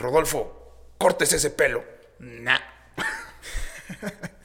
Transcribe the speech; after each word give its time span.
Rodolfo, 0.00 0.94
cortes 0.98 1.32
ese 1.34 1.50
pelo. 1.50 1.84
Nah. 2.18 2.60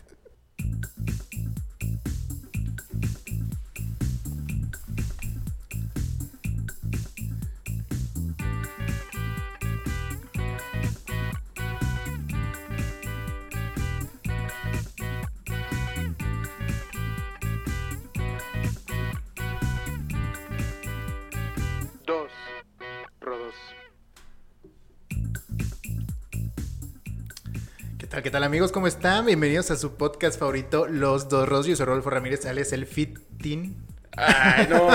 tal, 28.36 28.44
amigos? 28.44 28.74
¿Cómo 28.74 28.86
están? 28.86 29.26
Bienvenidos 29.26 29.72
a 29.72 29.78
su 29.78 29.96
podcast 29.96 30.38
favorito, 30.38 30.88
Los 30.88 31.30
Dos 31.30 31.48
Ros. 31.48 31.68
Yo 31.68 31.76
soy 31.78 31.86
Rodolfo 31.86 32.10
Ramírez, 32.10 32.46
alias 32.46 32.74
el 32.74 32.86
Fitin. 32.86 33.78
Ay, 34.18 34.68
no. 34.70 34.90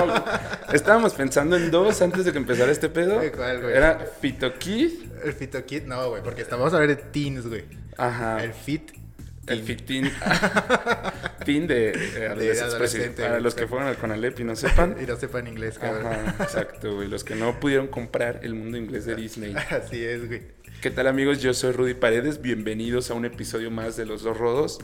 Estábamos 0.74 1.14
pensando 1.14 1.56
en 1.56 1.70
dos 1.70 2.02
antes 2.02 2.26
de 2.26 2.32
que 2.32 2.36
empezara 2.36 2.70
este 2.70 2.90
pedo. 2.90 3.18
¿cuál, 3.34 3.62
güey? 3.62 3.74
Era 3.74 3.98
Fito 4.20 4.52
Kid. 4.58 4.90
El 5.24 5.32
Fito 5.32 5.64
Kid, 5.64 5.84
no, 5.84 6.10
güey, 6.10 6.22
porque 6.22 6.42
estamos 6.42 6.74
a 6.74 6.76
hablar 6.76 6.94
de 6.94 6.96
teens, 6.96 7.46
güey. 7.46 7.64
Ajá. 7.96 8.44
El 8.44 8.52
Fit. 8.52 8.92
El 9.46 9.62
Fitin. 9.62 10.12
Tin 11.46 11.66
de, 11.66 11.92
eh, 11.92 12.26
adolescentes, 12.26 12.62
adolescente, 12.62 13.22
Para 13.22 13.40
los 13.40 13.54
que 13.54 13.66
fueron 13.66 13.88
al 13.88 13.96
Conalep 13.96 14.38
y 14.38 14.44
no 14.44 14.54
sepan. 14.54 14.96
Y 15.02 15.06
no 15.06 15.16
sepan 15.16 15.46
inglés, 15.46 15.78
cabrón. 15.78 16.12
Ajá, 16.12 16.44
exacto, 16.44 16.94
güey. 16.94 17.08
Los 17.08 17.24
que 17.24 17.36
no 17.36 17.58
pudieron 17.58 17.88
comprar 17.88 18.40
el 18.42 18.54
mundo 18.54 18.76
inglés 18.76 19.06
de 19.06 19.14
Disney. 19.16 19.56
Así 19.70 20.04
es, 20.04 20.28
güey. 20.28 20.42
¿Qué 20.80 20.90
tal 20.90 21.08
amigos? 21.08 21.42
Yo 21.42 21.52
soy 21.52 21.72
Rudy 21.72 21.92
Paredes. 21.92 22.40
Bienvenidos 22.40 23.10
a 23.10 23.14
un 23.14 23.26
episodio 23.26 23.70
más 23.70 23.98
de 23.98 24.06
Los 24.06 24.22
Dos 24.22 24.38
Rodos. 24.38 24.78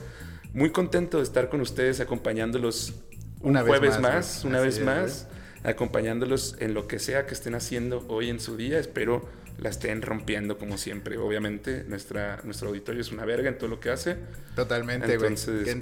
Muy 0.53 0.69
contento 0.69 1.17
de 1.17 1.23
estar 1.23 1.49
con 1.49 1.63
ustedes 1.63 2.01
acompañándolos 2.01 2.93
un 3.41 3.53
Una 3.53 3.63
vez 3.63 3.69
jueves 3.71 4.01
más, 4.01 4.03
más, 4.03 4.39
güey. 4.43 4.51
una 4.51 4.61
vez 4.61 4.77
es, 4.77 4.85
más, 4.85 5.29
acompañándolos 5.65 6.57
en 6.61 6.75
lo 6.75 6.87
que 6.87 6.99
sea 6.99 7.25
que 7.25 7.33
estén 7.33 7.55
haciendo 7.55 8.05
hoy 8.09 8.29
en 8.29 8.41
su 8.41 8.59
día. 8.59 8.79
Espero 8.79 9.27
la 9.59 9.71
estén 9.71 10.03
rompiendo 10.03 10.59
como 10.59 10.77
siempre. 10.77 11.17
Obviamente 11.17 11.85
nuestra, 11.89 12.41
nuestro 12.45 12.69
auditorio 12.69 13.01
es 13.01 13.11
una 13.11 13.25
verga 13.25 13.49
en 13.49 13.57
todo 13.57 13.71
lo 13.71 13.81
que 13.81 13.91
hace. 13.91 14.19
Totalmente, 14.55 15.17
güey. 15.17 15.35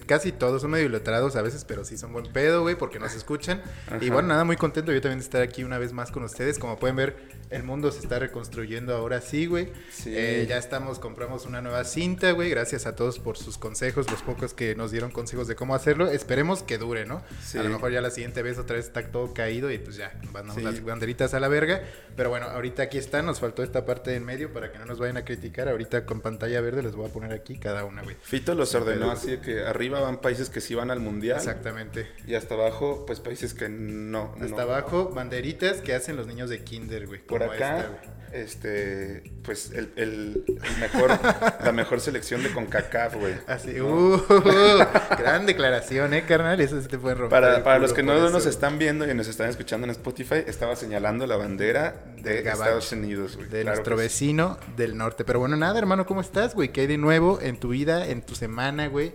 Casi 0.06 0.30
todos 0.30 0.62
son 0.62 0.70
medio 0.70 0.88
letrados 0.88 1.34
a 1.36 1.42
veces, 1.42 1.64
pero 1.64 1.84
sí 1.84 1.96
son 1.96 2.12
buen 2.12 2.32
pedo, 2.32 2.62
güey, 2.62 2.76
porque 2.76 3.00
nos 3.00 3.14
escuchan. 3.14 3.62
Y 4.00 4.06
Ajá. 4.06 4.14
bueno, 4.14 4.28
nada, 4.28 4.44
muy 4.44 4.56
contento 4.56 4.92
yo 4.92 5.00
también 5.00 5.18
de 5.18 5.24
estar 5.24 5.42
aquí 5.42 5.64
una 5.64 5.78
vez 5.78 5.92
más 5.92 6.12
con 6.12 6.22
ustedes. 6.22 6.58
Como 6.58 6.78
pueden 6.78 6.96
ver, 6.96 7.16
el 7.54 7.62
mundo 7.62 7.90
se 7.92 8.00
está 8.00 8.18
reconstruyendo 8.18 8.94
ahora 8.94 9.20
sí, 9.20 9.46
güey. 9.46 9.68
Sí. 9.90 10.12
Eh, 10.14 10.46
ya 10.48 10.58
estamos, 10.58 10.98
compramos 10.98 11.46
una 11.46 11.60
nueva 11.62 11.84
cinta, 11.84 12.32
güey. 12.32 12.50
Gracias 12.50 12.86
a 12.86 12.96
todos 12.96 13.18
por 13.18 13.36
sus 13.38 13.58
consejos, 13.58 14.10
los 14.10 14.22
pocos 14.22 14.54
que 14.54 14.74
nos 14.74 14.90
dieron 14.90 15.10
consejos 15.10 15.46
de 15.48 15.54
cómo 15.56 15.74
hacerlo. 15.74 16.08
Esperemos 16.08 16.62
que 16.62 16.78
dure, 16.78 17.06
¿no? 17.06 17.22
Sí. 17.42 17.58
A 17.58 17.62
lo 17.62 17.70
mejor 17.70 17.92
ya 17.92 18.00
la 18.00 18.10
siguiente 18.10 18.42
vez 18.42 18.58
otra 18.58 18.76
vez 18.76 18.86
está 18.86 19.02
todo 19.10 19.32
caído 19.34 19.70
y 19.70 19.78
pues 19.78 19.96
ya, 19.96 20.12
mandamos 20.32 20.56
Sí. 20.56 20.62
las 20.62 20.84
banderitas 20.84 21.34
a 21.34 21.40
la 21.40 21.48
verga. 21.48 21.82
Pero 22.16 22.30
bueno, 22.30 22.46
ahorita 22.46 22.82
aquí 22.84 22.98
está, 22.98 23.22
nos 23.22 23.40
faltó 23.40 23.62
esta 23.62 23.84
parte 23.84 24.14
en 24.14 24.24
medio 24.24 24.52
para 24.52 24.70
que 24.72 24.78
no 24.78 24.84
nos 24.84 24.98
vayan 24.98 25.16
a 25.16 25.24
criticar. 25.24 25.68
Ahorita 25.68 26.06
con 26.06 26.20
pantalla 26.20 26.60
verde 26.60 26.82
les 26.82 26.94
voy 26.94 27.08
a 27.08 27.12
poner 27.12 27.32
aquí 27.32 27.58
cada 27.58 27.84
una, 27.84 28.02
güey. 28.02 28.16
Fito 28.22 28.54
los 28.54 28.74
ordenó 28.74 29.10
así 29.10 29.32
de 29.32 29.40
que 29.40 29.64
arriba 29.64 30.00
van 30.00 30.20
países 30.20 30.50
que 30.50 30.60
sí 30.60 30.74
van 30.74 30.90
al 30.90 31.00
mundial. 31.00 31.36
Exactamente. 31.38 32.08
Y 32.26 32.34
hasta 32.34 32.54
abajo, 32.54 33.04
pues 33.06 33.20
países 33.20 33.54
que 33.54 33.68
no. 33.68 34.32
Hasta 34.40 34.46
no. 34.56 34.58
abajo, 34.60 35.10
banderitas 35.14 35.80
que 35.80 35.94
hacen 35.94 36.16
los 36.16 36.26
niños 36.26 36.50
de 36.50 36.64
kinder, 36.64 37.06
güey. 37.06 37.20
Por 37.20 37.42
acá, 37.52 37.88
este, 38.32 39.22
pues 39.42 39.70
el, 39.70 39.92
el- 39.96 40.44
el 40.46 40.76
mejor, 40.80 41.10
la 41.64 41.70
mejor 41.72 42.00
selección 42.00 42.42
de 42.42 42.50
CONCACAF, 42.52 43.14
güey. 43.14 43.34
Así, 43.46 43.74
¿no? 43.74 43.86
uh, 43.86 44.22
gran 45.18 45.46
declaración, 45.46 46.14
eh, 46.14 46.24
carnal. 46.26 46.60
Eso 46.60 46.80
sí 46.82 46.88
te 46.88 46.98
puede 46.98 47.14
romper. 47.14 47.40
Para, 47.40 47.62
para 47.62 47.78
los 47.78 47.92
que 47.92 48.02
no 48.02 48.12
eso. 48.14 48.30
nos 48.30 48.46
están 48.46 48.78
viendo 48.78 49.08
y 49.08 49.14
nos 49.14 49.28
están 49.28 49.48
escuchando 49.50 49.84
en 49.86 49.92
Spotify, 49.92 50.42
estaba 50.46 50.74
señalando 50.74 51.26
la 51.28 51.36
bandera 51.36 52.04
de 52.22 52.42
gabacho, 52.42 52.62
Estados 52.64 52.92
Unidos, 52.92 53.36
güey. 53.36 53.48
De 53.48 53.60
Claro 53.62 53.76
nuestro 53.76 53.96
sí. 53.96 54.02
vecino 54.02 54.58
del 54.76 54.96
norte. 54.96 55.24
Pero 55.24 55.38
bueno, 55.38 55.56
nada, 55.56 55.78
hermano, 55.78 56.04
¿cómo 56.06 56.20
estás, 56.20 56.54
güey? 56.54 56.70
¿Qué 56.72 56.82
hay 56.82 56.86
de 56.88 56.98
nuevo 56.98 57.38
en 57.40 57.58
tu 57.60 57.68
vida, 57.68 58.06
en 58.08 58.22
tu 58.22 58.34
semana, 58.34 58.88
güey? 58.88 59.12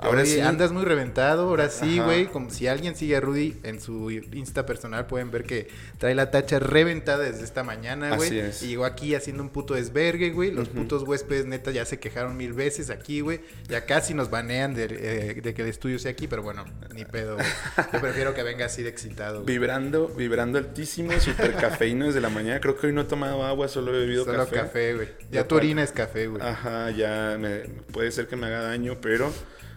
Ahora 0.00 0.24
sí. 0.24 0.40
Andas 0.40 0.70
muy 0.72 0.84
reventado, 0.84 1.48
ahora 1.48 1.68
sí, 1.70 1.98
güey. 1.98 2.26
Como 2.26 2.50
si 2.50 2.66
alguien 2.68 2.94
sigue 2.94 3.16
a 3.16 3.20
Rudy 3.20 3.56
en 3.64 3.80
su 3.80 4.10
Insta 4.10 4.64
personal, 4.64 5.06
pueden 5.06 5.30
ver 5.30 5.44
que 5.44 5.68
trae 5.98 6.14
la 6.14 6.30
tacha 6.30 6.58
reventada 6.60 7.24
desde 7.24 7.42
esta 7.44 7.64
mañana, 7.64 8.16
güey. 8.16 8.38
Es. 8.38 8.62
Y 8.62 8.68
llegó 8.68 8.84
aquí 8.84 9.14
haciendo 9.14 9.42
un 9.42 9.48
puto 9.48 9.74
desvergue, 9.74 10.30
güey. 10.30 10.52
Los 10.52 10.68
Ujú. 10.68 10.78
putos 10.78 11.02
huéspedes, 11.02 11.46
neta, 11.46 11.72
ya 11.72 11.84
se 11.84 11.98
quejaron 11.98 12.36
mil 12.36 12.52
veces 12.52 12.90
aquí, 12.90 13.20
güey. 13.22 13.40
Ya 13.68 13.86
casi 13.86 14.14
nos 14.14 14.30
banean 14.30 14.74
de, 14.74 14.84
eh, 14.90 15.40
de 15.42 15.54
que 15.54 15.62
el 15.62 15.68
estudio 15.68 15.98
sea 15.98 16.12
aquí, 16.12 16.28
pero 16.28 16.42
bueno, 16.42 16.64
ni 16.94 17.04
pedo, 17.04 17.34
güey. 17.34 17.46
Yo 17.92 18.00
prefiero 18.00 18.34
que 18.34 18.42
venga 18.44 18.66
así 18.66 18.82
de 18.84 18.90
excitado, 18.90 19.42
güey. 19.42 19.46
Vibrando, 19.58 20.08
vibrando 20.08 20.58
altísimo, 20.58 21.10
super 21.20 21.54
cafeíno 21.56 22.06
desde 22.06 22.20
la 22.20 22.28
mañana. 22.30 22.60
Creo 22.60 22.76
que 22.78 22.86
hoy 22.86 22.92
no 22.92 23.00
he 23.00 23.04
tomado 23.04 23.44
agua, 23.44 23.66
solo 23.68 23.92
he 23.94 23.98
bebido 23.98 24.24
Solo 24.24 24.38
café. 24.38 24.56
café, 24.56 24.94
güey. 24.94 25.08
Ya, 25.30 25.40
Ya 25.42 25.48
tu 25.48 25.56
orina 25.56 25.82
es 25.82 25.90
café, 25.90 26.28
güey. 26.28 26.40
Ajá, 26.40 26.90
ya 26.92 27.36
me, 27.38 27.60
puede 27.92 28.12
ser 28.12 28.28
que 28.28 28.36
me 28.36 28.46
haga 28.46 28.62
daño, 28.62 28.96
pero 29.00 29.32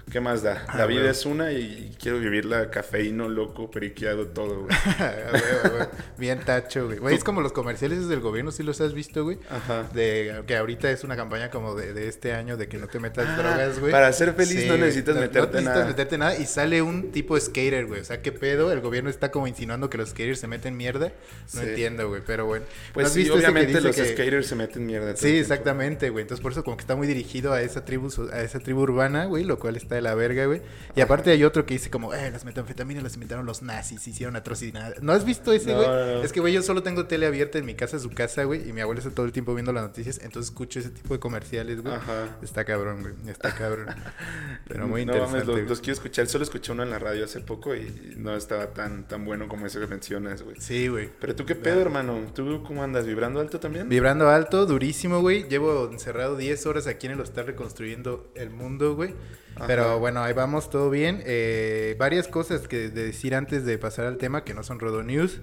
¿qué 0.10 0.20
más 0.22 0.42
da? 0.44 0.66
Ah, 0.68 0.78
La 0.78 0.86
vida 0.86 1.02
güey. 1.02 1.12
es 1.12 1.26
una 1.26 1.52
y 1.52 1.96
quiero 2.02 2.20
vivirla 2.20 2.70
cafeíno, 2.72 3.30
loco, 3.30 3.70
periqueado, 3.70 4.28
todo, 4.28 4.62
güey. 4.64 4.76
A 4.76 5.32
huevo, 5.34 5.76
güey. 5.78 5.88
Bien 6.18 6.40
tacho, 6.40 6.86
güey. 6.88 6.98
Güey, 7.00 7.16
es 7.16 7.24
como 7.24 7.42
los 7.42 7.52
comerciales 7.52 8.08
del 8.08 8.20
gobierno, 8.20 8.52
¿sí 8.52 8.64
los 8.64 8.80
has 8.82 8.94
visto, 8.94 9.24
güey? 9.24 9.38
Ajá. 9.50 9.84
De 9.94 10.44
que 10.48 10.56
ahorita 10.58 10.90
es 10.92 11.04
una 11.04 11.16
campaña 11.16 11.50
como 11.50 11.76
de, 11.76 11.94
de 11.94 12.08
este 12.08 12.34
año 12.34 12.58
de 12.58 12.68
que 12.68 12.78
no 12.78 12.88
te 12.88 13.00
metas 13.00 13.28
Ah, 13.28 13.38
drogas, 13.38 13.80
güey. 13.80 13.92
para 13.92 14.12
ser 14.14 14.34
feliz 14.34 14.66
no 14.68 14.78
necesitas 14.78 15.16
No- 15.16 15.22
meterte 15.22 15.48
no 15.48 15.52
necesitas 15.62 15.76
nada. 15.76 15.86
meterte 15.88 16.18
nada. 16.18 16.38
Y 16.38 16.46
sale 16.46 16.82
un 16.82 17.12
tipo 17.12 17.40
skater, 17.40 17.86
güey. 17.88 18.02
O 18.02 18.06
sea, 18.06 18.22
¿qué 18.22 18.32
pedo? 18.32 18.72
El 18.72 18.82
gobierno 18.82 19.10
está 19.10 19.32
como 19.32 19.48
insinuando 19.48 19.90
que 19.90 19.98
los 19.98 20.10
skaters 20.10 20.40
se 20.40 20.48
meten 20.48 20.78
mierda. 20.78 21.12
No 21.54 21.62
Sí. 21.62 21.68
entiendo, 21.70 22.08
güey. 22.10 22.22
Pero 22.26 22.46
bueno. 22.46 22.66
Pues 22.94 23.08
¿No 23.08 23.14
sí, 23.14 23.20
visto 23.20 23.36
obviamente 23.36 23.68
dice 23.74 23.82
los 23.82 23.96
que- 23.96 24.06
skaters 24.06 24.48
se 24.48 24.56
meten 24.56 24.86
mierda. 24.86 25.16
Sí, 25.16 25.38
exactamente, 25.38 26.10
güey. 26.10 26.24
Entonces 26.24 26.42
por 26.42 26.52
eso 26.52 26.64
como 26.64 26.78
que 26.78 26.82
está 26.82 26.96
muy 26.96 27.08
dirigido 27.08 27.54
a 27.54 27.62
esa 27.62 27.86
tribu, 27.86 28.10
a 28.32 28.42
esa 28.42 28.60
tribu 28.60 28.82
urbana, 28.82 29.26
güey, 29.26 29.44
lo 29.44 29.60
cual 29.60 29.76
está 29.76 29.91
de 29.96 30.02
la 30.02 30.16
verga, 30.16 30.46
güey. 30.46 30.62
Y 30.96 31.02
aparte 31.02 31.32
hay 31.32 31.44
otro 31.44 31.66
que 31.66 31.74
dice 31.76 31.90
como, 31.90 32.14
eh, 32.14 32.30
las 32.32 32.46
metanfetaminas 32.46 33.04
las 33.04 33.14
inventaron 33.16 33.46
los 33.46 33.62
nazis, 33.62 34.08
hicieron 34.08 34.36
atrocidades. 34.36 35.02
¿No 35.02 35.14
has 35.14 35.26
visto 35.26 35.52
ese, 35.54 35.72
No, 35.72 35.78
güey? 35.78 35.88
no, 35.88 35.96
no. 36.18 36.24
Es 36.24 36.32
que, 36.32 36.40
güey, 36.40 36.54
yo 36.54 36.62
solo 36.62 36.84
tengo 36.84 37.06
tele 37.08 37.26
abierta 37.26 37.58
en 37.58 37.66
mi 37.66 37.76
casa, 37.76 38.00
su 38.00 38.10
casa, 38.12 38.44
güey, 38.44 38.68
y 38.70 38.74
mi 38.74 38.82
abuela 38.82 39.00
está 39.00 39.12
todo 39.14 39.26
el 39.26 39.32
tiempo 39.32 39.54
viendo 39.54 39.72
las 39.74 39.84
noticias, 39.84 40.20
entonces 40.24 40.52
escucho 40.52 40.80
ese 40.80 40.90
tipo 40.90 41.14
de 41.14 41.20
comerciales, 41.20 41.82
güey. 41.82 41.94
Ajá. 41.94 42.38
Está 42.42 42.66
cabrón, 42.66 43.02
güey. 43.02 43.14
Está 43.32 43.54
cabrón. 43.56 43.88
Pero 44.68 44.88
muy 44.88 45.06
No 45.06 45.14
interesante. 45.14 45.52
mames, 45.52 45.68
los, 45.70 45.80
quiero 45.80 45.94
escuchar. 45.94 46.28
Solo 46.28 46.44
escuché 46.44 46.72
uno 46.72 46.84
en 46.84 46.90
la 46.90 47.00
radio 47.00 47.26
hace 47.26 47.40
poco 47.42 47.76
y 47.76 48.14
no 48.18 48.36
estaba 48.36 48.68
tan, 48.74 49.08
tan 49.08 49.26
bueno 49.26 49.48
como 49.48 49.66
eso 49.66 49.80
que 49.80 49.88
mencionas, 49.88 50.42
güey. 50.44 50.56
Sí, 50.60 50.88
güey. 50.88 51.10
Pero 51.20 51.36
tú 51.36 51.46
qué 51.46 51.56
pedo, 51.56 51.82
hermano. 51.82 52.20
¿Tú 52.34 52.64
cómo 52.66 52.84
andas? 52.84 53.06
¿Vibrando 53.06 53.40
alto 53.40 53.60
también? 53.60 53.90
Vibrando 53.90 54.30
alto, 54.30 54.66
durísimo, 54.66 55.22
güey. 55.22 55.48
Llevo 55.50 55.90
encerrado 55.92 56.38
10 56.38 56.66
horas 56.66 56.88
aquí 56.88 57.08
en 57.08 57.14
el 57.14 57.22
hostal 57.22 57.48
reconstruyendo 57.48 58.32
el 58.36 58.50
mundo, 58.50 58.96
güey. 58.96 59.14
Ajá. 59.56 59.68
Pero 59.68 60.00
bueno, 60.00 60.24
ahí 60.24 60.34
vamos, 60.34 60.70
todo 60.70 60.90
bien. 60.90 61.22
Eh, 61.26 61.96
varias 62.00 62.28
cosas 62.28 62.68
que 62.68 62.90
de 62.90 63.06
decir 63.06 63.36
antes 63.36 63.66
de 63.66 63.78
pasar 63.78 64.06
al 64.06 64.18
tema, 64.18 64.44
que 64.44 64.54
no 64.54 64.64
son 64.64 64.80
Rodo 64.80 65.04
News, 65.04 65.40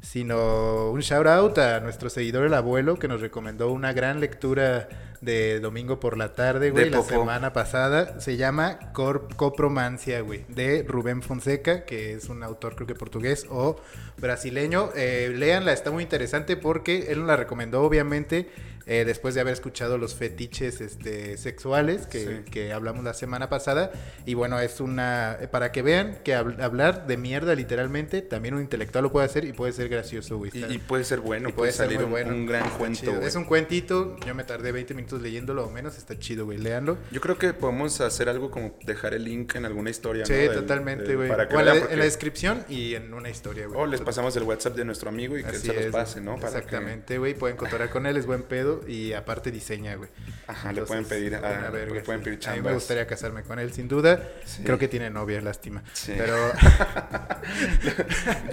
sino 0.00 0.90
un 0.90 1.00
shout 1.00 1.26
out 1.26 1.58
a 1.58 1.80
nuestro 1.80 2.10
seguidor 2.10 2.44
el 2.44 2.54
abuelo, 2.54 2.98
que 2.98 3.06
nos 3.08 3.20
recomendó 3.20 3.70
una 3.70 3.92
gran 3.92 4.18
lectura 4.20 4.88
de 5.20 5.60
domingo 5.60 6.00
por 6.00 6.18
la 6.18 6.32
tarde, 6.32 6.70
güey, 6.72 6.86
la 6.90 6.96
semana 7.20 7.52
pasada. 7.52 8.20
Se 8.20 8.36
llama 8.36 8.92
Cor- 8.92 9.28
Copromancia, 9.36 10.20
güey, 10.20 10.44
de 10.48 10.84
Rubén 10.86 11.22
Fonseca, 11.22 11.84
que 11.84 12.14
es 12.14 12.28
un 12.28 12.42
autor 12.42 12.74
creo 12.74 12.88
que 12.88 12.96
portugués 12.96 13.46
o 13.48 13.76
brasileño. 14.18 14.90
Eh, 14.96 15.32
léanla, 15.36 15.72
está 15.72 15.92
muy 15.92 16.02
interesante 16.02 16.56
porque 16.56 17.06
él 17.12 17.20
nos 17.20 17.28
la 17.28 17.36
recomendó, 17.36 17.82
obviamente, 17.82 18.50
eh, 18.86 19.04
después 19.04 19.34
de 19.34 19.40
haber 19.40 19.52
escuchado 19.54 19.98
los 19.98 20.14
fetiches 20.14 20.80
este, 20.80 21.36
sexuales 21.38 22.06
que, 22.06 22.22
Sí. 22.44 22.50
que 22.50 22.72
hablamos 22.72 23.04
la 23.04 23.14
semana 23.14 23.48
pasada. 23.48 23.92
Y 24.26 24.34
bueno, 24.34 24.58
es 24.60 24.80
una. 24.80 25.36
eh, 25.40 25.48
Para 25.48 25.72
que 25.72 25.82
vean 25.82 26.18
que 26.24 26.34
hab- 26.36 26.60
hablar 26.62 27.06
de 27.06 27.16
mierda, 27.16 27.54
literalmente, 27.54 28.22
también 28.22 28.54
un 28.54 28.60
intelectual 28.62 29.04
lo 29.04 29.12
puede 29.12 29.26
hacer 29.26 29.44
y 29.44 29.52
puede 29.52 29.72
ser 29.72 29.88
gracioso, 29.88 30.38
güey. 30.38 30.50
Y, 30.54 30.78
puede 30.78 31.04
ser 31.04 31.20
bueno, 31.20 31.48
y 31.48 31.52
puede, 31.52 31.72
ser 31.72 31.86
salir 31.86 31.98
muy 31.98 32.04
un, 32.06 32.10
bueno. 32.10 32.30
un 32.34 32.46
gran 32.46 32.64
Está 32.64 32.78
cuento. 32.78 33.20
Es 33.22 33.34
un 33.34 33.44
cuentito, 33.44 34.16
yo 34.26 34.34
me 34.34 34.44
tardé 34.44 34.72
20 34.72 34.94
minutos 34.94 35.20
leyéndolo 35.22 35.66
o 35.66 35.70
menos, 35.70 35.96
está 35.98 36.18
chido, 36.18 36.44
güey, 36.44 36.58
léanlo. 36.58 36.98
Yo 37.10 37.20
creo 37.20 37.38
que 37.38 37.52
podemos 37.52 38.00
hacer 38.00 38.28
algo 38.28 38.50
como 38.50 38.76
dejar 38.84 39.14
el 39.14 39.24
link 39.24 39.54
en 39.56 39.64
alguna 39.64 39.90
historia. 39.90 40.26
Sí, 40.26 40.32
¿no? 40.32 40.38
Del- 40.38 40.54
totalmente, 40.54 41.14
güey. 41.16 41.28
Para 41.28 41.48
que 41.48 41.56
O 41.56 41.60
en 41.60 41.66
la, 41.66 41.76
en 41.76 42.00
descripción 42.00 42.64
y 42.68 42.94
en 42.94 43.12
una 43.14 43.30
historia, 43.30 43.66
güey. 43.66 43.80
O 43.80 43.86
les 43.86 44.00
pasamos 44.00 44.34
el 44.36 44.42
WhatsApp 44.44 44.74
de 44.76 44.84
nuestro 44.84 45.08
amigo 45.08 45.36
y 45.36 45.42
que 45.42 45.50
él 45.50 45.56
Así 45.56 45.66
se 45.68 45.72
los 45.74 45.84
es, 45.84 45.92
pase, 45.92 46.20
¿no? 46.20 46.36
Para 46.36 46.48
Exactamente, 46.58 47.18
güey. 47.18 47.34
Pueden 47.34 47.56
cotorrear 47.56 47.90
con 47.90 48.06
él, 48.06 48.16
es 48.16 48.26
buen 48.26 48.42
pedo. 48.42 48.71
Y 48.86 49.12
aparte 49.12 49.50
diseña, 49.50 49.94
güey. 49.96 50.10
Ajá, 50.46 50.72
le 50.72 50.82
pueden 50.82 51.04
pedir, 51.04 51.34
a, 51.36 51.40
verga, 51.70 51.94
le 51.94 52.00
pueden 52.00 52.38
A 52.46 52.52
mí 52.54 52.60
me 52.60 52.74
gustaría 52.74 53.06
casarme 53.06 53.42
con 53.42 53.58
él, 53.58 53.72
sin 53.72 53.88
duda. 53.88 54.22
Sí. 54.44 54.62
Creo 54.64 54.78
que 54.78 54.88
tiene 54.88 55.10
novia, 55.10 55.40
lástima. 55.40 55.82
Sí. 55.92 56.14
Pero 56.16 56.36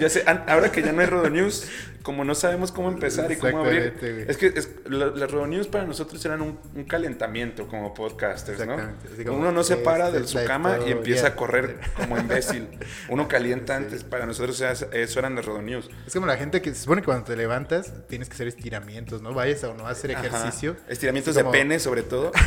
Ya 0.00 0.08
sé, 0.08 0.24
ahora 0.46 0.72
que 0.72 0.82
ya 0.82 0.92
no 0.92 1.00
hay 1.00 1.06
Rodo 1.06 1.30
News, 1.30 1.68
como 2.02 2.24
no 2.24 2.34
sabemos 2.34 2.72
cómo 2.72 2.88
empezar 2.88 3.30
y 3.30 3.36
cómo 3.36 3.60
abrir. 3.60 3.96
Güey. 4.00 4.24
Es 4.28 4.36
que 4.36 4.46
es- 4.46 4.70
la- 4.86 5.06
las 5.06 5.30
Rodo 5.30 5.46
News 5.46 5.68
para 5.68 5.84
nosotros 5.84 6.24
eran 6.24 6.40
un, 6.42 6.58
un 6.74 6.84
calentamiento 6.84 7.68
como 7.68 7.94
podcasters, 7.94 8.66
¿no? 8.66 8.76
Como, 9.24 9.38
Uno 9.38 9.52
no 9.52 9.62
se 9.62 9.76
para 9.76 10.10
de 10.10 10.20
es 10.20 10.30
su 10.30 10.44
cama 10.44 10.78
y 10.86 10.90
empieza 10.92 11.28
a 11.28 11.36
correr 11.36 11.78
como 11.96 12.18
imbécil. 12.18 12.68
Uno 13.08 13.28
calienta 13.28 13.76
antes. 13.80 14.04
Para 14.04 14.26
nosotros 14.26 14.60
eso 14.60 15.18
eran 15.18 15.34
las 15.34 15.44
Rodo 15.44 15.62
News. 15.62 15.90
es 16.06 16.12
como 16.14 16.26
la 16.26 16.36
gente 16.36 16.62
que 16.62 16.74
se 16.74 16.82
supone 16.82 17.02
que 17.02 17.06
cuando 17.06 17.24
te 17.24 17.36
levantas 17.36 17.92
tienes 18.08 18.28
que 18.28 18.34
hacer 18.34 18.48
estiramientos, 18.48 19.22
¿no? 19.22 19.34
Vayas 19.34 19.62
o 19.64 19.74
no 19.74 19.86
hacer 19.86 20.09
Ejercicio. 20.12 20.76
Estiramientos 20.88 21.36
como- 21.36 21.50
de 21.52 21.58
pene, 21.58 21.78
sobre 21.78 22.02
todo. 22.02 22.32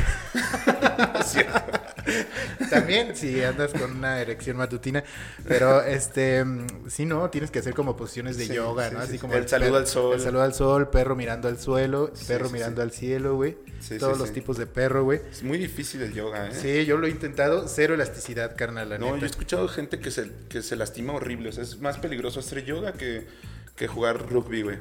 También 2.70 3.16
si 3.16 3.42
andas 3.44 3.72
con 3.72 3.92
una 3.98 4.20
erección 4.20 4.58
matutina. 4.58 5.04
Pero 5.48 5.82
este 5.84 6.44
sí, 6.88 7.06
no, 7.06 7.30
tienes 7.30 7.52
que 7.52 7.60
hacer 7.60 7.74
como 7.74 7.96
posiciones 7.96 8.38
de 8.38 8.48
Sí, 8.48 8.54
yoga, 8.56 8.90
¿no? 8.90 9.00
sí, 9.00 9.04
Así 9.04 9.12
sí. 9.14 9.20
como 9.20 9.34
El 9.36 9.48
saludo 9.48 9.78
al 9.78 9.88
sol. 9.88 10.16
El 10.16 10.22
saludo 10.22 10.44
al 10.44 10.54
sol, 10.54 10.90
perro 10.90 11.16
mirando 11.16 11.48
al 11.48 11.60
suelo, 11.60 12.12
perro 12.28 12.50
mirando 12.50 12.82
al 12.82 12.92
cielo, 12.92 13.36
güey. 13.36 13.58
Sí, 13.80 13.98
Todos 13.98 14.18
los 14.18 14.32
tipos 14.32 14.58
de 14.58 14.66
perro, 14.66 15.04
güey. 15.04 15.22
Es 15.32 15.44
muy 15.44 15.58
difícil 15.58 16.02
el 16.02 16.14
yoga, 16.14 16.48
¿eh? 16.48 16.52
Sí, 16.54 16.86
yo 16.86 16.98
lo 16.98 17.08
he 17.08 17.10
intentado, 17.10 17.68
cero 17.68 17.94
elasticidad, 17.94 18.56
carnal, 18.56 18.90
la 18.90 18.98
No, 18.98 19.18
yo 19.18 19.24
he 19.26 19.30
escuchado 19.30 19.68
gente 19.68 20.00
que 20.00 20.10
se, 20.12 20.32
que 20.50 20.62
se 20.62 20.76
lastima 20.76 21.14
horrible. 21.14 21.50
O 21.50 21.52
sea, 21.52 21.64
es 21.64 21.80
más 21.80 21.98
peligroso 22.00 22.40
hacer 22.40 22.64
yoga 22.66 22.94
que, 22.94 23.28
que 23.76 23.88
jugar 23.88 24.30
rugby, 24.30 24.62
güey. 24.62 24.78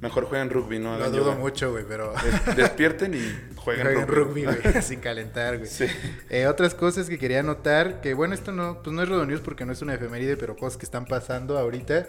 Mejor 0.00 0.26
jueguen 0.26 0.50
rugby, 0.50 0.78
no 0.78 0.98
Lo 0.98 1.10
dudo 1.10 1.32
mucho, 1.34 1.70
güey, 1.70 1.84
pero 1.88 2.12
Des- 2.46 2.56
Despierten 2.56 3.14
y 3.14 3.20
jueguen, 3.56 3.86
jueguen 3.86 4.06
rugby. 4.06 4.44
güey, 4.44 4.82
sin 4.82 5.00
calentar, 5.00 5.56
güey. 5.56 5.70
Sí. 5.70 5.86
Eh, 6.28 6.46
otras 6.46 6.74
cosas 6.74 7.08
que 7.08 7.18
quería 7.18 7.40
anotar, 7.40 8.02
que 8.02 8.12
bueno, 8.12 8.34
esto 8.34 8.52
no, 8.52 8.82
pues 8.82 8.94
no 8.94 9.02
es 9.02 9.08
Rodo 9.08 9.24
News 9.24 9.40
porque 9.40 9.64
no 9.64 9.72
es 9.72 9.80
una 9.80 9.94
efeméride, 9.94 10.36
pero 10.36 10.56
cosas 10.56 10.76
que 10.76 10.84
están 10.84 11.06
pasando 11.06 11.56
ahorita. 11.58 12.00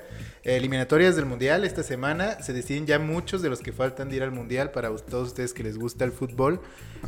Eh, 0.44 0.58
eliminatorias 0.58 1.16
del 1.16 1.26
Mundial 1.26 1.64
esta 1.64 1.84
semana, 1.84 2.42
se 2.44 2.52
deciden 2.52 2.86
ya 2.86 3.00
muchos 3.00 3.42
de 3.42 3.50
los 3.50 3.60
que 3.62 3.72
faltan 3.72 4.10
de 4.10 4.18
ir 4.18 4.24
al 4.24 4.32
Mundial 4.32 4.72
para 4.72 4.90
todos 4.98 5.30
ustedes 5.30 5.54
que 5.54 5.64
les 5.64 5.78
gusta 5.78 6.04
el 6.04 6.12
fútbol. 6.12 6.60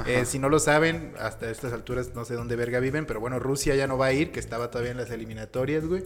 Eh, 0.06 0.26
si 0.26 0.38
no 0.38 0.48
lo 0.48 0.60
saben, 0.60 1.14
hasta 1.20 1.50
estas 1.50 1.74
alturas 1.74 2.12
no 2.14 2.24
sé 2.24 2.36
dónde 2.36 2.56
verga 2.56 2.80
viven, 2.80 3.06
pero 3.08 3.20
bueno, 3.20 3.40
Rusia 3.40 3.74
ya 3.76 3.88
no 3.88 3.98
va 3.98 4.06
a 4.08 4.14
ir, 4.14 4.32
que 4.32 4.40
estaba 4.40 4.70
todavía 4.70 4.92
en 4.92 4.98
las 4.98 5.10
eliminatorias, 5.10 5.86
güey. 5.86 6.04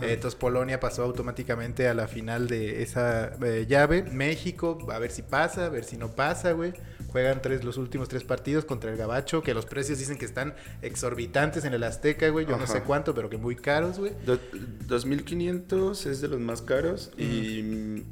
Eh, 0.00 0.14
entonces 0.14 0.34
Polonia 0.36 0.80
pasó 0.80 1.02
automáticamente 1.04 1.86
a 1.86 1.92
la 1.94 2.08
final 2.08 2.48
de 2.48 2.55
esa 2.82 3.32
eh, 3.44 3.66
llave. 3.68 4.02
México, 4.02 4.78
a 4.90 4.98
ver 4.98 5.10
si 5.10 5.22
pasa, 5.22 5.66
a 5.66 5.68
ver 5.68 5.84
si 5.84 5.96
no 5.96 6.08
pasa, 6.14 6.52
güey. 6.52 6.72
Juegan 7.08 7.40
tres, 7.40 7.64
los 7.64 7.76
últimos 7.78 8.08
tres 8.08 8.24
partidos 8.24 8.64
contra 8.64 8.90
el 8.90 8.96
Gabacho, 8.96 9.42
que 9.42 9.54
los 9.54 9.64
precios 9.64 9.98
dicen 9.98 10.18
que 10.18 10.24
están 10.26 10.54
exorbitantes 10.82 11.64
en 11.64 11.72
el 11.72 11.82
Azteca, 11.82 12.28
güey. 12.28 12.44
Yo 12.46 12.56
no 12.58 12.66
sé 12.66 12.82
cuánto, 12.82 13.14
pero 13.14 13.30
que 13.30 13.38
muy 13.38 13.56
caros, 13.56 13.98
güey. 13.98 14.12
Do- 14.26 14.38
2500 14.86 16.06
es 16.06 16.20
de 16.20 16.28
los 16.28 16.40
más 16.40 16.62
caros 16.62 17.10
y 17.16 18.02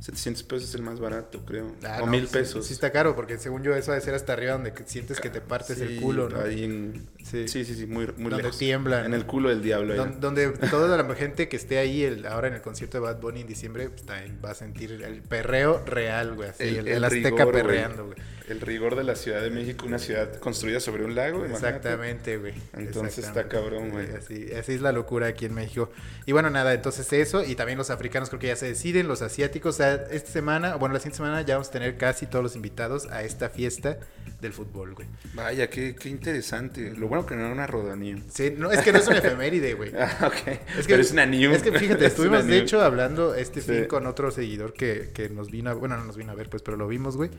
700 0.00 0.42
pesos 0.44 0.68
es 0.68 0.74
el 0.76 0.82
más 0.82 1.00
barato, 1.00 1.44
creo. 1.44 1.74
Ah, 1.84 1.98
o 2.02 2.06
no, 2.06 2.12
1000 2.12 2.26
sí- 2.28 2.32
pesos. 2.32 2.66
Sí, 2.66 2.72
está 2.72 2.92
caro, 2.92 3.16
porque 3.16 3.36
según 3.38 3.62
yo 3.64 3.74
eso 3.74 3.90
ha 3.92 3.96
de 3.96 4.00
ser 4.00 4.14
hasta 4.14 4.32
arriba 4.32 4.52
donde 4.52 4.72
sientes 4.86 5.20
que 5.20 5.28
te 5.28 5.40
partes 5.40 5.80
el 5.80 5.88
Sí, 5.88 5.96
culo, 5.96 6.28
¿no? 6.28 6.40
Ahí 6.40 6.64
en- 6.64 7.08
Sí. 7.24 7.48
sí. 7.48 7.64
sí, 7.64 7.74
sí, 7.74 7.86
muy, 7.86 8.06
muy 8.16 8.30
Donde 8.30 8.36
lejos. 8.44 8.58
tiemblan, 8.58 9.06
En 9.06 9.14
el 9.14 9.26
culo 9.26 9.48
del 9.48 9.60
diablo. 9.62 9.94
Don- 9.96 10.20
donde 10.20 10.48
toda 10.70 10.96
la 10.96 11.14
gente 11.14 11.48
que 11.48 11.56
esté 11.56 11.78
ahí 11.78 12.04
el- 12.04 12.26
ahora 12.26 12.48
en 12.48 12.54
el 12.54 12.60
concierto 12.62 12.98
de 12.98 13.02
Bad 13.02 13.20
Bunny 13.20 13.40
en 13.40 13.46
diciembre 13.48 13.90
pues, 13.90 14.04
va 14.44 14.50
a 14.50 14.54
sentir 14.54 14.92
el 14.92 15.20
perreo 15.22 15.82
real, 15.84 16.34
güey. 16.36 16.50
Así, 16.50 16.62
el, 16.64 16.86
el 16.88 17.04
Azteca 17.04 17.30
rigor, 17.30 17.52
perreando, 17.52 18.06
güey. 18.06 18.18
El 18.48 18.62
rigor 18.62 18.96
de 18.96 19.04
la 19.04 19.14
Ciudad 19.14 19.42
de 19.42 19.50
México, 19.50 19.84
una 19.84 19.98
ciudad 19.98 20.32
construida 20.38 20.80
sobre 20.80 21.04
un 21.04 21.14
lago. 21.14 21.44
Exactamente, 21.44 22.38
güey. 22.38 22.54
Entonces 22.72 23.18
está 23.26 23.40
Exactamente. 23.42 23.48
cabrón, 23.56 23.90
güey. 23.90 24.06
Así, 24.16 24.50
así 24.54 24.72
es 24.72 24.80
la 24.80 24.92
locura 24.92 25.26
aquí 25.26 25.44
en 25.44 25.54
México. 25.54 25.90
Y 26.24 26.32
bueno, 26.32 26.48
nada, 26.48 26.72
entonces 26.72 27.12
eso. 27.12 27.44
Y 27.44 27.56
también 27.56 27.76
los 27.76 27.90
africanos 27.90 28.30
creo 28.30 28.40
que 28.40 28.46
ya 28.46 28.56
se 28.56 28.66
deciden, 28.66 29.06
los 29.06 29.20
asiáticos. 29.20 29.74
O 29.74 29.78
esta 29.94 30.30
semana, 30.30 30.76
bueno, 30.76 30.92
la 30.92 31.00
siguiente 31.00 31.18
semana 31.18 31.42
ya 31.42 31.54
vamos 31.54 31.68
a 31.68 31.72
tener 31.72 31.96
casi 31.96 32.26
todos 32.26 32.42
los 32.42 32.56
invitados 32.56 33.06
a 33.10 33.22
esta 33.22 33.48
fiesta 33.48 33.98
del 34.40 34.52
fútbol, 34.52 34.94
güey. 34.94 35.08
Vaya, 35.34 35.68
qué, 35.68 35.94
qué 35.96 36.08
interesante. 36.08 36.92
Lo 36.96 37.08
bueno 37.08 37.26
que 37.26 37.34
no 37.34 37.42
era 37.44 37.52
una 37.52 37.66
rodanía. 37.66 38.16
Sí, 38.28 38.54
no, 38.56 38.70
es 38.70 38.80
que 38.82 38.92
no 38.92 38.98
es 38.98 39.06
una 39.08 39.18
efeméride, 39.18 39.74
güey. 39.74 39.92
Ah, 39.98 40.26
ok. 40.28 40.48
Es 40.78 40.86
que, 40.86 40.92
Pero 40.94 41.02
es 41.02 41.10
una 41.12 41.26
new. 41.26 41.52
Es 41.52 41.62
que 41.62 41.72
fíjate, 41.72 42.04
Es 42.06 42.12
estuvimos 42.12 42.46
de 42.46 42.58
hecho 42.58 42.80
hablando 42.82 43.34
este 43.34 43.60
Sí. 43.60 43.72
fin 43.72 43.84
con 43.86 44.06
otro 44.06 44.30
seguidor 44.30 44.72
que, 44.72 45.10
que 45.12 45.28
nos 45.28 45.50
vino 45.50 45.70
a, 45.70 45.74
bueno, 45.74 45.96
no 45.96 46.04
nos 46.04 46.16
vino 46.16 46.30
a 46.32 46.34
ver, 46.34 46.48
pues, 46.48 46.62
pero 46.62 46.76
lo 46.76 46.86
vimos, 46.86 47.16
güey. 47.16 47.30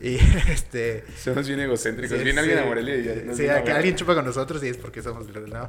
Y 0.00 0.16
este. 0.50 1.04
Somos 1.22 1.46
bien 1.46 1.60
egocéntricos. 1.60 2.16
sí, 2.16 2.24
Viene 2.24 2.40
sí. 2.42 2.48
alguien 2.48 2.64
a 2.64 2.66
Morelia 2.66 2.96
y 2.96 3.04
ya. 3.04 3.14
nos 3.16 3.36
Sí, 3.36 3.48
alguien 3.48 3.94
chupa 3.96 4.14
con 4.14 4.24
nosotros 4.24 4.62
y 4.64 4.68
es 4.68 4.76
porque 4.78 5.02
somos. 5.02 5.26
No, 5.28 5.68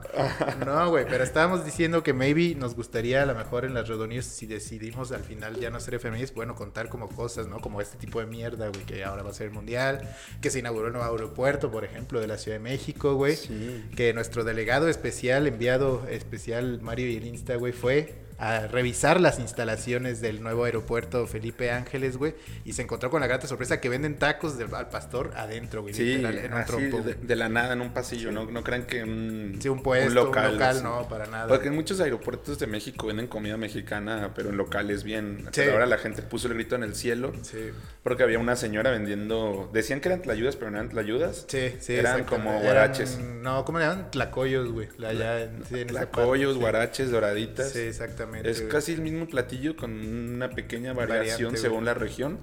no, 0.65 0.89
güey, 0.89 1.05
pero 1.09 1.23
estábamos 1.23 1.65
diciendo 1.65 2.03
que 2.03 2.13
maybe 2.13 2.55
nos 2.55 2.75
gustaría 2.75 3.23
a 3.23 3.25
lo 3.25 3.35
mejor 3.35 3.65
en 3.65 3.73
las 3.73 3.87
reuniones, 3.89 4.25
si 4.25 4.45
decidimos 4.45 5.11
al 5.11 5.23
final 5.23 5.59
ya 5.59 5.69
no 5.69 5.79
ser 5.79 5.99
FMIs, 5.99 6.33
bueno, 6.33 6.55
contar 6.55 6.89
como 6.89 7.09
cosas, 7.09 7.47
¿no? 7.47 7.59
Como 7.59 7.81
este 7.81 7.97
tipo 7.97 8.19
de 8.19 8.25
mierda, 8.27 8.69
güey, 8.69 8.85
que 8.85 9.03
ahora 9.03 9.23
va 9.23 9.31
a 9.31 9.33
ser 9.33 9.47
el 9.47 9.53
mundial, 9.53 10.07
que 10.41 10.49
se 10.49 10.59
inauguró 10.59 10.76
el 10.85 10.93
nuevo 10.93 11.09
aeropuerto, 11.11 11.71
por 11.71 11.83
ejemplo, 11.83 12.19
de 12.19 12.27
la 12.27 12.37
Ciudad 12.37 12.57
de 12.57 12.63
México, 12.63 13.15
güey. 13.15 13.35
Sí. 13.35 13.83
Que 13.95 14.13
nuestro 14.13 14.43
delegado 14.43 14.87
especial, 14.87 15.47
enviado 15.47 16.07
especial 16.07 16.79
Mario 16.81 17.09
y 17.09 17.17
el 17.17 17.25
Insta, 17.25 17.55
güey, 17.55 17.73
fue 17.73 18.26
a 18.39 18.67
revisar 18.67 19.19
las 19.19 19.39
instalaciones 19.39 20.21
del 20.21 20.43
nuevo 20.43 20.65
aeropuerto 20.65 21.25
Felipe 21.27 21.71
Ángeles, 21.71 22.17
güey, 22.17 22.35
y 22.65 22.73
se 22.73 22.83
encontró 22.83 23.09
con 23.09 23.21
la 23.21 23.27
grata 23.27 23.47
sorpresa 23.47 23.79
que 23.81 23.89
venden 23.89 24.17
tacos 24.19 24.57
del, 24.57 24.73
al 24.75 24.89
pastor 24.89 25.31
adentro, 25.35 25.81
güey, 25.81 25.93
Sí, 25.93 26.17
literal, 26.17 26.37
en 26.37 26.53
un 26.53 26.59
así 26.59 26.71
trompo, 26.71 27.01
de, 27.01 27.15
de 27.15 27.35
la 27.35 27.49
nada 27.49 27.73
en 27.73 27.81
un 27.81 27.93
pasillo, 27.93 28.31
no, 28.31 28.45
no 28.45 28.63
crean 28.63 28.85
que 28.85 29.03
un, 29.03 29.57
Sí, 29.59 29.69
un 29.69 29.81
puesto, 29.81 30.07
un 30.09 30.13
local, 30.15 30.83
no, 30.83 31.07
para 31.09 31.25
nada. 31.27 31.47
Porque 31.47 31.69
en 31.69 31.75
muchos 31.75 31.99
aeropuertos 31.99 32.59
de 32.59 32.67
México 32.67 33.07
venden 33.07 33.27
comida 33.27 33.57
mexicana, 33.57 34.31
pero 34.35 34.49
en 34.49 34.57
locales 34.57 35.03
bien. 35.03 35.39
Sí. 35.45 35.61
Pero 35.61 35.73
ahora 35.73 35.85
la 35.85 35.97
gente 35.97 36.21
puso 36.21 36.47
el 36.47 36.53
grito 36.53 36.75
en 36.75 36.83
el 36.83 36.95
cielo 36.95 37.31
Sí, 37.41 37.71
porque 38.03 38.23
había 38.23 38.39
una 38.39 38.55
señora 38.55 38.91
vendiendo. 38.91 39.69
Decían 39.73 39.99
que 40.01 40.09
eran 40.09 40.21
tlayudas, 40.21 40.55
pero 40.55 40.71
no 40.71 40.77
eran 40.77 40.89
tlayudas. 40.89 41.45
sí, 41.47 41.75
sí. 41.79 41.93
Eran 41.95 42.19
exactamente. 42.21 42.25
como 42.49 42.59
guaraches. 42.61 43.19
no, 43.19 43.65
¿cómo 43.65 43.79
le 43.79 43.85
llaman? 43.85 44.11
Tlacoyos, 44.11 44.71
güey. 44.71 44.89
la- 44.97 45.09
allá 45.09 45.41
en, 45.43 45.63
en 45.71 45.87
Tlacoyos, 45.87 46.57
guaraches, 46.57 47.11
doraditas. 47.11 47.71
Sí, 47.71 47.93
sí 47.93 48.03
exactamente. 48.35 48.49
Es 48.49 48.61
casi 48.71 48.93
el 48.93 49.01
mismo 49.01 49.27
platillo 49.27 49.75
con 49.75 49.91
una 49.91 50.49
pequeña 50.49 50.93
variación 50.93 51.29
Variante, 51.49 51.57
según 51.57 51.77
güey. 51.79 51.85
la 51.85 51.93
región. 51.93 52.39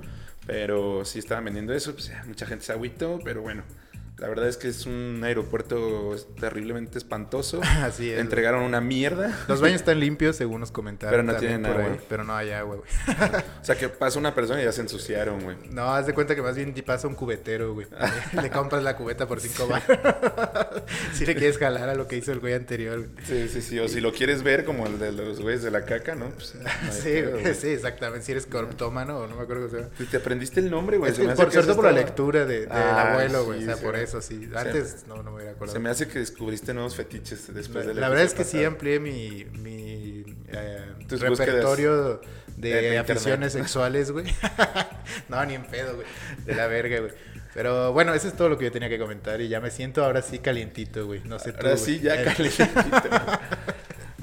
Pero 0.47 1.05
sí 1.05 1.19
estaban 1.19 1.45
vendiendo 1.45 1.73
eso. 1.73 1.95
Pues, 1.95 2.13
mucha 2.27 2.47
gente 2.47 2.65
se 2.65 2.73
agüitó, 2.73 3.19
pero 3.25 3.43
bueno. 3.43 3.63
La 4.19 4.29
verdad 4.29 4.47
es 4.47 4.57
que 4.57 4.69
es 4.69 4.87
un 4.87 5.21
aeropuerto 5.25 6.15
terriblemente 6.39 6.99
espantoso. 6.99 7.61
Así 7.83 8.11
es. 8.11 8.21
Entregaron 8.21 8.63
una 8.63 8.81
mierda. 8.81 9.37
Los 9.49 9.61
baños 9.61 9.77
están 9.81 9.99
limpios, 9.99 10.37
según 10.37 10.61
nos 10.61 10.71
comentaron. 10.71 11.13
Pero 11.13 11.23
no 11.25 11.37
tienen 11.39 11.67
agua. 11.67 11.85
ahí, 11.85 12.01
Pero 12.09 12.23
no 12.23 12.35
hay 12.37 12.51
agua, 12.53 12.77
güey. 12.77 12.89
O 13.61 13.65
sea, 13.65 13.77
que 13.77 13.89
pasa 13.89 14.19
una 14.19 14.35
persona 14.35 14.61
y 14.61 14.65
ya 14.67 14.73
se 14.73 14.83
ensuciaron, 14.83 15.41
güey. 15.43 15.57
No, 15.71 15.93
haz 15.95 16.07
de 16.07 16.15
cuenta 16.15 16.35
que 16.37 16.43
más 16.43 16.55
bien 16.55 16.73
te 16.75 16.83
pasa 16.85 17.09
un 17.09 17.15
cubetero, 17.17 17.75
güey. 17.75 17.87
le 18.41 18.51
compras 18.51 18.83
la 18.85 18.97
cubeta 18.97 19.27
por 19.27 19.41
cinco 19.41 19.67
baros. 19.67 19.99
si 21.15 21.27
le 21.27 21.35
quieres 21.35 21.59
jalar 21.59 21.89
a 21.89 21.95
lo 21.95 22.07
que 22.07 22.17
hizo 22.17 22.31
el 22.31 22.39
güey 22.41 22.55
anterior. 22.55 22.99
güey. 22.99 23.27
Sí, 23.27 23.49
sí, 23.49 23.63
sí. 23.63 23.79
O 23.81 23.89
si 23.89 24.01
lo 24.01 24.13
quieres 24.13 24.43
ver 24.45 24.65
como 24.65 24.87
el 24.87 24.99
de 24.99 25.11
los 25.13 25.41
güeyes 25.41 25.63
de 25.63 25.71
la 25.73 25.85
caca, 25.87 26.15
¿no? 26.15 26.29
Pues, 26.31 26.55
no 26.55 26.71
Sí, 26.93 27.03
pedo, 27.05 27.31
güey, 27.33 27.43
güey. 27.43 27.55
sí, 27.55 27.69
exactamente. 27.69 28.25
Si 28.27 28.33
eres 28.33 28.47
corptómano 28.47 29.19
o 29.19 29.27
no 29.27 29.35
me 29.37 29.43
acuerdo 29.43 29.67
cómo 29.69 29.77
se 29.77 29.89
llama. 29.89 30.11
Te 30.11 30.17
aprendiste 30.19 30.61
el 30.61 30.71
nombre, 30.71 30.99
güey. 30.99 31.11
Es 31.11 31.19
que 31.19 31.27
por 31.29 31.51
cierto 31.51 31.75
por 31.75 31.85
la 31.87 31.93
lectura 31.93 32.45
de, 32.45 32.61
del 32.61 32.71
Ah, 32.73 33.13
abuelo, 33.13 33.45
güey. 33.47 33.63
o 33.63 33.65
sea, 33.65 33.77
sí. 33.77 33.85
por 33.85 33.97
eso 33.97 34.04
sí. 34.07 34.49
Antes 34.55 35.07
no, 35.07 35.23
no 35.23 35.31
me 35.31 35.37
hubiera 35.37 35.53
acordado. 35.53 35.73
Se 35.73 35.81
me 35.81 35.91
hace 35.91 36.09
que 36.09 36.19
descubriste 36.19 36.75
nuevos 36.75 36.97
fetiches 36.97 37.53
después 37.53 37.87
La, 37.87 37.95
de 37.95 38.01
la 38.01 38.09
verdad 38.09 38.25
es 38.25 38.35
que 38.35 38.45
sí 38.45 38.63
amplié 38.65 39.01
mi, 39.01 39.45
mi 39.45 40.25
eh, 40.49 40.95
repertorio 41.09 42.21
de 42.57 42.99
aficiones 42.99 43.53
sexuales, 43.53 44.11
güey. 44.11 44.27
no, 45.29 45.45
ni 45.45 45.55
en 45.55 45.65
pedo, 45.65 45.97
güey. 45.97 46.07
De 46.47 46.55
la 46.55 46.67
verga, 46.67 47.01
güey. 47.01 47.13
Pero 47.55 47.93
bueno, 47.93 48.13
eso 48.15 48.27
es 48.27 48.37
todo 48.37 48.49
lo 48.49 48.59
que 48.59 48.65
yo 48.65 48.73
tenía 48.73 48.89
que 48.89 48.99
comentar 48.99 49.41
y 49.41 49.49
ya 49.49 49.61
me 49.61 49.71
siento 49.71 50.05
ahora 50.05 50.23
sí 50.23 50.41
calientito, 50.41 51.07
güey. 51.07 51.21
No 51.25 51.39
sé 51.39 51.53
tú. 51.53 51.59
Ahora 51.65 51.77
sí, 51.77 52.01
ya 52.01 52.23
calientito. 52.25 52.69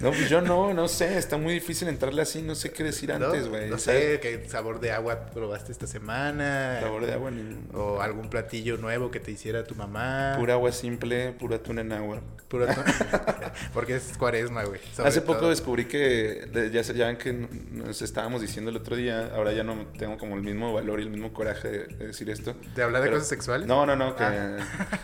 No, 0.02 0.10
pues 0.10 0.30
yo 0.30 0.42
no, 0.42 0.74
no 0.74 0.88
sé. 0.88 1.18
Está 1.18 1.38
muy 1.38 1.54
difícil 1.54 1.88
entrarle 1.88 2.22
así. 2.22 2.42
No 2.42 2.56
sé 2.56 2.72
qué 2.72 2.84
decir 2.84 3.12
antes, 3.12 3.48
güey. 3.48 3.70
No 3.70 3.78
sé 3.78 4.20
qué 4.22 4.44
sabor 4.48 4.80
de 4.80 4.92
agua 4.92 5.28
probaste 5.34 5.72
esta 5.72 5.88
semana. 5.88 6.80
Sabor 6.82 7.06
de 7.06 7.14
agua 7.14 7.32
ni... 7.32 7.58
O 7.74 8.02
algún 8.02 8.30
platillo 8.30 8.78
nuevo 8.78 9.12
que 9.12 9.20
te 9.20 9.32
hiciera 9.32 9.64
tu 9.64 9.76
mamá. 9.76 10.36
Pura 10.38 10.54
agua 10.54 10.72
simple, 10.72 11.32
pura 11.34 11.58
atún 11.58 11.80
en 11.80 11.92
agua. 11.92 12.22
Puro 12.48 12.70
atún. 12.70 12.84
Porque 13.74 13.96
es 13.96 14.18
cuaresma, 14.18 14.64
güey. 14.66 14.80
Hace 15.04 15.22
poco 15.22 15.40
todo. 15.42 15.50
descubrí 15.50 15.86
que, 15.86 16.48
ya, 16.74 16.82
ya 16.82 17.08
ven 17.08 17.18
que 17.18 17.32
nos 17.72 18.02
estábamos 18.02 18.42
diciendo 18.42 18.72
el 18.72 18.78
otro 18.78 18.96
día, 18.96 19.32
ahora 19.36 19.52
ya 19.54 19.64
no 19.64 19.86
tengo 19.98 20.18
como 20.18 20.36
el 20.36 20.42
mismo 20.42 20.74
valor 20.74 21.00
y 21.00 21.04
el 21.04 21.10
mismo 21.10 21.32
coraje 21.34 21.68
de, 21.70 21.80
de 21.86 22.08
decir 22.08 22.30
esto. 22.30 22.56
¿De 22.76 22.84
hablar 22.84 23.02
de 23.02 23.08
Pero- 23.08 23.18
cosas 23.18 23.30
sexuales? 23.30 23.68
No, 23.68 23.86
no, 23.86 23.96
no, 23.96 24.16
que 24.16 24.24
Ah. 24.24 24.58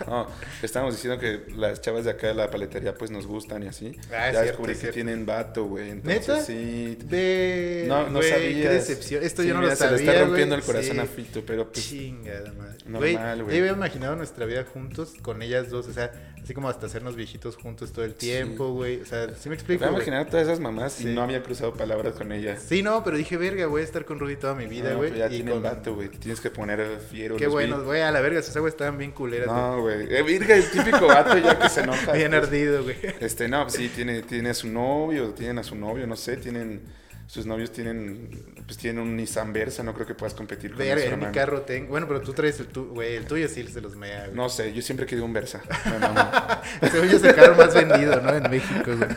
no, 0.07 0.27
estábamos 0.61 0.95
diciendo 0.95 1.19
que 1.19 1.43
las 1.55 1.81
chavas 1.81 2.05
de 2.05 2.11
acá 2.11 2.27
de 2.27 2.33
la 2.33 2.49
paletería 2.49 2.93
pues 2.95 3.11
nos 3.11 3.27
gustan 3.27 3.63
y 3.63 3.67
así. 3.67 3.93
Ah, 4.11 4.27
es 4.29 4.33
ya 4.33 4.41
cierto, 4.43 4.45
descubrí 4.47 4.71
es 4.73 4.79
que 4.79 4.86
cierto. 4.91 5.07
tienen 5.07 5.25
vato, 5.25 5.65
güey. 5.65 5.89
Entonces, 5.91 6.27
¿Neta? 6.27 6.41
sí. 6.43 6.97
Ve, 7.05 7.85
No, 7.87 8.09
no 8.09 8.21
sabías. 8.21 8.39
qué 8.61 8.69
decepción. 8.69 9.23
Esto 9.23 9.41
Sí, 9.41 9.47
yo 9.47 9.53
no 9.53 9.59
mira, 9.61 9.71
lo 9.73 9.77
se 9.77 9.83
le 9.91 9.97
sabía, 9.97 10.11
está 10.13 10.25
rompiendo 10.25 10.55
el 10.55 10.61
corazón 10.63 10.95
Sí. 10.95 10.99
a 11.01 11.05
Fito, 11.05 11.43
pero 11.45 11.71
pues... 11.71 11.87
Chingada 11.89 12.51
madre. 12.53 12.77
Normal, 12.85 13.43
güey. 13.43 13.55
Yo 13.57 13.63
había 13.63 13.73
imaginado 13.75 14.15
nuestra 14.15 14.45
vida 14.45 14.63
juntos 14.65 15.13
con 15.21 15.41
ellas 15.41 15.69
dos, 15.69 15.87
o 15.87 15.93
sea, 15.93 16.11
así 16.47 16.53
como 16.53 16.69
hasta 16.69 16.85
hacernos 16.85 17.17
viejitos 17.17 17.57
juntos 17.57 17.91
todo 17.91 18.05
el 18.05 18.13
tiempo, 18.15 18.71
güey. 18.71 19.01
O 19.01 19.05
sea, 19.05 19.27
sí 19.35 19.49
me 19.49 19.49
Me 19.49 19.55
explico. 19.55 19.83
güey? 19.83 19.95
imaginar 19.95 20.27
todas 20.27 20.47
esas 20.47 20.61
mamás 20.61 20.93
Sí. 20.93 21.09
y 21.09 21.13
no 21.13 21.23
había 21.23 21.43
cruzado 21.43 21.73
palabras 21.73 22.13
con 22.13 22.31
ella. 22.31 22.57
Sí, 22.57 22.81
no, 22.81 23.03
pero 23.03 23.17
dije, 23.17 23.35
verga, 23.35 23.67
voy 23.67 23.81
a 23.81 23.83
estar 23.83 24.05
con 24.05 24.17
Rudy 24.17 24.37
toda 24.37 24.55
mi 24.55 24.65
vida, 24.65 24.91
No, 24.91 24.97
güey. 24.99 25.13
ya 25.17 25.25
y 25.27 25.29
tienen 25.31 25.55
con- 25.55 25.63
vato, 25.63 25.95
güey. 25.95 26.07
Tienes 26.07 26.39
que 26.39 26.49
poner 26.49 26.99
fiero. 27.11 27.35
Qué 27.35 27.47
bueno, 27.47 27.83
güey, 27.83 28.01
a 28.01 28.11
la 28.11 28.21
verga, 28.21 28.39
esas 28.39 28.55
aguas 28.55 28.71
estaban 28.73 28.97
bien 28.97 29.11
culeras. 29.11 29.47
No, 29.47 29.81
güey. 29.81 30.07
Eh, 30.09 30.23
virga, 30.23 30.55
el 30.55 30.71
típico 30.71 31.05
vato 31.07 31.37
ya 31.37 31.59
que 31.59 31.67
se 31.67 31.81
enoja. 31.81 32.13
Bien 32.13 32.31
pues. 32.31 32.43
ardido, 32.43 32.81
güey. 32.83 32.95
Este, 33.19 33.49
no, 33.49 33.69
sí, 33.69 33.89
tiene, 33.93 34.21
tiene 34.21 34.51
a 34.51 34.53
su 34.53 34.69
novio, 34.69 35.31
tienen 35.31 35.59
a 35.59 35.63
su 35.63 35.75
novio, 35.75 36.07
no 36.07 36.15
sé, 36.15 36.37
tienen, 36.37 36.81
sus 37.27 37.45
novios 37.45 37.71
tienen, 37.73 38.29
pues 38.65 38.77
tienen 38.77 39.01
un 39.03 39.15
Nissan 39.17 39.51
Versa, 39.51 39.83
no 39.83 39.93
creo 39.93 40.07
que 40.07 40.15
puedas 40.15 40.33
competir 40.33 40.73
con 40.73 40.81
eso, 40.81 41.13
en 41.13 41.19
mi 41.19 41.25
carro 41.27 41.61
tengo. 41.63 41.89
Bueno, 41.89 42.07
pero 42.07 42.21
tú 42.21 42.31
traes 42.33 42.57
el 42.61 42.67
tuyo, 42.67 42.87
güey, 42.93 43.15
el 43.17 43.25
tuyo 43.25 43.49
sí 43.49 43.63
se 43.67 43.81
los 43.81 43.95
mea, 43.97 44.25
güey. 44.27 44.35
No 44.35 44.47
sé, 44.47 44.71
yo 44.73 44.81
siempre 44.81 45.05
quería 45.05 45.25
un 45.25 45.33
Versa. 45.33 45.61
Mama. 45.99 46.61
Según 46.89 47.09
yo 47.09 47.17
es 47.17 47.23
el 47.23 47.35
carro 47.35 47.55
más 47.55 47.73
vendido, 47.75 48.21
¿no? 48.21 48.33
En 48.33 48.49
México, 48.49 48.91
güey. 48.95 49.09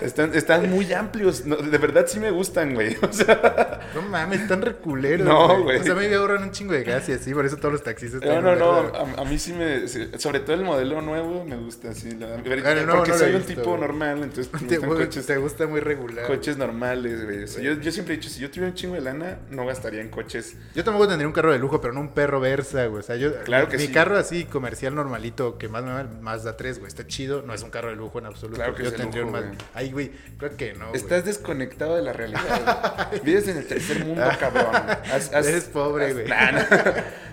están, 0.00 0.32
están 0.34 0.70
muy 0.70 0.92
amplios, 0.92 1.44
no, 1.44 1.56
de 1.56 1.78
verdad 1.78 2.06
sí 2.06 2.20
me 2.20 2.30
gustan, 2.30 2.74
güey. 2.74 2.96
O 3.02 3.12
sea, 3.12 3.80
No 3.96 4.02
mames, 4.02 4.42
están 4.42 4.62
reculeros. 4.62 5.26
No, 5.26 5.64
güey. 5.64 5.78
O 5.80 5.82
sea, 5.82 5.94
me 5.96 6.14
ahorran 6.14 6.44
un 6.44 6.52
chingo 6.52 6.72
de 6.72 6.84
gas 6.84 7.08
y 7.08 7.12
así, 7.12 7.34
por 7.34 7.44
eso 7.46 7.56
todos 7.56 7.72
los 7.72 7.82
taxistas 7.82 8.20
no, 8.22 8.28
están 8.28 8.44
no, 8.44 8.54
no, 8.54 8.88
güey. 8.90 9.14
a, 9.16 9.22
a 9.22 9.24
mí 9.24 9.38
sí 9.40 9.52
me, 9.52 9.88
sobre 9.88 10.38
todo 10.40 10.54
el 10.54 10.62
modelo 10.62 11.02
nuevo 11.02 11.44
me 11.44 11.56
gusta, 11.56 11.92
sí. 11.94 12.12
la- 12.12 12.36
porque 12.36 12.62
Ah, 12.64 12.74
no, 12.86 13.04
no 13.04 13.18
soy 13.18 13.34
un 13.34 13.42
tipo 13.42 13.76
normal, 13.76 14.22
entonces 14.22 14.52
me 14.52 14.58
Te, 14.68 14.76
gustan 14.76 14.88
güey, 14.88 15.00
coches, 15.06 15.26
te 15.26 15.36
gusta 15.38 15.66
muy 15.66 15.80
regular. 15.80 16.26
coches 16.28 16.56
normales, 16.56 17.24
güey. 17.24 17.39
O 17.44 17.46
sea, 17.46 17.62
yo, 17.62 17.74
yo 17.80 17.90
siempre 17.92 18.14
he 18.14 18.16
dicho, 18.18 18.28
si 18.30 18.40
yo 18.40 18.48
tuviera 18.50 18.68
un 18.68 18.74
chingo 18.74 18.94
de 18.94 19.00
lana, 19.00 19.38
no 19.50 19.64
gastaría 19.66 20.00
en 20.00 20.08
coches 20.08 20.56
Yo 20.74 20.84
tampoco 20.84 21.08
tendría 21.08 21.26
un 21.26 21.32
carro 21.32 21.52
de 21.52 21.58
lujo, 21.58 21.80
pero 21.80 21.92
no 21.92 22.00
un 22.00 22.14
perro 22.14 22.40
Versa, 22.40 22.86
güey. 22.86 23.00
O 23.00 23.02
sea, 23.02 23.16
yo. 23.16 23.34
Claro 23.44 23.68
que 23.68 23.76
mi 23.78 23.86
sí. 23.86 23.92
carro 23.92 24.16
así 24.18 24.44
comercial 24.44 24.94
normalito, 24.94 25.58
que 25.58 25.68
más 25.68 25.84
me 25.84 25.90
va, 25.92 26.04
Mazda 26.20 26.56
3, 26.56 26.78
güey. 26.78 26.88
Está 26.88 27.06
chido, 27.06 27.42
no 27.42 27.54
es 27.54 27.62
un 27.62 27.70
carro 27.70 27.88
de 27.90 27.96
lujo 27.96 28.18
en 28.18 28.26
absoluto. 28.26 28.56
Claro 28.56 28.74
que 28.74 28.84
yo 28.84 28.92
tendría 28.92 29.22
lujo, 29.22 29.36
un. 29.38 29.46
Mazda. 29.50 29.64
Ay, 29.74 29.90
güey, 29.92 30.10
creo 30.38 30.56
que 30.56 30.72
no. 30.74 30.88
güey. 30.88 31.00
Estás 31.00 31.24
desconectado 31.24 31.96
de 31.96 32.02
la 32.02 32.12
realidad. 32.12 33.08
güey. 33.10 33.20
Vives 33.24 33.48
en 33.48 33.56
el 33.58 33.66
tercer 33.66 34.04
mundo, 34.04 34.22
cabrón. 34.38 34.74
Haz- 34.74 35.32
haz- 35.32 35.46
Eres 35.46 35.64
pobre, 35.64 36.12
güey. 36.12 36.26
Nah. 36.28 36.62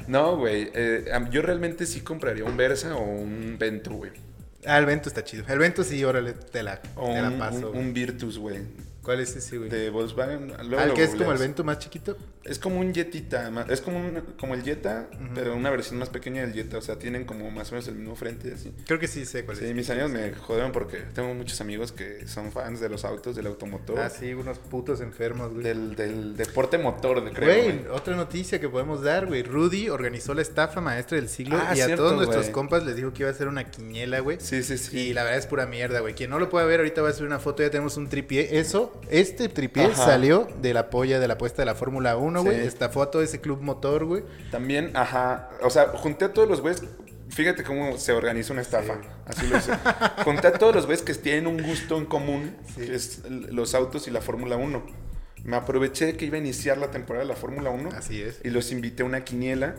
No, 0.07 0.35
güey. 0.37 0.71
eh, 0.73 1.11
yo 1.31 1.41
realmente 1.41 1.85
sí 1.85 2.01
compraría 2.01 2.43
un 2.45 2.55
Versa 2.57 2.95
o 2.95 3.03
un 3.03 3.57
Vento, 3.59 3.91
güey. 3.91 4.11
Ah, 4.65 4.79
el 4.79 4.85
Vento 4.85 5.07
está 5.07 5.23
chido. 5.23 5.45
El 5.47 5.59
Vento 5.59 5.83
sí, 5.83 6.03
órale, 6.03 6.33
te 6.33 6.61
la, 6.63 6.81
paso. 7.39 7.71
un 7.71 7.93
Virtus, 7.93 8.37
güey. 8.37 8.59
¿Cuál 9.07 9.21
es 9.21 9.33
ese, 9.37 9.57
güey? 9.57 9.69
De 9.69 9.89
Volkswagen. 9.89 10.47
luego 10.67 10.83
Al 10.83 10.93
que 10.93 11.03
es 11.03 11.11
como 11.15 11.31
el. 11.31 11.37
Vento 11.37 11.63
más 11.63 11.79
chiquito. 11.79 12.17
Es 12.43 12.59
como 12.59 12.81
un 12.81 12.93
Jetita. 12.93 13.49
Es 13.69 13.79
como, 13.79 13.99
un- 13.99 14.21
como 14.37 14.53
el 14.53 14.63
Jetta, 14.63 15.07
pero 15.33 15.55
una 15.55 15.69
versión 15.69 15.97
más 15.97 16.09
pequeña 16.09 16.41
del 16.41 16.53
Jetta. 16.53 16.77
O 16.77 16.81
sea, 16.81 16.99
tienen 16.99 17.23
como 17.23 17.49
más 17.49 17.69
o 17.69 17.75
menos 17.75 17.87
el 17.87 17.95
mismo 17.95 18.17
frente 18.17 18.49
y 18.49 18.51
así. 18.51 18.73
Creo 18.85 18.99
que 18.99 19.07
sí 19.07 19.25
sé 19.25 19.45
cuál 19.45 19.55
Sí, 19.55 19.63
es. 19.63 19.73
mis 19.73 19.89
años 19.89 20.11
me 20.11 20.33
jodieron 20.33 20.73
porque 20.73 20.97
tengo 21.13 21.33
muchos 21.33 21.61
amigos 21.61 21.93
que 21.93 22.27
son 22.27 22.51
fans 22.51 22.81
de 22.81 22.89
los 22.89 23.05
autos, 23.05 23.33
del 23.37 23.47
automotor. 23.47 23.97
Ah, 23.97 24.09
sí, 24.09 24.33
unos 24.33 24.59
putos 24.59 24.99
enfermos, 24.99 25.53
güey. 25.53 25.63
Del, 25.63 25.95
del 25.95 26.35
deporte 26.35 26.77
motor, 26.77 27.23
de 27.23 27.31
creo. 27.31 27.47
Güey, 27.63 27.79
güey. 27.79 27.87
otra 27.95 28.17
noticia 28.17 28.59
que 28.59 28.67
podemos 28.67 29.01
dar, 29.03 29.25
güey. 29.27 29.43
Rudy 29.43 29.87
organizó 29.87 30.33
la 30.33 30.41
estafa 30.41 30.81
maestra 30.81 31.15
del 31.15 31.29
siglo 31.29 31.57
Ah, 31.57 31.73
y 31.77 31.79
a 31.79 31.95
todos 31.95 32.13
nuestros 32.17 32.49
compas 32.49 32.83
les 32.85 32.97
dijo 32.97 33.13
que 33.13 33.23
iba 33.23 33.29
a 33.31 33.33
ser 33.33 33.47
una 33.47 33.71
quiniela, 33.71 34.19
güey. 34.19 34.37
Sí, 34.41 34.63
sí, 34.63 34.77
sí. 34.77 34.99
Y 34.99 35.13
la 35.13 35.23
verdad 35.23 35.39
es 35.39 35.45
pura 35.47 35.65
mierda, 35.65 36.01
güey. 36.01 36.13
Quien 36.13 36.29
no 36.29 36.39
lo 36.39 36.49
puede 36.49 36.65
ver, 36.67 36.81
ahorita 36.81 37.01
va 37.01 37.09
a 37.09 37.13
subir 37.13 37.27
una 37.27 37.39
foto. 37.39 37.63
Ya 37.63 37.69
tenemos 37.69 37.95
un 37.95 38.09
tripié. 38.09 38.59
Eso, 38.59 38.96
este 39.09 39.49
tripié 39.49 39.85
Ajá. 39.85 40.05
salió 40.05 40.47
de 40.61 40.73
la 40.73 40.89
polla 40.89 41.19
de 41.19 41.27
la 41.27 41.35
apuesta 41.35 41.61
de 41.61 41.65
la 41.65 41.75
Fórmula 41.75 42.17
1, 42.17 42.43
güey. 42.43 42.61
Sí. 42.61 42.67
Estafó 42.67 43.01
a 43.01 43.11
todo 43.11 43.21
ese 43.21 43.39
club 43.41 43.61
motor, 43.61 44.05
güey. 44.05 44.23
También, 44.51 44.91
ajá. 44.95 45.49
O 45.61 45.69
sea, 45.69 45.87
junté 45.89 46.25
a 46.25 46.33
todos 46.33 46.47
los 46.47 46.61
güeyes. 46.61 46.83
Fíjate 47.29 47.63
cómo 47.63 47.97
se 47.97 48.13
organiza 48.13 48.53
una 48.53 48.61
estafa. 48.61 48.95
Sí. 49.01 49.07
Así 49.25 49.47
lo 49.47 49.57
hice. 49.57 49.71
junté 50.23 50.47
a 50.47 50.53
todos 50.53 50.73
los 50.75 50.85
güeyes 50.85 51.03
que 51.03 51.13
tienen 51.13 51.47
un 51.47 51.61
gusto 51.61 51.97
en 51.97 52.05
común, 52.05 52.55
Sí. 52.75 52.85
que 52.87 52.95
es 52.95 53.21
l- 53.25 53.47
los 53.51 53.75
autos 53.75 54.07
y 54.07 54.11
la 54.11 54.21
Fórmula 54.21 54.55
1. 54.55 54.83
Me 55.43 55.55
aproveché 55.55 56.05
de 56.07 56.17
que 56.17 56.25
iba 56.25 56.35
a 56.35 56.39
iniciar 56.39 56.77
la 56.77 56.89
temporada 56.91 57.23
de 57.23 57.29
la 57.29 57.35
Fórmula 57.37 57.69
1 57.69 57.89
Así 57.95 58.21
es. 58.21 58.39
y 58.43 58.49
los 58.49 58.71
invité 58.71 59.03
a 59.03 59.05
una 59.05 59.23
quiniela. 59.23 59.75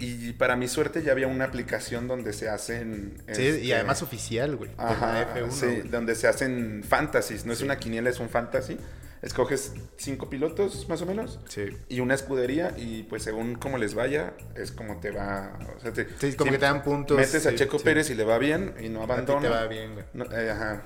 Y 0.00 0.32
para 0.34 0.54
mi 0.56 0.68
suerte 0.68 1.02
ya 1.02 1.12
había 1.12 1.26
una 1.26 1.44
aplicación 1.44 2.06
donde 2.06 2.32
se 2.32 2.48
hacen. 2.48 3.20
Sí, 3.32 3.42
y 3.42 3.46
este, 3.46 3.74
además 3.74 4.02
oficial, 4.02 4.56
güey. 4.56 4.70
Ajá, 4.76 5.34
F1. 5.34 5.50
sí, 5.50 5.66
güey. 5.66 5.82
donde 5.82 6.14
se 6.14 6.28
hacen 6.28 6.84
fantasies. 6.86 7.44
No 7.46 7.52
es 7.52 7.62
una 7.62 7.78
quiniela, 7.78 8.08
es 8.10 8.20
un 8.20 8.28
fantasy. 8.28 8.78
Escoges 9.20 9.72
cinco 9.96 10.30
pilotos, 10.30 10.88
más 10.88 11.02
o 11.02 11.06
menos. 11.06 11.40
Sí. 11.48 11.76
Y 11.88 11.98
una 11.98 12.14
escudería, 12.14 12.72
y 12.76 13.02
pues 13.02 13.24
según 13.24 13.56
cómo 13.56 13.76
les 13.76 13.94
vaya, 13.94 14.34
es 14.54 14.70
como 14.70 15.00
te 15.00 15.10
va. 15.10 15.58
O 15.76 15.80
sea, 15.80 15.92
te, 15.92 16.06
Sí, 16.20 16.36
como 16.36 16.50
si 16.50 16.54
que 16.54 16.58
te 16.58 16.66
dan 16.66 16.84
puntos. 16.84 17.16
Metes 17.16 17.44
a 17.46 17.54
Checo. 17.56 17.80
Pérez 17.80 18.10
y 18.10 18.14
le 18.14 18.22
va 18.22 18.38
bien 18.38 18.74
y 18.80 18.88
no 18.88 19.02
A 19.02 19.06
ti 19.06 19.12
abandona. 19.12 19.40
te 19.40 19.48
va 19.48 19.66
bien, 19.66 19.94
güey. 19.94 20.04
No, 20.14 20.24
eh, 20.26 20.50
ajá. 20.50 20.84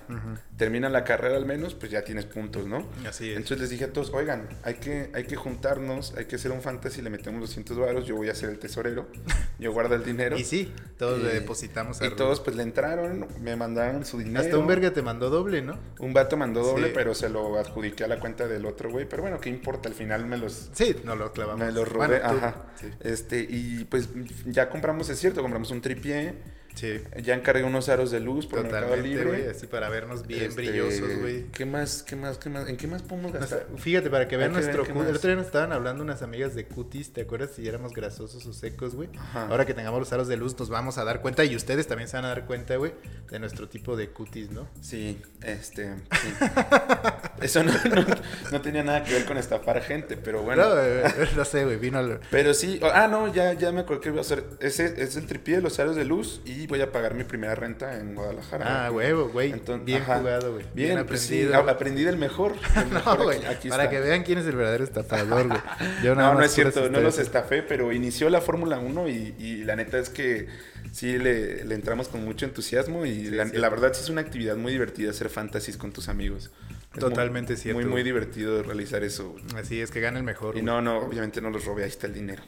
Termina 0.62 0.88
la 0.88 1.02
carrera 1.02 1.36
al 1.36 1.44
menos, 1.44 1.74
pues 1.74 1.90
ya 1.90 2.04
tienes 2.04 2.24
puntos, 2.24 2.68
¿no? 2.68 2.86
Así 3.04 3.30
es. 3.30 3.36
Entonces 3.36 3.58
les 3.62 3.70
dije 3.70 3.86
a 3.86 3.92
todos, 3.92 4.10
oigan, 4.14 4.48
hay 4.62 4.74
que, 4.74 5.10
hay 5.12 5.24
que 5.24 5.34
juntarnos, 5.34 6.14
hay 6.16 6.26
que 6.26 6.36
hacer 6.36 6.52
un 6.52 6.62
fantasy, 6.62 7.02
le 7.02 7.10
metemos 7.10 7.40
200 7.40 7.76
varos, 7.78 8.06
yo 8.06 8.14
voy 8.14 8.28
a 8.28 8.34
ser 8.36 8.50
el 8.50 8.60
tesorero, 8.60 9.08
yo 9.58 9.72
guardo 9.72 9.96
el 9.96 10.04
dinero. 10.04 10.38
Y 10.38 10.44
sí, 10.44 10.72
todos 10.98 11.18
Y- 11.20 11.24
le 11.24 11.34
depositamos 11.34 12.00
a 12.00 12.06
Y 12.06 12.10
todos 12.10 12.38
pues 12.38 12.54
le 12.54 12.62
entraron, 12.62 13.26
me 13.40 13.56
mandaron 13.56 14.04
su 14.04 14.18
dinero. 14.18 14.38
Hasta 14.38 14.56
un 14.56 14.68
verga 14.68 14.92
te 14.92 15.02
mandó 15.02 15.30
doble, 15.30 15.62
¿no? 15.62 15.80
Un 15.98 16.12
vato 16.12 16.36
mandó 16.36 16.62
doble, 16.62 16.86
Sí. 16.88 16.92
pero 16.94 17.12
se 17.16 17.28
lo 17.28 17.58
adjudiqué 17.58 18.04
a 18.04 18.06
la 18.06 18.20
cuenta 18.20 18.46
del 18.46 18.64
otro 18.64 18.88
güey. 18.92 19.08
Pero 19.08 19.22
bueno, 19.22 19.40
¿qué 19.40 19.48
importa? 19.50 19.88
Al 19.88 19.96
final 19.96 20.26
me 20.26 20.36
los, 20.38 20.70
Sí, 20.74 20.94
no 21.02 21.16
lo 21.16 21.32
clavamos. 21.32 21.58
me 21.66 21.72
los 21.72 21.88
robé. 21.88 22.06
Bueno, 22.20 22.24
Ajá. 22.24 22.66
Sí. 22.80 22.86
Este, 23.00 23.44
y 23.50 23.84
pues 23.86 24.10
ya 24.46 24.68
compramos, 24.68 25.08
es 25.08 25.18
cierto, 25.18 25.40
compramos 25.42 25.72
un 25.72 25.80
tripié. 25.80 26.34
Sí. 26.74 27.00
Ya 27.22 27.34
encargué 27.34 27.64
unos 27.64 27.88
aros 27.88 28.10
de 28.10 28.20
luz 28.20 28.46
por 28.46 28.62
Mercado 28.62 28.86
Totalmente, 28.86 29.24
güey. 29.24 29.36
Libre. 29.38 29.50
Así 29.50 29.66
para 29.66 29.88
vernos 29.88 30.26
bien 30.26 30.44
Este, 30.44 30.62
brillosos, 30.62 31.18
güey. 31.20 31.44
¿Qué 31.52 31.64
más? 31.66 32.02
¿Qué 32.02 32.16
más? 32.16 32.38
¿Qué 32.38 32.48
más? 32.50 32.68
¿En 32.68 32.76
qué 32.76 32.86
más 32.86 33.02
podemos 33.02 33.32
gastar? 33.32 33.66
fíjate, 33.78 34.10
para 34.10 34.28
que 34.28 34.36
vean 34.36 34.50
Hay 34.54 34.60
que 34.60 34.66
ver 34.66 34.76
nuestro. 34.76 35.02
El 35.08 35.16
otro 35.16 35.28
día 35.28 35.36
nos 35.36 35.46
estaban 35.46 35.72
hablando 35.72 36.02
unas 36.04 36.22
amigas 36.22 36.54
de 36.54 36.66
cutis, 36.66 37.12
¿te 37.12 37.22
acuerdas? 37.22 37.50
Si 37.56 37.66
éramos 37.66 37.92
grasosos 37.92 38.44
o 38.46 38.52
secos, 38.52 38.94
güey. 38.94 39.08
Ahora 39.34 39.64
que 39.66 39.74
tengamos 39.74 40.00
los 40.00 40.12
aros 40.12 40.28
de 40.28 40.36
luz, 40.36 40.58
nos 40.58 40.68
vamos 40.68 40.98
a 40.98 41.04
dar 41.04 41.20
cuenta 41.20 41.44
y 41.44 41.54
ustedes 41.56 41.86
también 41.86 42.08
se 42.08 42.16
van 42.16 42.24
a 42.26 42.28
dar 42.28 42.46
cuenta, 42.46 42.76
güey, 42.76 42.92
de 43.30 43.38
nuestro 43.38 43.68
tipo 43.68 43.96
de 43.96 44.10
cutis, 44.10 44.50
¿no? 44.50 44.68
Sí, 44.80 45.20
este. 45.42 45.94
sí. 45.96 46.28
Eso 47.40 47.62
no, 47.64 47.72
no- 47.72 48.06
no 48.52 48.60
tenía 48.60 48.84
nada 48.84 49.02
que 49.02 49.12
ver 49.14 49.24
con 49.24 49.36
estafar 49.36 49.82
gente, 49.82 50.16
pero 50.16 50.42
bueno. 50.42 50.62
No, 50.62 50.80
eh, 50.80 51.02
no 51.36 51.44
sé, 51.44 51.64
güey, 51.64 51.76
vino 51.76 51.98
al... 51.98 52.20
Pero 52.30 52.54
sí, 52.54 52.78
ah, 52.82 53.08
no, 53.10 53.32
ya, 53.32 53.52
ya 53.54 53.72
me 53.72 53.80
acuerdo 53.80 54.00
que 54.00 54.10
voy 54.10 54.18
a 54.18 54.22
hacer. 54.22 54.44
Ese 54.60 55.02
es 55.02 55.16
el 55.16 55.26
tripié 55.26 55.56
de 55.56 55.62
los 55.62 55.78
aros 55.80 55.96
de 55.96 56.04
luz 56.04 56.40
y 56.44 56.61
voy 56.66 56.80
a 56.80 56.90
pagar 56.92 57.14
mi 57.14 57.24
primera 57.24 57.54
renta 57.54 57.98
en 57.98 58.14
Guadalajara. 58.14 58.86
Ah, 58.86 58.90
huevo, 58.90 59.28
güey. 59.28 59.54
Bien 59.84 60.02
ajá. 60.02 60.18
jugado, 60.18 60.52
güey. 60.54 60.64
Bien, 60.74 61.04
pues 61.06 61.20
sí, 61.22 61.42
aprendido. 61.42 61.68
a- 61.68 61.72
aprendí 61.72 62.02
del 62.04 62.16
mejor. 62.16 62.54
del 62.74 62.90
No, 63.04 63.16
güey, 63.24 63.40
para 63.40 63.52
está. 63.52 63.90
que 63.90 64.00
vean 64.00 64.22
quién 64.22 64.38
es 64.38 64.46
el 64.46 64.56
verdadero 64.56 64.84
estafador, 64.84 65.48
güey. 65.48 65.60
Yo 66.04 66.14
No, 66.14 66.34
no 66.34 66.42
es 66.42 66.52
cierto, 66.52 66.88
no 66.90 67.00
los 67.00 67.18
estafé, 67.18 67.62
pero 67.62 67.92
inició 67.92 68.30
la 68.30 68.40
Fórmula 68.40 68.78
1 68.78 69.08
y, 69.08 69.34
y 69.38 69.64
la 69.64 69.76
neta 69.76 69.98
es 69.98 70.08
que 70.10 70.48
sí 70.92 71.18
le, 71.18 71.64
le 71.64 71.74
entramos 71.74 72.08
con 72.08 72.24
mucho 72.24 72.44
entusiasmo 72.44 73.06
y 73.06 73.26
Sí, 73.26 73.30
la, 73.30 73.46
sí. 73.48 73.56
la 73.56 73.68
verdad 73.68 73.92
sí 73.94 74.02
es 74.02 74.08
una 74.10 74.20
actividad 74.20 74.56
muy 74.56 74.72
divertida 74.72 75.10
hacer 75.10 75.28
fantasies 75.28 75.76
con 75.76 75.92
tus 75.92 76.08
amigos. 76.08 76.50
Totalmente 76.98 77.54
muy, 77.54 77.60
cierto, 77.60 77.80
Muy, 77.80 77.88
muy 77.90 78.02
divertido 78.02 78.62
realizar 78.62 79.02
eso. 79.02 79.34
Así 79.56 79.80
es, 79.80 79.90
que 79.90 80.00
gane 80.00 80.18
el 80.18 80.24
mejor, 80.24 80.50
Y 80.56 80.60
güey. 80.60 80.64
no, 80.64 80.82
no, 80.82 80.98
obviamente 80.98 81.40
no 81.40 81.50
los 81.50 81.64
robé, 81.64 81.84
ahí 81.84 81.88
está 81.88 82.06
el 82.06 82.14
dinero. 82.14 82.42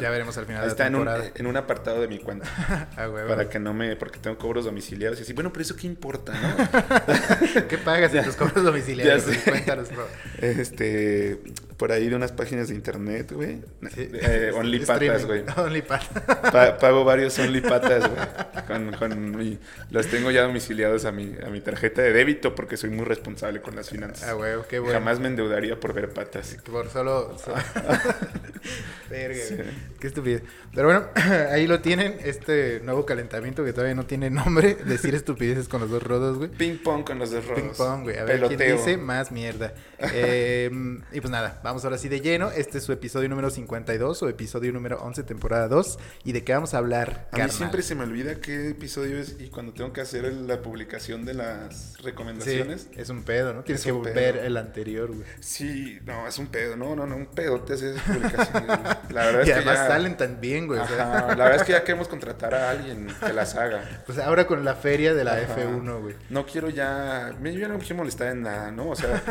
Ya 0.00 0.10
veremos 0.10 0.36
al 0.36 0.44
final 0.46 0.62
Ahí 0.62 0.66
de 0.66 0.70
está 0.72 0.84
la 0.84 0.88
en 0.88 0.94
un, 0.96 1.08
en 1.36 1.46
un 1.46 1.56
apartado 1.56 2.00
de 2.00 2.08
mi 2.08 2.18
cuenta. 2.18 2.46
Ah, 2.96 3.06
güey, 3.06 3.22
para 3.24 3.36
güey. 3.36 3.48
que 3.48 3.58
no 3.60 3.72
me, 3.74 3.94
porque 3.96 4.18
tengo 4.18 4.36
cobros 4.38 4.64
domiciliados 4.64 5.18
y 5.20 5.22
así, 5.22 5.32
bueno, 5.32 5.52
pero 5.52 5.62
eso 5.62 5.76
qué 5.76 5.86
importa, 5.86 6.32
¿no? 6.34 7.66
¿Qué 7.68 7.78
pagas 7.78 8.12
en 8.14 8.24
tus 8.26 8.34
cobros 8.36 8.62
domiciliarios? 8.64 9.24
Ya 9.26 9.32
sé. 9.32 9.40
güey? 9.40 9.52
Cuéntanos, 9.64 9.88
bro. 9.90 10.06
Este, 10.38 11.40
por 11.78 11.92
ahí 11.92 12.08
de 12.10 12.16
unas 12.16 12.32
páginas 12.32 12.68
de 12.68 12.74
internet, 12.74 13.32
güey. 13.32 13.60
Sí. 13.94 14.10
Eh, 14.20 14.50
only 14.54 14.80
patas, 14.80 15.24
güey. 15.24 15.44
Only 15.56 15.80
patas. 15.82 16.22
Pa- 16.52 16.76
pago 16.78 17.04
varios 17.04 17.38
only 17.38 17.60
patas, 17.60 18.08
güey. 18.10 18.66
Con, 18.66 18.92
con 18.96 19.36
mi- 19.36 19.58
los 19.90 20.06
tengo 20.08 20.30
ya 20.30 20.42
domiciliados 20.42 21.04
a 21.04 21.12
mi, 21.12 21.34
a 21.44 21.48
mi 21.50 21.60
tarjeta 21.60 22.02
de 22.02 22.12
débito 22.12 22.54
porque 22.54 22.76
soy 22.76 22.90
muy 22.90 23.04
responsable 23.04 23.62
con 23.62 23.74
las 23.76 23.88
finanzas. 23.90 24.28
Ah, 24.28 24.32
güey, 24.34 24.54
qué 24.68 24.78
bueno. 24.80 24.98
Jamás 24.98 25.20
me 25.20 25.28
endeudaría 25.28 25.78
por 25.80 25.94
ver 25.94 26.10
patas. 26.10 26.56
Por 26.70 26.90
solo. 26.90 27.38
so- 27.38 27.54
Verga, 29.10 29.36
Sí. 29.42 29.54
güey. 29.54 29.66
Qué 30.00 30.06
estupidez. 30.06 30.42
Pero 30.74 30.88
bueno, 30.88 31.06
ahí 31.50 31.66
lo 31.66 31.80
tienen. 31.80 32.16
Este 32.24 32.80
nuevo 32.84 33.06
calentamiento 33.06 33.64
que 33.64 33.72
todavía 33.72 33.94
no 33.94 34.04
tiene 34.06 34.30
nombre. 34.30 34.74
Decir 34.84 35.14
estupideces 35.14 35.68
con 35.68 35.80
los 35.80 35.90
dos 35.90 36.02
rodos, 36.02 36.36
güey. 36.38 36.50
Ping 36.50 36.76
pong 36.78 37.04
con 37.04 37.18
los 37.18 37.30
dos 37.30 37.46
rodos. 37.46 37.60
Ping 37.62 37.70
pong, 37.76 38.02
güey. 38.02 38.18
A 38.18 38.24
ver 38.24 38.36
Peloteo. 38.36 38.58
quién 38.58 38.76
dice 38.76 38.96
más 38.98 39.32
mierda. 39.32 39.72
Eh, 40.12 40.70
y 41.12 41.20
pues 41.20 41.30
nada, 41.30 41.60
vamos 41.68 41.84
ahora 41.84 41.98
sí 41.98 42.08
de 42.08 42.20
lleno. 42.20 42.50
Este 42.50 42.78
es 42.78 42.84
su 42.84 42.92
episodio 42.92 43.28
número 43.28 43.50
52 43.50 44.22
o 44.22 44.28
episodio 44.28 44.72
número 44.72 44.98
11, 45.02 45.22
temporada 45.24 45.68
2. 45.68 45.98
¿Y 46.24 46.32
de 46.32 46.42
qué 46.42 46.54
vamos 46.54 46.72
a 46.72 46.78
hablar? 46.78 47.10
A 47.30 47.36
mí 47.36 47.40
carnal? 47.42 47.50
siempre 47.50 47.82
se 47.82 47.94
me 47.94 48.04
olvida 48.04 48.36
qué 48.36 48.70
episodio 48.70 49.18
es 49.18 49.36
y 49.38 49.48
cuando 49.48 49.72
tengo 49.74 49.92
que 49.92 50.00
hacer 50.00 50.32
la 50.32 50.62
publicación 50.62 51.24
de 51.26 51.34
las 51.34 51.94
Sí, 51.98 52.02
recomendaciones. 52.02 52.88
es 52.96 53.10
un 53.10 53.22
pedo, 53.22 53.52
¿no? 53.52 53.64
Tienes 53.64 53.80
Es 53.82 53.86
que 53.86 53.92
un 53.92 54.02
ver 54.02 54.14
pedo. 54.36 54.44
el 54.46 54.56
anterior, 54.56 55.08
güey. 55.08 55.28
Sí, 55.40 55.98
no, 56.06 56.26
es 56.26 56.38
un 56.38 56.46
pedo, 56.46 56.76
no, 56.76 56.96
no, 56.96 57.06
no, 57.06 57.16
un 57.16 57.26
pedo 57.26 57.60
te 57.60 57.74
haces 57.74 58.00
publicaciones. 58.00 58.66
güey. 58.66 59.12
La 59.12 59.26
verdad 59.26 59.40
es 59.42 59.48
Y 59.48 59.50
que 59.50 59.56
además 59.56 59.74
ya, 59.76 59.86
salen 59.88 60.16
tan 60.16 60.40
bien, 60.40 60.66
güey. 60.66 60.80
Ajá, 60.80 61.34
la 61.36 61.44
verdad 61.44 61.56
es 61.56 61.62
que 61.64 61.72
ya 61.72 61.84
queremos 61.84 62.08
contratar 62.08 62.54
a 62.54 62.70
alguien 62.70 63.08
que 63.24 63.32
las 63.34 63.54
haga. 63.56 64.02
pues 64.06 64.18
ahora 64.18 64.46
con 64.46 64.64
la 64.64 64.74
feria 64.74 65.12
de 65.12 65.22
la 65.24 65.32
Ajá. 65.34 65.56
F1, 65.56 66.00
güey. 66.00 66.14
No 66.30 66.46
quiero 66.46 66.70
ya, 66.70 67.36
yo 67.42 67.50
ya 67.50 67.68
no 67.68 67.74
me 67.74 67.80
quiero 67.80 67.96
molestar 67.96 68.28
en 68.28 68.42
nada, 68.42 68.70
¿no? 68.70 68.88
O 68.90 68.96
sea, 68.96 69.22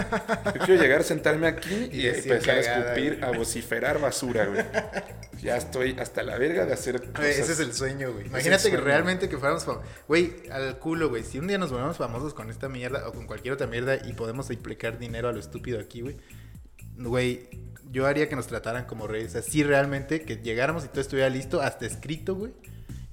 yo 0.53 0.61
quiero 0.65 0.81
llegar, 0.81 1.03
sentarme 1.03 1.47
aquí 1.47 1.89
y, 1.91 2.01
Y 2.07 2.07
empezar 2.33 2.57
a 2.57 2.61
cagada, 2.61 2.93
escupir, 2.93 3.19
güey. 3.19 3.23
a 3.33 3.37
vociferar 3.37 3.99
basura, 4.01 4.45
güey. 4.45 4.63
Ya 5.41 5.55
estoy 5.57 5.95
hasta 5.99 6.23
la 6.23 6.37
verga 6.37 6.65
de 6.65 6.73
hacer 6.73 6.99
Güey, 6.99 7.11
cosas. 7.13 7.37
ese 7.39 7.51
es 7.53 7.59
el 7.59 7.73
sueño, 7.73 8.11
güey. 8.11 8.25
Imagínate 8.27 8.71
que 8.71 8.77
realmente 8.77 9.29
que 9.29 9.37
fuéramos 9.37 9.65
fam- 9.67 9.81
Güey, 10.07 10.33
al 10.51 10.79
culo, 10.79 11.09
güey. 11.09 11.23
Si 11.23 11.37
un 11.39 11.47
día 11.47 11.57
nos 11.57 11.71
volvemos 11.71 11.97
famosos 11.97 12.33
con 12.33 12.49
esta 12.49 12.69
mierda 12.69 13.07
o 13.07 13.13
con 13.13 13.27
cualquier 13.27 13.53
otra 13.53 13.67
mierda 13.67 13.97
y 14.07 14.13
podemos 14.13 14.49
implicar 14.51 14.97
dinero 14.97 15.29
a 15.29 15.33
lo 15.33 15.39
estúpido 15.39 15.79
aquí, 15.79 16.01
güey. 16.01 16.17
Güey, 16.97 17.49
yo 17.91 18.07
haría 18.07 18.27
que 18.27 18.35
nos 18.35 18.47
trataran 18.47 18.85
como 18.85 19.07
reyes. 19.07 19.35
Así 19.35 19.63
realmente, 19.63 20.23
que 20.23 20.37
llegáramos 20.37 20.83
y 20.85 20.87
todo 20.87 21.01
estuviera 21.01 21.29
listo, 21.29 21.61
hasta 21.61 21.85
escrito, 21.85 22.35
güey. 22.35 22.53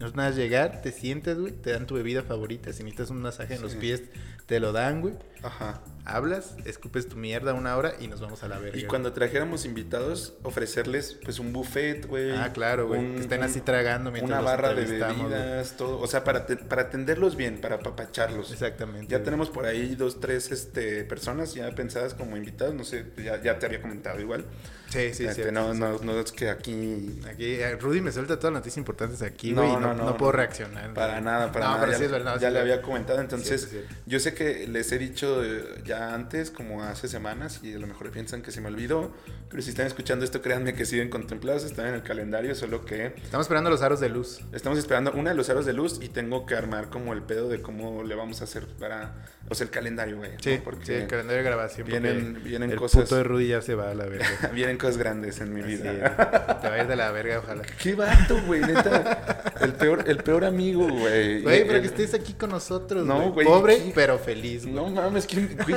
No 0.00 0.06
es 0.08 0.14
nada 0.16 0.30
llegar, 0.30 0.82
te 0.82 0.90
sientes, 0.90 1.38
güey, 1.38 1.52
te 1.52 1.70
dan 1.70 1.86
tu 1.86 1.94
bebida 1.94 2.22
favorita. 2.22 2.72
Si 2.72 2.82
necesitas 2.82 3.10
un 3.10 3.22
masaje 3.22 3.54
en 3.54 3.62
los 3.62 3.76
pies, 3.76 4.02
te 4.46 4.58
lo 4.58 4.72
dan, 4.72 5.00
güey. 5.00 5.14
Ajá. 5.42 5.82
Hablas, 6.06 6.56
escupes 6.64 7.08
tu 7.08 7.16
mierda 7.16 7.54
una 7.54 7.76
hora 7.76 7.94
y 8.00 8.08
nos 8.08 8.20
vamos 8.20 8.42
a 8.42 8.48
la 8.48 8.58
verga. 8.58 8.76
Y 8.76 8.80
güey. 8.80 8.88
cuando 8.88 9.12
trajéramos 9.12 9.64
invitados, 9.64 10.34
ofrecerles 10.42 11.18
pues 11.22 11.38
un 11.38 11.52
buffet, 11.52 12.06
güey. 12.06 12.32
Ah, 12.32 12.50
claro, 12.52 12.88
güey. 12.88 13.00
un- 13.00 13.14
Que 13.14 13.20
estén 13.20 13.42
así 13.42 13.60
tragando 13.60 14.10
mientras 14.10 14.40
Una 14.40 14.42
los 14.42 14.50
barra 14.50 14.74
de 14.74 14.84
güey. 14.84 14.98
bebidas, 14.98 15.76
todo. 15.76 16.00
O 16.00 16.06
sea, 16.06 16.24
para, 16.24 16.44
te- 16.46 16.56
para 16.56 16.82
atenderlos 16.82 17.36
bien, 17.36 17.60
para 17.60 17.76
apapacharlos. 17.76 18.50
Exactamente. 18.52 19.06
Ya 19.12 19.18
güey. 19.18 19.24
tenemos 19.24 19.48
por 19.50 19.64
ahí 19.66 19.94
dos, 19.94 20.18
tres 20.20 20.50
este, 20.50 21.04
personas 21.04 21.54
ya 21.54 21.70
pensadas 21.74 22.14
como 22.14 22.36
invitados. 22.36 22.74
No 22.74 22.84
sé, 22.84 23.06
ya, 23.22 23.40
ya 23.42 23.58
te 23.58 23.66
había 23.66 23.80
comentado 23.80 24.20
igual. 24.20 24.44
Sí, 24.90 25.12
sí, 25.14 25.24
Este, 25.26 25.46
sí. 25.46 25.50
no, 25.52 25.74
no, 25.74 25.98
no 25.98 26.20
es 26.20 26.30
que 26.30 26.50
aquí 26.50 27.18
Aquí, 27.28 27.46
eh, 27.46 27.76
Rudy 27.76 28.00
me 28.00 28.12
suelta 28.12 28.36
todas 28.38 28.52
las 28.52 28.60
noticias 28.60 28.76
importantes 28.78 29.22
aquí, 29.22 29.52
No, 29.52 29.62
güey. 29.62 29.72
No, 29.80 29.83
no, 29.88 29.94
no, 29.94 30.04
no, 30.10 30.16
puedo 30.16 30.32
no. 30.32 30.38
reaccionar. 30.38 30.94
Para 30.94 31.20
nada, 31.20 31.52
para 31.52 31.66
no, 31.66 31.70
nada. 31.72 31.80
pero 31.82 31.92
ya 31.92 31.98
sí 31.98 32.04
es 32.04 32.10
verdad. 32.10 32.38
ya 32.40 32.48
sí 32.48 32.54
le 32.54 32.60
había 32.60 32.82
comentado. 32.82 33.20
Entonces, 33.20 33.68
cierto. 33.70 33.94
yo 34.06 34.18
sé 34.20 34.34
que 34.34 34.66
les 34.66 34.90
he 34.92 34.98
dicho 34.98 35.44
eh, 35.44 35.82
ya 35.84 36.14
antes, 36.14 36.50
como 36.50 36.82
hace 36.82 37.08
semanas, 37.08 37.60
y 37.62 37.74
a 37.74 37.78
lo 37.78 37.86
mejor 37.86 38.10
piensan 38.10 38.42
que 38.42 38.50
se 38.50 38.60
me 38.60 38.68
olvidó. 38.68 39.12
Pero 39.50 39.62
si 39.62 39.70
están 39.70 39.86
escuchando 39.86 40.24
esto, 40.24 40.42
créanme 40.42 40.74
que 40.74 40.84
siguen 40.86 41.10
contemplados, 41.10 41.64
están 41.64 41.86
en 41.86 41.94
el 41.94 42.02
calendario, 42.02 42.54
solo 42.54 42.84
que 42.84 43.06
Estamos 43.22 43.44
esperando 43.46 43.70
los 43.70 43.82
aros 43.82 44.00
de 44.00 44.08
luz. 44.08 44.40
estamos 44.52 44.78
esperando 44.78 45.12
una 45.12 45.30
de 45.30 45.36
los 45.36 45.48
aros 45.50 45.64
de 45.66 45.72
luz 45.72 45.98
y 46.02 46.08
tengo 46.08 46.46
que 46.46 46.54
armar 46.56 46.88
como 46.88 47.12
el 47.12 47.22
pedo 47.22 47.48
de 47.48 47.62
cómo 47.62 48.02
le 48.02 48.14
vamos 48.14 48.40
a 48.40 48.44
hacer 48.44 48.66
para. 48.66 49.14
O 49.48 49.54
sea, 49.54 49.64
el 49.66 49.70
calendario, 49.70 50.16
güey. 50.16 50.32
¿no? 50.32 50.38
Sí, 50.42 50.58
Porque 50.64 50.86
sí, 50.86 50.92
el 50.94 51.06
calendario 51.06 51.42
de 51.42 51.48
grabación. 51.48 51.86
vienen- 51.86 52.32
porque 52.34 52.48
vienen 52.48 52.70
el 52.70 52.78
cosas- 52.78 53.02
puto 53.02 53.16
de 53.16 53.24
Rudy 53.24 53.48
ya 53.48 53.60
se 53.62 53.74
va 53.74 53.90
a 53.90 53.94
la 53.94 54.06
verga. 54.06 54.26
vienen 54.54 54.78
cosas 54.78 54.96
grandes 54.96 55.40
en 55.40 55.52
mi 55.52 55.60
Así 55.60 55.76
vida. 55.76 55.92
es. 55.92 56.60
Te 56.62 56.68
va 56.68 56.74
a 56.74 56.78
ir 56.80 56.86
de 56.86 56.96
la 56.96 57.10
verga, 57.12 57.38
ojalá. 57.40 57.62
Qué 57.82 57.94
vato, 57.94 58.40
güey, 58.46 58.62
neta. 58.62 59.52
El 59.60 59.73
peor, 59.76 60.04
el 60.06 60.16
peor 60.18 60.44
amigo, 60.44 60.86
güey. 60.88 61.42
Güey, 61.42 61.62
pero 61.64 61.76
el- 61.76 61.80
que 61.82 61.88
estés 61.88 62.14
aquí 62.14 62.32
con 62.34 62.50
nosotros, 62.50 63.04
No, 63.06 63.32
güey. 63.32 63.46
Pobre, 63.46 63.76
¿qué? 63.78 63.92
pero 63.94 64.18
feliz, 64.18 64.62
güey. 64.62 64.74
No 64.74 64.88
mames, 64.88 65.26
¿quién, 65.26 65.56
güey? 65.66 65.76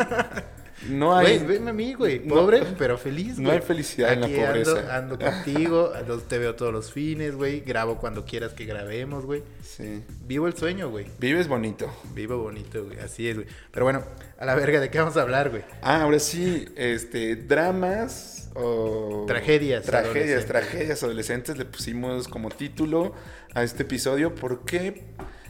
No 0.89 1.15
hay. 1.17 1.39
Güey, 1.39 1.47
veme 1.57 1.71
a 1.71 1.73
mí, 1.73 1.93
güey. 1.95 2.19
No. 2.19 2.35
Pobre, 2.35 2.61
pero 2.77 2.97
feliz, 2.99 3.33
güey. 3.35 3.45
No 3.47 3.51
hay 3.51 3.61
felicidad 3.61 4.13
en 4.13 4.21
la 4.21 4.27
pobreza. 4.27 4.95
Ando, 4.95 5.15
ando 5.15 5.19
contigo, 5.43 5.91
te 6.29 6.37
veo 6.37 6.53
todos 6.55 6.71
los 6.71 6.91
fines, 6.93 7.35
güey. 7.35 7.61
Grabo 7.61 7.97
cuando 7.97 8.25
quieras 8.25 8.53
que 8.53 8.65
grabemos, 8.65 9.25
güey. 9.25 9.41
Sí. 9.63 10.03
Vivo 10.27 10.45
el 10.47 10.55
sueño, 10.55 10.89
güey. 10.89 11.07
Vives 11.19 11.47
bonito. 11.47 11.91
Vivo 12.13 12.37
bonito, 12.37 12.85
güey. 12.85 12.99
Así 12.99 13.27
es, 13.27 13.37
güey. 13.37 13.47
Pero 13.71 13.85
bueno, 13.85 14.03
a 14.37 14.45
la 14.45 14.53
verga, 14.53 14.79
¿de 14.79 14.89
qué 14.91 14.99
vamos 14.99 15.17
a 15.17 15.23
hablar, 15.23 15.49
güey? 15.49 15.63
Ah, 15.81 16.03
ahora 16.03 16.19
sí, 16.19 16.67
este, 16.75 17.35
dramas 17.35 18.36
o... 18.57 19.25
Tragedias 19.27 19.83
Tragedias, 19.85 20.45
tragedias 20.45 21.03
adolescentes 21.03 21.57
le 21.57 21.65
pusimos 21.65 22.27
como 22.27 22.49
título 22.49 23.13
a 23.53 23.63
este 23.63 23.83
episodio. 23.83 24.33
¿Por 24.35 24.65
qué? 24.65 25.05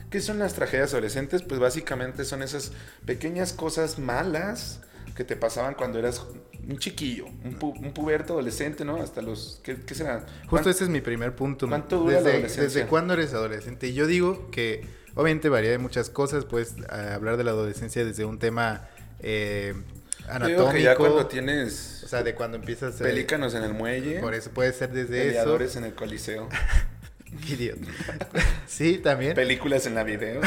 ¿Qué 0.10 0.22
son 0.22 0.40
las 0.40 0.54
tragedias 0.54 0.94
adolescentes? 0.94 1.42
Pues 1.42 1.60
básicamente 1.60 2.26
son 2.26 2.44
esas 2.44 2.72
pequeñas 3.06 3.54
cosas 3.54 4.00
malas 4.00 4.82
que 5.16 5.24
te 5.24 5.36
pasaban 5.36 5.74
cuando 5.74 6.00
eras 6.00 6.22
un 6.70 6.78
chiquillo, 6.80 7.26
un, 7.46 7.58
pu- 7.58 7.78
un 7.80 7.94
puberto 7.94 8.34
adolescente, 8.34 8.84
¿no? 8.86 8.98
Hasta 9.02 9.22
los... 9.22 9.60
¿Qué, 9.64 9.78
qué 9.86 9.96
será? 9.96 10.26
Justo 10.48 10.70
ese 10.70 10.84
es 10.84 10.90
mi 10.90 11.02
primer 11.02 11.36
punto. 11.36 11.68
cuánto 11.68 11.98
dura 12.00 12.14
la 12.14 12.18
desde, 12.20 12.32
adolescencia? 12.32 12.64
¿Desde 12.64 12.86
cuándo 12.88 13.14
eres 13.14 13.34
adolescente? 13.34 13.88
Y 13.88 13.94
yo 13.94 14.06
digo 14.06 14.52
que 14.52 14.86
obviamente 15.16 15.50
varía 15.50 15.72
de 15.72 15.78
muchas 15.78 16.10
cosas. 16.10 16.46
Puedes 16.46 16.76
eh, 16.78 17.12
hablar 17.14 17.38
de 17.38 17.44
la 17.46 17.52
adolescencia 17.52 18.04
desde 18.06 18.26
un 18.26 18.38
tema 18.38 18.88
eh, 19.20 19.74
Yo 20.20 20.32
anatómico. 20.32 20.62
digo 20.62 20.72
que 20.74 20.82
ya 20.84 20.96
cuando 20.96 21.26
tienes 21.28 21.97
O 22.08 22.10
sea, 22.10 22.24
de 22.24 22.34
cuando 22.36 22.56
empiezas... 22.56 23.02
eh, 23.02 23.04
pelícanos 23.04 23.54
en 23.54 23.64
el 23.64 23.74
muelle, 23.74 24.20
Por 24.22 24.34
eso 24.34 24.50
puede 24.52 24.72
ser 24.72 24.92
desde 24.94 25.18
eso. 25.24 25.28
peleadores 25.28 25.76
en 25.76 25.84
el 25.84 25.94
coliseo, 25.94 26.48
Qué 27.46 27.54
idiota. 27.56 27.82
sí, 28.66 29.00
también. 29.00 29.34
películas 29.34 29.86
en 29.88 29.96
la 29.96 30.04
video. 30.06 30.40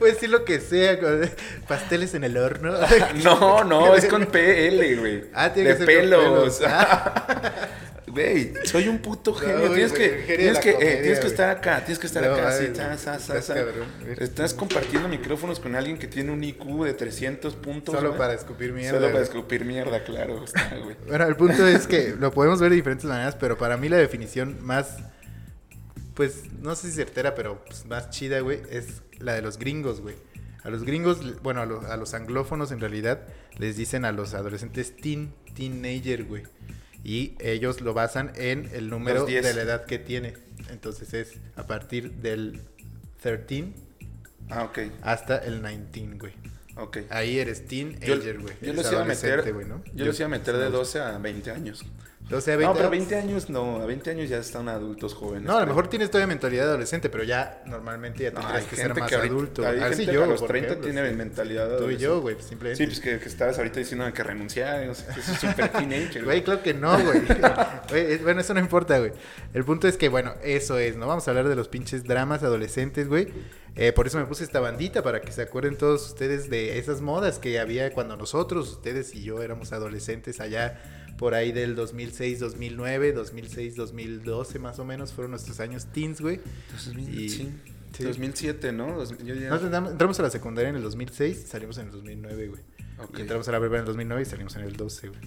Puedes 0.00 0.16
decir 0.16 0.30
lo 0.30 0.44
que 0.44 0.58
sea. 0.58 0.98
con- 0.98 1.30
Pasteles 1.68 2.14
en 2.14 2.24
el 2.24 2.36
horno. 2.36 2.74
No, 3.22 3.62
no, 3.62 3.94
es 3.94 4.06
con 4.06 4.26
PL, 4.26 4.96
güey. 4.96 5.24
Ah, 5.32 5.52
tiene 5.52 5.74
de 5.74 5.76
que 5.78 5.84
ser 5.84 5.94
con 5.94 6.02
pelos. 6.02 6.58
pelos. 6.58 6.72
Güey, 8.10 8.52
soy 8.64 8.88
un 8.88 8.98
puto 8.98 9.32
genio. 9.34 9.68
No, 9.68 9.74
tienes, 9.74 9.92
que, 9.92 10.08
genio 10.26 10.36
tienes, 10.36 10.58
que, 10.58 10.70
eh, 10.70 11.00
tienes 11.02 11.20
que 11.20 11.26
estar 11.28 11.50
acá, 11.50 11.78
tienes 11.84 11.98
que 11.98 12.06
estar 12.06 12.22
No, 12.24 12.34
acá. 12.34 12.48
ay, 12.50 12.64
güey, 12.66 12.74
sa, 12.76 12.96
sa, 12.98 13.18
sa, 13.18 13.38
estás 13.38 13.44
sa. 13.46 13.54
cabrón. 13.54 13.86
Estás 14.18 14.54
compartiendo 14.54 15.08
micrófonos 15.08 15.60
con 15.60 15.74
alguien 15.76 15.96
que 15.98 16.06
tiene 16.08 16.30
un 16.32 16.42
IQ 16.42 16.84
de 16.84 16.94
300 16.94 17.54
puntos. 17.56 17.94
Solo 17.94 18.16
para 18.16 18.34
escupir 18.34 18.72
mierda. 18.72 18.98
Solo 18.98 19.12
para 19.12 19.22
escupir 19.24 19.64
mierda, 19.64 20.02
claro. 20.04 20.44
está. 20.44 20.76
Bueno, 21.06 21.26
el 21.26 21.36
punto 21.36 21.66
es 21.66 21.86
que 21.86 22.14
lo 22.18 22.30
podemos 22.32 22.60
ver 22.60 22.70
de 22.70 22.76
diferentes 22.76 23.04
maneras, 23.06 23.36
pero 23.38 23.56
para 23.56 23.76
mí 23.76 23.88
la 23.88 23.96
definición 23.98 24.58
más, 24.60 24.96
pues, 26.14 26.44
no 26.60 26.74
sé 26.74 26.88
si 26.90 26.94
certera, 26.96 27.34
pero 27.34 27.64
pues, 27.64 27.86
más 27.86 28.10
chida, 28.10 28.40
güey, 28.40 28.60
es 28.70 29.02
la 29.18 29.34
de 29.34 29.42
los 29.42 29.58
gringos, 29.58 30.00
güey. 30.00 30.16
A 30.62 30.68
los 30.68 30.84
gringos, 30.84 31.40
bueno, 31.42 31.62
a, 31.62 31.66
lo- 31.66 31.80
a 31.90 31.96
los 31.96 32.12
anglófonos 32.12 32.70
en 32.72 32.80
realidad 32.80 33.20
les 33.58 33.76
dicen 33.76 34.04
a 34.04 34.12
los 34.12 34.34
adolescentes 34.34 34.94
teen, 34.96 35.32
teenager, 35.54 36.24
güey. 36.24 36.42
Y 37.04 37.34
ellos 37.40 37.80
lo 37.80 37.94
basan 37.94 38.32
en 38.36 38.68
el 38.72 38.90
número 38.90 39.20
Los 39.20 39.28
10. 39.28 39.44
de 39.44 39.54
la 39.54 39.62
edad 39.62 39.84
que 39.86 39.98
tiene. 39.98 40.34
Entonces 40.70 41.14
es 41.14 41.34
a 41.56 41.66
partir 41.66 42.12
del 42.12 42.60
13 43.22 43.72
Ah, 44.50 44.70
hasta 45.02 45.38
el 45.38 45.62
19, 45.62 46.18
güey. 46.18 46.32
ok. 46.76 46.98
Ahí 47.10 47.38
eres 47.38 47.62
Yo, 47.62 47.68
teenager, 47.68 48.38
güey. 48.40 48.54
yo 48.60 48.72
los 48.72 48.90
iba 48.90 49.02
a 49.02 49.04
meter, 49.04 49.52
güey, 49.52 49.66
¿no? 49.66 49.82
yo 49.94 50.04
los 50.06 50.18
iba 50.18 50.26
a 50.26 50.30
meter 50.30 50.56
de 50.56 50.64
no. 50.64 50.70
12 50.78 50.98
a 51.00 51.18
20 51.18 51.50
años. 51.52 51.84
12 52.30 52.52
a 52.52 52.56
20. 52.56 52.72
No, 52.72 52.78
pero 52.78 52.90
20 52.90 53.14
años 53.16 53.50
no, 53.50 53.82
a 53.82 53.86
20 53.86 54.10
años 54.10 54.28
ya 54.28 54.38
están 54.38 54.68
adultos 54.68 55.14
jóvenes. 55.14 55.42
No, 55.48 55.56
a 55.58 55.60
lo 55.62 55.66
mejor 55.66 55.88
tienes 55.88 56.10
todavía 56.10 56.28
mentalidad 56.28 56.68
adolescente, 56.68 57.08
pero 57.10 57.24
ya 57.24 57.62
normalmente 57.66 58.22
ya 58.22 58.30
tendrías 58.30 58.64
que 58.64 58.76
ser 58.76 58.94
más 58.94 59.08
que 59.08 59.16
ahorita- 59.16 59.34
adulto. 59.34 59.66
hay 59.66 59.80
gente 59.80 59.96
sí, 59.96 60.06
que 60.06 60.12
yo, 60.12 60.24
a 60.24 60.26
los 60.26 60.40
por 60.40 60.48
30 60.48 60.68
ejemplo, 60.68 60.90
tiene 60.92 61.10
sí. 61.10 61.16
mentalidad 61.16 61.76
Tú 61.76 61.90
y 61.90 61.96
yo, 61.96 62.20
güey, 62.20 62.36
simplemente. 62.40 62.84
Sí, 62.84 62.86
pues 62.86 63.00
que, 63.00 63.18
que 63.18 63.28
estabas 63.28 63.58
ahorita 63.58 63.80
diciendo 63.80 64.10
que 64.12 64.22
renunciar, 64.22 64.86
no 64.86 64.94
sé, 64.94 65.06
que 65.12 65.20
es 65.20 65.26
súper 65.26 65.68
teenager. 65.72 66.24
Güey, 66.24 66.44
claro 66.44 66.62
que 66.62 66.72
no, 66.74 66.96
güey. 67.02 67.22
Bueno, 68.22 68.40
eso 68.40 68.54
no 68.54 68.60
importa, 68.60 68.98
güey. 68.98 69.12
El 69.52 69.64
punto 69.64 69.88
es 69.88 69.96
que, 69.96 70.08
bueno, 70.08 70.34
eso 70.44 70.78
es, 70.78 70.96
¿no? 70.96 71.06
Vamos 71.08 71.26
a 71.26 71.30
hablar 71.32 71.48
de 71.48 71.56
los 71.56 71.68
pinches 71.68 72.04
dramas 72.04 72.42
adolescentes, 72.42 73.08
güey. 73.08 73.28
Eh, 73.76 73.92
por 73.92 74.06
eso 74.06 74.18
me 74.18 74.24
puse 74.26 74.44
esta 74.44 74.60
bandita, 74.60 75.02
para 75.02 75.20
que 75.20 75.32
se 75.32 75.42
acuerden 75.42 75.76
todos 75.76 76.06
ustedes 76.06 76.50
de 76.50 76.78
esas 76.78 77.00
modas 77.00 77.38
que 77.38 77.58
había 77.58 77.92
cuando 77.92 78.16
nosotros, 78.16 78.68
ustedes 78.70 79.14
y 79.14 79.22
yo 79.22 79.42
éramos 79.42 79.72
adolescentes 79.72 80.40
allá 80.40 80.80
por 81.20 81.34
ahí 81.34 81.52
del 81.52 81.74
2006, 81.76 82.40
2009, 82.40 83.12
2006, 83.12 83.76
2012 83.76 84.58
más 84.58 84.78
o 84.78 84.86
menos, 84.86 85.12
fueron 85.12 85.32
nuestros 85.32 85.60
años 85.60 85.86
teens, 85.92 86.20
güey. 86.22 86.40
2000, 86.72 87.14
Y- 87.14 87.28
sí. 87.28 87.52
sí. 87.96 88.04
2007, 88.04 88.72
¿no? 88.72 88.96
Dos- 88.96 89.10
yo 89.18 89.34
ya- 89.34 89.54
entramos- 89.54 90.18
a 90.18 90.22
la 90.22 90.30
secundaria 90.30 90.70
en 90.70 90.76
el 90.76 90.82
2006, 90.82 91.44
salimos 91.46 91.76
en 91.76 91.86
el 91.86 91.92
2009, 91.92 92.48
güey. 92.48 92.62
Ok. 92.98 93.18
Y 93.18 93.20
entramos 93.20 93.46
a 93.48 93.52
la 93.52 93.60
prepa 93.60 93.74
en 93.74 93.80
el 93.80 93.86
2009 93.86 94.22
y 94.22 94.24
salimos 94.24 94.56
en 94.56 94.62
el 94.62 94.76
12, 94.76 95.08
güey. 95.08 95.20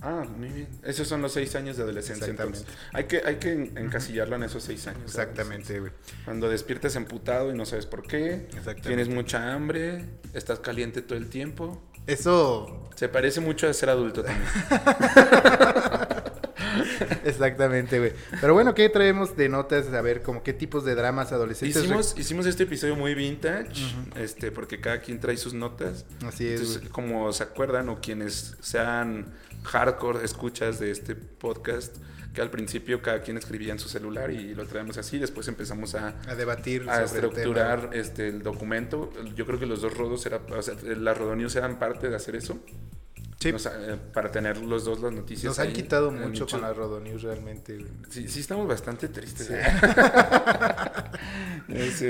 Ah, 0.00 0.24
muy 0.36 0.48
bien. 0.50 0.68
Esos 0.84 1.08
son 1.08 1.22
los 1.22 1.32
seis 1.32 1.54
años 1.56 1.76
de 1.76 1.82
adolescencia. 1.82 2.28
Entonces. 2.28 2.64
Hay 2.92 3.04
que, 3.04 3.22
hay 3.24 3.36
que 3.36 3.50
en- 3.52 3.76
encasillarlo 3.78 4.36
en 4.36 4.44
esos 4.44 4.62
seis 4.62 4.86
años. 4.86 5.02
Exactamente, 5.06 5.80
güey. 5.80 5.90
Cuando 6.24 6.48
despiertas 6.48 6.94
emputado 6.94 7.50
y 7.52 7.56
no 7.56 7.64
sabes 7.66 7.86
por 7.86 8.06
qué. 8.06 8.34
Exactamente. 8.48 8.82
Tienes 8.86 9.08
mucha 9.08 9.52
hambre. 9.54 10.04
Estás 10.34 10.60
caliente 10.60 11.02
todo 11.02 11.18
el 11.18 11.28
tiempo. 11.28 11.82
Eso 12.08 12.88
Se 12.96 13.08
parece 13.08 13.40
mucho 13.40 13.68
a 13.68 13.72
ser 13.72 13.90
adulto 13.90 14.24
también. 14.24 14.48
Exactamente, 17.24 17.98
güey. 17.98 18.12
Pero 18.40 18.54
bueno, 18.54 18.74
¿qué 18.74 18.88
traemos 18.88 19.36
de 19.36 19.48
notas? 19.48 19.92
A 19.92 20.00
ver, 20.00 20.22
como 20.22 20.42
qué 20.42 20.52
tipos 20.52 20.84
de 20.84 20.94
dramas 20.94 21.32
adolescentes. 21.32 21.82
Hicimos, 21.82 22.14
hicimos 22.18 22.46
este 22.46 22.64
episodio 22.64 22.96
muy 22.96 23.14
vintage, 23.14 23.94
este, 24.16 24.50
porque 24.50 24.80
cada 24.80 25.00
quien 25.00 25.20
trae 25.20 25.36
sus 25.36 25.54
notas. 25.54 26.04
Así 26.26 26.46
es, 26.46 26.60
Entonces, 26.60 26.88
como 26.90 27.32
se 27.32 27.42
acuerdan, 27.42 27.88
o 27.88 28.00
quienes 28.00 28.56
sean 28.60 29.26
hardcore 29.64 30.24
escuchas 30.24 30.78
de 30.78 30.90
este 30.90 31.14
podcast, 31.14 31.96
que 32.34 32.40
al 32.40 32.50
principio 32.50 33.02
cada 33.02 33.20
quien 33.22 33.36
escribía 33.36 33.72
en 33.72 33.78
su 33.78 33.88
celular 33.88 34.30
y 34.30 34.54
lo 34.54 34.66
traemos 34.66 34.98
así, 34.98 35.18
después 35.18 35.48
empezamos 35.48 35.94
a, 35.94 36.14
a 36.28 36.34
debatir 36.34 36.88
a 36.88 37.06
sobre 37.06 37.26
el 37.26 37.34
tema. 37.34 37.42
estructurar 37.42 37.90
este, 37.92 38.28
el 38.28 38.42
documento. 38.42 39.10
Yo 39.34 39.46
creo 39.46 39.58
que 39.58 39.66
los 39.66 39.80
dos 39.80 39.96
rodos, 39.96 40.24
era, 40.26 40.40
o 40.50 40.62
sea, 40.62 40.74
las 40.82 41.16
Rodonews 41.16 41.56
eran 41.56 41.78
parte 41.78 42.08
de 42.08 42.16
hacer 42.16 42.36
eso. 42.36 42.58
Sí. 43.40 43.50
Eh, 43.50 43.96
para 44.12 44.30
tener 44.32 44.58
los 44.58 44.84
dos 44.84 45.00
las 45.00 45.12
noticias. 45.12 45.44
Nos 45.44 45.58
han 45.60 45.68
ahí 45.68 45.72
quitado 45.72 46.10
mucho 46.10 46.44
con 46.46 46.60
la 46.60 46.72
Rodonews 46.72 47.22
realmente, 47.22 47.76
güey. 47.76 47.86
Sí, 48.10 48.26
sí 48.28 48.40
estamos 48.40 48.66
bastante 48.66 49.08
tristes. 49.08 49.46
Sí. 49.46 49.54
¿eh? 49.54 49.64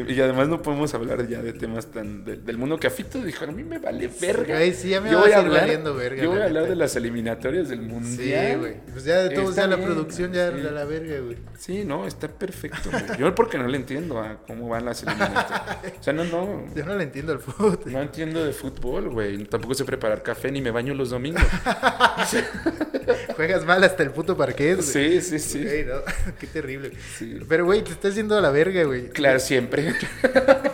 Y 0.08 0.20
además 0.20 0.48
no 0.48 0.62
podemos 0.62 0.94
hablar 0.94 1.26
ya 1.26 1.42
de 1.42 1.52
temas 1.52 1.86
tan 1.86 2.24
de- 2.24 2.36
del 2.36 2.56
mundo 2.58 2.78
que 2.78 2.86
a 2.86 2.90
Fito 2.90 3.20
dijo, 3.22 3.44
a 3.44 3.48
mí 3.48 3.64
me 3.64 3.78
vale 3.78 4.08
verga. 4.20 4.56
Güey, 4.56 4.72
sí, 4.72 4.90
ya 4.90 5.00
me 5.00 5.10
yo 5.10 5.16
va 5.18 5.22
a 5.22 5.24
voy 5.24 5.32
a 5.32 5.38
hablar, 5.38 5.60
valiendo 5.62 5.94
verga, 5.94 6.22
yo 6.22 6.28
voy 6.30 6.38
la 6.38 6.44
a 6.44 6.46
hablar 6.46 6.68
de 6.68 6.76
las 6.76 6.94
eliminatorias 6.96 7.68
del 7.68 7.82
mundial. 7.82 8.52
Sí, 8.52 8.58
güey. 8.58 8.74
Pues 8.92 9.04
ya 9.04 9.18
de 9.18 9.30
todos 9.30 9.56
ya 9.56 9.66
la 9.66 9.76
producción 9.76 10.32
ya 10.32 10.50
sí. 10.52 10.66
a 10.66 10.70
la 10.70 10.84
verga, 10.84 11.18
güey. 11.20 11.36
Sí, 11.58 11.84
no, 11.84 12.06
está 12.06 12.28
perfecto. 12.28 12.90
güey. 12.90 13.18
Yo 13.18 13.34
porque 13.34 13.58
no 13.58 13.66
le 13.66 13.76
entiendo 13.76 14.20
a 14.20 14.38
cómo 14.46 14.68
van 14.68 14.84
las 14.84 15.02
eliminatorias. 15.02 15.98
O 15.98 16.02
sea, 16.02 16.12
no, 16.12 16.24
no. 16.24 16.64
Yo 16.76 16.84
no 16.84 16.94
le 16.96 17.04
entiendo 17.04 17.32
al 17.32 17.40
fútbol. 17.40 17.80
No 17.86 18.00
entiendo 18.00 18.44
de 18.44 18.52
fútbol, 18.52 19.08
güey. 19.10 19.44
Tampoco 19.44 19.74
sé 19.74 19.84
preparar 19.84 20.22
café 20.22 20.52
ni 20.52 20.60
me 20.62 20.70
baño 20.70 20.94
los 20.94 21.10
domingos. 21.18 21.42
Juegas 23.36 23.64
mal 23.64 23.82
hasta 23.84 24.02
el 24.02 24.10
puto 24.10 24.36
parquet. 24.36 24.80
Sí, 24.80 25.20
sí, 25.20 25.38
sí. 25.38 25.62
Güey, 25.62 25.84
no, 25.84 25.94
qué 26.40 26.46
terrible. 26.46 26.92
Sí. 27.16 27.40
Pero, 27.48 27.64
güey, 27.64 27.82
te 27.82 27.92
estás 27.92 28.14
yendo 28.14 28.36
a 28.36 28.40
la 28.40 28.50
verga, 28.50 28.84
güey. 28.84 29.08
Claro, 29.10 29.40
siempre. 29.40 29.94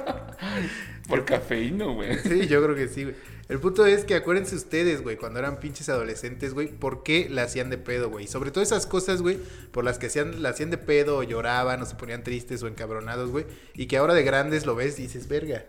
Por 1.09 1.25
cafeíno, 1.25 1.95
güey. 1.95 2.19
Sí, 2.19 2.47
yo 2.47 2.63
creo 2.63 2.75
que 2.75 2.89
sí, 2.89 3.05
güey. 3.05 3.17
El 3.47 3.59
punto 3.61 3.85
es 3.85 4.05
que 4.05 4.15
acuérdense 4.15 4.57
ustedes, 4.57 5.03
güey, 5.03 5.19
cuando 5.19 5.39
eran 5.39 5.61
pinches 5.61 5.91
adolescentes, 5.91 6.55
güey, 6.55 6.69
¿por 6.69 7.03
qué 7.03 7.29
la 7.31 7.43
hacían 7.43 7.69
de 7.69 7.77
pedo, 7.77 8.09
güey? 8.09 8.27
Sobre 8.27 8.51
todo 8.51 8.65
esas 8.65 8.87
cosas, 8.87 9.21
güey, 9.21 9.39
por 9.71 9.85
las 9.85 9.99
que 9.99 10.07
hacían, 10.07 10.43
la 10.43 10.49
hacían 10.49 10.71
de 10.71 10.79
pedo 10.79 11.19
o 11.19 11.23
lloraban 11.23 11.83
o 11.83 11.85
se 11.85 11.95
ponían 11.95 12.25
tristes 12.25 12.63
o 12.63 12.69
encabronados, 12.69 13.31
güey, 13.31 13.45
y 13.75 13.87
que 13.87 13.99
ahora 13.99 14.15
de 14.15 14.23
grandes 14.23 14.65
lo 14.65 14.75
ves 14.75 14.99
y 14.99 15.03
dices, 15.03 15.29
verga. 15.29 15.67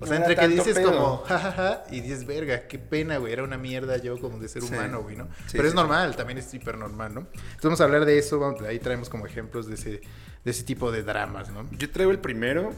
O 0.00 0.06
sea, 0.06 0.18
No 0.18 0.24
entre 0.26 0.36
que 0.36 0.48
dices 0.48 0.74
pedo. 0.78 0.92
como, 0.92 1.16
jajaja, 1.24 1.84
y 1.90 2.00
dices, 2.00 2.24
verga, 2.26 2.68
qué 2.68 2.78
pena, 2.78 3.18
güey, 3.18 3.32
era 3.32 3.42
una 3.42 3.58
mierda 3.58 3.96
yo 3.98 4.18
como 4.20 4.38
de 4.38 4.48
ser 4.48 4.62
Sí. 4.62 4.72
humano, 4.72 5.02
güey, 5.02 5.16
¿no? 5.16 5.24
Sí, 5.46 5.52
Pero 5.52 5.64
sí, 5.64 5.68
es 5.68 5.74
normal, 5.74 6.14
también 6.16 6.38
es 6.38 6.52
hiper 6.54 6.78
normal, 6.78 7.14
¿no? 7.14 7.20
Entonces 7.32 7.62
vamos 7.64 7.80
a 7.80 7.84
hablar 7.84 8.04
de 8.04 8.16
eso, 8.18 8.38
vamos- 8.38 8.62
ahí 8.62 8.78
traemos 8.78 9.08
como 9.08 9.26
ejemplos 9.26 9.66
de 9.66 9.74
ese, 9.74 10.00
de 10.44 10.50
ese 10.50 10.62
tipo 10.62 10.92
de 10.92 11.02
dramas, 11.02 11.50
¿no? 11.50 11.68
Yo 11.72 11.90
traigo 11.90 12.12
el 12.12 12.20
primero. 12.20 12.72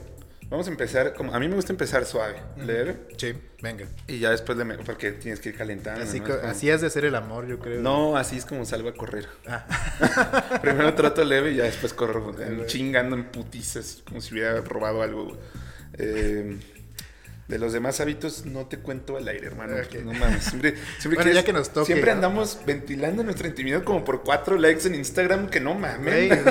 Vamos 0.49 0.67
a 0.67 0.71
empezar, 0.71 1.15
como 1.15 1.33
a 1.33 1.39
mí 1.39 1.47
me 1.47 1.55
gusta 1.55 1.73
empezar 1.73 2.05
suave, 2.05 2.35
leer 2.57 3.07
Sí, 3.17 3.35
venga. 3.63 3.87
y 4.09 4.19
ya 4.19 4.31
después 4.31 4.59
le 4.59 4.65
me- 4.65 4.79
porque 4.79 5.13
tienes 5.13 5.39
que 5.39 5.51
ir 5.51 5.57
calentando. 5.57 6.03
Así, 6.03 6.21
así 6.43 6.69
has 6.73 6.81
de 6.81 6.89
hacer 6.89 7.05
el 7.05 7.15
amor, 7.15 7.47
yo 7.47 7.61
creo. 7.61 7.81
No, 7.81 8.17
así 8.17 8.37
es 8.39 8.47
como 8.47 8.65
salgo 8.65 8.89
a 8.89 8.95
correr. 8.95 9.29
Ah. 9.47 9.65
Primero 10.63 10.93
trato 10.95 11.23
leve 11.25 11.53
y 11.53 11.57
ya 11.57 11.65
después 11.65 11.93
corro 11.95 12.35
chingando 12.67 13.15
en 13.15 13.27
putizas, 13.31 14.03
como 14.09 14.21
si 14.21 14.35
hubiera 14.35 14.61
robado 14.63 15.03
algo. 15.03 15.25
güey. 15.27 15.37
Eh, 15.99 16.59
de 17.51 17.59
los 17.59 17.73
demás 17.73 18.01
hábitos 18.01 18.47
no 18.47 18.67
te 18.67 18.79
cuento 18.79 19.17
al 19.17 19.29
aire, 19.29 19.49
hermano. 19.49 19.75
Ok. 19.77 20.03
No 20.05 20.13
mames. 20.13 20.45
Siempre, 20.45 20.75
siempre 20.99 21.17
Bueno, 21.25 21.33
ya 21.33 21.45
que 21.45 21.53
nos 21.53 21.71
toque, 21.71 21.87
Siempre 21.87 22.13
¿no? 22.13 22.17
andamos 22.17 22.61
ventilando 22.65 23.23
nuestra 23.23 23.49
intimidad 23.49 23.83
como 23.83 24.05
por 24.05 24.23
cuatro 24.23 24.57
likes 24.57 24.87
en 24.87 24.95
Instagram 24.95 25.49
que 25.49 25.61
no 25.61 25.75
mames. 25.75 26.39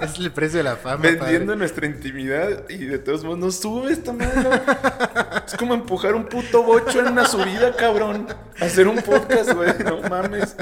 Es 0.00 0.18
el 0.18 0.32
precio 0.32 0.58
de 0.58 0.64
la 0.64 0.76
fama, 0.76 0.96
vendiendo 1.02 1.46
padre. 1.46 1.56
nuestra 1.56 1.86
intimidad 1.86 2.68
y 2.68 2.78
de 2.78 2.98
todos 2.98 3.22
modos 3.24 3.38
no 3.38 3.50
sube 3.50 3.92
esta 3.92 4.12
es 5.46 5.54
como 5.56 5.74
empujar 5.74 6.14
un 6.14 6.24
puto 6.24 6.62
bocho 6.62 7.00
en 7.00 7.08
una 7.08 7.26
subida, 7.26 7.74
cabrón. 7.76 8.26
Hacer 8.60 8.88
un 8.88 8.96
podcast, 9.02 9.52
güey, 9.52 9.72
no 9.84 10.00
mames. 10.08 10.56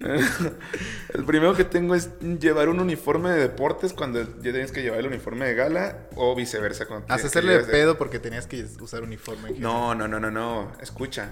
el 0.00 1.24
primero 1.24 1.54
que 1.54 1.64
tengo 1.64 1.94
es 1.94 2.10
llevar 2.40 2.68
un 2.68 2.80
uniforme 2.80 3.30
de 3.30 3.38
deportes 3.40 3.92
cuando 3.92 4.22
ya 4.22 4.52
tienes 4.52 4.72
que 4.72 4.82
llevar 4.82 5.00
el 5.00 5.06
uniforme 5.06 5.46
de 5.46 5.54
gala 5.54 6.08
o 6.16 6.34
viceversa. 6.34 6.86
Cuando 6.86 7.12
hacerle 7.12 7.58
de 7.58 7.64
pedo 7.64 7.98
porque 7.98 8.18
tenías 8.18 8.46
que 8.46 8.64
usar 8.80 9.02
uniforme. 9.02 9.52
No, 9.58 9.94
no, 9.94 10.08
no, 10.08 10.20
no, 10.20 10.30
no. 10.30 10.72
Escucha. 10.80 11.30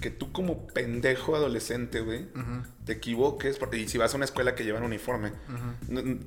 Que 0.00 0.10
tú 0.10 0.32
como 0.32 0.66
pendejo 0.66 1.36
adolescente, 1.36 2.00
güey, 2.00 2.22
Ujú. 2.34 2.62
Te 2.90 2.96
equivoques, 2.96 3.56
porque, 3.56 3.78
y 3.78 3.88
si 3.88 3.98
vas 3.98 4.12
a 4.12 4.16
una 4.16 4.24
escuela 4.24 4.56
que 4.56 4.64
llevan 4.64 4.82
uniforme. 4.82 5.30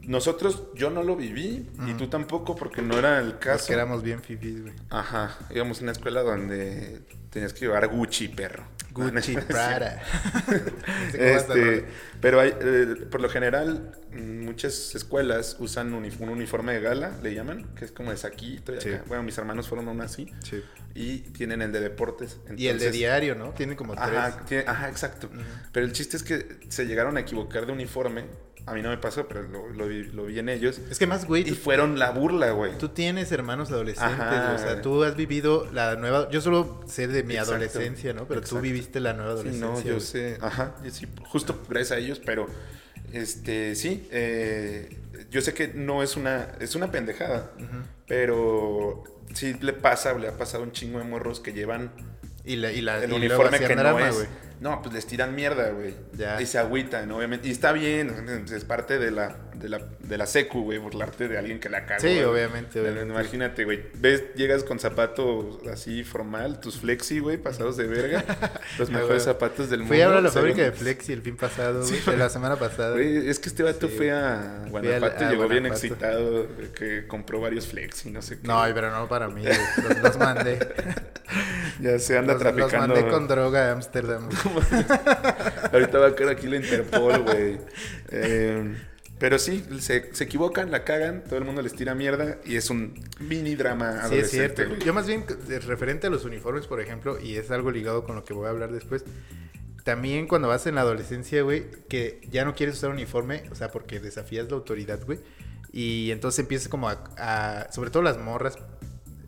Nosotros, 0.07 0.63
yo 0.75 0.89
no 0.89 1.03
lo 1.03 1.15
viví, 1.17 1.69
y 1.87 1.93
tú 1.95 2.07
tampoco, 2.07 2.55
porque 2.55 2.81
no 2.81 2.97
era 2.97 3.19
el 3.19 3.37
caso. 3.37 3.59
Porque 3.65 3.73
éramos 3.73 4.01
bien 4.03 4.21
fifís, 4.21 4.61
güey. 4.61 4.73
Ajá, 4.89 5.37
íbamos 5.53 5.79
a 5.79 5.83
una 5.83 5.91
escuela 5.91 6.21
donde 6.21 7.01
tenías 7.29 7.53
que 7.53 7.61
llevar 7.61 7.87
Gucci, 7.87 8.29
perro. 8.29 8.63
Gucci. 8.91 9.35
Prada. 9.47 10.01
Este, 11.13 11.75
lo- 11.81 11.83
pero 12.21 12.39
hay, 12.39 12.53
eh, 12.61 12.95
por 13.11 13.19
lo 13.21 13.29
general, 13.29 13.91
muchas 14.11 14.95
escuelas 14.95 15.57
usan 15.59 15.93
un 15.93 16.05
uniforme 16.29 16.73
de 16.73 16.79
gala, 16.81 17.11
le 17.21 17.33
llaman, 17.33 17.65
que 17.75 17.85
es 17.85 17.91
como 17.91 18.11
de 18.11 18.17
saquito. 18.17 18.73
y 18.73 18.79
Sí. 18.81 18.89
acá. 18.89 19.03
Bueno, 19.07 19.23
mis 19.23 19.37
hermanos 19.37 19.67
fueron 19.67 19.87
a 19.89 19.91
una 19.91 20.05
así. 20.05 20.31
Sí. 20.43 20.63
Y 20.95 21.19
tienen 21.19 21.61
el 21.63 21.71
de 21.71 21.81
deportes. 21.81 22.37
Y 22.47 22.49
el 22.49 22.57
de 22.57 22.69
Entonces- 22.69 22.93
diario, 22.93 23.35
¿no? 23.35 23.49
Tiene 23.49 23.75
como 23.75 23.93
tres. 23.95 24.07
Ajá, 24.07 24.45
tiene- 24.45 24.63
ajá, 24.67 24.89
exacto. 24.89 25.29
Pero 25.71 25.85
el 25.85 25.91
chiste 25.91 26.17
es 26.17 26.23
que 26.23 26.52
se 26.69 26.85
llegaron 26.85 27.17
a 27.17 27.21
equivocar 27.21 27.65
de 27.65 27.71
uniforme. 27.73 28.25
A 28.65 28.73
mí 28.73 28.81
no 28.81 28.89
me 28.89 28.97
pasó, 28.97 29.27
pero 29.27 29.41
lo, 29.43 29.67
lo 29.69 29.87
vi, 29.87 30.03
lo 30.05 30.25
vi 30.25 30.39
en 30.39 30.47
ellos. 30.47 30.79
Es 30.89 30.97
que 30.97 31.05
más, 31.05 31.25
güey, 31.27 31.41
Y 31.41 31.49
tú, 31.51 31.55
fueron 31.55 31.99
la 31.99 32.11
burla, 32.11 32.51
güey. 32.51 32.77
tú 32.77 32.87
tienes 32.89 33.29
hermanos 33.33 33.71
adolescentes, 33.71 34.19
Ajá. 34.19 34.53
o 34.55 34.57
sea, 34.57 34.81
tú 34.81 35.03
has 35.03 35.17
vivido 35.17 35.67
la 35.73 35.95
nueva... 35.97 36.29
Yo 36.29 36.39
solo 36.39 36.81
sé 36.87 37.07
de 37.07 37.23
mi 37.23 37.33
Exacto, 37.33 37.55
adolescencia, 37.55 38.13
¿no? 38.13 38.25
Pero 38.25 38.39
tú 38.39 38.59
viviste 38.61 39.01
la 39.01 39.11
nueva 39.13 39.33
Sí, 39.33 39.39
adolescencia. 39.49 39.67
no, 39.69 39.81
yo 39.81 39.95
güey. 39.95 39.99
sé. 39.99 40.37
Ajá, 40.39 40.75
yo 40.81 40.91
sí, 40.91 41.07
justo 41.27 41.61
gracias 41.67 41.91
a 41.91 41.97
ellos, 41.97 42.21
pero 42.25 42.47
este, 43.11 43.75
sí, 43.75 44.07
eh, 44.11 44.97
yo 45.29 45.41
sé 45.41 45.53
que 45.53 45.67
no 45.73 46.01
es 46.01 46.15
una, 46.15 46.47
es 46.61 46.75
una 46.75 46.89
pendejada, 46.89 47.51
pero 48.07 49.03
sí 49.33 49.55
le 49.59 49.73
pasa, 49.73 50.13
le 50.13 50.29
ha 50.29 50.37
pasado 50.37 50.63
un 50.63 50.71
chingo 50.71 50.99
de 50.99 51.05
morros 51.05 51.39
que 51.41 51.51
llevan 51.51 51.91
Y, 52.45 52.55
la, 52.55 52.71
y, 52.71 52.81
la, 52.81 53.03
el 53.03 53.11
y 53.11 53.15
uniforme 53.15 53.59
que 53.59 53.75
no 53.75 53.81
drama, 53.81 54.07
es. 54.09 54.15
güey. 54.15 54.27
No, 54.63 54.81
pues 54.81 54.95
les 54.95 55.05
tiran 55.05 55.35
mierda, 55.35 55.71
güey. 55.71 55.93
Ya. 56.13 56.41
Y 56.41 56.45
se 56.45 56.57
agüitan, 56.57 57.11
obviamente. 57.11 57.49
Y 57.49 57.51
está 57.51 57.73
bien, 57.73 58.45
es 58.49 58.63
parte 58.63 58.97
de 58.97 59.11
la, 59.11 59.35
de 59.55 59.67
la, 59.67 59.81
de 59.99 60.17
la 60.17 60.25
secu, 60.25 60.63
güey, 60.63 60.77
burlarte 60.77 61.27
de 61.27 61.37
alguien 61.37 61.59
que 61.59 61.67
la 61.67 61.85
cagó. 61.85 61.99
Sí, 61.99 62.07
güey. 62.07 62.23
obviamente, 62.23 62.79
obviamente. 62.79 63.09
Imagínate, 63.11 63.65
güey. 63.65 63.83
Ves, 63.95 64.23
llegas 64.35 64.63
con 64.63 64.79
zapatos 64.79 65.59
así 65.67 66.05
formal, 66.05 66.61
tus 66.61 66.77
flexi, 66.79 67.19
güey, 67.19 67.35
pasados 67.37 67.75
de 67.75 67.87
verga. 67.87 68.23
los 68.79 68.89
mejores 68.89 69.09
güey. 69.25 69.33
zapatos 69.33 69.69
del 69.69 69.79
mundo. 69.81 69.93
Fui 69.93 70.01
a 70.01 70.05
hablar 70.05 70.19
a 70.19 70.21
la 70.21 70.31
fábrica 70.31 70.61
de 70.61 70.71
Flexi 70.71 71.11
el 71.11 71.21
fin 71.21 71.35
pasado, 71.35 71.81
güey, 71.85 71.99
Sí, 72.05 72.11
la 72.17 72.29
semana 72.29 72.55
pasada. 72.55 72.93
Güey, 72.93 73.27
es 73.29 73.39
que 73.39 73.49
este 73.49 73.63
vato 73.63 73.89
Sí, 73.89 73.95
fue 73.97 74.11
a 74.11 74.63
Guanajuato 74.69 75.25
y 75.25 75.27
llegó 75.27 75.49
bien 75.49 75.65
excitado 75.65 76.47
que 76.73 77.05
compró 77.05 77.41
varios 77.41 77.67
flexi, 77.67 78.11
no 78.11 78.21
sé 78.21 78.39
qué. 78.39 78.47
No, 78.47 78.63
pero 78.73 78.91
no 78.91 79.09
para 79.09 79.27
mí, 79.27 79.41
güey. 79.41 79.57
Los, 79.89 79.97
los 79.99 80.17
mandé. 80.17 80.57
ya 81.81 81.99
se 81.99 82.17
anda 82.17 82.33
Los, 82.33 82.43
los 82.43 82.53
traficando. 82.55 82.95
mandé 82.95 83.09
con 83.11 83.27
droga 83.27 83.69
a 83.69 83.71
Ámsterdam. 83.73 84.29
Ahorita 85.71 85.99
va 85.99 86.07
a 86.07 86.15
caer 86.15 86.29
aquí 86.29 86.47
la 86.47 86.57
Interpol, 86.57 87.23
güey. 87.23 87.57
Eh, 88.09 88.75
pero 89.19 89.39
sí, 89.39 89.63
se, 89.79 90.13
se 90.13 90.23
equivocan, 90.25 90.69
la 90.71 90.83
cagan, 90.83 91.23
todo 91.23 91.37
el 91.37 91.45
mundo 91.45 91.61
les 91.61 91.73
tira 91.73 91.95
mierda 91.95 92.39
y 92.45 92.55
es 92.57 92.69
un 92.69 92.93
mini 93.19 93.55
drama 93.55 94.07
Sí, 94.09 94.15
es 94.15 94.31
cierto. 94.31 94.63
güey. 94.67 94.79
Yo 94.81 94.93
más 94.93 95.07
bien, 95.07 95.25
referente 95.65 96.07
a 96.07 96.09
los 96.09 96.25
uniformes, 96.25 96.67
por 96.67 96.81
ejemplo, 96.81 97.19
y 97.19 97.37
es 97.37 97.49
algo 97.51 97.71
ligado 97.71 98.03
con 98.03 98.15
lo 98.15 98.23
que 98.25 98.33
voy 98.33 98.47
a 98.47 98.49
hablar 98.49 98.71
después, 98.71 99.05
también 99.85 100.27
cuando 100.27 100.47
vas 100.47 100.65
en 100.67 100.75
la 100.75 100.81
adolescencia, 100.81 101.41
güey, 101.41 101.65
que 101.89 102.21
ya 102.31 102.43
no 102.45 102.53
quieres 102.55 102.75
usar 102.77 102.89
uniforme, 102.89 103.43
o 103.51 103.55
sea, 103.55 103.69
porque 103.69 103.99
desafías 103.99 104.47
la 104.49 104.55
autoridad, 104.55 104.99
güey, 105.05 105.19
y 105.71 106.11
entonces 106.11 106.39
empiezas 106.39 106.67
como 106.67 106.89
a, 106.89 107.03
a- 107.17 107.71
sobre 107.71 107.89
todo 107.91 108.03
las 108.03 108.17
morras, 108.17 108.57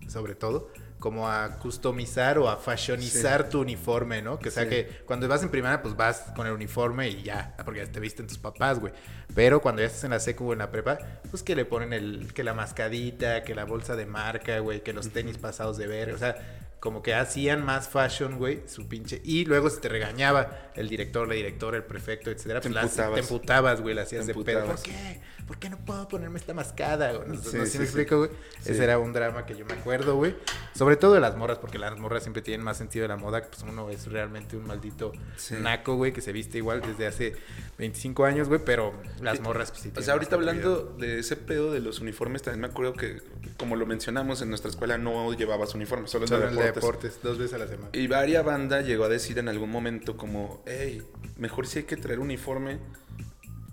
sobre 0.07 0.35
todo, 0.35 0.71
como 1.05 1.29
a 1.29 1.59
customizar 1.59 2.39
o 2.39 2.49
a 2.49 2.57
fashionizar 2.57 3.47
tu 3.47 3.61
uniforme, 3.61 4.23
¿no? 4.23 4.39
Que 4.39 4.49
sea 4.49 4.63
Sí. 4.63 4.69
que 4.69 4.89
cuando 5.05 5.27
vas 5.27 5.43
en 5.43 5.49
primera, 5.49 5.83
pues 5.83 5.95
vas 5.95 6.31
con 6.35 6.47
el 6.47 6.53
uniforme 6.53 7.09
y 7.09 7.21
ya, 7.21 7.53
porque 7.63 7.85
ya 7.85 7.91
te 7.91 7.99
visten 7.99 8.25
tus 8.25 8.39
papás, 8.39 8.79
güey. 8.79 8.91
Pero 9.35 9.61
cuando 9.61 9.83
ya 9.83 9.87
estás 9.87 10.03
en 10.05 10.09
la 10.09 10.19
secu 10.19 10.49
o 10.49 10.53
en 10.53 10.57
la 10.59 10.71
prepa, 10.71 10.97
pues 11.29 11.43
que 11.43 11.55
le 11.55 11.63
ponen 11.63 11.93
el, 11.93 12.33
que 12.33 12.43
la 12.43 12.55
mascadita, 12.55 13.43
que 13.43 13.53
la 13.53 13.65
bolsa 13.65 13.95
de 13.95 14.07
marca, 14.07 14.57
güey, 14.57 14.81
que 14.81 14.93
los 14.93 15.09
tenis 15.11 15.37
pasados 15.37 15.77
de 15.77 15.85
ver, 15.85 16.11
o 16.11 16.17
sea, 16.17 16.37
como 16.85 17.01
que 17.01 17.15
hacían 17.15 17.65
más 17.65 17.89
fashion, 17.89 18.37
güey, 18.37 18.61
su 18.67 18.87
pinche. 18.87 19.19
Y 19.23 19.45
luego 19.45 19.71
se 19.71 19.81
te 19.81 19.89
regañaba 19.89 20.69
el 20.75 20.87
director, 20.87 21.27
la 21.27 21.33
directora, 21.33 21.77
el 21.77 21.83
prefecto, 21.83 22.29
etcétera. 22.29 22.61
Te 22.61 22.69
pues, 22.69 22.83
emputabas. 22.83 23.13
te 23.15 23.19
emputabas, 23.21 23.81
güey, 23.81 23.95
la 23.95 24.03
hacías 24.03 24.27
de 24.27 24.35
pedo. 24.35 24.67
¿Por 24.67 24.81
qué? 24.83 25.19
¿Por 25.47 25.57
qué 25.57 25.69
no 25.69 25.77
puedo 25.77 26.07
ponerme 26.07 26.37
esta 26.37 26.53
mascada? 26.53 27.11
güey? 27.13 27.27
No, 27.27 27.35
Sí, 27.35 27.57
no 27.57 27.65
sé 27.65 27.65
si 27.65 27.71
sí, 27.71 27.77
me 27.79 27.83
explico, 27.85 28.17
güey. 28.19 28.29
Ese 28.63 28.83
era 28.83 28.99
un 28.99 29.13
drama 29.13 29.47
que 29.47 29.55
yo 29.55 29.65
me 29.65 29.73
acuerdo, 29.73 30.15
güey. 30.15 30.35
Sobre 30.75 30.95
todo 30.95 31.13
de 31.13 31.19
las 31.19 31.35
morras, 31.37 31.57
porque 31.57 31.79
las 31.79 31.97
morras 31.99 32.21
siempre 32.21 32.43
tienen 32.43 32.63
más 32.63 32.77
sentido 32.77 33.03
de 33.03 33.09
la 33.09 33.17
moda. 33.17 33.41
Pues 33.41 33.63
uno 33.63 33.89
es 33.89 34.07
realmente 34.07 34.55
un 34.55 34.67
maldito 34.67 35.11
naco, 35.59 35.95
güey, 35.95 36.13
que 36.13 36.21
se 36.21 36.31
viste 36.31 36.59
igual 36.59 36.81
desde 36.81 37.07
hace 37.07 37.35
25 37.79 38.25
años, 38.25 38.47
güey. 38.47 38.61
Pero 38.63 38.93
las 39.21 39.39
morras, 39.39 39.71
pues 39.71 39.83
sí. 39.83 39.91
O 39.95 40.01
sea, 40.03 40.13
ahorita 40.13 40.35
hablando 40.35 40.95
de 40.99 41.19
ese 41.19 41.35
pedo 41.35 41.71
de 41.71 41.79
los 41.79 41.99
uniformes, 41.99 42.43
también 42.43 42.61
me 42.61 42.67
acuerdo 42.67 42.93
que, 42.93 43.21
como 43.57 43.75
lo 43.75 43.85
mencionamos, 43.85 44.41
en 44.41 44.49
nuestra 44.49 44.69
escuela 44.69 44.97
no 44.97 45.33
llevabas 45.33 45.73
uniforme, 45.73 46.07
solo, 46.07 46.27
Solo 46.27 46.49
de 46.49 46.55
de 46.55 46.74
deportes. 46.75 47.15
deportes, 47.15 47.23
dos 47.23 47.37
veces 47.37 47.53
a 47.53 47.57
la 47.57 47.67
semana. 47.67 47.89
Y 47.93 48.07
varia 48.07 48.41
banda 48.41 48.81
llegó 48.81 49.05
a 49.05 49.09
decir 49.09 49.39
en 49.39 49.49
algún 49.49 49.71
momento 49.71 50.17
como, 50.17 50.61
hey, 50.65 51.01
mejor 51.37 51.67
si 51.67 51.79
hay 51.79 51.85
que 51.85 51.97
traer 51.97 52.19
uniforme 52.19 52.79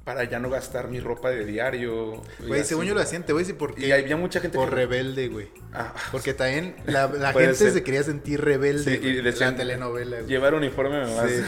para 0.04 0.24
ya 0.24 0.38
no 0.40 0.50
gastar 0.50 0.88
mi 0.88 1.00
ropa 1.00 1.30
de 1.30 1.44
diario. 1.44 2.22
Güey, 2.46 2.64
según 2.64 2.86
yo 2.86 2.94
lo 2.94 3.00
hacían, 3.00 3.24
te 3.24 3.32
voy 3.32 3.40
a 3.40 3.44
decir 3.44 3.56
por 3.56 3.74
qué. 3.74 3.86
Y 3.86 3.92
había 3.92 4.16
mucha 4.16 4.40
gente 4.40 4.56
Por 4.58 4.70
que- 4.70 4.76
rebelde, 4.76 5.28
güey. 5.28 5.48
Ah, 5.72 5.94
Porque 6.10 6.34
también 6.34 6.74
la, 6.86 7.08
gente 7.32 7.54
ser. 7.54 7.72
se 7.72 7.82
quería 7.82 8.02
sentir 8.02 8.40
rebelde. 8.40 8.84
Sí, 8.84 8.90
y 9.02 9.12
güey, 9.12 9.22
decían, 9.22 9.52
la 9.52 9.56
telenovela, 9.58 10.16
güey. 10.18 10.28
Llevar 10.28 10.54
uniforme 10.54 10.96
a 11.02 11.28
Sí, 11.28 11.42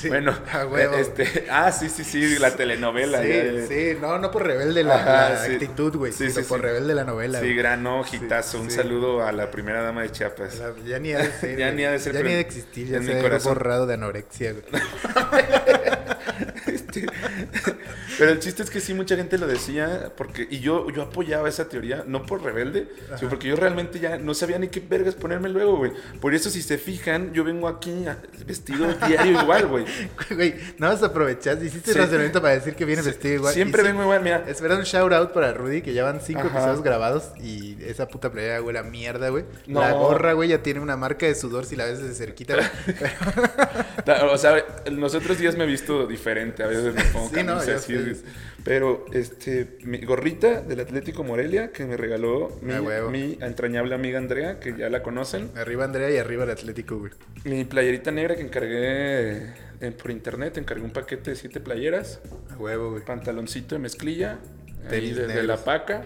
sí. 0.00 0.08
Bueno, 0.08 0.36
A 0.52 0.66
huevo. 0.66 0.96
este, 0.96 1.46
ah, 1.50 1.70
sí, 1.70 1.88
sí, 1.88 2.04
sí, 2.04 2.38
la 2.38 2.56
telenovela. 2.56 3.22
Sí, 3.22 3.28
ya, 3.28 3.44
ya. 3.44 3.66
sí, 3.66 3.98
no, 4.00 4.18
no 4.18 4.30
por 4.30 4.44
rebelde 4.46 4.82
la, 4.82 4.94
Ajá, 4.96 5.28
la 5.34 5.44
sí. 5.44 5.52
actitud, 5.52 5.94
güey, 5.96 6.12
Sí, 6.12 6.30
sino 6.30 6.42
sí, 6.42 6.48
por 6.48 6.62
rebelde 6.62 6.94
la 6.94 7.04
novela. 7.04 7.38
Sí, 7.38 7.44
güey. 7.46 7.56
gran 7.56 7.86
hitazo. 8.12 8.60
Un 8.60 8.70
saludo 8.70 9.24
a 9.24 9.32
la 9.32 9.50
primera 9.50 9.82
dama 9.82 10.02
de 10.02 10.10
Chiapas. 10.10 10.58
La- 10.58 10.74
ya 10.84 10.98
ni 10.98 11.12
ha 11.12 11.18
de 11.18 11.30
ser. 11.32 11.48
Ya 11.58 11.66
güey. 11.66 11.76
ni 11.76 11.84
ha 11.84 11.90
de 11.92 11.98
ser, 11.98 12.14
Ya 12.14 12.22
ni 12.22 12.32
ha 12.32 12.36
de 12.36 12.40
existir, 12.40 12.86
ya 12.88 13.02
se 13.02 13.18
ha 13.20 13.38
borrado 13.38 13.86
de 13.86 13.94
anorexia, 13.94 14.52
güey. 14.52 14.64
Pero 18.18 18.30
el 18.32 18.38
chiste 18.40 18.62
es 18.62 18.70
que 18.70 18.80
sí, 18.80 18.94
mucha 18.94 19.16
gente 19.16 19.38
lo 19.38 19.46
decía, 19.46 20.12
porque, 20.16 20.46
y 20.50 20.60
yo, 20.60 20.90
yo 20.90 21.02
apoyaba 21.02 21.48
esa 21.48 21.68
teoría, 21.68 22.04
no 22.06 22.24
por 22.26 22.42
rebelde, 22.42 22.88
sino 23.18 23.28
porque 23.30 23.48
yo 23.48 23.56
realmente 23.56 24.00
ya 24.00 24.18
no 24.18 24.34
sabía 24.34 24.58
ni 24.58 24.68
qué 24.68 24.80
vergas 24.80 25.14
ponerme 25.14 25.48
luego, 25.48 25.76
güey. 25.76 25.92
Por 26.20 26.34
eso, 26.34 26.50
si 26.50 26.62
se 26.62 26.78
fijan, 26.78 27.32
yo 27.32 27.44
vengo 27.44 27.68
aquí 27.68 28.04
vestido 28.46 28.92
diario 29.06 29.40
igual, 29.42 29.66
güey. 29.68 29.84
Güey, 30.30 30.54
no 30.78 30.88
vas 30.88 31.02
a 31.02 31.06
aprovechar, 31.06 31.62
hiciste 31.62 31.92
Sí. 31.92 31.98
el 31.98 32.04
razonamiento 32.04 32.40
para 32.42 32.54
decir 32.54 32.74
que 32.74 32.84
vienes 32.84 33.04
vestido 33.06 33.34
igual. 33.34 33.54
Siempre 33.54 33.82
Y 33.82 33.84
sí, 33.84 33.90
vengo 33.90 34.02
igual, 34.02 34.22
mira. 34.22 34.44
Es 34.46 34.60
verdad, 34.60 34.78
un 34.78 34.84
shout 34.84 35.12
out 35.12 35.32
para 35.32 35.52
Rudy, 35.52 35.80
que 35.82 35.92
ya 35.94 36.04
van 36.04 36.20
cinco 36.20 36.40
Ajá. 36.40 36.48
episodios 36.50 36.82
grabados 36.82 37.30
y 37.40 37.76
esa 37.84 38.08
puta 38.08 38.30
playera 38.30 38.60
huele 38.62 38.78
a 38.78 38.82
mierda, 38.82 39.28
güey. 39.30 39.44
No. 39.66 39.80
La 39.80 39.92
gorra, 39.92 40.32
güey, 40.34 40.50
ya 40.50 40.62
tiene 40.62 40.80
una 40.80 40.96
marca 40.96 41.26
de 41.26 41.34
sudor 41.34 41.64
si 41.64 41.76
la 41.76 41.86
ves 41.86 42.00
desde 42.00 42.14
cerquita, 42.14 42.54
güey. 42.54 42.66
O 44.32 44.38
sea, 44.38 44.64
los 44.90 45.14
otros 45.14 45.38
días 45.38 45.56
me 45.56 45.64
he 45.64 45.66
visto 45.66 46.06
diferente, 46.06 46.62
a 46.62 46.66
veces 46.68 46.77
me 46.82 47.02
pongo 47.12 47.30
Sí, 47.34 47.42
no, 47.42 47.52
así, 47.54 47.94
es- 47.94 48.24
Pero, 48.64 49.04
este, 49.12 49.78
mi 49.84 49.98
gorrita 49.98 50.60
del 50.60 50.80
Atlético 50.80 51.24
Morelia 51.24 51.72
que 51.72 51.84
me 51.86 51.96
regaló 51.96 52.58
mi, 52.62 52.72
A 52.74 52.82
huevo. 52.82 53.10
mi 53.10 53.38
entrañable 53.40 53.94
amiga 53.94 54.18
Andrea, 54.18 54.60
que 54.60 54.74
ya 54.76 54.88
la 54.90 55.02
conocen. 55.02 55.50
Arriba 55.56 55.84
Andrea 55.84 56.10
y 56.10 56.16
arriba 56.18 56.44
el 56.44 56.50
Atlético, 56.50 56.98
güey. 56.98 57.12
Mi 57.44 57.64
playerita 57.64 58.10
negra 58.10 58.36
que 58.36 58.42
encargué 58.42 59.52
eh, 59.80 59.90
por 60.00 60.10
internet, 60.10 60.56
encargué 60.58 60.82
un 60.84 60.90
paquete 60.90 61.30
de 61.30 61.36
siete 61.36 61.60
playeras, 61.60 62.20
A 62.50 62.56
huevo, 62.56 62.90
güey. 62.90 63.04
pantaloncito 63.04 63.74
de 63.74 63.80
mezclilla, 63.80 64.38
ahí 64.84 64.88
Tenis 64.90 65.16
de, 65.16 65.22
de 65.22 65.28
negros. 65.28 65.46
la 65.46 65.56
paca 65.64 66.02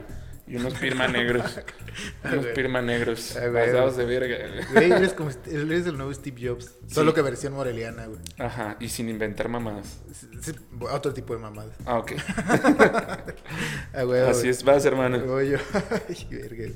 y 0.47 0.57
unos 0.57 0.75
pirma 0.75 1.07
negros. 1.09 1.59
unos 2.25 2.47
pirma 2.47 2.83
negros, 2.83 3.37
güey. 3.39 3.53
pasados 3.53 3.97
de 3.97 4.05
verga. 4.05 4.37
Güey, 4.73 4.93
eres, 4.93 5.13
como, 5.15 5.31
eres 5.31 5.87
el 5.87 5.97
nuevo 5.97 6.13
Steve 6.13 6.49
Jobs. 6.49 6.75
Solo 6.89 7.15
que 7.15 7.23
versión 7.23 7.53
moreliana, 7.53 8.07
güey. 8.07 8.21
Ajá, 8.39 8.77
y 8.81 8.89
sin 8.89 9.09
inventar 9.09 9.49
mamadas. 9.49 10.01
Sí, 10.41 10.53
Otro 10.91 11.15
tipo 11.15 11.35
de 11.35 11.41
mamadas. 11.41 11.77
Ah, 11.87 11.99
ok. 11.99 12.13
A 13.95 14.05
huevo, 14.07 14.31
Así 14.31 14.41
güey. 14.41 14.51
es, 14.51 14.65
vas 14.65 14.85
hermano. 14.85 15.19
Ay, 15.37 15.57
verga. 16.31 16.73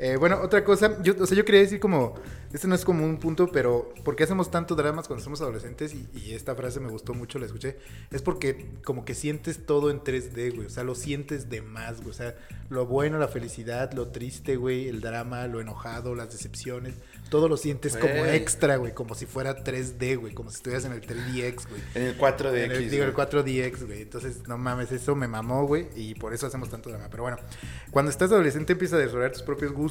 Eh, 0.00 0.16
bueno, 0.16 0.40
otra 0.40 0.62
cosa, 0.62 1.02
yo, 1.02 1.14
o 1.18 1.26
sea, 1.26 1.36
yo 1.36 1.44
quería 1.44 1.60
decir 1.60 1.80
como, 1.80 2.14
este 2.52 2.68
no 2.68 2.76
es 2.76 2.84
como 2.84 3.04
un 3.04 3.18
punto, 3.18 3.48
pero 3.50 3.92
¿por 4.04 4.14
qué 4.14 4.22
hacemos 4.22 4.48
tanto 4.48 4.76
dramas 4.76 5.08
cuando 5.08 5.24
somos 5.24 5.40
adolescentes? 5.40 5.92
Y, 5.92 6.08
y 6.14 6.34
esta 6.34 6.54
frase 6.54 6.78
me 6.78 6.88
gustó 6.88 7.14
mucho, 7.14 7.40
la 7.40 7.46
escuché. 7.46 7.78
Es 8.12 8.22
porque 8.22 8.70
como 8.84 9.04
que 9.04 9.14
sientes 9.16 9.66
todo 9.66 9.90
en 9.90 10.00
3D, 10.00 10.54
güey. 10.54 10.66
O 10.68 10.70
sea, 10.70 10.84
lo 10.84 10.94
sientes 10.94 11.50
de 11.50 11.62
más, 11.62 11.96
güey. 11.98 12.10
O 12.10 12.14
sea, 12.14 12.36
lo 12.70 12.86
bueno, 12.86 13.18
la 13.18 13.26
felicidad, 13.26 13.92
lo 13.92 14.08
triste, 14.08 14.54
güey, 14.54 14.86
el 14.88 15.00
drama, 15.00 15.48
lo 15.48 15.60
enojado, 15.60 16.14
las 16.14 16.30
decepciones. 16.30 16.94
Todo 17.28 17.48
lo 17.48 17.56
sientes 17.56 17.96
como 17.96 18.14
Güey. 18.14 18.36
extra, 18.36 18.76
güey. 18.76 18.94
Como 18.94 19.14
si 19.16 19.26
fuera 19.26 19.62
3D, 19.64 20.16
güey. 20.16 20.32
Como 20.32 20.50
si 20.50 20.56
estuvieras 20.58 20.84
en 20.86 20.92
el 20.92 21.00
3DX, 21.02 21.68
güey. 21.68 21.82
En 21.96 22.02
el 22.04 22.16
4 22.16 22.52
de 22.52 22.64
En 22.66 22.70
el- 22.72 22.88
digo, 22.88 23.04
el 23.04 23.12
4DX, 23.14 23.84
güey. 23.84 24.02
Entonces, 24.02 24.46
no 24.46 24.56
mames, 24.56 24.92
eso 24.92 25.14
me 25.16 25.26
mamó, 25.28 25.66
güey. 25.66 25.88
Y 25.96 26.14
por 26.14 26.32
eso 26.32 26.46
hacemos 26.46 26.70
tanto 26.70 26.88
drama. 26.88 27.08
Pero 27.10 27.24
bueno, 27.24 27.36
cuando 27.90 28.10
estás 28.12 28.30
adolescente 28.32 28.72
empiezas 28.74 28.98
a 28.98 29.02
desarrollar 29.02 29.32
tus 29.32 29.42
propios 29.42 29.72
gustos 29.72 29.87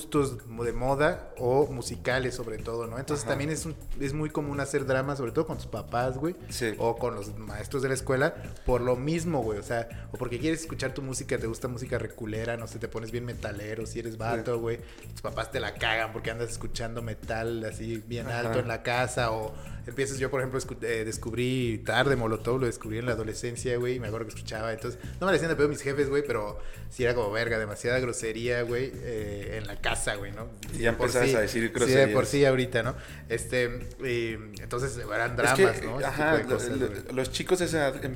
mo- 0.47 0.63
de 0.63 0.73
moda 0.73 1.33
o 1.37 1.67
musicales, 1.67 2.35
sobre 2.35 2.57
todo, 2.57 2.87
¿no? 2.87 2.97
Entonces 2.99 3.23
Ajá. 3.23 3.31
también 3.31 3.49
es, 3.49 3.65
un- 3.65 3.75
es 3.99 4.13
muy 4.13 4.29
común 4.29 4.59
hacer 4.59 4.85
drama, 4.85 5.15
sobre 5.15 5.31
todo 5.31 5.47
con 5.47 5.57
tus 5.57 5.67
papás, 5.67 6.17
güey. 6.17 6.35
Sí. 6.49 6.73
O 6.77 6.97
con 6.97 7.15
los 7.15 7.37
maestros 7.37 7.81
de 7.81 7.87
la 7.89 7.93
escuela, 7.95 8.35
por 8.65 8.81
lo 8.81 8.95
mismo, 8.95 9.41
güey. 9.41 9.59
O 9.59 9.63
sea, 9.63 10.07
o 10.11 10.17
porque 10.17 10.39
quieres 10.39 10.61
escuchar 10.61 10.93
tu 10.93 11.01
música, 11.01 11.37
te 11.37 11.47
gusta 11.47 11.67
música 11.67 11.97
reculera, 11.97 12.57
no 12.57 12.67
sé, 12.67 12.79
te 12.79 12.87
pones 12.87 13.11
bien 13.11 13.25
metalero, 13.25 13.85
si 13.85 13.99
eres 13.99 14.17
vato, 14.17 14.59
güey. 14.59 14.79
Tus 15.11 15.21
papás 15.21 15.51
te 15.51 15.59
la 15.59 15.73
cagan 15.73 16.11
porque 16.13 16.31
andas 16.31 16.49
escuchando 16.51 17.01
metal 17.01 17.63
así 17.65 18.03
bien 18.07 18.27
Ajá. 18.27 18.39
alto 18.41 18.59
en 18.59 18.67
la 18.67 18.83
casa 18.83 19.31
o 19.31 19.53
empiezas 19.87 20.17
yo 20.19 20.29
por 20.29 20.41
ejemplo 20.41 20.59
eh, 20.81 21.03
descubrí 21.05 21.81
tarde 21.85 22.15
Molotov 22.17 22.59
lo 22.59 22.65
descubrí 22.65 22.97
en 22.97 23.05
la 23.05 23.13
adolescencia 23.13 23.77
güey 23.77 23.95
y 23.95 23.99
me 24.01 24.07
acuerdo 24.07 24.25
que 24.27 24.33
escuchaba 24.35 24.73
entonces 24.73 24.99
no 25.21 25.27
me 25.27 25.31
decían 25.31 25.49
de 25.49 25.55
pedo 25.55 25.69
mis 25.69 25.81
jefes 25.81 26.09
güey 26.09 26.23
pero 26.27 26.59
sí 26.89 27.05
era 27.05 27.15
como 27.15 27.31
verga 27.31 27.57
demasiada 27.57 27.97
grosería 27.99 28.63
güey 28.63 28.91
eh, 28.95 29.57
en 29.61 29.65
la 29.67 29.77
casa 29.79 29.86
güey 30.17 30.31
no 30.31 30.47
Y 30.73 30.79
ya 30.79 30.89
empezabas 30.89 31.33
a 31.35 31.41
decir 31.41 31.61
sí 31.63 31.67
de 31.67 31.73
groserías. 31.73 32.09
por 32.11 32.25
sí 32.25 32.45
ahorita 32.45 32.83
no 32.83 32.95
este 33.29 33.69
y 34.03 34.33
entonces 34.61 34.97
eran 34.97 35.31
Es 35.31 35.37
dramas 35.37 35.79
que, 35.79 35.85
no 35.87 35.97
Ese 35.99 36.07
ajá, 36.07 36.37
tipo 36.37 36.47
de 36.49 36.53
cosas, 36.55 36.77
lo- 36.77 36.87
güey. 36.87 36.99
lo- 37.07 37.13
los 37.13 37.31
chicos 37.31 37.59
de 37.59 37.65
esa 37.65 37.77
edad, 37.89 38.05
em, 38.05 38.15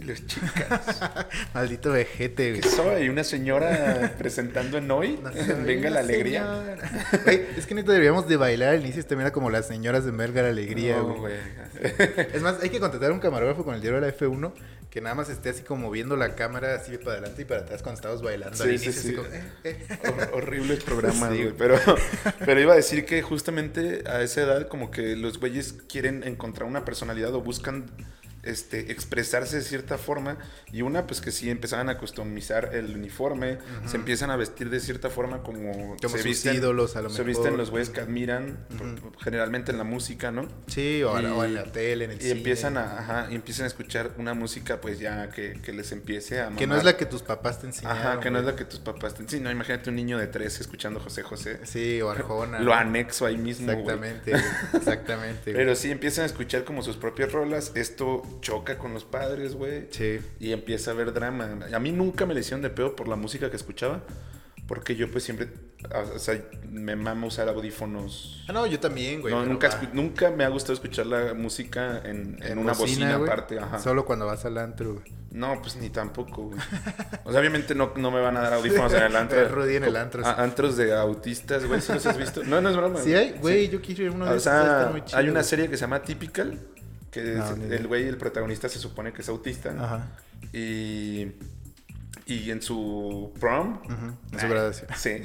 los, 0.00 0.06
los 0.20 0.26
chicas. 0.26 1.00
maldito 1.54 1.92
vejete 1.92 2.50
güey 2.50 2.60
¿Qué 2.62 2.68
soy? 2.68 3.08
¿Una 3.08 3.24
señora 3.24 4.14
presentando 4.18 4.78
en 4.78 4.90
hoy? 4.90 5.18
No 5.22 5.30
Venga 5.64 5.90
la 5.90 6.00
alegría. 6.00 6.76
Güey, 7.24 7.42
es 7.56 7.66
que 7.66 7.74
neta 7.74 7.92
deberíamos 7.92 8.28
de 8.28 8.36
bailar 8.36 8.70
al 8.74 8.80
inicio 8.80 9.04
también 9.04 9.26
era 9.26 9.32
como 9.32 9.50
las 9.50 9.66
señoras 9.66 10.04
de 10.04 10.12
Melgar 10.12 10.44
Alegría, 10.44 10.96
No, 10.98 11.14
güey. 11.14 11.18
güey. 11.18 11.34
Es 12.32 12.42
más, 12.42 12.56
hay 12.62 12.70
que 12.70 12.80
contratar 12.80 13.10
a 13.10 13.14
un 13.14 13.20
camarógrafo 13.20 13.64
con 13.64 13.74
el 13.74 13.80
diario 13.80 14.00
de 14.00 14.06
la 14.06 14.16
F1 14.16 14.52
que 14.90 15.00
nada 15.00 15.14
más 15.14 15.28
esté 15.28 15.50
así 15.50 15.62
como 15.62 15.82
moviendo 15.86 16.16
la 16.16 16.34
cámara 16.34 16.74
así 16.74 16.96
para 16.96 17.12
adelante 17.12 17.42
y 17.42 17.44
para 17.44 17.60
atrás 17.60 17.82
cuando 17.82 17.98
estamos 17.98 18.22
bailando. 18.22 18.56
Sí, 18.56 18.62
al 18.62 18.78
sí, 18.78 18.84
inicio, 18.84 19.00
así 19.00 19.08
sí. 19.08 19.14
como, 19.14 19.28
eh, 19.28 19.52
eh. 19.64 20.30
Horribles 20.32 20.82
programas, 20.82 21.32
Sí, 21.32 21.42
güey. 21.42 21.54
Pero, 21.56 21.78
pero 22.38 22.60
iba 22.60 22.72
a 22.72 22.76
decir 22.76 23.04
que 23.04 23.20
justamente 23.22 24.02
a 24.06 24.22
esa 24.22 24.42
edad, 24.42 24.68
como 24.68 24.90
que 24.90 25.14
los 25.16 25.38
güeyes 25.38 25.74
quieren 25.88 26.22
encontrar 26.24 26.68
una 26.68 26.84
personalidad 26.84 27.34
o 27.34 27.42
buscan 27.42 27.86
este, 28.42 28.92
expresarse 28.92 29.56
de 29.56 29.62
cierta 29.62 29.98
forma. 29.98 30.38
Y 30.72 30.82
una, 30.82 31.06
pues 31.06 31.20
que 31.20 31.30
sí 31.30 31.50
empezaban 31.50 31.88
a 31.88 31.98
customizar 31.98 32.74
el 32.74 32.94
uniforme, 32.94 33.58
se 33.86 33.96
empiezan 33.96 34.30
a 34.30 34.36
vestir 34.36 34.70
de 34.70 34.80
cierta 34.80 35.10
forma 35.10 35.42
como, 35.42 35.72
Como 35.72 35.98
se 35.98 36.08
sus 36.08 36.24
visten, 36.24 36.54
ídolos, 36.56 36.96
a 36.96 37.02
lo 37.02 37.08
se 37.10 37.22
mejor. 37.24 37.26
visten 37.26 37.56
los 37.56 37.70
güeyes 37.70 37.90
que 37.90 38.00
admiran, 38.00 38.58
por- 38.76 39.18
generalmente 39.22 39.72
en 39.72 39.78
la 39.78 39.84
música, 39.84 40.30
¿no? 40.30 40.46
Sí, 40.66 41.02
o, 41.02 41.18
Y- 41.20 41.24
en 41.46 41.54
la 41.54 41.64
tele, 41.64 42.04
en 42.04 42.10
el 42.12 42.18
Y 42.18 42.20
cine. 42.20 42.32
empiezan 42.32 42.76
a, 42.76 42.98
ajá, 42.98 43.28
y 43.30 43.34
empiezan 43.34 43.64
a 43.64 43.68
escuchar 43.68 44.10
una 44.18 44.34
música, 44.34 44.80
pues 44.80 44.98
ya 44.98 45.30
que, 45.30 45.60
que 45.62 45.72
les 45.72 45.90
empiece 45.92 46.40
a 46.40 46.48
Que 46.50 46.66
no 46.66 46.74
mamar. 46.74 46.78
es 46.78 46.84
la 46.84 46.96
que 46.96 47.06
tus 47.06 47.22
papás 47.22 47.60
te 47.60 47.66
enseñaron. 47.66 47.98
Ajá, 47.98 48.20
que 48.20 48.30
no 48.30 48.38
es 48.38 48.44
la 48.44 48.54
que 48.56 48.64
tus 48.64 48.80
papás 48.80 49.14
te... 49.14 49.28
Sí, 49.28 49.40
no, 49.40 49.50
imagínate 49.50 49.88
un 49.90 49.96
niño 49.96 50.18
de 50.18 50.26
13 50.26 50.62
escuchando 50.62 51.00
José 51.00 51.22
José. 51.22 51.60
Sí, 51.64 52.00
o 52.02 52.10
Arjona. 52.10 52.58
Lo 52.60 52.74
anexo 52.74 53.26
ahí 53.26 53.36
mismo. 53.38 53.70
Exactamente. 53.72 54.32
Exactamente. 54.74 55.52
Pero 55.52 55.74
sí 55.74 55.90
empiezan 55.90 56.24
a 56.24 56.26
escuchar 56.26 56.64
como 56.64 56.82
sus 56.82 56.96
propias 56.96 57.32
rolas. 57.32 57.72
Esto 57.74 58.22
choca 58.40 58.78
con 58.78 58.94
los 58.94 59.04
padres, 59.04 59.54
güey. 59.54 59.88
Sí. 59.90 60.20
Y 60.40 60.52
empieza 60.52 60.90
a 60.90 60.94
haber 60.94 61.12
drama. 61.12 61.58
A 61.72 61.78
mí 61.78 61.92
nunca 61.92 62.26
me 62.26 62.34
le 62.34 62.40
hicieron 62.40 62.62
de 62.62 62.70
pedo 62.70 62.96
por 62.96 63.08
la 63.08 63.16
música 63.16 63.50
que 63.50 63.56
escuchaba. 63.56 64.02
Porque 64.66 64.96
yo 64.96 65.10
pues 65.10 65.24
siempre... 65.24 65.48
O 66.14 66.18
sea, 66.18 66.38
me 66.68 66.94
mama 66.94 67.26
usar 67.26 67.48
audífonos. 67.48 68.44
Ah, 68.48 68.52
no, 68.52 68.66
yo 68.66 68.78
también, 68.78 69.20
güey. 69.22 69.32
no, 69.32 69.46
nunca, 69.46 69.68
va. 69.68 69.90
nunca 69.92 70.30
me 70.30 70.44
ha 70.44 70.48
gustado 70.48 70.74
escuchar 70.74 71.06
la 71.06 71.32
música 71.32 72.02
en, 72.04 72.38
en 72.42 72.58
una 72.58 72.74
bocina, 72.74 73.16
güey, 73.16 73.30
aparte. 73.30 73.58
Ajá. 73.58 73.78
Solo 73.78 74.04
cuando 74.04 74.26
vas 74.26 74.44
al 74.44 74.58
antro, 74.58 74.94
güey. 74.94 75.04
No, 75.30 75.60
pues 75.60 75.76
ni 75.76 75.90
tampoco, 75.90 76.44
güey. 76.44 76.58
O 77.24 77.30
sea, 77.30 77.40
obviamente 77.40 77.74
no, 77.74 77.92
no 77.96 78.10
me 78.10 78.20
van 78.20 78.36
a 78.36 78.40
dar 78.40 78.54
audífonos 78.54 78.92
en 78.92 79.02
el 79.02 79.16
antro. 79.16 79.48
Rudy 79.48 79.76
en 79.76 79.84
el 79.84 79.96
antro, 79.96 80.24
sí. 80.24 80.30
Antros 80.36 80.76
de 80.76 80.94
autistas, 80.94 81.66
güey, 81.66 81.80
¿sí 81.80 81.92
los 81.92 82.04
has 82.06 82.18
visto? 82.18 82.42
No, 82.44 82.60
no 82.60 82.70
es 82.70 82.76
broma. 82.76 83.00
Sí 83.04 83.14
hay, 83.14 83.32
güey, 83.40 83.68
yo 83.68 83.80
quiero 83.80 84.02
ir 84.02 84.08
a 84.10 84.12
uno 84.12 84.26
de 84.26 84.32
O 84.32 84.40
sea, 84.40 84.88
muy 84.90 85.04
chido, 85.04 85.18
hay 85.18 85.28
una 85.28 85.42
serie 85.42 85.68
que 85.68 85.76
se 85.76 85.82
llama 85.82 86.02
Typical, 86.02 86.58
que 87.10 87.22
No, 87.22 87.50
el 87.54 87.86
güey, 87.86 88.06
el 88.08 88.16
protagonista 88.16 88.68
se 88.68 88.78
supone 88.78 89.12
que 89.12 89.22
es 89.22 89.28
autista. 89.28 89.70
Ajá. 89.78 90.06
Y, 90.52 91.32
y 92.26 92.50
en 92.50 92.60
su 92.62 93.32
prom... 93.40 93.80
En 94.32 94.38
su 94.38 94.46
Ay, 94.46 94.50
graduación. 94.50 94.88
Sí. 94.96 95.10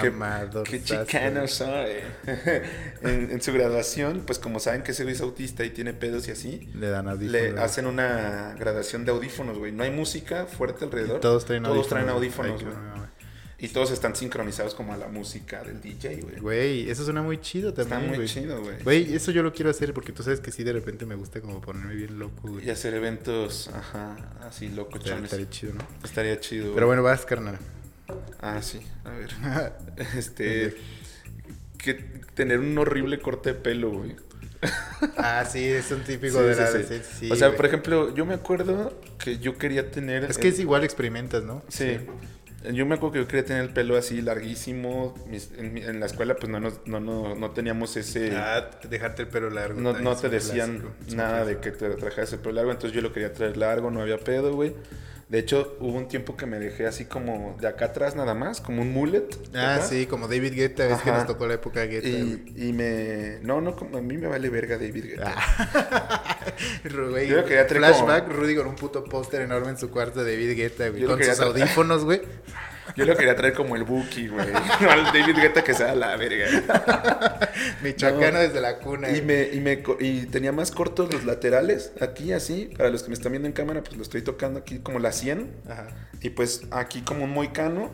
Qué- 0.00 0.10
Mamador. 0.10 0.66
Qué 0.66 0.82
chicano 0.82 1.46
soy. 1.46 1.92
en, 3.02 3.30
en 3.30 3.42
su 3.42 3.52
graduación, 3.52 4.22
pues 4.26 4.38
como 4.38 4.58
saben 4.58 4.82
que 4.82 4.92
ese 4.92 5.02
güey 5.04 5.14
es 5.14 5.20
autista 5.20 5.64
y 5.64 5.70
tiene 5.70 5.92
pedos 5.92 6.26
y 6.28 6.32
así, 6.32 6.68
Le 6.74 6.88
dan 6.88 7.08
audífonos. 7.08 7.32
le 7.54 7.60
hacen 7.60 7.86
una 7.86 8.54
graduación 8.58 9.04
de 9.04 9.12
audífonos, 9.12 9.58
güey. 9.58 9.72
No 9.72 9.84
hay 9.84 9.90
música 9.90 10.46
fuerte 10.46 10.84
alrededor. 10.86 11.20
Todos 11.20 11.44
traen 11.44 11.62
Todos 11.62 11.76
audífonos. 11.76 11.88
traen 11.88 12.04
güey. 12.06 12.16
audífonos, 12.16 12.58
qué 12.58 12.64
güey. 12.64 12.76
Y 13.62 13.68
todos 13.68 13.90
están 13.90 14.16
sincronizados 14.16 14.74
como 14.74 14.92
a 14.94 14.96
la 14.96 15.08
música 15.08 15.62
del 15.62 15.80
DJ, 15.80 16.20
güey. 16.22 16.36
Güey, 16.40 16.90
eso 16.90 17.04
suena 17.04 17.22
muy 17.22 17.40
chido 17.40 17.68
Está 17.70 17.84
también, 17.84 18.08
muy 18.08 18.16
güey. 18.18 18.28
chido, 18.28 18.60
güey. 18.62 18.82
Güey, 18.82 19.14
eso 19.14 19.30
yo 19.32 19.42
lo 19.42 19.52
quiero 19.52 19.70
hacer 19.70 19.92
porque 19.92 20.12
tú 20.12 20.22
sabes 20.22 20.40
que 20.40 20.50
sí, 20.50 20.64
de 20.64 20.72
repente 20.72 21.04
me 21.06 21.14
gusta 21.14 21.40
como 21.40 21.60
ponerme 21.60 21.94
bien 21.94 22.18
loco, 22.18 22.48
güey. 22.48 22.66
Y 22.66 22.70
hacer 22.70 22.94
eventos, 22.94 23.68
ajá, 23.68 24.16
así 24.40 24.66
Estaría, 24.66 24.76
locochones. 24.76 25.24
estaría 25.24 25.50
chido, 25.50 25.74
¿no? 25.74 25.86
Estaría 26.02 26.40
chido. 26.40 26.74
Pero 26.74 26.86
bueno, 26.86 27.02
vas, 27.02 27.26
carnal. 27.26 27.58
Ah, 28.40 28.60
sí, 28.62 28.80
a 29.04 29.10
ver. 29.10 29.30
Este. 30.16 30.74
Que 31.78 31.94
tener 32.34 32.58
un 32.58 32.76
horrible 32.78 33.20
corte 33.20 33.54
de 33.54 33.58
pelo, 33.58 33.90
güey. 33.90 34.16
ah, 35.16 35.44
sí, 35.50 35.64
es 35.64 35.90
un 35.90 36.02
típico 36.02 36.38
Sí, 36.38 36.44
de 36.44 36.54
la 36.56 36.66
sí. 36.70 37.00
sí, 37.20 37.30
o 37.30 37.36
sea, 37.36 37.56
por 37.56 37.64
ejemplo, 37.64 38.14
yo 38.14 38.26
me 38.26 38.34
acuerdo 38.34 39.00
que 39.18 39.38
yo 39.38 39.56
quería 39.56 39.90
tener. 39.90 40.24
Es 40.24 40.36
que 40.36 40.48
el- 40.48 40.54
es 40.54 40.60
igual 40.60 40.84
experimentas, 40.84 41.42
¿no? 41.44 41.62
Sí. 41.68 41.96
Yo 42.72 42.84
me 42.84 42.96
acuerdo 42.96 43.12
que 43.14 43.18
yo 43.20 43.26
quería 43.26 43.44
tener 43.46 43.62
el 43.62 43.70
pelo 43.70 43.96
así 43.96 44.20
larguísimo. 44.20 45.14
Mis- 45.28 45.50
En, 45.56 45.98
la 45.98 46.06
escuela, 46.06 46.36
pues 46.36 46.50
no, 46.50 46.60
nos- 46.60 46.86
no, 46.86 47.00
no, 47.00 47.34
no 47.34 47.50
teníamos 47.52 47.96
ese. 47.96 48.36
Ah, 48.36 48.70
dejarte 48.88 49.22
el 49.22 49.28
pelo 49.28 49.48
largo. 49.48 49.80
no, 49.80 49.92
no 49.98 50.14
te 50.16 50.28
decían 50.28 50.78
clásico, 50.80 51.16
nada 51.16 51.44
de 51.46 51.58
que 51.58 51.70
te 51.70 51.88
trajeras 51.90 52.32
el 52.34 52.40
pelo 52.40 52.56
largo. 52.56 52.70
Entonces 52.72 52.94
yo 52.94 53.00
lo 53.00 53.12
quería 53.14 53.32
traer 53.32 53.56
largo, 53.56 53.90
no 53.90 54.02
había 54.02 54.18
pedo, 54.18 54.54
güey. 54.54 54.74
De 55.30 55.38
hecho, 55.38 55.76
hubo 55.78 55.96
un 55.96 56.08
tiempo 56.08 56.36
que 56.36 56.44
me 56.44 56.58
dejé 56.58 56.86
así 56.88 57.04
como 57.04 57.56
de 57.60 57.68
acá 57.68 57.84
atrás 57.86 58.16
nada 58.16 58.34
más, 58.34 58.60
como 58.60 58.82
un 58.82 58.92
mullet. 58.92 59.28
de 59.52 59.58
Ah, 59.60 59.76
acá. 59.76 59.84
sí, 59.86 60.06
como 60.06 60.26
David 60.26 60.54
Guetta, 60.54 60.86
es 60.88 61.00
que 61.02 61.12
nos 61.12 61.24
tocó 61.26 61.46
la 61.46 61.54
época 61.54 61.84
Guetta. 61.84 62.08
güey. 62.08 62.42
Y, 62.56 62.68
y 62.68 62.72
me. 62.72 63.38
No, 63.42 63.60
no, 63.60 63.76
como 63.76 63.96
a 63.98 64.02
mí 64.02 64.16
me 64.18 64.26
vale 64.26 64.48
verga 64.50 64.76
David 64.76 65.04
Guetta. 65.04 65.32
Ah. 65.36 66.36
Güey, 67.10 67.28
Yo 67.28 67.44
quería 67.44 67.64
flashback, 67.64 68.26
como- 68.26 68.36
Rudy 68.40 68.56
con 68.56 68.66
un 68.66 68.74
puto 68.74 69.04
póster 69.04 69.42
enorme 69.42 69.70
en 69.70 69.78
su 69.78 69.88
cuarto 69.90 70.24
de 70.24 70.32
David 70.32 70.56
Guetta, 70.56 70.88
güey. 70.88 71.02
Yo 71.02 71.08
lo 71.08 71.14
Con 71.16 71.24
sus 71.24 71.40
audífonos, 71.40 72.04
güey. 72.04 72.20
Yo 72.96 73.04
lo 73.04 73.16
quería 73.16 73.36
traer 73.36 73.54
como 73.54 73.76
el 73.76 73.84
Buki, 73.84 74.28
güey. 74.28 74.46
No 74.80 74.90
al 74.90 75.04
David 75.06 75.36
Guetta 75.36 75.62
que 75.62 75.74
sea 75.74 75.94
la 75.94 76.16
verga. 76.16 76.46
Michoacano 77.82 78.32
No. 78.32 78.38
desde 78.40 78.60
la 78.60 78.78
cuna. 78.78 79.10
Y, 79.10 79.22
me, 79.22 79.48
y, 79.52 79.60
me, 79.60 79.82
co- 79.82 79.96
y 80.00 80.26
tenía 80.26 80.52
más 80.52 80.70
cortos 80.70 81.12
los 81.12 81.24
laterales, 81.24 81.92
aquí 82.00 82.32
así. 82.32 82.70
Para 82.76 82.90
los 82.90 83.02
que 83.02 83.08
me 83.08 83.14
están 83.14 83.32
viendo 83.32 83.46
en 83.48 83.52
cámara, 83.52 83.82
pues 83.82 83.96
lo 83.96 84.02
estoy 84.02 84.22
tocando 84.22 84.60
aquí 84.60 84.78
como 84.78 84.98
la 84.98 85.12
100. 85.12 85.50
Ajá. 85.68 85.88
Y 86.20 86.30
pues 86.30 86.62
aquí 86.70 87.02
como 87.02 87.24
un 87.24 87.30
moicano. 87.32 87.90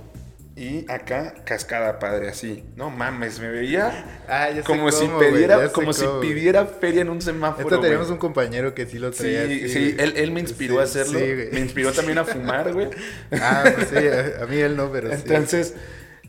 Y 0.58 0.90
acá 0.90 1.34
cascada 1.44 1.98
padre, 1.98 2.30
así. 2.30 2.64
No 2.76 2.88
mames, 2.88 3.38
me 3.40 3.50
veía 3.50 4.22
Ah, 4.26 4.48
como 4.64 4.90
si 4.90 5.04
cómo, 5.06 5.18
pidiera, 5.18 5.68
como 5.70 5.92
si 5.92 6.06
cómo, 6.06 6.20
pidiera 6.20 6.64
feria 6.64 7.02
en 7.02 7.10
un 7.10 7.20
semáforo. 7.20 7.68
Esto 7.68 7.78
teníamos 7.80 8.08
un 8.08 8.16
compañero 8.16 8.74
que 8.74 8.86
sí 8.86 8.98
lo 8.98 9.10
traía. 9.10 9.46
Sí, 9.46 9.64
así, 9.64 9.68
sí, 9.68 9.96
él, 9.98 10.14
él 10.16 10.30
me 10.32 10.40
inspiró 10.40 10.76
Sí, 10.76 10.80
a 10.80 10.84
hacerlo. 10.84 11.18
sí, 11.18 11.26
me 11.52 11.60
inspiró 11.60 11.92
también 11.92 12.16
a 12.16 12.24
fumar, 12.24 12.72
güey. 12.72 12.88
Ah, 13.32 13.64
pues 13.74 13.88
sí, 13.88 13.96
a, 13.98 14.46
mí 14.46 14.56
él 14.56 14.76
no, 14.78 14.90
pero 14.90 15.10
sí. 15.10 15.16
Entonces, 15.26 15.74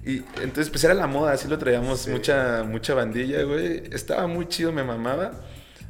y 0.05 0.17
entonces 0.41 0.69
pues 0.71 0.83
era 0.83 0.93
la 0.93 1.07
moda, 1.07 1.31
así 1.31 1.47
lo 1.47 1.57
traíamos 1.57 2.01
Sí. 2.01 2.09
mucha, 2.09 2.63
mucha 2.63 2.93
bandilla, 2.95 3.43
güey. 3.43 3.83
Estaba 3.93 4.27
muy 4.27 4.49
chido, 4.49 4.73
me 4.73 4.83
mamaba. 4.83 5.31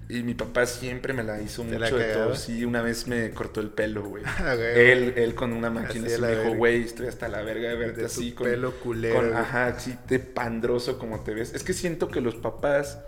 Y 0.09 0.23
mi 0.23 0.33
papá 0.35 0.65
siempre 0.65 1.11
me 1.13 1.21
la 1.23 1.41
hizo 1.41 1.63
¿Te 1.63 1.67
mucho 1.77 1.79
la 1.79 1.89
de 2.05 2.13
todo. 2.13 2.35
Sí, 2.35 2.63
una 2.63 2.81
vez 2.81 3.07
me 3.07 3.29
cortó 3.31 3.59
el 3.59 3.69
pelo, 3.69 4.03
güey. 4.05 4.23
Ah, 4.39 4.55
güey. 4.55 4.91
él, 4.91 5.13
él 5.17 5.35
con 5.35 5.51
una 5.51 5.69
máquina 5.69 6.07
Así 6.07 6.21
me 6.21 6.29
dijo, 6.35 6.55
güey, 6.55 6.83
estoy 6.83 7.07
hasta 7.07 7.27
la 7.27 7.41
verga 7.41 7.69
de 7.69 7.75
verte 7.75 7.99
De 8.01 8.05
así. 8.05 8.31
con, 8.31 8.47
pelo 8.47 8.71
culero, 8.79 9.15
con- 9.17 9.35
ajá, 9.35 9.67
así 9.67 9.97
de 10.07 10.19
pandroso 10.19 10.97
como 10.97 11.19
te 11.23 11.33
ves. 11.33 11.53
Es 11.53 11.63
que 11.63 11.73
siento 11.73 12.07
que 12.07 12.21
los 12.21 12.35
papás 12.35 12.99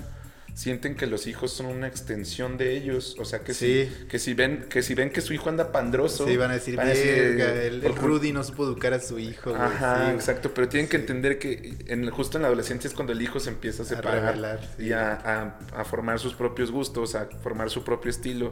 sienten 0.60 0.96
que 0.96 1.08
los 1.08 1.26
hijos 1.26 1.54
son 1.54 1.68
una 1.68 1.88
extensión 1.88 2.58
de 2.58 2.76
ellos. 2.76 3.16
O 3.18 3.24
sea, 3.24 3.40
que, 3.46 3.54
Sí. 3.54 3.88
si, 3.90 4.06
que, 4.08 4.20
si, 4.20 4.34
ven, 4.34 4.66
que 4.70 4.82
si 4.84 4.94
ven 4.94 5.10
que 5.10 5.22
su 5.22 5.34
hijo 5.34 5.48
anda 5.48 5.72
pandroso... 5.72 6.28
Sí, 6.28 6.36
van 6.36 6.52
a 6.52 6.56
decir, 6.56 6.76
van 6.76 6.88
a 6.88 6.90
decir, 6.90 7.36
verga, 7.38 7.64
el, 7.64 7.96
Rudy 7.96 8.34
no 8.34 8.44
supo 8.44 8.66
educar 8.66 8.94
a 8.94 9.00
su 9.00 9.20
hijo. 9.20 9.56
Ajá, 9.56 10.08
sí, 10.08 10.12
exacto, 10.16 10.54
pero 10.54 10.68
tienen 10.68 10.90
que 10.90 10.98
entender 10.98 11.40
que 11.40 11.76
en, 11.88 12.10
justo 12.10 12.38
en 12.38 12.42
la 12.42 12.50
adolescencia 12.50 12.90
es 12.90 12.94
cuando 12.94 13.14
el 13.14 13.22
hijo 13.22 13.40
se 13.40 13.52
empieza 13.52 13.84
a 13.84 13.86
A 13.86 13.90
separar 13.90 14.22
revelar, 14.36 14.60
y 14.78 14.92
a, 14.92 15.14
a- 15.14 15.60
a 15.80 15.86
formar 15.86 16.20
sus 16.20 16.34
propios 16.34 16.72
gustos, 16.72 17.16
a 17.16 17.28
formar 17.42 17.70
su 17.70 17.86
propio 17.86 18.12
estilo. 18.12 18.52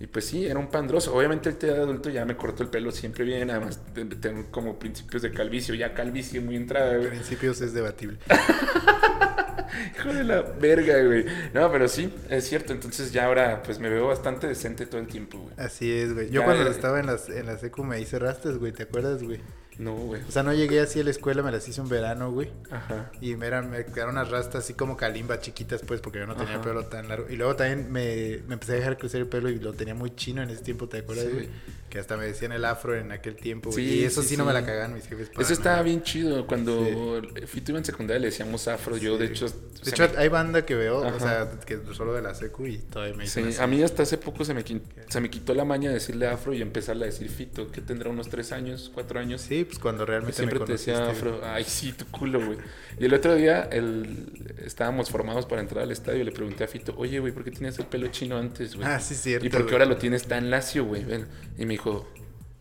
Y 0.00 0.08
pues 0.08 0.24
sí, 0.24 0.44
era 0.46 0.58
un 0.58 0.66
pandroso. 0.66 1.14
Obviamente 1.14 1.50
el 1.50 1.56
de 1.56 1.70
adulto 1.70 2.10
ya 2.10 2.24
me 2.24 2.36
cortó 2.36 2.64
el 2.64 2.68
pelo 2.68 2.90
siempre 2.90 3.24
bien, 3.24 3.48
además 3.52 3.78
te- 3.94 4.04
tengo 4.06 4.46
como 4.50 4.76
principios 4.76 5.22
de 5.22 5.30
calvicio, 5.30 5.72
ya 5.76 5.94
calvicie 5.94 6.40
muy 6.40 6.56
entrada, 6.56 6.98
principios 7.08 7.60
es 7.60 7.72
debatible. 7.74 8.18
Hijo 9.96 10.12
de 10.12 10.24
la 10.24 10.42
verga, 10.42 11.02
güey. 11.02 11.24
No, 11.52 11.70
pero 11.72 11.88
sí, 11.88 12.12
es 12.28 12.48
cierto, 12.48 12.72
entonces 12.72 13.12
ya 13.12 13.26
ahora 13.26 13.62
pues 13.62 13.78
me 13.78 13.88
veo 13.88 14.06
bastante 14.08 14.46
decente 14.46 14.86
todo 14.86 15.00
el 15.00 15.06
tiempo, 15.06 15.38
güey. 15.38 15.54
Así 15.56 15.90
es, 15.92 16.12
güey. 16.14 16.30
Yo 16.30 16.40
Ya, 16.40 16.44
cuando 16.46 16.66
eh. 16.66 16.70
estaba 16.70 17.00
en, 17.00 17.06
las, 17.06 17.28
en 17.28 17.46
la 17.46 17.58
secu 17.58 17.84
me 17.84 18.00
hice 18.00 18.18
rastas, 18.18 18.58
güey. 18.58 18.72
¿Te 18.72 18.84
acuerdas, 18.84 19.22
güey? 19.22 19.40
No, 19.76 19.92
güey. 19.96 20.22
O 20.28 20.30
sea, 20.30 20.44
no 20.44 20.52
llegué 20.52 20.78
así 20.78 21.00
a 21.00 21.04
la 21.04 21.10
escuela, 21.10 21.42
me 21.42 21.50
las 21.50 21.66
hice 21.68 21.80
en 21.80 21.88
verano, 21.88 22.30
güey. 22.30 22.48
Ajá. 22.70 23.10
Y 23.20 23.34
me, 23.34 23.48
eran, 23.48 23.70
me 23.72 23.84
quedaron 23.84 24.14
unas 24.14 24.30
rastas 24.30 24.62
así 24.62 24.74
como 24.74 24.96
calimba 24.96 25.40
chiquitas, 25.40 25.82
pues, 25.82 26.00
porque 26.00 26.20
yo 26.20 26.26
no 26.28 26.36
tenía 26.36 26.54
Ajá. 26.54 26.62
pelo 26.62 26.84
tan 26.84 27.08
largo. 27.08 27.26
Y 27.28 27.34
luego 27.34 27.56
también 27.56 27.90
me, 27.90 28.40
me 28.46 28.54
empecé 28.54 28.72
a 28.72 28.76
dejar 28.76 28.96
crecer 28.98 29.22
el 29.22 29.26
pelo 29.26 29.48
y 29.50 29.58
lo 29.58 29.72
tenía 29.72 29.94
muy 29.96 30.14
chino 30.14 30.42
en 30.42 30.50
ese 30.50 30.62
tiempo, 30.62 30.88
¿te 30.88 30.98
acuerdas, 30.98 31.24
Sí. 31.26 31.32
güey? 31.32 31.48
Que 31.94 32.00
hasta 32.00 32.16
me 32.16 32.24
decían 32.24 32.50
el 32.50 32.64
afro 32.64 32.96
en 32.98 33.12
aquel 33.12 33.36
tiempo, 33.36 33.70
güey. 33.70 33.86
Sí, 33.86 33.94
y 34.00 34.04
eso 34.04 34.20
sí, 34.22 34.30
sí, 34.30 34.36
no 34.36 34.44
me 34.44 34.52
la 34.52 34.66
cagaban 34.66 34.94
mis 34.94 35.06
jefes. 35.06 35.28
para 35.28 35.42
Eso 35.44 35.52
estaba 35.52 35.76
nada. 35.76 35.84
bien 35.84 36.02
chido. 36.02 36.44
Cuando 36.44 37.22
Fito 37.46 37.70
iba 37.70 37.78
en 37.78 37.84
secundaria 37.84 38.18
le 38.18 38.26
decíamos 38.26 38.66
afro. 38.66 38.96
Yo, 38.96 39.16
de 39.16 39.26
hecho... 39.26 39.46
De 39.48 39.90
hecho, 39.90 40.08
me- 40.12 40.18
hay 40.18 40.28
banda 40.28 40.64
que 40.66 40.74
veo, 40.74 40.98
o 41.06 41.20
sea, 41.20 41.48
que 41.66 41.78
solo 41.92 42.14
de 42.14 42.22
la 42.22 42.34
secu 42.34 42.66
y 42.66 42.78
todavía 42.78 43.14
me 43.14 43.26
Sí, 43.28 43.40
así. 43.42 43.60
a 43.60 43.66
mí 43.68 43.80
hasta 43.82 44.02
hace 44.02 44.16
poco 44.18 44.44
se 44.44 44.54
me, 44.54 44.64
quin- 44.64 44.80
se 45.08 45.20
me 45.20 45.28
quitó 45.30 45.54
la 45.54 45.64
maña 45.66 45.90
de 45.90 45.94
decirle 45.96 46.26
afro 46.26 46.52
y 46.54 46.62
empezarle 46.62 47.04
a 47.04 47.06
decir 47.06 47.28
Fito, 47.28 47.70
que 47.70 47.80
tendrá 47.80 48.08
unos 48.10 48.28
tres 48.28 48.50
años, 48.50 48.90
cuatro 48.92 49.20
años. 49.20 49.42
Sí, 49.42 49.62
pues 49.64 49.78
cuando 49.78 50.04
realmente 50.04 50.36
siempre 50.38 50.58
me 50.58 50.64
te 50.66 50.72
decía 50.72 51.10
afro. 51.10 51.42
Ay, 51.44 51.62
sí, 51.64 51.92
tu 51.92 52.06
culo, 52.06 52.44
güey. 52.44 52.58
Y 52.98 53.04
el 53.04 53.14
otro 53.14 53.36
día 53.36 53.68
el, 53.70 54.54
estábamos 54.64 55.10
formados 55.10 55.44
para 55.46 55.60
entrar 55.60 55.84
al 55.84 55.92
estadio 55.92 56.22
y 56.22 56.24
le 56.24 56.32
pregunté 56.32 56.64
a 56.64 56.66
Fito, 56.66 56.94
oye, 56.96 57.20
güey, 57.20 57.32
¿por 57.32 57.44
qué 57.44 57.50
tenías 57.50 57.78
el 57.78 57.86
pelo 57.86 58.08
chino 58.08 58.38
antes, 58.38 58.74
güey? 58.74 58.88
Ah, 58.88 58.98
sí, 58.98 59.14
cierto. 59.14 59.46
¿Y 59.46 59.50
por 59.50 59.66
qué 59.66 59.72
ahora 59.74 59.84
lo 59.84 59.96
tienes 59.98 60.24
tan 60.24 60.50
lacio, 60.50 60.84
güey? 60.86 61.04
Y 61.58 61.66
me 61.66 61.72
dijo, 61.74 61.83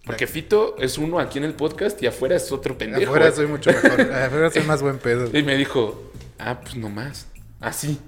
porque 0.06 0.28
Fito 0.28 0.76
es 0.80 0.98
uno 0.98 1.20
aquí 1.20 1.38
en 1.38 1.46
el 1.46 1.54
podcast 1.54 2.02
y 2.04 2.08
afuera 2.08 2.36
es 2.36 2.52
otro 2.52 2.78
pendejo. 2.78 3.12
Afuera 3.12 3.28
güey". 3.28 3.36
soy 3.36 3.48
mucho 3.48 3.72
mejor. 3.72 4.02
Afuera 4.14 4.50
soy 4.52 4.64
más 4.64 4.82
buen 4.82 4.98
pedo. 4.98 5.30
Y 5.38 5.44
me 5.44 5.56
dijo, 5.56 6.12
ah, 6.40 6.60
pues 6.62 6.76
no 6.76 6.90
más. 6.90 7.28
Así. 7.64 8.00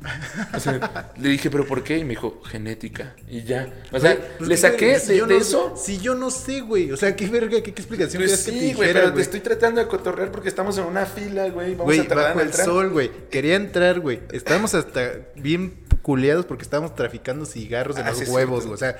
O 0.54 0.60
sea, 0.60 1.14
le 1.18 1.30
dije, 1.30 1.50
¿pero 1.50 1.66
por 1.66 1.84
qué? 1.84 1.98
Y 1.98 2.04
me 2.04 2.10
dijo, 2.12 2.42
genética. 2.44 3.16
Y 3.30 3.44
ya. 3.44 3.68
O 3.92 4.00
sea, 4.00 4.18
pues, 4.38 4.50
le 4.50 4.56
¿qué 4.56 4.62
saqué? 4.62 5.00
Si 5.00 5.20
de, 5.20 5.38
eso. 5.38 5.74
Si 5.78 5.98
yo 6.00 6.14
no 6.14 6.30
sé, 6.30 6.60
güey. 6.62 6.92
O 6.92 6.98
sea, 6.98 7.16
qué 7.16 7.28
verga, 7.28 7.62
qué, 7.62 7.64
qué 7.74 7.82
explicación 7.82 8.22
Pues 8.22 8.32
querías 8.32 8.46
que 8.46 8.52
te 8.52 8.60
sí, 8.60 8.74
güey, 8.74 8.94
pero 8.94 9.14
te 9.14 9.22
estoy 9.22 9.40
tratando 9.40 9.80
de 9.82 9.88
cotorrear 9.88 10.32
porque 10.32 10.50
estamos 10.50 10.78
en 10.78 10.84
una 10.84 11.06
fila, 11.06 11.48
güey. 11.50 11.72
Vamos 11.72 11.86
Güey, 11.86 12.00
a 12.02 12.08
tardar 12.08 12.26
bajo 12.28 12.40
en 12.40 12.46
el 12.46 12.48
entrar. 12.52 12.66
sol, 12.66 12.90
güey. 12.90 13.12
Quería 13.32 13.56
entrar, 13.56 14.00
güey. 14.02 14.20
Estábamos 14.32 14.74
hasta 14.76 15.14
bien 15.36 15.86
culeados 16.02 16.46
porque 16.46 16.62
estábamos 16.64 16.94
traficando 16.94 17.46
cigarros 17.46 17.98
en 17.98 18.04
Ah, 18.06 18.10
los 18.12 18.20
sí, 18.20 18.26
huevos, 18.26 18.64
güey. 18.66 18.76
O 18.76 18.78
sea, 18.78 18.96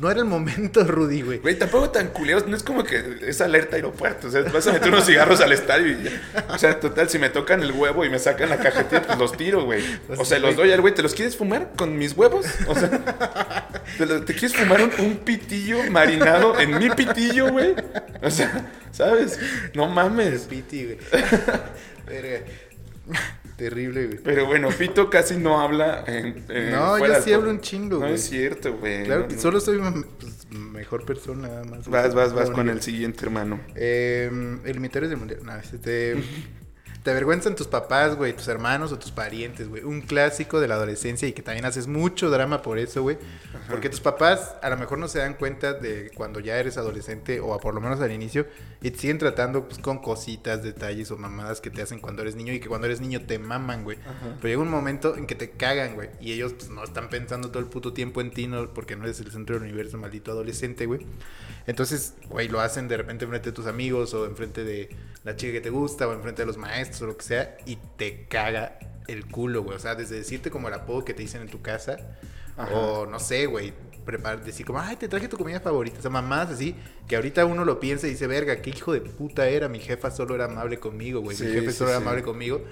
no 0.00 0.10
era 0.10 0.20
el 0.20 0.26
momento, 0.26 0.82
Rudy, 0.86 1.20
güey. 1.20 1.38
Güey, 1.40 1.58
tampoco 1.58 1.90
tan 1.90 2.08
culeados. 2.08 2.46
No 2.48 2.56
es 2.56 2.62
como 2.62 2.82
que 2.82 3.18
es 3.26 3.40
alerta 3.42 3.76
aeropuerto. 3.76 4.28
O 4.28 4.30
sea, 4.30 4.42
vas 4.42 4.66
a 4.66 4.72
meter 4.72 4.88
unos 4.88 5.04
cigarros 5.04 5.40
al 5.42 5.52
estadio 5.52 5.88
y 5.92 6.04
ya. 6.04 6.46
O 6.48 6.56
sea, 6.58 6.80
total, 6.80 7.10
si 7.10 7.18
me 7.18 7.28
tocan 7.28 7.62
el 7.62 7.72
huevo 7.72 8.04
y 8.06 8.10
me 8.10 8.18
sacan 8.18 8.48
la 8.48 8.56
cajetilla, 8.58 9.02
pues 9.02 9.18
los 9.18 9.36
tiro, 9.36 9.64
güey. 9.64 9.82
O 10.18 10.24
sea, 10.24 10.38
los 10.38 10.56
doy 10.56 10.70
al 10.72 10.80
güey. 10.80 10.94
¿Te 10.94 11.02
los 11.02 11.14
quieres 11.14 11.36
fumar 11.36 11.72
con 11.76 11.96
mis 11.98 12.12
huevos? 12.16 12.46
O 12.68 12.74
sea, 12.74 13.68
¿te, 13.98 14.06
lo- 14.06 14.22
te 14.22 14.34
quieres 14.34 14.56
fumar 14.56 14.80
un, 14.82 14.90
un 15.04 15.16
pitillo 15.18 15.78
marinado 15.90 16.58
en 16.58 16.78
mi 16.78 16.90
pitillo, 16.90 17.50
güey? 17.50 17.74
O 18.22 18.30
sea, 18.30 18.70
¿sabes? 18.92 19.38
No 19.74 19.88
mames. 19.88 20.42
Piti, 20.42 20.84
güey. 20.84 20.98
Verga. 22.06 22.44
Terrible, 23.56 24.06
güey. 24.06 24.18
Pero 24.22 24.44
bueno, 24.46 24.70
Fito 24.70 25.08
casi 25.08 25.36
no 25.38 25.60
habla 25.60 26.04
en, 26.06 26.44
en- 26.48 26.70
No, 26.72 26.98
yo 26.98 27.22
sí 27.22 27.32
hablo 27.32 27.48
un 27.50 27.60
chingo, 27.60 27.94
No 27.96 28.00
güey. 28.02 28.14
es 28.14 28.24
cierto, 28.28 28.76
güey. 28.76 29.04
Claro 29.04 29.22
No, 29.22 29.28
que 29.28 29.36
no. 29.36 29.40
solo 29.40 29.60
soy 29.60 29.78
pues, 30.20 30.46
mejor 30.50 31.06
persona, 31.06 31.48
nada 31.48 31.64
más. 31.64 31.88
Vas, 31.88 32.14
vas, 32.14 32.34
vas 32.34 32.50
con 32.50 32.68
el 32.68 32.82
siguiente, 32.82 33.24
hermano. 33.24 33.60
Eh, 33.74 34.30
el 34.64 34.80
Miteros 34.80 35.08
del 35.08 35.18
Mundial. 35.18 35.40
No, 35.42 35.56
este, 35.56 36.16
te 37.06 37.12
avergüenzan 37.12 37.54
tus 37.54 37.68
papás, 37.68 38.16
güey, 38.16 38.32
tus 38.32 38.48
hermanos 38.48 38.90
o 38.90 38.98
tus 38.98 39.12
parientes, 39.12 39.68
güey. 39.68 39.84
Un 39.84 40.00
clásico 40.00 40.58
de 40.58 40.66
la 40.66 40.74
adolescencia 40.74 41.28
y 41.28 41.32
que 41.32 41.40
también 41.40 41.64
haces 41.64 41.86
mucho 41.86 42.30
drama 42.30 42.62
por 42.62 42.80
eso, 42.80 43.00
güey. 43.02 43.16
Porque 43.70 43.88
tus 43.88 44.00
papás 44.00 44.56
a 44.60 44.68
lo 44.70 44.76
mejor 44.76 44.98
no 44.98 45.06
se 45.06 45.20
dan 45.20 45.34
cuenta 45.34 45.72
de 45.72 46.10
cuando 46.16 46.40
ya 46.40 46.58
eres 46.58 46.78
adolescente 46.78 47.38
o 47.38 47.56
por 47.60 47.74
lo 47.74 47.80
menos 47.80 48.00
al 48.00 48.10
inicio 48.10 48.48
y 48.82 48.90
te 48.90 48.98
siguen 48.98 49.18
tratando 49.18 49.68
pues, 49.68 49.78
con 49.78 50.00
cositas, 50.00 50.64
detalles 50.64 51.12
o 51.12 51.16
mamadas 51.16 51.60
que 51.60 51.70
te 51.70 51.80
hacen 51.80 52.00
cuando 52.00 52.22
eres 52.22 52.34
niño 52.34 52.52
y 52.52 52.58
que 52.58 52.66
cuando 52.66 52.88
eres 52.88 53.00
niño 53.00 53.24
te 53.24 53.38
maman, 53.38 53.84
güey. 53.84 53.98
Pero 54.40 54.48
llega 54.48 54.62
un 54.62 54.68
momento 54.68 55.16
en 55.16 55.28
que 55.28 55.36
te 55.36 55.50
cagan, 55.50 55.94
güey. 55.94 56.08
Y 56.20 56.32
ellos 56.32 56.54
pues, 56.54 56.70
no 56.70 56.82
están 56.82 57.08
pensando 57.08 57.50
todo 57.50 57.60
el 57.60 57.66
puto 57.66 57.92
tiempo 57.92 58.20
en 58.20 58.32
ti, 58.32 58.48
no, 58.48 58.68
porque 58.74 58.96
no 58.96 59.04
eres 59.04 59.20
el 59.20 59.30
centro 59.30 59.54
del 59.54 59.62
universo, 59.62 59.96
maldito 59.96 60.32
adolescente, 60.32 60.86
güey. 60.86 61.06
Entonces, 61.68 62.14
güey, 62.28 62.48
lo 62.48 62.60
hacen 62.60 62.88
de 62.88 62.96
repente 62.96 63.24
enfrente 63.24 63.50
de 63.50 63.54
tus 63.54 63.66
amigos 63.66 64.12
o 64.14 64.26
enfrente 64.26 64.64
de 64.64 64.88
la 65.24 65.36
chica 65.36 65.52
que 65.52 65.60
te 65.60 65.70
gusta 65.70 66.06
o 66.06 66.12
enfrente 66.12 66.42
de 66.42 66.46
los 66.46 66.56
maestros 66.56 66.95
o 67.02 67.06
lo 67.06 67.16
que 67.16 67.24
sea 67.24 67.56
y 67.66 67.76
te 67.96 68.26
caga 68.26 68.78
el 69.08 69.26
culo, 69.26 69.62
güey. 69.62 69.76
O 69.76 69.80
sea, 69.80 69.94
desde 69.94 70.16
decirte 70.16 70.50
como 70.50 70.68
el 70.68 70.74
apodo 70.74 71.04
que 71.04 71.14
te 71.14 71.22
dicen 71.22 71.42
en 71.42 71.48
tu 71.48 71.62
casa 71.62 71.96
Ajá. 72.56 72.74
o 72.74 73.06
no 73.06 73.18
sé, 73.20 73.46
güey, 73.46 73.72
preparar, 74.04 74.44
decir 74.44 74.64
como, 74.66 74.80
ay, 74.80 74.96
te 74.96 75.08
traje 75.08 75.28
tu 75.28 75.36
comida 75.36 75.60
favorita. 75.60 75.98
O 75.98 76.02
sea, 76.02 76.10
mamás 76.10 76.50
así, 76.50 76.74
que 77.08 77.16
ahorita 77.16 77.44
uno 77.44 77.64
lo 77.64 77.80
piensa 77.80 78.06
y 78.06 78.10
dice, 78.10 78.26
verga, 78.26 78.62
qué 78.62 78.70
hijo 78.70 78.92
de 78.92 79.00
puta 79.00 79.48
era. 79.48 79.68
Mi 79.68 79.80
jefa 79.80 80.10
solo 80.10 80.34
era 80.34 80.46
amable 80.46 80.78
conmigo, 80.78 81.20
güey. 81.20 81.36
Mi 81.38 81.46
Sí, 81.46 81.52
jefe 81.52 81.72
sí, 81.72 81.78
solo 81.78 81.90
era 81.90 81.98
amable 81.98 82.22
conmigo. 82.22 82.62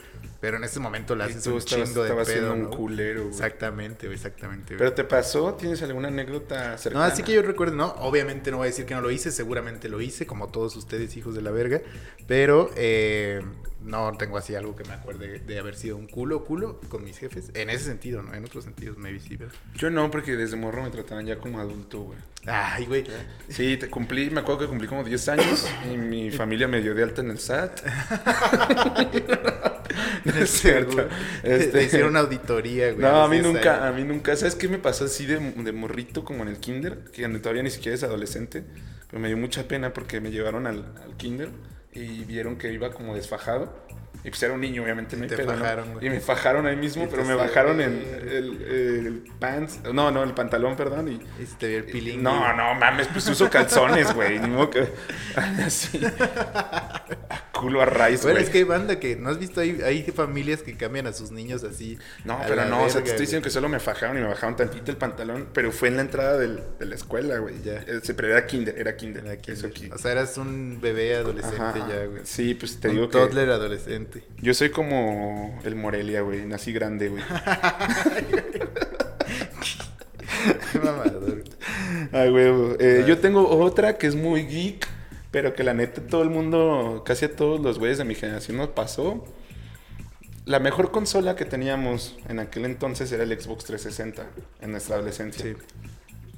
Pero 0.44 0.58
en 0.58 0.64
ese 0.64 0.78
momento 0.78 1.16
Y 1.16 1.22
haces 1.22 1.46
un 1.46 1.56
estabas, 1.56 1.88
chingo 1.88 2.02
de 2.02 2.08
estabas 2.10 2.26
pedo, 2.28 2.36
siendo 2.36 2.52
un 2.52 2.62
¿no? 2.64 2.70
culero, 2.76 3.20
güey. 3.22 3.32
Exactamente, 3.32 4.06
güey, 4.08 4.16
exactamente. 4.18 4.74
güey. 4.74 4.78
¿Pero 4.78 4.92
te 4.92 5.04
pasó? 5.04 5.54
¿Tienes 5.54 5.82
alguna 5.82 6.08
anécdota 6.08 6.72
No, 6.72 6.76
cercana? 6.78 7.06
así 7.06 7.22
que 7.22 7.32
yo 7.32 7.40
recuerdo, 7.40 7.74
no, 7.76 7.94
obviamente 8.00 8.50
no 8.50 8.58
voy 8.58 8.66
a 8.66 8.68
decir 8.68 8.84
que 8.84 8.94
no 8.94 9.00
lo 9.00 9.10
hice, 9.10 9.30
seguramente 9.30 9.88
lo 9.88 10.02
hice, 10.02 10.26
como 10.26 10.48
todos 10.48 10.76
ustedes, 10.76 11.16
hijos 11.16 11.34
de 11.34 11.40
la 11.40 11.50
verga, 11.50 11.80
pero 12.26 12.70
eh, 12.76 13.40
no 13.80 14.12
tengo 14.18 14.36
así 14.36 14.54
algo 14.54 14.76
que 14.76 14.84
me 14.84 14.92
acuerde 14.92 15.38
de 15.38 15.58
haber 15.58 15.76
sido 15.76 15.96
un 15.96 16.08
culo, 16.08 16.44
culo 16.44 16.78
con 16.90 17.04
mis 17.04 17.16
jefes, 17.16 17.50
en 17.54 17.70
ese 17.70 17.86
sentido, 17.86 18.22
¿no? 18.22 18.34
En 18.34 18.44
otros 18.44 18.64
sentidos, 18.64 18.98
maybe 18.98 19.20
sí. 19.20 19.38
Yo 19.76 19.88
no, 19.88 20.10
porque 20.10 20.36
desde 20.36 20.58
morro 20.58 20.82
me 20.82 20.90
trataban 20.90 21.24
ya 21.24 21.38
como 21.38 21.58
adulto, 21.58 22.02
güey. 22.02 22.18
Ay, 22.46 22.84
güey. 22.84 23.02
Sí, 23.48 23.78
te 23.78 23.88
cumplí, 23.88 24.28
me 24.28 24.40
acuerdo 24.40 24.60
que 24.60 24.66
cumplí 24.66 24.86
como 24.88 25.04
10 25.04 25.28
años 25.30 25.66
y 25.90 25.96
mi 25.96 26.30
familia 26.30 26.68
me 26.68 26.82
dio 26.82 26.94
de 26.94 27.02
alta 27.02 27.22
en 27.22 27.30
el 27.30 27.38
SAT. 27.38 27.80
no 30.34 30.40
es 30.44 30.50
cierto. 30.50 31.08
Te 31.42 31.56
Este, 31.56 31.82
hicieron 31.84 32.10
una 32.10 32.20
auditoría, 32.20 32.92
güey. 32.92 33.02
No, 33.02 33.22
a 33.22 33.28
mí 33.28 33.36
los 33.38 33.44
10 33.52 33.54
nunca, 33.54 33.86
a 33.88 33.92
mí 33.92 34.04
nunca. 34.04 34.36
¿Sabes 34.36 34.54
qué 34.54 34.68
me 34.68 34.78
pasó 34.78 35.04
así 35.04 35.26
de, 35.26 35.38
de 35.38 35.72
morrito 35.72 36.24
como 36.24 36.42
en 36.42 36.48
el 36.48 36.58
kinder? 36.58 37.04
Que 37.12 37.28
todavía 37.28 37.62
ni 37.62 37.70
siquiera 37.70 37.94
es 37.94 38.02
adolescente. 38.02 38.64
Pero 39.10 39.20
me 39.20 39.28
dio 39.28 39.36
mucha 39.36 39.68
pena 39.68 39.92
porque 39.92 40.20
me 40.20 40.30
llevaron 40.30 40.66
al, 40.66 40.92
al 41.04 41.16
kinder 41.16 41.50
y 41.92 42.24
vieron 42.24 42.56
que 42.56 42.72
iba 42.72 42.90
como 42.92 43.14
desfajado. 43.14 43.84
Y 44.24 44.30
pues 44.30 44.42
era 44.42 44.54
un 44.54 44.60
niño, 44.62 44.82
obviamente, 44.82 45.16
Y 45.16 45.20
no 45.20 45.26
te 45.26 45.36
pedo, 45.36 45.52
¿no? 45.52 45.58
fajaron, 45.58 45.92
güey. 45.92 46.06
Y 46.06 46.08
me 46.08 46.18
fajaron 46.18 46.66
ahí 46.66 46.76
mismo, 46.76 47.06
pero 47.10 47.22
te 47.24 47.28
me 47.28 47.34
bajaron 47.34 47.76
hicieron- 47.78 48.28
el, 48.30 48.62
el 48.62 49.24
pants. 49.38 49.80
No, 49.92 50.10
no, 50.10 50.22
el 50.22 50.32
pantalón, 50.32 50.76
perdón. 50.76 51.08
Y, 51.08 51.42
Y 51.42 51.46
se 51.46 51.56
te 51.56 51.68
vio 51.68 51.76
el 51.78 51.84
pilín. 51.84 52.22
no, 52.22 52.56
no 52.56 52.74
mames, 52.74 53.06
pues 53.08 53.28
uso 53.28 53.50
calzones, 53.50 54.14
güey. 54.14 54.38
Ni 54.38 54.48
modo 54.48 54.70
que. 54.70 54.88
Así. 55.36 56.00
Culo 57.64 57.80
a 57.82 57.86
raíz, 57.86 58.22
Bueno, 58.22 58.38
es 58.40 58.50
que 58.50 58.58
hay 58.58 58.64
banda 58.64 59.00
que, 59.00 59.16
¿no 59.16 59.30
has 59.30 59.38
visto? 59.38 59.60
Hay, 59.60 59.80
hay 59.82 60.02
familias 60.02 60.62
que 60.62 60.76
cambian 60.76 61.06
a 61.06 61.12
sus 61.12 61.30
niños 61.30 61.64
así. 61.64 61.98
No, 62.24 62.38
pero 62.46 62.64
no, 62.66 62.84
o 62.84 62.90
sea, 62.90 63.02
te 63.02 63.08
estoy 63.10 63.22
diciendo 63.26 63.42
güey. 63.44 63.50
que 63.50 63.50
solo 63.54 63.68
me 63.68 63.80
fajaron 63.80 64.18
y 64.18 64.20
me 64.20 64.26
bajaron 64.28 64.54
tantito 64.56 64.90
el 64.90 64.96
pantalón, 64.98 65.48
pero 65.54 65.72
fue 65.72 65.88
en 65.88 65.96
la 65.96 66.02
entrada 66.02 66.36
del- 66.38 66.62
de 66.78 66.86
la 66.86 66.94
escuela, 66.94 67.38
güey. 67.38 67.54
Ya. 67.64 67.76
Eh, 67.86 68.00
Pero 68.14 68.28
era 68.28 68.46
kinder, 68.46 68.78
era 68.78 68.96
kinder. 68.96 69.24
Era 69.24 69.36
kinder. 69.36 69.58
Eso 69.58 69.66
aquí. 69.66 69.90
O 69.92 69.98
sea, 69.98 70.12
eras 70.12 70.36
un 70.36 70.78
bebé 70.80 71.14
adolescente 71.16 71.56
Ajá. 71.58 71.88
ya, 71.88 72.04
güey. 72.06 72.20
Sí, 72.24 72.54
pues 72.54 72.78
te 72.80 72.88
un 72.88 72.94
digo 72.96 73.08
que 73.08 73.18
toddler 73.18 73.48
adolescente. 73.50 74.24
yo 74.42 74.52
soy 74.54 74.68
como 74.70 75.58
el 75.64 75.74
Morelia, 75.74 76.20
güey. 76.20 76.44
Nací 76.44 76.72
grande, 76.72 77.08
güey. 77.08 77.22
Qué 80.72 80.78
mamador. 80.78 81.42
Ay, 82.12 82.30
güey. 82.30 82.46
Eh, 82.78 83.04
yo 83.06 83.18
tengo 83.18 83.48
otra 83.48 83.96
que 83.96 84.06
es 84.06 84.14
muy 84.14 84.44
geek, 84.46 84.86
pero 85.34 85.52
que 85.52 85.64
la 85.64 85.74
neta 85.74 86.00
todo 86.00 86.22
el 86.22 86.30
mundo, 86.30 87.02
casi 87.04 87.24
a 87.24 87.34
todos 87.34 87.58
los 87.60 87.80
güeyes 87.80 87.98
de 87.98 88.04
mi 88.04 88.14
generación 88.14 88.56
nos 88.56 88.68
pasó. 88.68 89.24
La 90.44 90.60
mejor 90.60 90.92
consola 90.92 91.34
que 91.34 91.44
teníamos 91.44 92.16
en 92.28 92.38
aquel 92.38 92.64
entonces 92.66 93.10
era 93.10 93.24
el 93.24 93.30
Xbox 93.36 93.64
360 93.64 94.26
en 94.60 94.70
nuestra 94.70 94.94
adolescencia. 94.94 95.44
Sí, 95.44 95.56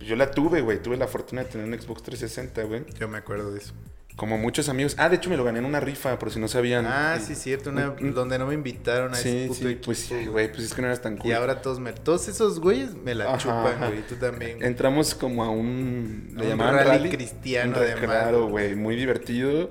Yo 0.02 0.16
la 0.16 0.30
tuve, 0.30 0.62
güey. 0.62 0.82
Tuve 0.82 0.96
la 0.96 1.08
fortuna 1.08 1.44
de 1.44 1.50
tener 1.50 1.66
un 1.66 1.78
Xbox 1.78 2.04
360, 2.04 2.62
güey. 2.62 2.86
yo 2.98 3.06
me 3.06 3.18
acuerdo 3.18 3.52
de 3.52 3.58
eso. 3.58 3.74
Como 4.16 4.38
muchos 4.38 4.70
amigos. 4.70 4.94
Ah, 4.98 5.10
de 5.10 5.16
hecho 5.16 5.28
me 5.28 5.36
lo 5.36 5.44
gané 5.44 5.58
en 5.58 5.66
una 5.66 5.78
rifa, 5.78 6.18
por 6.18 6.30
si 6.30 6.40
no 6.40 6.48
sabían. 6.48 6.86
Ah, 6.86 7.18
sí, 7.20 7.34
cierto, 7.34 7.68
una, 7.68 7.90
donde 8.14 8.38
no 8.38 8.46
me 8.46 8.54
invitaron 8.54 9.12
a 9.12 9.18
ese 9.18 9.42
Sí, 9.42 9.48
puto 9.48 9.60
sí, 9.60 9.66
equipo, 9.66 9.84
pues 9.84 9.98
sí, 9.98 10.26
güey. 10.26 10.50
pues 10.50 10.64
es 10.64 10.74
que 10.74 10.80
no 10.80 10.88
eras 10.88 11.02
tan 11.02 11.18
cool. 11.18 11.30
Y 11.30 11.34
ahora 11.34 11.60
todos 11.60 11.80
me, 11.80 11.92
todos 11.92 12.26
esos 12.28 12.58
güeyes 12.58 12.94
me 12.94 13.14
la 13.14 13.26
Ajá, 13.26 13.36
chupan, 13.38 13.78
güey. 13.90 14.06
Tú 14.08 14.14
también. 14.16 14.56
güey. 14.56 14.66
Entramos 14.66 15.14
como 15.14 15.44
a 15.44 15.50
un... 15.50 16.34
A 16.40 16.42
un 16.54 16.58
rally 16.58 17.10
cristiano, 17.10 17.76
además. 17.76 18.04
Claro, 18.04 18.48
güey, 18.48 18.74
muy 18.74 18.96
divertido. 18.96 19.68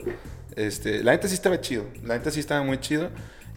Este, 0.55 1.03
la 1.03 1.13
neta 1.13 1.27
sí 1.27 1.33
estaba 1.33 1.59
chido. 1.59 1.85
La 2.03 2.15
neta 2.15 2.29
sí 2.29 2.39
estaba 2.39 2.61
muy 2.63 2.77
chido. 2.79 3.09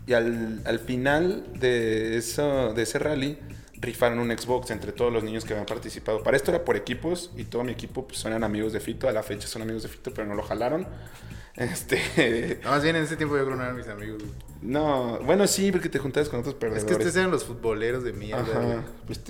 Y 0.07 0.15
al, 0.15 0.63
al 0.65 0.79
final 0.79 1.45
de, 1.61 2.17
eso, 2.17 2.73
de 2.73 2.83
ese 2.83 2.99
rally, 2.99 3.39
rifaron 3.81 4.19
un 4.19 4.37
Xbox 4.37 4.71
entre 4.71 4.93
todos 4.93 5.13
los 5.13 5.23
niños 5.23 5.45
que 5.45 5.53
habían 5.53 5.67
participado. 5.67 6.23
Para 6.23 6.37
esto 6.37 6.51
era 6.51 6.65
por 6.65 6.77
equipos 6.77 7.31
y 7.37 7.45
todo 7.45 7.65
mi 7.65 7.73
equipo 7.73 8.07
pues, 8.07 8.25
eran 8.25 8.45
amigos 8.45 8.73
de 8.73 8.81
Fito. 8.81 9.09
A 9.09 9.13
la 9.13 9.23
fecha 9.23 9.47
son 9.49 9.63
amigos 9.63 9.83
de 9.83 9.89
Fito, 9.89 10.13
pero 10.13 10.27
no 10.27 10.35
lo 10.35 10.43
jalaron. 10.43 10.87
Este... 11.59 12.61
No, 12.63 12.71
más 12.71 12.85
bien 12.85 12.95
en 12.95 13.03
ese 13.03 13.17
tiempo 13.17 13.37
yo 13.37 13.43
creo 13.43 13.57
que 13.57 13.59
no 13.59 13.65
eran 13.65 13.77
mis 13.77 13.89
amigos, 13.89 14.23
güey. 14.23 14.33
No, 14.63 15.19
bueno, 15.25 15.45
sí, 15.49 15.73
porque 15.73 15.89
te 15.89 15.99
juntabas 15.99 16.29
con 16.29 16.39
otros 16.39 16.55
Es 16.55 16.61
perdedores. 16.61 16.85
que 16.85 16.93
ustedes 16.93 17.17
eran 17.17 17.33
los 17.33 17.45
futboleros 17.45 18.05
de 18.05 18.13
mierda. 18.13 18.43
Ajá. 18.43 18.85
Pues, 19.07 19.21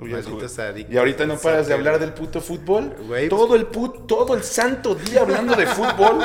Malditos 0.00 0.58
adictos 0.58 0.94
y 0.94 0.98
ahorita 0.98 1.26
no 1.26 1.38
paras 1.38 1.68
de 1.68 1.74
hablar 1.74 2.00
del 2.00 2.14
puto 2.14 2.40
fútbol. 2.40 2.96
Güey, 3.06 3.28
todo 3.28 3.54
el 3.54 3.66
put, 3.66 4.08
todo 4.08 4.34
el 4.34 4.42
santo 4.42 4.96
día 4.96 5.20
hablando 5.20 5.54
de 5.54 5.66
fútbol. 5.66 6.18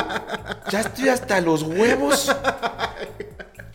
ya 0.72 0.82
estoy 0.82 1.10
hasta 1.10 1.40
los 1.40 1.62
huevos. 1.62 2.36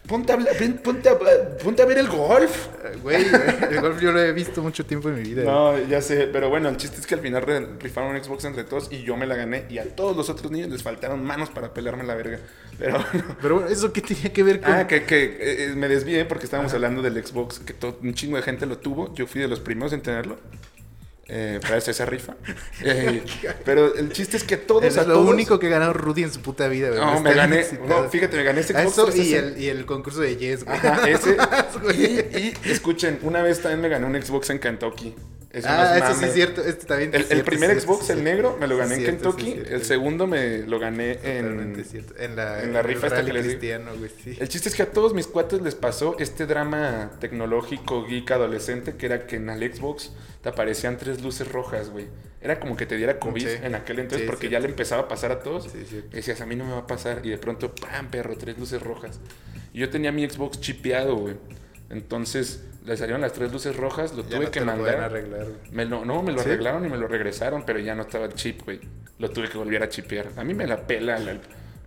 Ponte 0.09 0.33
a, 0.33 0.39
ponte 0.83 1.09
a, 1.09 1.19
ponte 1.63 1.83
a 1.83 1.85
ver 1.85 1.99
el 1.99 2.09
golf. 2.09 2.67
Eh, 2.83 2.97
Güey, 3.03 3.27
el 3.71 3.81
golf 3.81 4.01
yo 4.01 4.11
lo 4.11 4.21
he 4.21 4.33
visto 4.33 4.63
mucho 4.63 4.85
tiempo 4.85 5.09
en 5.11 5.17
mi 5.17 5.23
vida. 5.23 5.43
güey. 5.43 5.55
No, 5.83 5.89
ya 5.89 6.01
sé, 6.03 6.29
pero 6.33 6.49
bueno, 6.49 6.69
el 6.71 6.77
chiste 6.79 6.99
es 6.99 7.07
que 7.07 7.15
al 7.15 7.21
final 7.21 7.45
rifaron 7.79 8.17
un 8.17 8.25
Xbox 8.25 8.45
entre 8.47 8.65
todos 8.65 8.89
y 8.91 9.03
yo 9.03 9.17
me 9.17 9.27
la 9.27 9.37
gané. 9.37 9.67
Y 9.69 9.79
a 9.79 9.85
todos 9.95 10.17
los 10.17 10.31
otros 10.31 10.51
niños 10.51 10.71
les 10.71 10.83
faltaron 10.83 11.23
manos 11.23 11.51
para 11.51 11.75
pelarme 11.75 12.05
la 12.05 12.15
verga. 12.15 12.41
Pero 12.79 13.05
Pero 13.43 13.55
bueno, 13.57 13.69
¿eso 13.71 13.93
qué 13.93 14.01
tenía 14.01 14.33
que 14.33 14.43
ver 14.43 14.61
con...? 14.61 14.73
Ah, 14.73 14.87
que, 14.87 15.05
que 15.05 15.25
eh, 15.25 15.39
eh, 15.41 15.73
me 15.77 15.89
desvié 15.89 16.25
porque 16.25 16.45
estábamos 16.45 16.73
hablando 16.73 17.03
del 17.03 17.23
Xbox, 17.25 17.59
que 17.61 17.75
todo, 17.75 17.99
un 18.03 18.15
chingo 18.15 18.37
de 18.37 18.43
gente 18.43 18.65
lo 18.67 18.79
tuvo. 18.79 19.15
Yo 19.15 19.27
fui 19.27 19.41
de 19.43 19.49
los 19.49 19.61
primeros 19.61 19.93
en 19.93 20.01
tenerlo. 20.01 20.39
Eh, 21.31 21.61
para 21.63 21.77
esa 21.77 22.07
rifa. 22.07 22.35
Eh, 22.83 23.23
pero 23.65 23.95
el 23.95 24.13
chiste 24.13 24.37
es 24.39 24.45
que 24.45 24.57
todos 24.57 24.85
Eso 24.85 25.01
a 25.01 25.03
es 25.03 25.09
lo 25.09 25.15
todos- 25.15 25.29
único 25.29 25.59
que 25.59 25.69
ganado 25.69 25.93
Rudy 25.93 26.23
en 26.23 26.33
su 26.33 26.41
puta 26.41 26.69
vida, 26.69 26.89
güey. 26.89 27.01
No, 27.01 27.17
Está 27.17 27.23
me 27.29 27.35
gané. 27.35 27.67
No, 27.87 28.09
fíjate, 28.09 28.37
me 28.37 28.45
gané 28.45 28.61
este 28.61 28.73
Eso 28.73 29.03
y 29.09 29.13
360. 29.13 29.39
el, 29.57 29.63
y 29.63 29.69
el 29.69 29.85
concurso 29.85 30.21
de 30.21 30.37
Yes, 30.37 30.65
güey. 30.65 30.77
Ajá, 30.77 31.09
ese. 31.09 31.37
Y 32.65 32.71
escuchen, 32.71 33.19
una 33.23 33.43
vez 33.43 33.61
también 33.61 33.81
me 33.81 33.89
gané 33.89 34.07
un 34.07 34.21
Xbox 34.23 34.51
en 34.51 34.59
Kentucky. 34.59 35.15
Eso 35.59 35.69
no 35.69 35.75
ah, 35.75 35.99
es 35.99 36.05
eso 36.05 36.15
sí 36.15 36.25
es 36.25 36.35
cierto. 36.35 36.65
Este 36.65 36.87
también 36.87 37.15
El, 37.15 37.27
el 37.29 37.45
primer 37.45 37.71
cierto, 37.71 37.95
Xbox, 37.95 38.11
el 38.11 38.25
negro, 38.25 38.57
me 38.61 38.67
lo 38.67 38.77
gané 38.77 38.97
en 38.97 39.05
Kentucky. 39.05 39.53
cierto. 39.53 39.75
el 39.75 39.85
segundo 39.85 40.27
me 40.27 40.59
lo 40.59 40.79
gané 40.79 41.19
en. 41.23 41.85
En 42.19 42.37
la, 42.37 42.63
en 42.63 42.73
la 42.73 42.81
el 42.81 42.85
rifa 42.85 43.07
esta 43.09 43.25
que 43.25 43.33
les 43.33 43.61
güey, 43.99 44.11
sí. 44.23 44.37
El 44.39 44.49
chiste 44.49 44.69
es 44.69 44.75
que 44.75 44.83
a 44.83 44.91
todos 44.91 45.15
mis 45.15 45.27
cuates 45.27 45.61
les 45.63 45.75
pasó 45.75 46.17
este 46.19 46.47
drama 46.47 47.11
tecnológico 47.21 48.07
geek 48.07 48.31
adolescente 48.31 48.97
que 48.97 49.07
era 49.07 49.27
que 49.27 49.37
en 49.37 49.49
el 49.51 49.75
Xbox 49.75 50.13
te 50.43 50.49
aparecían 50.49 50.97
tres 50.99 51.23
luces 51.23 51.51
rojas, 51.51 51.91
güey. 51.91 52.07
Era 52.41 52.61
como 52.61 52.77
que 52.77 52.87
te 52.87 52.97
diera 52.97 53.19
COVID 53.19 53.49
Sí. 53.49 53.57
en 53.63 53.75
aquel 53.75 53.99
entonces 53.99 54.23
Sí, 54.25 54.27
porque 54.31 54.49
ya 54.49 54.61
le 54.61 54.69
empezaba 54.69 55.03
a 55.03 55.09
pasar 55.09 55.33
a 55.33 55.41
todos. 55.41 55.69
Y 55.75 56.15
decías, 56.17 56.41
a 56.41 56.47
mí 56.47 56.55
no 56.55 56.65
me 56.65 56.73
va 56.73 56.79
a 56.79 56.87
pasar. 56.87 57.21
Y 57.25 57.31
de 57.31 57.39
pronto, 57.39 57.75
¡pam! 57.75 58.11
perro, 58.11 58.37
tres 58.37 58.57
luces 58.59 58.81
rojas. 58.81 59.19
Y 59.73 59.81
yo 59.81 59.91
tenía 59.91 60.13
mi 60.13 60.29
Xbox 60.29 60.61
chipeado, 60.61 61.17
güey. 61.17 61.35
Entonces 61.91 62.65
le 62.85 62.97
salieron 62.97 63.21
las 63.21 63.33
tres 63.33 63.53
luces 63.53 63.77
rojas, 63.77 64.13
lo 64.15 64.23
Ya 64.25 64.29
tuve 64.37 64.45
no 64.47 64.51
que 64.51 64.61
te 64.61 64.67
lo 64.67 64.73
mandar. 64.73 65.01
arreglar, 65.01 65.45
güey. 65.45 65.57
Me 65.73 65.85
lo, 65.85 66.05
no, 66.05 66.23
me 66.23 66.33
lo 66.33 66.39
¿Sí? 66.43 66.49
arreglaron 66.49 66.85
y 66.85 66.89
me 66.89 66.97
lo 66.97 67.07
regresaron, 67.09 67.65
pero 67.65 67.79
ya 67.79 67.95
no 67.95 68.03
estaba 68.03 68.27
el 68.27 68.35
chip, 68.35 68.63
güey. 68.65 68.81
Lo 69.19 69.31
tuve 69.31 69.49
que 69.49 69.59
volver 69.59 69.83
a 69.83 69.89
chipear. 69.89 70.29
A 70.37 70.45
mí 70.45 70.55
me 70.55 70.67
la 70.67 70.87
pela 70.87 71.19
la- 71.19 71.39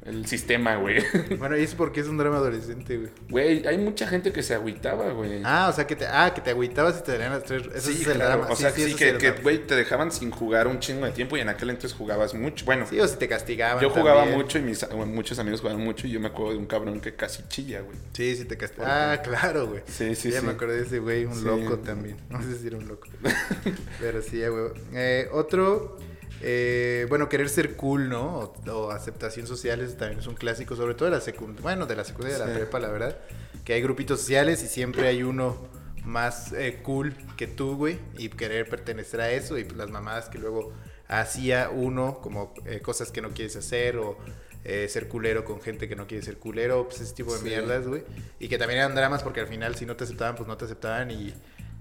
el 0.06 0.26
sistema, 0.26 0.76
güey. 0.78 1.04
Bueno, 1.38 1.58
y 1.58 1.64
es 1.64 1.76
porque 1.76 2.00
es 2.02 2.08
un 2.08 2.18
drama 2.18 2.38
adolescente, 2.38 2.98
güey. 2.98 3.10
Güey, 3.30 3.68
hay 3.68 3.78
mucha 3.78 4.08
gente 4.08 4.32
que 4.32 4.42
se 4.44 4.54
agüitaba, 4.56 5.12
güey. 5.12 5.42
Ah, 5.44 5.68
o 5.70 5.74
sea, 5.74 5.86
que 5.88 5.96
te, 5.96 6.06
ah, 6.08 6.34
que 6.34 6.42
te 6.42 6.50
agüitabas 6.52 7.00
y 7.00 7.04
te 7.04 7.12
darían 7.14 7.32
las 7.34 7.44
tres. 7.44 7.64
Eso 7.74 7.90
sí, 7.92 8.02
es 8.02 8.08
el 8.08 8.16
claro. 8.16 8.38
drama. 8.40 8.48
O 8.52 8.56
sea, 8.56 8.72
sí, 8.72 8.84
es 8.84 8.96
que, 8.96 9.32
güey, 9.44 9.66
te 9.66 9.76
dejaban 9.76 10.12
sin 10.12 10.32
jugar 10.32 10.68
un 10.68 10.80
chingo 10.80 11.06
de 11.06 11.12
tiempo 11.12 11.38
y 11.38 11.42
en 11.42 11.50
aquel 11.50 11.70
entonces 11.70 11.98
jugabas 11.98 12.34
mucho. 12.34 12.66
Bueno, 12.66 12.86
Sí, 12.90 13.00
o 13.00 13.08
si 13.08 13.18
te 13.18 13.28
castigaban. 13.28 13.82
yo 13.82 13.90
jugaba 13.90 14.22
también. 14.22 14.40
mucho 14.40 14.58
y 14.60 14.62
mis, 14.62 14.88
bueno, 14.90 15.06
muchos 15.08 15.38
amigos 15.40 15.62
jugaban 15.62 15.84
mucho 15.84 16.08
y 16.08 16.12
yo 16.12 16.20
me 16.20 16.28
acuerdo 16.28 16.54
de 16.54 16.58
un 16.60 16.66
cabrón 16.66 17.00
que 17.00 17.16
casi 17.16 17.44
chilla, 17.48 17.82
güey. 17.82 17.98
Sí, 18.14 18.36
sí 18.36 18.46
te 18.46 18.58
castigaban. 18.58 19.20
Ah, 19.20 19.22
claro, 19.22 19.68
güey. 19.68 19.82
Sí, 19.88 20.16
sí, 20.16 20.32
ya 20.32 20.40
sí. 20.42 20.46
me 20.46 20.54
acordé 20.54 20.78
de 20.78 20.88
ese 20.88 21.00
güey, 21.00 21.26
un 21.26 21.36
Sí. 21.36 21.46
loco 21.46 21.78
también. 21.80 22.18
No 22.30 22.42
sé 22.42 22.58
si 22.58 22.68
era 22.68 22.78
un 22.78 22.88
loco. 22.88 23.08
Pero 24.00 24.22
sí, 24.22 24.40
ya, 24.40 24.50
güey. 24.50 24.72
Eh, 24.94 25.28
otro, 25.32 25.98
eh, 26.42 27.06
bueno, 27.10 27.30
querer 27.30 27.50
ser 27.50 27.76
cool, 27.76 28.10
¿no? 28.10 28.40
O, 28.40 28.72
o 28.72 28.92
aceptación 28.92 29.48
social 29.48 29.82
es, 29.82 29.98
también 29.98 30.20
es 30.20 30.28
un 30.28 30.36
clásico, 30.36 30.76
sobre 30.76 30.96
todo 30.96 31.06
de 31.06 31.16
la 31.16 31.22
secundaria, 31.22 31.62
bueno, 31.62 31.86
de 31.86 31.96
la 31.96 32.04
secundaria, 32.04 32.40
de 32.40 32.46
la 32.48 32.54
prepa, 32.54 32.80
la 32.80 32.90
verdad. 32.90 33.18
Que 33.66 33.74
hay 33.74 33.82
grupitos 33.82 34.20
sociales 34.20 34.64
y 34.64 34.68
siempre 34.68 35.08
hay 35.08 35.24
uno 35.24 35.56
más 36.04 36.52
eh, 36.54 36.80
cool 36.82 37.14
que 37.38 37.48
tú, 37.48 37.76
güey, 37.78 38.00
y 38.18 38.30
querer 38.30 38.68
pertenecer 38.68 39.22
a 39.22 39.32
eso 39.32 39.58
y 39.58 39.66
las 39.70 39.90
mamadas 39.92 40.30
que 40.30 40.40
luego 40.40 40.72
hacía 41.08 41.70
uno, 41.72 42.20
como 42.22 42.54
eh, 42.66 42.80
cosas 42.80 43.12
que 43.12 43.22
no 43.22 43.30
quieres 43.32 43.56
hacer 43.56 43.98
o 43.98 44.18
eh, 44.64 44.88
ser 44.90 45.08
culero 45.08 45.44
con 45.46 45.62
gente 45.62 45.88
que 45.88 45.96
no 45.96 46.08
quiere 46.08 46.24
ser 46.24 46.38
culero, 46.38 46.88
pues 46.88 47.02
ese 47.02 47.14
tipo 47.14 47.34
de 47.34 47.40
Sí. 47.40 47.46
mierdas, 47.46 47.86
güey. 47.88 48.04
Y 48.40 48.48
que 48.48 48.58
también 48.58 48.80
eran 48.80 48.96
dramas 48.96 49.22
porque 49.22 49.42
al 49.42 49.48
final 49.48 49.76
si 49.76 49.86
no 49.86 49.96
te 49.96 50.06
aceptaban, 50.06 50.36
pues 50.36 50.48
no 50.48 50.58
te 50.58 50.66
aceptaban 50.66 51.12
y, 51.12 51.34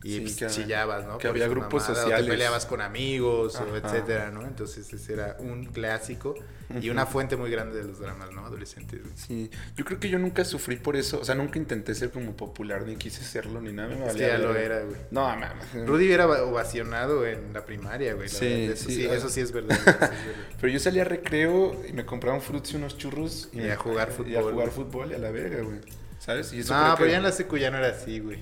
Y 0.03 0.15
Sí, 0.15 0.21
pues, 0.21 0.37
que- 0.37 0.47
chillabas, 0.47 1.05
¿no? 1.05 1.19
que 1.19 1.29
Por 1.29 1.37
había 1.37 1.47
grupos 1.49 1.83
mamada, 1.83 1.93
O 1.93 2.03
sociales. 2.05 2.25
te 2.25 2.31
peleabas 2.33 2.65
con 2.65 2.81
amigos, 2.81 3.55
o 3.57 3.77
etcétera, 3.77 4.31
¿no? 4.31 4.47
Entonces 4.47 4.91
ese 4.91 5.13
era 5.13 5.37
un 5.41 5.67
clásico 5.67 6.35
y 6.81 6.89
una 6.89 7.05
fuente 7.05 7.37
muy 7.37 7.51
grande 7.51 7.77
de 7.77 7.85
los 7.85 7.99
dramas, 7.99 8.31
¿no? 8.33 8.47
Adolescentes. 8.47 9.01
Sí, 9.15 9.51
yo 9.77 9.85
creo 9.85 10.01
que 10.01 10.09
yo 10.09 10.19
nunca 10.19 10.47
sufrí 10.47 10.77
por 10.77 10.97
eso, 10.97 11.21
o 11.21 11.25
sea, 11.27 11.35
nunca 11.35 11.59
intenté 11.59 11.95
ser 11.95 12.11
como 12.11 12.35
popular, 12.35 12.87
ni 12.87 12.97
quise 12.97 13.23
serlo, 13.23 13.61
ni 13.61 13.73
nada, 13.75 13.89
me 13.95 14.07
valía 14.07 14.29
ya 14.29 14.39
lo 14.39 14.57
era, 14.57 14.81
güey. 14.85 14.97
No, 15.11 15.25
mames. 15.37 15.87
Rudy 15.87 16.11
era 16.11 16.27
ovacionado 16.45 17.27
en 17.27 17.53
la 17.53 17.67
primaria, 17.67 18.15
güey. 18.15 18.29
la 18.29 18.35
Sí, 18.35 18.47
verdad, 18.47 18.73
eso, 18.77 18.89
sí, 18.89 18.95
sí, 18.95 19.05
eso 19.05 19.29
sí 19.29 19.41
es 19.43 19.53
verdad. 19.53 19.73
eso 19.77 19.85
sí 19.85 19.91
es 19.91 20.03
verdad. 20.03 20.13
Pero 20.63 20.73
yo 20.73 20.79
salía 20.79 21.03
a 21.03 21.05
recreo 21.07 21.77
y 21.87 21.93
me 21.93 22.07
compraba 22.07 22.37
un 22.39 22.43
fruits 22.43 22.73
y 22.73 22.77
unos 22.77 22.97
churros. 22.97 23.51
Y 23.53 23.59
me- 23.59 23.71
a 23.73 23.77
jugar 23.77 24.09
Y 24.09 24.13
a 24.13 24.15
fútbol, 24.15 24.53
jugar 24.55 24.55
güey. 24.55 24.69
fútbol 24.71 25.11
y 25.11 25.15
a 25.15 25.19
la 25.19 25.31
verga, 25.31 25.63
güey. 25.63 25.79
¿Sabes? 26.19 26.55
Y 26.55 26.61
eso 26.61 26.73
No, 26.75 26.95
pero 26.97 27.05
que- 27.07 27.11
ya 27.13 27.17
en 27.19 27.23
la 27.25 27.33
secu 27.33 27.59
ya 27.59 27.71
no 27.71 27.77
era 27.77 27.89
así, 27.89 28.21
güey. 28.21 28.39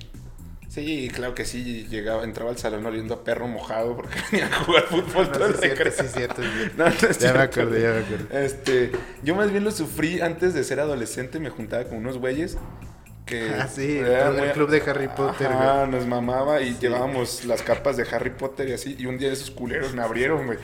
Sí, 0.69 1.11
claro 1.15 1.35
que 1.35 1.47
sí, 1.47 1.87
llegaba, 1.89 2.25
entraba 2.25 2.51
al 2.51 2.59
salón 2.59 2.85
oliendo 2.85 3.15
a 3.15 3.25
perro 3.25 3.49
mojado 3.49 3.97
porque 3.97 4.17
venía 4.33 4.47
a 4.49 4.65
jugar 4.65 4.85
fútbol 4.85 5.31
No, 5.33 5.39
todo 5.39 5.49
sí 5.49 5.53
el 5.53 5.57
cierto, 5.57 5.91
sí 5.91 5.91
cierto. 5.91 6.03
sí 6.03 6.05
es 6.07 6.13
cierto. 6.13 6.43
No, 6.77 6.85
no 6.85 7.09
es 7.09 7.19
Ya 7.19 7.33
me 7.33 7.41
acordé, 7.43 7.83
ya 7.83 7.93
me 7.93 7.99
acordé. 8.01 8.29
Este, 8.31 8.93
yo 9.23 9.35
más 9.35 9.51
bien 9.51 9.65
lo 9.65 9.71
sufrí 9.71 10.21
antes 10.21 10.55
de 10.55 10.65
ser 10.65 10.81
adolescente, 10.81 11.41
me 11.41 11.51
juntaba 11.51 11.85
con 11.85 11.99
unos 11.99 12.19
güeyes 12.19 12.59
que... 13.27 13.55
Ah, 13.59 13.69
sí, 13.69 13.99
el 13.99 14.39
el 14.39 14.53
club 14.53 14.71
de 14.71 14.83
Harry 14.91 15.09
Potter, 15.09 15.53
Ajá, 15.53 15.87
nos 15.87 16.07
mamaba 16.07 16.61
y 16.63 16.77
llevábamos 16.79 17.45
las 17.45 17.63
capas 17.63 17.97
de 17.97 18.07
Harry 18.11 18.31
Potter 18.31 18.69
y 18.69 18.73
así, 18.73 18.97
y 18.99 19.07
un 19.07 19.19
día 19.19 19.33
esos 19.33 19.51
culeros 19.51 19.95
me 19.95 20.03
abrieron, 20.03 20.47
güey. 20.47 20.59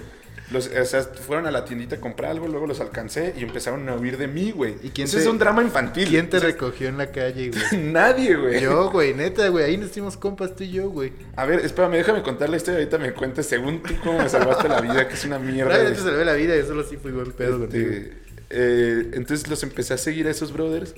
Los, 0.54 0.68
o 0.68 0.84
sea, 0.86 1.02
fueron 1.02 1.46
a 1.46 1.50
la 1.50 1.66
tiendita 1.66 1.96
a 1.96 2.00
comprar 2.00 2.30
algo, 2.30 2.48
luego 2.48 2.66
los 2.66 2.80
alcancé 2.80 3.34
y 3.36 3.42
empezaron 3.42 3.86
a 3.90 3.96
huir 3.96 4.16
de 4.16 4.26
mí, 4.28 4.52
güey. 4.52 4.76
¿Y 4.82 4.88
quién 4.88 5.06
Ese 5.06 5.18
te- 5.18 5.22
es 5.24 5.28
un 5.28 5.38
drama 5.38 5.62
infantil. 5.62 6.08
¿Quién 6.08 6.30
te 6.30 6.38
O 6.38 6.40
sea, 6.40 6.48
recogió 6.48 6.88
en 6.88 6.96
la 6.96 7.10
calle, 7.12 7.50
güey? 7.50 7.82
Nadie, 7.92 8.34
güey. 8.36 8.60
Yo, 8.62 8.90
güey, 8.90 9.12
neta, 9.12 9.46
güey. 9.48 9.64
Ahí 9.66 9.76
nos 9.76 9.90
hicimos 9.90 10.16
compas 10.16 10.56
tú 10.56 10.64
y 10.64 10.70
yo, 10.70 10.88
güey. 10.88 11.12
A 11.36 11.44
ver, 11.44 11.60
espérame, 11.60 11.92
déjame 11.96 12.22
contar 12.22 12.48
la 12.48 12.56
historia. 12.56 12.78
Ahorita 12.78 12.96
me 12.98 13.12
cuentes, 13.12 13.44
según 13.46 13.82
tú, 13.82 13.92
cómo 14.02 14.20
me 14.20 14.28
salvaste 14.30 14.68
la 14.68 14.80
vida, 14.80 15.06
que 15.08 15.14
es 15.14 15.24
una 15.26 15.38
mierda. 15.38 15.76
De- 15.76 15.90
te 15.90 16.00
salvé 16.00 16.24
la 16.24 16.32
vida, 16.34 16.56
yo 16.56 16.64
solo 16.64 16.84
sí 16.84 16.96
fui 16.96 17.10
buen 17.12 17.32
pedo 17.32 17.64
Este, 17.64 17.78
contigo. 17.84 18.14
eh, 18.50 19.10
entonces 19.14 19.48
los 19.48 19.62
empecé 19.62 19.94
a 19.94 19.98
seguir 19.98 20.26
a 20.28 20.30
esos 20.30 20.52
brothers. 20.52 20.94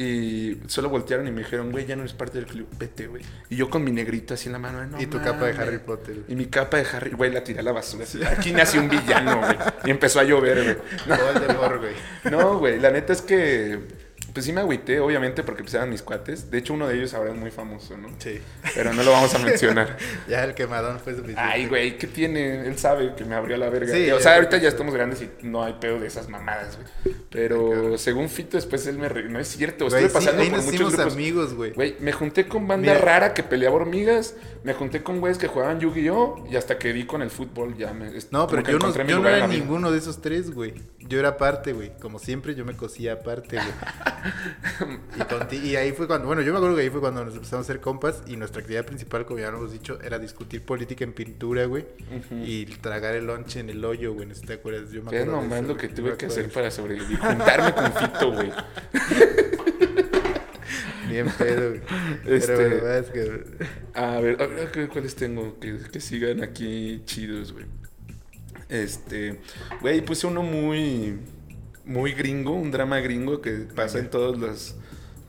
Y 0.00 0.56
solo 0.68 0.88
voltearon 0.90 1.26
y 1.26 1.32
me 1.32 1.40
dijeron, 1.40 1.72
güey, 1.72 1.84
ya 1.84 1.96
no 1.96 2.02
eres 2.02 2.12
parte 2.12 2.38
del 2.38 2.46
club, 2.46 2.68
vete, 2.78 3.08
güey. 3.08 3.24
Y 3.50 3.56
yo 3.56 3.68
con 3.68 3.82
mi 3.82 3.90
negrito 3.90 4.34
así 4.34 4.46
en 4.46 4.52
la 4.52 4.60
mano, 4.60 4.86
no 4.86 5.00
y 5.00 5.06
tu 5.06 5.20
capa 5.20 5.46
de. 5.46 5.60
Harry 5.60 5.78
Potter. 5.78 6.14
güey. 6.14 6.26
Y 6.28 6.36
mi 6.36 6.46
capa 6.46 6.76
de 6.76 6.86
Harry, 6.92 7.10
güey, 7.10 7.32
la 7.32 7.42
tiré 7.42 7.58
a 7.58 7.62
la 7.64 7.72
basura. 7.72 8.04
así, 8.04 8.22
Aquí 8.22 8.52
nació 8.52 8.80
un 8.80 8.88
villano, 8.88 9.38
güey. 9.40 9.56
Y 9.86 9.90
empezó 9.90 10.20
a 10.20 10.22
llover, 10.22 10.62
güey. 10.62 11.18
Voldemort, 11.18 11.80
güey. 11.80 11.94
No, 12.30 12.58
güey, 12.60 12.78
la 12.78 12.92
neta 12.92 13.12
es 13.12 13.22
que, 13.22 13.80
pues 14.38 14.44
sí 14.46 14.52
me 14.52 14.60
agüité, 14.60 15.00
obviamente, 15.00 15.42
porque 15.42 15.62
pues 15.64 15.74
eran 15.74 15.90
mis 15.90 16.00
cuates. 16.02 16.48
De 16.48 16.58
hecho, 16.58 16.74
uno 16.74 16.86
de 16.86 16.96
ellos 16.96 17.12
ahora 17.12 17.32
es 17.32 17.36
muy 17.36 17.50
famoso, 17.50 17.96
¿no? 17.96 18.08
Sí. 18.18 18.40
Pero 18.72 18.92
no 18.94 19.02
lo 19.02 19.10
vamos 19.10 19.34
a 19.34 19.38
mencionar. 19.40 19.96
Ya 20.28 20.44
el 20.44 20.54
quemadón 20.54 21.00
fue 21.00 21.12
suficiente. 21.14 21.40
Ay, 21.40 21.66
güey, 21.66 21.98
¿qué 21.98 22.06
tiene? 22.06 22.66
Él 22.66 22.78
sabe 22.78 23.14
que 23.16 23.24
me 23.24 23.34
abrió 23.34 23.56
la 23.56 23.68
verga. 23.68 23.92
Sí, 23.92 24.10
o 24.12 24.20
sea, 24.20 24.36
ahorita 24.36 24.56
ya 24.58 24.62
sí. 24.62 24.66
estamos 24.68 24.94
grandes 24.94 25.22
y 25.22 25.30
no 25.42 25.64
hay 25.64 25.72
pedo 25.80 25.98
de 25.98 26.06
esas 26.06 26.28
mamadas, 26.28 26.78
güey. 27.04 27.16
Pero 27.30 27.98
según 27.98 28.28
Fito, 28.28 28.56
después 28.56 28.86
él 28.86 28.98
me... 28.98 29.08
re- 29.08 29.28
No 29.28 29.38
es 29.40 29.48
cierto, 29.48 29.86
Güey, 29.88 30.04
estuve 30.04 30.08
sí, 30.08 30.14
pasando 30.26 30.42
ahí 30.42 30.48
por 30.50 30.58
nos 30.58 30.66
muchos 30.66 30.92
grupos. 30.94 31.12
amigos, 31.14 31.54
güey. 31.54 31.72
Güey, 31.72 31.96
me 32.00 32.12
junté 32.12 32.46
con 32.46 32.66
banda 32.68 32.92
Mira. 32.92 33.04
rara 33.04 33.34
que 33.34 33.42
peleaba 33.42 33.76
hormigas, 33.76 34.34
me 34.64 34.72
junté 34.74 35.02
con 35.02 35.20
güeyes 35.20 35.38
que 35.38 35.46
jugaban 35.48 35.80
Yu-Gi-Oh! 35.80 36.46
y 36.50 36.56
hasta 36.56 36.78
que 36.78 36.92
di 36.92 37.04
con 37.06 37.22
el 37.22 37.30
fútbol 37.30 37.76
ya 37.76 37.92
me... 37.92 38.10
No, 38.30 38.46
pero 38.46 38.62
yo 38.62 38.78
no, 38.78 38.94
yo 39.04 39.18
no 39.20 39.28
era 39.28 39.46
ninguno 39.46 39.90
de 39.90 39.98
esos 39.98 40.20
tres, 40.22 40.50
güey. 40.50 40.74
Yo 41.00 41.18
era 41.18 41.36
parte, 41.38 41.72
güey. 41.72 41.92
Como 42.00 42.18
siempre, 42.18 42.54
yo 42.54 42.64
me 42.64 42.76
cosía 42.76 43.14
aparte, 43.14 43.56
güey. 43.56 43.68
y, 45.50 45.76
ahí 45.76 45.92
fue 45.92 46.06
cuando, 46.06 46.26
bueno, 46.26 46.42
yo 46.42 46.52
me 46.52 46.58
acuerdo 46.58 46.76
que 46.76 46.82
ahí 46.82 46.90
fue 46.90 47.00
cuando 47.00 47.24
nos 47.24 47.34
empezamos 47.34 47.64
a 47.64 47.66
hacer 47.70 47.80
compas 47.80 48.22
y 48.26 48.36
nuestra 48.36 48.60
actividad 48.60 48.84
principal, 48.84 49.26
como 49.26 49.38
ya 49.40 49.50
lo 49.50 49.58
hemos 49.58 49.72
dicho, 49.72 49.98
era 50.02 50.18
discutir 50.18 50.62
política 50.62 51.04
en 51.04 51.12
pintura, 51.12 51.64
güey. 51.66 51.86
Y 52.44 52.66
tragar 52.66 53.14
el 53.14 53.26
lonche 53.26 53.60
en 53.60 53.70
el 53.70 53.84
hoyo, 53.84 54.14
güey. 54.14 54.26
¿No 54.26 54.34
te 54.34 54.54
acuerdas? 54.54 54.90
Yo 54.90 55.02
me 55.02 55.08
acuerdo 55.08 55.26
de 55.26 55.32
nomás 55.42 55.58
eso, 55.60 55.68
lo 55.68 55.76
que 55.76 55.88
tuve 55.88 56.16
que 56.16 56.26
hacer 56.26 56.50
para 56.50 56.70
sobrevivir. 56.70 57.18
Juntarme 57.18 57.72
con 57.72 57.92
Fito, 57.92 58.32
güey. 58.32 58.52
Bien 61.08 61.26
pedo, 61.38 61.70
güey. 61.70 61.80
Este- 62.26 62.56
Pero 62.56 62.70
verdad 62.70 62.98
es 62.98 63.10
que... 63.10 63.42
A 63.94 64.20
ver, 64.20 64.42
a 64.42 64.46
ver, 64.46 64.70
¿qué- 64.70 64.88
¿cuáles 64.88 65.14
tengo? 65.16 65.58
Que, 65.58 65.78
que 65.90 66.00
sigan 66.00 66.42
aquí 66.42 67.02
chidos, 67.06 67.52
güey. 67.52 67.64
Este, 68.68 69.40
güey, 69.80 70.02
puse 70.02 70.26
uno 70.26 70.42
muy, 70.42 71.18
muy 71.88 72.12
gringo, 72.12 72.52
un 72.52 72.70
drama 72.70 73.00
gringo 73.00 73.40
que 73.40 73.52
pasa 73.74 73.98
en 73.98 74.10
todos 74.10 74.38
los, 74.38 74.76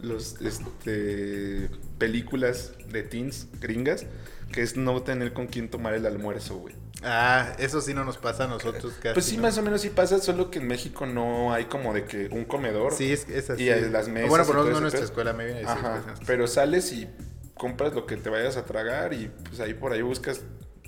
los, 0.01 0.39
este, 0.41 1.69
películas 1.97 2.73
de 2.91 3.01
teens 3.03 3.47
gringas, 3.59 4.05
que 4.51 4.61
es 4.61 4.77
no 4.77 5.01
tener 5.01 5.33
con 5.33 5.47
quién 5.47 5.69
tomar 5.69 5.93
el 5.93 6.05
almuerzo, 6.05 6.57
güey. 6.57 6.75
Ah, 7.01 7.53
eso 7.59 7.79
sí 7.79 7.93
no 7.93 8.03
nos 8.03 8.17
pasa 8.17 8.43
a 8.43 8.47
nosotros 8.47 8.93
casi. 9.01 9.13
Pues 9.13 9.25
sí, 9.25 9.37
¿no? 9.37 9.43
más 9.43 9.57
o 9.57 9.61
menos 9.61 9.79
sí 9.79 9.89
pasa, 9.89 10.19
solo 10.19 10.51
que 10.51 10.59
en 10.59 10.67
México 10.67 11.05
no 11.05 11.53
hay 11.53 11.65
como 11.65 11.93
de 11.93 12.03
que 12.03 12.27
un 12.27 12.43
comedor. 12.43 12.93
Sí, 12.93 13.13
es, 13.13 13.27
es 13.29 13.49
así. 13.49 13.63
Y 13.63 13.89
las 13.89 14.09
mesas 14.09 14.29
Bueno, 14.29 14.45
por 14.45 14.55
lo 14.55 14.63
menos 14.63 14.77
en 14.77 14.83
nuestra 14.83 15.05
escuela 15.05 15.31
me 15.31 15.45
viene 15.45 15.59
a 15.59 15.61
decir 15.61 15.85
Ajá, 15.85 16.03
pero 16.27 16.45
sales 16.45 16.91
y 16.91 17.07
compras 17.53 17.93
lo 17.93 18.05
que 18.05 18.17
te 18.17 18.29
vayas 18.29 18.57
a 18.57 18.65
tragar 18.65 19.13
y 19.13 19.31
pues 19.47 19.61
ahí 19.61 19.73
por 19.73 19.93
ahí 19.93 20.01
buscas, 20.01 20.41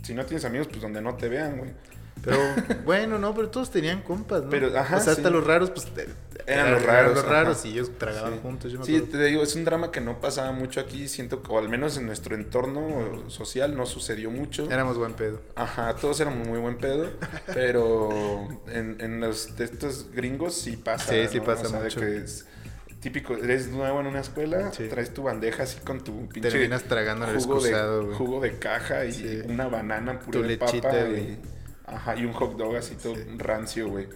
si 0.03 0.13
no 0.13 0.25
tienes 0.25 0.43
amigos, 0.43 0.67
pues 0.67 0.81
donde 0.81 1.01
no 1.01 1.15
te 1.15 1.29
vean, 1.29 1.57
güey. 1.59 1.71
Pero 2.23 2.37
bueno, 2.85 3.17
no, 3.17 3.33
pero 3.33 3.49
todos 3.49 3.71
tenían 3.71 4.01
compas, 4.01 4.43
¿no? 4.43 4.49
Pero, 4.49 4.67
ajá, 4.77 4.97
o 4.97 4.99
sea, 4.99 5.13
hasta 5.13 5.27
sí. 5.29 5.33
los 5.33 5.45
raros, 5.45 5.71
pues 5.71 5.87
Eran 6.45 6.71
los 6.71 6.83
raros, 6.83 7.15
los 7.15 7.25
raros 7.25 7.57
ajá. 7.59 7.67
y 7.67 7.71
ellos 7.73 7.91
tragaban 7.97 8.33
Sí. 8.33 8.39
juntos. 8.43 8.71
Yo 8.71 8.79
me 8.79 8.85
Sí, 8.85 8.99
te 9.01 9.23
digo, 9.25 9.41
es 9.41 9.55
un 9.55 9.65
drama 9.65 9.91
que 9.91 10.01
no 10.01 10.19
pasaba 10.21 10.51
mucho 10.51 10.79
aquí, 10.79 11.07
siento 11.07 11.41
que, 11.41 11.51
o 11.51 11.57
al 11.57 11.67
menos 11.69 11.97
en 11.97 12.05
nuestro 12.05 12.35
entorno 12.35 13.23
social 13.29 13.75
no 13.75 13.85
sucedió 13.85 14.29
mucho. 14.29 14.69
Éramos 14.69 14.97
buen 14.97 15.13
pedo. 15.13 15.41
Ajá, 15.55 15.95
todos 15.95 16.19
éramos 16.19 16.47
muy 16.47 16.59
buen 16.59 16.77
pedo, 16.77 17.09
pero 17.53 18.47
en, 18.67 18.97
en 18.99 19.19
los 19.19 19.55
de 19.57 19.65
estos 19.65 20.07
gringos 20.11 20.55
sí 20.55 20.77
pasa. 20.77 21.11
Sí, 21.13 21.27
sí 21.31 21.37
¿no? 21.39 21.43
pasa 21.45 21.67
O 21.67 21.69
sea, 21.69 21.79
de 21.79 21.85
mucho. 21.85 21.99
que 22.01 22.17
es 22.17 22.45
típico, 22.99 23.33
eres 23.33 23.69
nuevo 23.69 23.99
en 23.99 24.07
una 24.07 24.19
escuela, 24.19 24.71
Sí. 24.73 24.87
traes 24.87 25.11
tu 25.13 25.23
bandeja 25.23 25.63
así 25.63 25.79
con 25.79 26.03
tu 26.03 26.27
pinche 26.29 26.51
Terminas 26.51 26.83
tragando 26.83 27.25
el 27.25 27.37
jugo 27.39 27.55
excusado, 27.55 28.07
de, 28.09 28.15
jugo 28.15 28.41
de 28.41 28.59
caja 28.59 29.05
y 29.05 29.11
Sí. 29.11 29.41
una 29.47 29.67
banana 29.67 30.19
puré 30.19 30.37
Tu 30.37 30.41
de 30.43 30.47
lechita, 30.49 30.89
papa 30.89 30.99
y, 31.09 31.39
ajá, 31.91 32.15
y 32.15 32.25
un 32.25 32.33
hot 32.33 32.57
dog 32.57 32.75
así 32.75 32.95
todo 32.95 33.15
Sí. 33.15 33.21
rancio, 33.37 33.87
güey. 33.89 34.07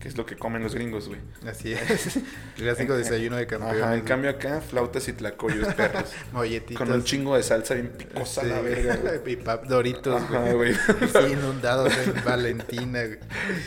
Que 0.00 0.08
es 0.08 0.16
lo 0.16 0.24
que 0.24 0.34
comen 0.34 0.62
los 0.62 0.74
gringos, 0.74 1.08
güey. 1.08 1.20
Así 1.46 1.74
es. 1.74 2.18
Clásico 2.56 2.96
desayuno 2.96 3.36
de 3.36 3.46
campeones. 3.46 3.82
Ajá, 3.82 3.94
en 3.96 4.00
cambio 4.00 4.30
acá, 4.30 4.62
flautas 4.62 5.06
y 5.08 5.12
tlacoyos, 5.12 5.74
perros. 5.74 6.10
Molletitos. 6.32 6.78
con 6.78 6.90
un 6.90 7.04
chingo 7.04 7.36
de 7.36 7.42
salsa 7.42 7.74
bien 7.74 7.90
picosa 7.90 8.40
Sí. 8.40 8.48
la 8.48 8.62
verga, 8.62 8.96
güey. 8.96 9.20
y 9.34 9.36
pap 9.36 9.66
Doritos, 9.66 10.22
güey. 10.30 10.54
güey. 10.54 10.74
Sí, 10.74 11.32
inundados 11.34 11.92
en 11.98 12.24
Valentina, 12.24 13.04
güey. 13.04 13.18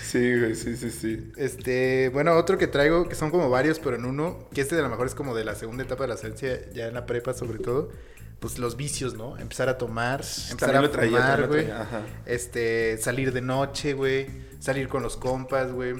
Sí, 0.01 0.39
güey, 0.39 0.55
sí, 0.55 0.75
sí, 0.75 0.89
sí. 0.89 1.31
Este, 1.37 2.09
bueno, 2.11 2.33
otro 2.33 2.57
que 2.57 2.65
traigo, 2.65 3.07
que 3.07 3.13
son 3.13 3.29
como 3.29 3.51
varios, 3.51 3.77
pero 3.77 3.97
en 3.97 4.05
uno, 4.05 4.49
que 4.55 4.61
este 4.61 4.75
de 4.75 4.81
lo 4.81 4.89
mejor 4.89 5.05
es 5.05 5.13
como 5.13 5.35
de 5.35 5.45
la 5.45 5.53
segunda 5.53 5.83
etapa 5.83 6.05
de 6.05 6.07
la 6.07 6.17
ciencia, 6.17 6.59
ya 6.73 6.87
en 6.87 6.95
la 6.95 7.05
prepa 7.05 7.33
sobre 7.33 7.59
todo, 7.59 7.91
pues 8.43 8.59
los 8.59 8.75
vicios, 8.75 9.13
¿no? 9.13 9.37
Empezar 9.37 9.69
a 9.69 9.77
tomar, 9.77 10.19
empezar 10.19 10.57
También 10.57 10.83
a 10.83 10.91
traía, 10.91 11.09
fumar, 11.17 11.47
güey. 11.47 11.67
Este, 12.25 12.97
salir 12.97 13.31
de 13.31 13.39
noche, 13.39 13.93
güey. 13.93 14.27
Salir 14.59 14.89
con 14.89 15.01
los 15.01 15.15
compas, 15.15 15.71
güey. 15.71 15.93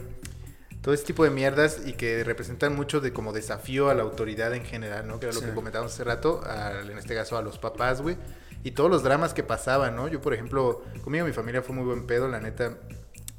Todo 0.82 0.94
ese 0.94 1.06
tipo 1.06 1.24
de 1.24 1.30
mierdas 1.30 1.80
y 1.86 1.94
que 1.94 2.22
representan 2.26 2.76
mucho 2.76 3.00
de 3.00 3.14
como 3.14 3.32
desafío 3.32 3.90
a 3.90 3.94
la 3.94 4.04
autoridad 4.04 4.54
en 4.54 4.66
general, 4.66 5.08
¿no? 5.08 5.22
Que 5.22 5.28
era 5.28 5.34
lo 5.34 5.40
Sí. 5.40 5.46
que 5.46 5.54
comentábamos 5.54 5.94
hace 5.94 6.04
rato, 6.04 6.44
en 6.86 6.98
este 6.98 7.16
caso 7.16 7.38
a 7.38 7.42
los 7.42 7.60
papás, 7.60 8.02
güey. 8.02 8.18
Y 8.66 8.72
todos 8.72 8.90
los 8.92 9.04
dramas 9.04 9.34
que 9.34 9.44
pasaban, 9.44 9.96
¿no? 9.96 10.10
Yo, 10.10 10.20
por 10.20 10.34
ejemplo, 10.34 10.84
conmigo 11.02 11.26
mi 11.26 11.32
familia 11.32 11.62
fue 11.62 11.74
muy 11.74 11.86
buen 11.86 12.06
pedo, 12.08 12.28
la 12.28 12.42
neta. 12.42 12.78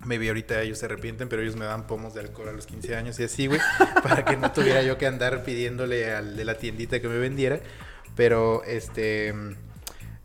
Maybe 0.06 0.28
ahorita 0.28 0.62
ellos 0.62 0.78
se 0.78 0.86
arrepienten, 0.86 1.28
pero 1.28 1.42
ellos 1.42 1.56
me 1.56 1.66
dan 1.66 1.86
pomos 1.86 2.14
de 2.14 2.20
alcohol 2.20 2.48
a 2.48 2.52
los 2.52 2.64
15 2.64 2.96
años 2.96 3.20
y 3.20 3.24
así, 3.24 3.48
güey. 3.48 3.60
para 4.02 4.24
que 4.24 4.38
no 4.38 4.50
tuviera 4.52 4.82
yo 4.82 4.96
que 4.96 5.06
andar 5.06 5.44
pidiéndole 5.44 6.14
al 6.14 6.36
de 6.38 6.44
la 6.46 6.54
tiendita 6.56 7.00
que 7.00 7.08
me 7.08 7.18
vendiera. 7.18 7.60
Pero, 8.14 8.62
este... 8.64 9.34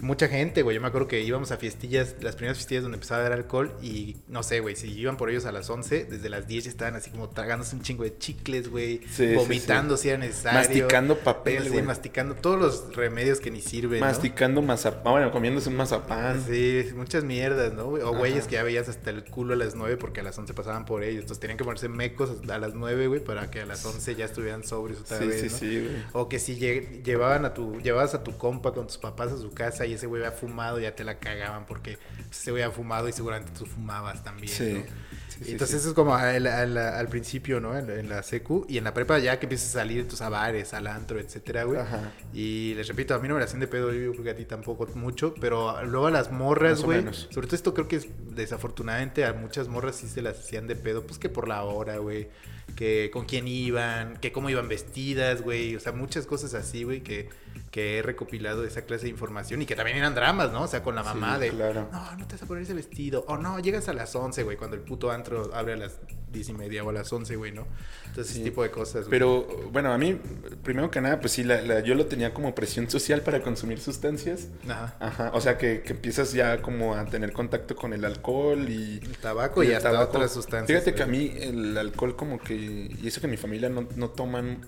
Mucha 0.01 0.29
gente, 0.29 0.61
güey. 0.61 0.75
Yo 0.75 0.81
me 0.81 0.87
acuerdo 0.87 1.07
que 1.09 1.21
íbamos 1.21 1.51
a 1.51 1.57
fiestillas, 1.57 2.15
las 2.21 2.35
primeras 2.37 2.57
fiestillas 2.57 2.83
donde 2.83 2.95
empezaba 2.95 3.19
a 3.19 3.23
dar 3.23 3.33
alcohol 3.33 3.73
y 3.81 4.15
no 4.29 4.43
sé, 4.43 4.61
güey, 4.61 4.77
si 4.77 4.87
iban 4.97 5.17
por 5.17 5.29
ellos 5.29 5.45
a 5.45 5.51
las 5.51 5.69
11, 5.69 6.05
desde 6.05 6.29
las 6.29 6.47
10 6.47 6.63
ya 6.63 6.69
estaban 6.69 6.95
así 6.95 7.09
como 7.11 7.27
tragándose 7.29 7.75
un 7.75 7.81
chingo 7.81 8.03
de 8.05 8.17
chicles, 8.17 8.69
güey, 8.69 8.99
Sí, 9.09 9.27
sí, 9.27 9.35
vomitando 9.35 9.97
si 9.97 10.07
era 10.09 10.17
necesario. 10.17 10.59
Masticando 10.59 11.17
papel, 11.17 11.63
Sí, 11.63 11.69
güey. 11.69 11.81
masticando 11.83 12.35
todos 12.35 12.59
los 12.59 12.95
remedios 12.95 13.41
que 13.41 13.51
ni 13.51 13.59
sirven, 13.59 13.99
¿no? 13.99 14.05
Masticando 14.05 14.61
mazapán, 14.61 15.11
bueno, 15.13 15.31
comiéndose 15.31 15.67
un 15.67 15.75
mazapán. 15.75 16.45
Sí, 16.47 16.85
muchas 16.95 17.25
mierdas, 17.25 17.73
¿no? 17.73 17.87
O 17.89 18.15
güeyes 18.15 18.45
que 18.47 18.53
ya 18.53 18.63
veías 18.63 18.87
hasta 18.87 19.09
el 19.09 19.25
culo 19.25 19.53
a 19.53 19.57
las 19.57 19.75
9 19.75 19.97
porque 19.97 20.21
a 20.21 20.23
las 20.23 20.37
11 20.37 20.53
pasaban 20.53 20.85
por 20.85 21.03
ellos. 21.03 21.23
Entonces 21.23 21.41
tenían 21.41 21.57
que 21.57 21.65
ponerse 21.65 21.89
mecos 21.89 22.31
a 22.49 22.57
las 22.57 22.73
9, 22.73 23.07
güey, 23.07 23.21
para 23.21 23.51
que 23.51 23.59
a 23.59 23.65
las 23.65 23.85
11 23.85 24.15
ya 24.15 24.23
estuvieran 24.23 24.63
sobrios 24.63 25.01
otra 25.01 25.17
Sí, 25.19 25.27
vez, 25.27 25.41
sí, 25.41 25.47
¿no? 25.49 25.57
sí, 25.57 25.79
güey. 25.81 26.03
O 26.13 26.29
que 26.29 26.39
si 26.39 26.55
lle- 26.57 27.03
llevaban 27.03 27.43
a 27.43 27.53
tu, 27.53 27.81
llevabas 27.81 28.13
a 28.15 28.23
tu 28.23 28.37
compa 28.37 28.71
con 28.73 28.87
tus 28.87 28.97
papás 28.97 29.33
a 29.33 29.37
su 29.37 29.51
casa 29.51 29.85
y 29.89 29.93
ese 29.93 30.07
güey 30.07 30.23
había 30.23 30.37
fumado, 30.37 30.79
ya 30.79 30.95
te 30.95 31.03
la 31.03 31.19
cagaban 31.19 31.65
porque 31.65 31.97
ese 32.29 32.51
güey 32.51 32.63
había 32.63 32.75
fumado 32.75 33.07
y 33.09 33.13
seguramente 33.13 33.51
tú 33.57 33.65
fumabas 33.65 34.23
también, 34.23 34.53
Sí. 34.53 34.73
¿no? 34.85 35.28
Sí, 35.43 35.51
Entonces 35.53 35.69
sí. 35.77 35.81
eso 35.81 35.89
es 35.89 35.93
como 35.95 36.15
al, 36.15 36.45
al- 36.47 36.77
al 36.77 37.07
principio, 37.07 37.59
¿no? 37.59 37.77
En, 37.77 37.89
en 37.89 38.09
la 38.09 38.23
secu. 38.23 38.65
Y 38.69 38.77
en 38.77 38.83
la 38.83 38.93
prepa 38.93 39.19
ya 39.19 39.39
que 39.39 39.45
empiezas 39.45 39.69
a 39.69 39.79
salir 39.79 40.07
tus 40.07 40.21
a 40.21 40.29
bares, 40.29 40.73
al 40.73 40.87
antro, 40.87 41.19
etcétera, 41.19 41.63
güey. 41.63 41.79
Ajá. 41.79 42.11
Y 42.33 42.73
les 42.75 42.87
repito, 42.87 43.13
a 43.13 43.19
mí 43.19 43.27
no 43.27 43.33
me 43.35 43.39
la 43.39 43.45
hacen 43.45 43.59
de 43.59 43.67
pedo, 43.67 43.93
yo 43.93 44.11
creo 44.11 44.23
que 44.23 44.29
a 44.31 44.35
ti 44.35 44.45
tampoco 44.45 44.87
mucho. 44.95 45.33
Pero 45.39 45.83
luego 45.85 46.07
a 46.07 46.11
las 46.11 46.31
morras, 46.31 46.81
güey. 46.81 47.03
Sobre 47.29 47.47
todo 47.47 47.55
esto 47.55 47.73
creo 47.73 47.87
que 47.87 47.97
es 47.97 48.07
desafortunadamente 48.35 49.25
a 49.25 49.33
muchas 49.33 49.67
morras 49.67 49.95
sí 49.97 50.07
se 50.07 50.21
las 50.21 50.39
hacían 50.39 50.67
de 50.67 50.75
pedo. 50.75 51.03
Pues 51.05 51.19
que 51.19 51.29
por 51.29 51.47
la 51.47 51.63
hora, 51.63 51.97
güey. 51.97 52.29
Que 52.75 53.09
con 53.11 53.25
quién 53.25 53.47
iban, 53.47 54.17
que 54.17 54.31
cómo 54.31 54.49
iban 54.49 54.67
vestidas, 54.67 55.41
güey. 55.41 55.75
O 55.75 55.79
sea, 55.79 55.91
muchas 55.91 56.25
cosas 56.27 56.53
así, 56.53 56.83
güey, 56.83 57.01
que, 57.01 57.27
que 57.71 57.97
he 57.97 58.01
recopilado 58.03 58.61
de 58.61 58.67
esa 58.67 58.83
clase 58.83 59.05
de 59.05 59.09
información. 59.09 59.61
Y 59.61 59.65
que 59.65 59.75
también 59.75 59.97
eran 59.97 60.13
dramas, 60.15 60.51
¿no? 60.51 60.63
O 60.63 60.67
sea, 60.67 60.83
con 60.83 60.93
la 60.95 61.01
Sí, 61.01 61.07
mamá 61.09 61.39
de... 61.39 61.49
claro. 61.49 61.89
No, 61.91 62.15
no 62.15 62.27
te 62.27 62.35
vas 62.35 62.43
a 62.43 62.45
poner 62.45 62.63
ese 62.63 62.75
vestido. 62.75 63.25
O 63.27 63.37
no, 63.37 63.59
llegas 63.59 63.89
a 63.89 63.93
las 63.93 64.15
11, 64.15 64.43
güey, 64.43 64.55
cuando 64.55 64.75
el 64.75 64.83
puto 64.83 65.11
antro 65.11 65.28
abre 65.53 65.73
a 65.73 65.77
las 65.77 65.97
10 66.31 66.49
y 66.49 66.53
media 66.53 66.83
o 66.83 66.89
a 66.89 66.93
las 66.93 67.11
11, 67.11 67.35
güey, 67.37 67.51
¿no? 67.51 67.65
Entonces, 68.07 68.33
Sí. 68.33 68.41
ese 68.41 68.49
tipo 68.49 68.61
de 68.63 68.69
cosas. 68.71 69.01
güey. 69.07 69.09
Pero 69.09 69.47
bueno, 69.71 69.91
a 69.91 69.97
mí, 69.97 70.19
primero 70.63 70.91
que 70.91 71.01
nada, 71.01 71.19
pues 71.19 71.33
sí, 71.33 71.43
la- 71.43 71.61
la- 71.61 71.79
yo 71.79 71.95
lo 71.95 72.05
tenía 72.05 72.33
como 72.33 72.53
presión 72.53 72.89
social 72.89 73.21
para 73.21 73.41
consumir 73.41 73.79
sustancias. 73.79 74.47
Ajá. 74.67 74.95
Ajá, 74.99 75.31
o 75.33 75.41
sea 75.41 75.57
que, 75.57 75.81
que 75.81 75.93
empiezas 75.93 76.33
ya 76.33 76.61
como 76.61 76.95
a 76.95 77.05
tener 77.05 77.33
contacto 77.33 77.75
con 77.75 77.93
el 77.93 78.05
alcohol 78.05 78.67
y... 78.69 78.99
El 79.03 79.17
tabaco 79.17 79.63
y, 79.63 79.67
el 79.67 79.75
hasta 79.75 79.91
tabaco. 79.91 80.17
otras 80.17 80.31
sustancias. 80.33 80.67
Fíjate 80.83 80.95
que 80.95 81.03
a 81.03 81.05
güey. 81.07 81.19
mí 81.29 81.37
el 81.39 81.77
alcohol 81.77 82.15
como 82.15 82.39
que... 82.39 82.55
Y 82.55 83.07
eso 83.07 83.21
que 83.21 83.27
mi 83.27 83.37
familia 83.37 83.69
no, 83.69 83.87
no 83.95 84.09
toman, 84.09 84.65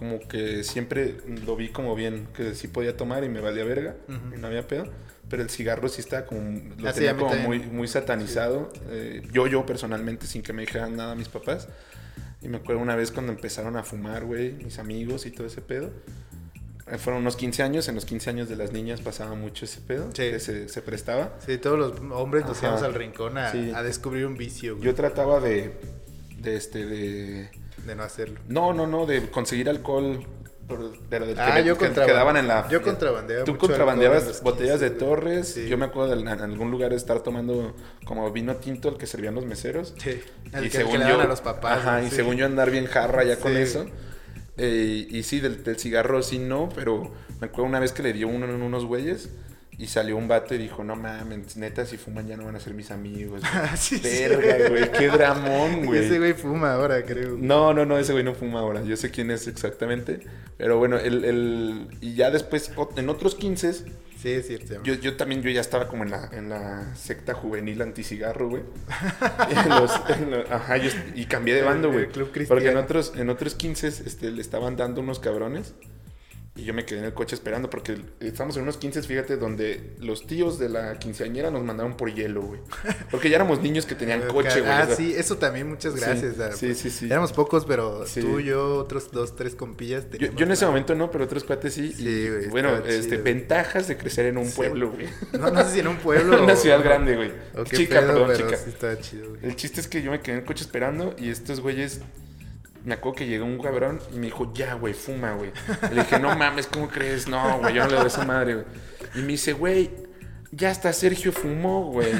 como 0.00 0.18
que 0.18 0.64
siempre 0.64 1.16
lo 1.46 1.54
vi 1.56 1.68
como 1.68 1.94
bien, 1.94 2.26
que 2.34 2.54
sí 2.54 2.68
podía 2.68 2.96
tomar 2.96 3.22
y 3.22 3.28
me 3.28 3.40
valía 3.42 3.64
verga, 3.64 3.96
Ujú. 4.08 4.34
y 4.34 4.40
no 4.40 4.46
había 4.46 4.66
pedo. 4.66 4.86
Pero 5.28 5.42
el 5.42 5.50
cigarro 5.50 5.88
sí 5.90 6.00
estaba 6.00 6.24
como... 6.26 6.40
Lo 6.78 6.88
Ah, 6.88 6.92
sí, 6.92 7.00
tenía 7.00 7.16
como 7.16 7.34
muy, 7.36 7.60
muy 7.60 7.86
satanizado. 7.86 8.72
Eh, 8.88 9.22
yo, 9.30 9.46
yo 9.46 9.64
personalmente, 9.66 10.26
sin 10.26 10.42
que 10.42 10.52
me 10.54 10.62
dijeran 10.62 10.96
nada 10.96 11.14
mis 11.14 11.28
papás. 11.28 11.68
Y 12.40 12.48
me 12.48 12.56
acuerdo 12.56 12.80
una 12.80 12.96
vez 12.96 13.12
cuando 13.12 13.30
empezaron 13.30 13.76
a 13.76 13.82
fumar, 13.84 14.24
güey, 14.24 14.52
mis 14.52 14.78
amigos 14.78 15.26
y 15.26 15.30
todo 15.30 15.46
ese 15.46 15.60
pedo. 15.60 15.90
Eh, 16.90 16.96
Fueron 16.96 17.20
unos 17.20 17.36
15 17.36 17.62
años, 17.62 17.86
en 17.88 17.94
los 17.94 18.06
15 18.06 18.30
años 18.30 18.48
de 18.48 18.56
las 18.56 18.72
niñas 18.72 19.02
pasaba 19.02 19.34
mucho 19.34 19.66
ese 19.66 19.82
pedo, 19.82 20.06
Sí. 20.14 20.30
que 20.30 20.40
se, 20.40 20.68
se 20.70 20.80
prestaba. 20.82 21.36
Sí, 21.46 21.58
todos 21.58 21.78
los 21.78 22.00
hombres 22.12 22.46
nos 22.46 22.60
íbamos 22.62 22.82
al 22.82 22.94
rincón 22.94 23.36
a, 23.36 23.52
Sí. 23.52 23.70
a 23.74 23.82
descubrir 23.82 24.24
un 24.24 24.36
vicio, 24.38 24.76
güey. 24.76 24.86
Yo 24.86 24.94
trataba 24.94 25.38
de, 25.40 25.72
de 26.40 26.56
este, 26.56 26.86
de... 26.86 27.50
De 27.86 27.94
no 27.94 28.02
hacerlo. 28.02 28.40
No, 28.48 28.72
no, 28.72 28.86
no, 28.86 29.06
de 29.06 29.30
conseguir 29.30 29.68
alcohol, 29.68 30.24
pero, 30.68 30.92
pero 31.08 31.26
del 31.26 31.34
que, 31.34 31.40
Ah, 31.40 31.52
me- 31.54 31.64
yo 31.64 31.76
que 31.78 31.90
quedaban 31.90 32.36
en 32.36 32.46
la... 32.46 32.68
yo 32.68 32.82
contrabandeaba 32.82 33.44
Tú 33.44 33.52
mucho 33.52 33.66
contrabandeabas 33.66 34.42
botellas 34.42 34.80
de 34.80 34.90
15, 34.90 35.04
güey. 35.04 35.10
Torres. 35.16 35.48
Sí. 35.54 35.68
Yo 35.68 35.78
me 35.78 35.86
acuerdo 35.86 36.14
de 36.14 36.20
en, 36.20 36.28
algún 36.28 36.70
lugar 36.70 36.92
estar 36.92 37.20
tomando 37.20 37.74
como 38.04 38.30
vino 38.30 38.56
tinto 38.56 38.88
el 38.90 38.96
que 38.96 39.06
servían 39.06 39.34
los 39.34 39.46
meseros. 39.46 39.94
Sí. 39.98 40.10
El 40.10 40.16
y 40.20 40.50
que, 40.50 40.56
el 40.58 40.62
que 40.70 40.70
según 40.78 40.92
le 40.98 41.04
yo, 41.06 41.10
daban 41.12 41.26
a 41.26 41.28
los 41.30 41.40
papás. 41.40 41.78
Ajá, 41.78 42.02
y 42.02 42.10
según 42.10 42.36
yo 42.36 42.46
andar 42.46 42.70
bien 42.70 42.86
jarra 42.86 43.24
ya 43.24 43.36
con 43.36 43.56
eso. 43.56 43.86
Eh, 44.56 45.06
y 45.08 45.22
sí, 45.22 45.40
del, 45.40 45.64
del 45.64 45.78
cigarro 45.78 46.22
sí 46.22 46.38
no, 46.38 46.68
pero 46.74 47.10
me 47.40 47.46
acuerdo 47.46 47.64
una 47.68 47.80
vez 47.80 47.92
que 47.92 48.02
le 48.02 48.12
dio 48.12 48.28
uno 48.28 48.44
en 48.46 48.60
unos 48.60 48.84
güeyes 48.84 49.30
y 49.82 49.86
salió 49.86 50.16
un 50.16 50.28
vato 50.28 50.54
y 50.54 50.58
dijo, 50.58 50.84
no 50.84 50.94
mames, 50.94 51.56
neta, 51.56 51.86
si 51.86 51.96
fuman 51.96 52.26
ya 52.28 52.36
no 52.36 52.44
van 52.44 52.54
a 52.56 52.60
ser 52.60 52.74
mis 52.74 52.90
amigos. 52.90 53.40
güey". 53.40 53.52
Ah, 53.54 53.76
sí. 53.76 53.98
Güey. 53.98 54.28
Verga, 54.28 54.68
güey, 54.68 54.92
qué 54.92 55.08
dramón, 55.08 55.86
güey. 55.86 56.04
ese 56.04 56.18
güey 56.18 56.34
fuma 56.34 56.74
ahora, 56.74 57.02
creo. 57.04 57.36
No, 57.38 57.72
no, 57.72 57.86
no, 57.86 57.96
ese 57.98 58.12
güey 58.12 58.22
no 58.24 58.34
fuma 58.34 58.60
ahora. 58.60 58.82
Yo 58.82 58.96
sé 58.96 59.10
quién 59.10 59.30
es 59.30 59.46
exactamente. 59.48 60.20
Pero 60.58 60.78
bueno, 60.78 60.98
el, 60.98 61.24
el- 61.24 61.88
y 62.00 62.14
ya 62.14 62.30
después, 62.30 62.70
en 62.96 63.08
otros 63.08 63.34
15, 63.34 63.72
Sí, 63.72 64.32
es 64.32 64.48
cierto. 64.48 64.82
yo, 64.84 64.92
yo 64.92 65.16
también 65.16 65.40
yo 65.40 65.48
ya 65.48 65.62
estaba 65.62 65.88
como 65.88 66.04
en 66.04 66.10
la, 66.10 66.28
en 66.32 66.50
la 66.50 66.94
secta 66.94 67.32
juvenil 67.32 67.80
anticigarro, 67.80 68.50
güey. 68.50 68.62
Ajá, 70.50 70.76
yo- 70.76 70.90
y 71.14 71.24
cambié 71.26 71.54
de 71.54 71.62
bando, 71.62 71.90
güey. 71.90 72.06
Porque 72.48 72.68
en 72.70 72.76
otros, 72.76 73.14
en 73.16 73.30
otros 73.30 73.54
15 73.54 73.88
este, 73.88 74.30
le 74.30 74.42
estaban 74.42 74.76
dando 74.76 75.00
unos 75.00 75.20
cabrones. 75.20 75.74
Y 76.56 76.64
yo 76.64 76.74
me 76.74 76.84
quedé 76.84 76.98
en 76.98 77.04
el 77.04 77.14
coche 77.14 77.36
esperando 77.36 77.70
porque 77.70 77.96
estamos 78.18 78.56
en 78.56 78.64
unos 78.64 78.76
15, 78.76 79.02
fíjate, 79.04 79.36
donde 79.36 79.94
los 80.00 80.26
tíos 80.26 80.58
de 80.58 80.68
la 80.68 80.98
quinceañera 80.98 81.50
nos 81.50 81.62
mandaron 81.62 81.96
por 81.96 82.12
hielo, 82.12 82.42
güey. 82.42 82.60
Porque 83.10 83.30
ya 83.30 83.36
éramos 83.36 83.62
niños 83.62 83.86
que 83.86 83.94
tenían 83.94 84.20
coche, 84.28 84.60
güey. 84.60 84.70
Ah, 84.72 84.80
o 84.82 84.86
sea, 84.88 84.96
sí, 84.96 85.14
eso 85.16 85.38
también, 85.38 85.68
muchas 85.68 85.94
Sí, 85.94 86.00
gracias. 86.00 86.40
ah, 86.40 86.50
sí, 86.52 86.74
sí, 86.74 86.90
sí. 86.90 87.06
Éramos 87.06 87.32
pocos, 87.32 87.64
pero 87.66 88.04
Sí. 88.04 88.20
tú, 88.20 88.40
yo, 88.40 88.78
otros 88.78 89.12
dos, 89.12 89.36
tres 89.36 89.54
compillas. 89.54 90.04
Yo, 90.10 90.26
yo 90.34 90.44
en 90.44 90.50
ese 90.50 90.64
la- 90.64 90.72
momento 90.72 90.94
no, 90.96 91.10
pero 91.12 91.24
otros 91.24 91.44
cuates 91.44 91.72
sí. 91.72 91.92
Sí, 91.92 92.28
güey, 92.28 92.48
bueno, 92.48 92.76
este, 92.84 93.10
chido. 93.10 93.22
ventajas 93.22 93.86
de 93.86 93.96
crecer 93.96 94.26
en 94.26 94.36
un 94.36 94.46
Sí. 94.46 94.56
pueblo, 94.56 94.90
güey. 94.90 95.06
No, 95.40 95.50
no 95.52 95.64
sé 95.64 95.74
si 95.74 95.80
en 95.80 95.86
un 95.88 95.96
pueblo. 95.98 96.34
En 96.36 96.44
una 96.44 96.54
o- 96.54 96.56
ciudad 96.56 96.82
grande, 96.82 97.14
güey. 97.14 97.30
Chica, 97.70 98.00
pedo, 98.00 98.08
perdón, 98.08 98.24
pero 98.26 98.46
chica. 98.48 98.56
sí 98.62 98.70
estaba 98.70 98.98
chido, 98.98 99.30
güey. 99.30 99.44
El 99.46 99.54
chiste 99.56 99.80
es 99.80 99.86
que 99.86 100.02
yo 100.02 100.10
me 100.10 100.20
quedé 100.20 100.34
en 100.34 100.40
el 100.40 100.46
coche 100.46 100.64
esperando 100.64 101.14
y 101.16 101.30
estos 101.30 101.60
güeyes. 101.60 102.00
Me 102.84 102.94
acuerdo 102.94 103.16
que 103.16 103.26
llegó 103.26 103.44
un 103.44 103.58
cabrón 103.58 104.00
y 104.12 104.16
me 104.16 104.26
dijo, 104.26 104.52
ya, 104.54 104.74
güey, 104.74 104.94
fuma, 104.94 105.32
güey. 105.34 105.52
Le 105.90 106.02
dije, 106.02 106.18
no 106.18 106.34
mames, 106.36 106.66
¿cómo 106.66 106.88
crees? 106.88 107.28
No, 107.28 107.58
güey, 107.58 107.74
yo 107.74 107.84
no 107.84 107.90
le 107.90 107.96
doy 107.96 108.06
esa 108.06 108.24
madre, 108.24 108.54
güey. 108.54 108.66
Y 109.14 109.18
me 109.20 109.28
dice, 109.28 109.52
güey, 109.52 109.90
ya 110.52 110.70
hasta 110.70 110.92
Sergio 110.92 111.32
fumó, 111.32 111.90
güey. 111.92 112.12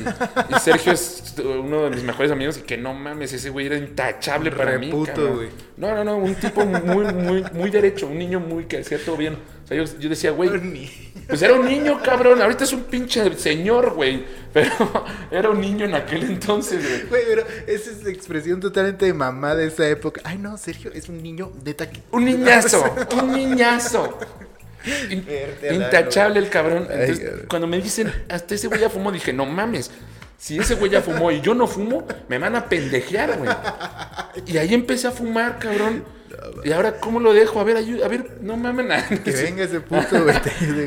Y 0.50 0.60
Sergio 0.60 0.92
es 0.92 1.34
uno 1.38 1.84
de 1.84 1.90
mis 1.90 2.04
mejores 2.04 2.30
amigos 2.30 2.58
y 2.58 2.62
que 2.62 2.76
no 2.76 2.94
mames, 2.94 3.32
ese 3.32 3.50
güey 3.50 3.66
era 3.66 3.76
intachable 3.76 4.52
para 4.52 4.78
mí. 4.78 4.90
Cabrón. 4.90 5.36
güey. 5.36 5.48
No, 5.76 5.94
no, 5.94 6.04
no, 6.04 6.16
un 6.16 6.34
tipo 6.34 6.64
muy, 6.64 7.12
muy, 7.12 7.44
muy 7.52 7.70
derecho, 7.70 8.06
un 8.06 8.18
niño 8.18 8.38
muy 8.38 8.66
que 8.66 8.78
hacía 8.78 8.98
todo 9.04 9.16
bien. 9.16 9.34
O 9.64 9.66
sea, 9.66 9.76
yo, 9.76 9.84
yo 9.98 10.08
decía, 10.08 10.30
güey, 10.30 10.50
pues 11.30 11.40
era 11.42 11.54
un 11.54 11.64
niño, 11.66 12.00
cabrón. 12.02 12.42
Ahorita 12.42 12.64
es 12.64 12.72
un 12.72 12.82
pinche 12.84 13.34
señor, 13.38 13.94
güey. 13.94 14.24
Pero 14.52 14.70
era 15.30 15.48
un 15.50 15.60
niño 15.60 15.86
en 15.86 15.94
aquel 15.94 16.24
entonces, 16.24 16.82
güey. 16.86 17.06
Güey, 17.08 17.22
pero 17.26 17.46
esa 17.66 17.90
es 17.90 18.02
la 18.04 18.10
expresión 18.10 18.60
totalmente 18.60 19.06
de 19.06 19.14
mamá 19.14 19.54
de 19.54 19.68
esa 19.68 19.88
época. 19.88 20.20
Ay, 20.24 20.36
no, 20.38 20.58
Sergio, 20.58 20.90
es 20.92 21.08
un 21.08 21.22
niño 21.22 21.52
neta 21.64 21.88
que... 21.88 22.02
Un 22.10 22.24
niñazo, 22.26 22.84
un 23.22 23.32
niñazo. 23.32 24.18
In- 25.10 25.26
intachable 25.74 26.38
el 26.38 26.48
cabrón. 26.48 26.86
Ay, 26.90 26.96
Entonces, 27.00 27.20
cabrón. 27.24 27.46
cuando 27.48 27.66
me 27.68 27.80
dicen, 27.80 28.12
hasta 28.28 28.54
ese 28.54 28.66
güey 28.68 28.80
ya 28.80 28.88
fumó, 28.90 29.12
dije, 29.12 29.32
no 29.32 29.46
mames. 29.46 29.90
Si 30.38 30.58
ese 30.58 30.74
güey 30.74 30.90
ya 30.90 31.02
fumó 31.02 31.30
y 31.30 31.42
yo 31.42 31.54
no 31.54 31.66
fumo, 31.66 32.06
me 32.28 32.38
van 32.38 32.56
a 32.56 32.66
pendejear, 32.66 33.36
güey. 33.36 33.50
Y 34.46 34.56
ahí 34.56 34.72
empecé 34.72 35.06
a 35.06 35.10
fumar, 35.10 35.58
cabrón. 35.58 36.02
Y 36.64 36.72
ahora, 36.72 36.98
¿cómo 37.00 37.20
lo 37.20 37.32
dejo? 37.34 37.60
A 37.60 37.64
ver, 37.64 37.76
ayuda, 37.76 38.06
a 38.06 38.08
ver, 38.08 38.38
no 38.40 38.56
mames 38.56 38.86
nada. 38.86 39.06
Que 39.24 39.30
venga 39.32 39.64
ese 39.64 39.80
puto, 39.80 40.22
güey. 40.24 40.36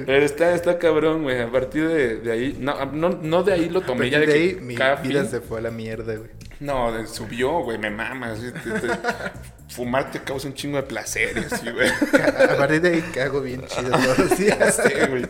Pero 0.05 0.25
está, 0.25 0.53
está 0.55 0.77
cabrón, 0.79 1.23
güey. 1.23 1.39
A 1.41 1.51
partir 1.51 1.87
de, 1.87 2.17
de 2.17 2.31
ahí, 2.31 2.57
no, 2.59 2.85
no, 2.85 3.09
no 3.09 3.43
de 3.43 3.53
ahí 3.53 3.69
lo 3.69 3.81
tomé 3.81 4.09
ya 4.09 4.19
de, 4.19 4.33
ahí, 4.33 4.57
mi 4.61 4.75
cada 4.75 4.95
vida 4.95 5.25
se 5.25 5.41
fue 5.41 5.59
a 5.59 5.61
la 5.61 5.71
mierda, 5.71 6.15
güey. 6.15 6.29
No, 6.59 7.05
subió, 7.07 7.59
güey, 7.59 7.77
me 7.77 7.89
mamas. 7.89 8.39
sí, 8.39 8.51
te- 8.51 8.79
te- 8.87 8.93
fumar 9.69 10.11
te 10.11 10.19
causa 10.19 10.47
un 10.47 10.53
chingo 10.53 10.77
de 10.77 10.83
placer, 10.83 11.35
y 11.37 11.53
así, 11.53 11.69
güey. 11.69 11.89
A 11.89 12.55
partir 12.57 12.81
de 12.81 12.89
ahí 12.89 13.01
cago 13.13 13.41
bien 13.41 13.65
chido 13.67 13.89
todos 13.91 14.17
los 14.19 14.37
días. 14.37 14.81
Sí, 14.85 14.93
güey. 15.09 15.23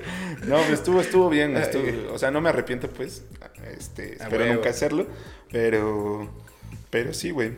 No, 0.48 0.58
pero 0.62 0.74
estuvo, 0.74 1.02
estuvo 1.02 1.30
bien. 1.30 1.56
Estuvo- 1.58 2.14
o 2.14 2.20
sea, 2.20 2.30
no 2.30 2.40
me 2.42 2.50
arrepiento, 2.50 2.90
pues. 2.90 3.24
Este, 3.78 4.14
espero 4.14 4.46
nunca 4.54 4.70
hacerlo. 4.70 5.08
Pero, 5.52 6.30
pero 6.90 7.14
sí, 7.14 7.32
güey. 7.32 7.52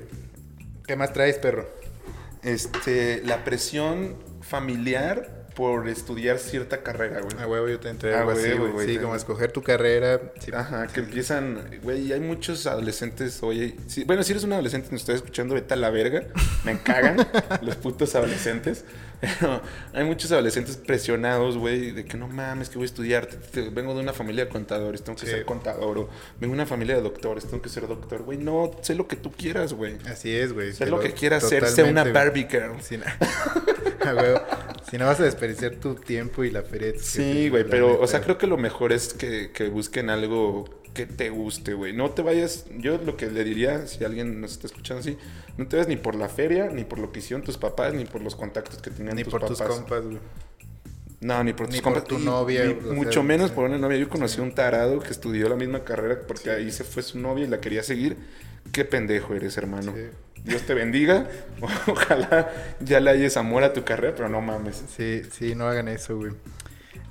¿Qué 0.88 0.95
más 0.95 1.11
traes, 1.13 1.38
perro? 1.38 1.68
Este, 2.46 3.24
la 3.24 3.43
presión 3.43 4.18
familiar 4.41 5.34
por 5.56 5.88
estudiar 5.88 6.38
cierta 6.39 6.84
carrera, 6.84 7.22
güey. 7.22 7.41
A 7.41 7.47
huevo, 7.47 7.68
yo 7.70 7.80
te 7.80 7.89
entré 7.89 8.14
A 8.14 8.20
algo 8.20 8.32
así, 8.32 8.51
güey. 8.51 8.72
güey, 8.72 8.88
Sí, 8.88 8.97
como 8.97 9.16
escoger 9.16 9.51
tu 9.51 9.64
carrera. 9.64 10.20
sí. 10.39 10.51
Ajá, 10.53 10.88
que 10.88 10.99
empiezan, 10.99 11.62
güey, 11.82 12.12
hay 12.14 12.20
muchos 12.20 12.68
adolescentes, 12.68 13.41
oye, 13.41 13.76
sí, 13.88 14.03
bueno, 14.03 14.22
si 14.24 14.34
eres 14.34 14.43
un 14.43 14.53
adolescente 14.53 14.88
y 14.89 14.91
nos 14.91 15.01
estás 15.01 15.16
escuchando, 15.16 15.56
vete 15.56 15.74
a 15.74 15.78
la 15.78 15.89
verga, 15.89 16.24
me 16.64 16.78
cagan 16.80 17.18
los 17.62 17.76
putos 17.78 18.14
adolescentes, 18.16 18.84
pero 19.22 19.62
hay 19.93 20.03
muchos 20.03 20.32
adolescentes 20.32 20.78
presionados, 20.78 21.58
güey, 21.58 21.91
de 21.91 22.03
que 22.06 22.18
no 22.18 22.28
mames, 22.28 22.70
que 22.70 22.76
voy 22.76 22.84
a 22.84 22.88
estudiar, 22.88 23.30
vengo 23.72 23.93
de 23.95 24.01
una 24.01 24.14
familia 24.14 24.45
de 24.45 24.49
contadores, 24.51 25.03
tengo 25.03 25.18
que 25.18 25.26
Sí. 25.26 25.32
ser 25.32 25.45
contador, 25.45 25.97
o 25.97 26.10
vengo 26.39 26.53
de 26.53 26.62
una 26.62 26.66
familia 26.66 26.95
de 26.95 27.01
doctores, 27.01 27.45
tengo 27.45 27.62
que 27.62 27.70
ser 27.70 27.88
doctor, 27.88 28.24
güey, 28.24 28.38
no, 28.38 28.72
sé 28.82 28.93
lo 28.93 29.08
que 29.08 29.16
tú 29.16 29.32
quieras, 29.32 29.74
güey, 29.74 29.97
Así 30.12 30.36
es, 30.36 30.51
güey. 30.53 30.74
sé 30.74 30.86
lo 30.88 30.99
que 30.99 31.14
quieras 31.14 31.47
ser, 31.47 31.66
sé 31.68 31.84
una. 31.84 32.03
Barbie 32.03 32.47
girl. 32.49 32.74
Sí, 32.82 32.97
no. 32.97 33.06
Si 34.89 34.97
no 34.97 35.06
vas 35.06 35.20
a 35.20 35.24
desperdiciar 35.24 35.76
tu 35.76 35.95
tiempo 35.95 36.43
y 36.43 36.51
la 36.51 36.62
feria. 36.62 36.93
Sí, 36.99 37.49
güey, 37.49 37.64
pero, 37.68 37.89
neta. 37.93 38.01
o 38.03 38.08
sea, 38.08 38.22
creo 38.22 38.38
que 38.38 38.47
lo 38.47 38.58
mejor 38.58 38.91
es 38.93 39.14
que, 39.14 39.51
que 39.51 39.70
busquen 39.70 40.10
algo 40.10 40.66
que 40.93 41.06
te 41.06 41.30
guste, 41.30 41.74
güey. 41.74 41.91
No 41.93 42.12
te 42.12 42.22
vayas, 42.22 42.66
yo 42.78 42.97
lo 42.97 43.18
que 43.18 43.28
le 43.28 43.43
diría, 43.43 43.86
si 43.88 44.03
alguien 44.06 44.39
nos 44.39 44.51
está 44.53 44.68
escuchando 44.68 45.01
así, 45.01 45.18
no 45.58 45.68
te 45.68 45.76
vayas 45.76 45.88
ni 45.89 45.97
por 45.97 46.16
la 46.16 46.30
feria, 46.30 46.68
ni 46.70 46.84
por 46.86 46.99
lo 46.99 47.12
que 47.12 47.20
hicieron 47.20 47.43
tus 47.43 47.58
papás, 47.58 47.93
ni 47.93 48.06
por 48.06 48.22
los 48.22 48.36
contactos 48.36 48.82
que 48.82 48.91
tenían 48.91 49.16
Ni 49.16 49.24
tus 49.24 49.32
por 49.32 49.41
papás. 49.41 49.58
tus 49.58 49.68
compas, 49.68 50.03
güey. 50.06 50.20
No, 51.22 51.43
ni 51.43 51.53
por 51.53 51.66
tus 51.68 51.76
Ni 51.76 51.82
por 51.82 52.01
tu 52.03 52.20
Y- 52.20 52.24
novia, 52.24 52.66
y 52.66 52.70
o 52.70 52.82
sea, 52.82 52.93
mucho 52.93 53.24
menos 53.24 53.49
por 53.51 53.66
una 53.66 53.78
novia. 53.78 53.97
Yo 53.97 54.08
conocí 54.10 54.39
a 54.39 54.43
un 54.43 54.53
tarado 54.53 54.99
que 54.99 55.10
estudió 55.10 55.49
la 55.49 55.56
misma 55.56 55.84
carrera 55.84 56.20
porque 56.28 56.51
ahí 56.51 56.72
se 56.72 56.84
fue 56.84 57.01
su 57.03 57.18
novia 57.20 57.45
y 57.45 57.47
la 57.47 57.60
quería 57.60 57.82
seguir. 57.84 58.16
Qué 58.72 58.86
pendejo 58.86 59.34
eres, 59.34 59.57
hermano. 59.57 59.93
Sí. 59.95 60.09
Dios 60.43 60.61
te 60.63 60.74
bendiga. 60.74 61.28
Ojalá 61.88 62.51
ya 62.80 62.99
le 62.99 63.09
hayas 63.09 63.38
amor 63.38 63.63
a 63.63 63.74
tu 63.74 63.84
carrera, 63.84 64.13
pero 64.16 64.30
no 64.30 64.41
mames. 64.41 64.84
Sí, 64.95 65.24
sí, 65.32 65.55
no 65.55 65.68
hagan 65.68 65.88
eso, 65.88 66.18
güey. 66.18 66.34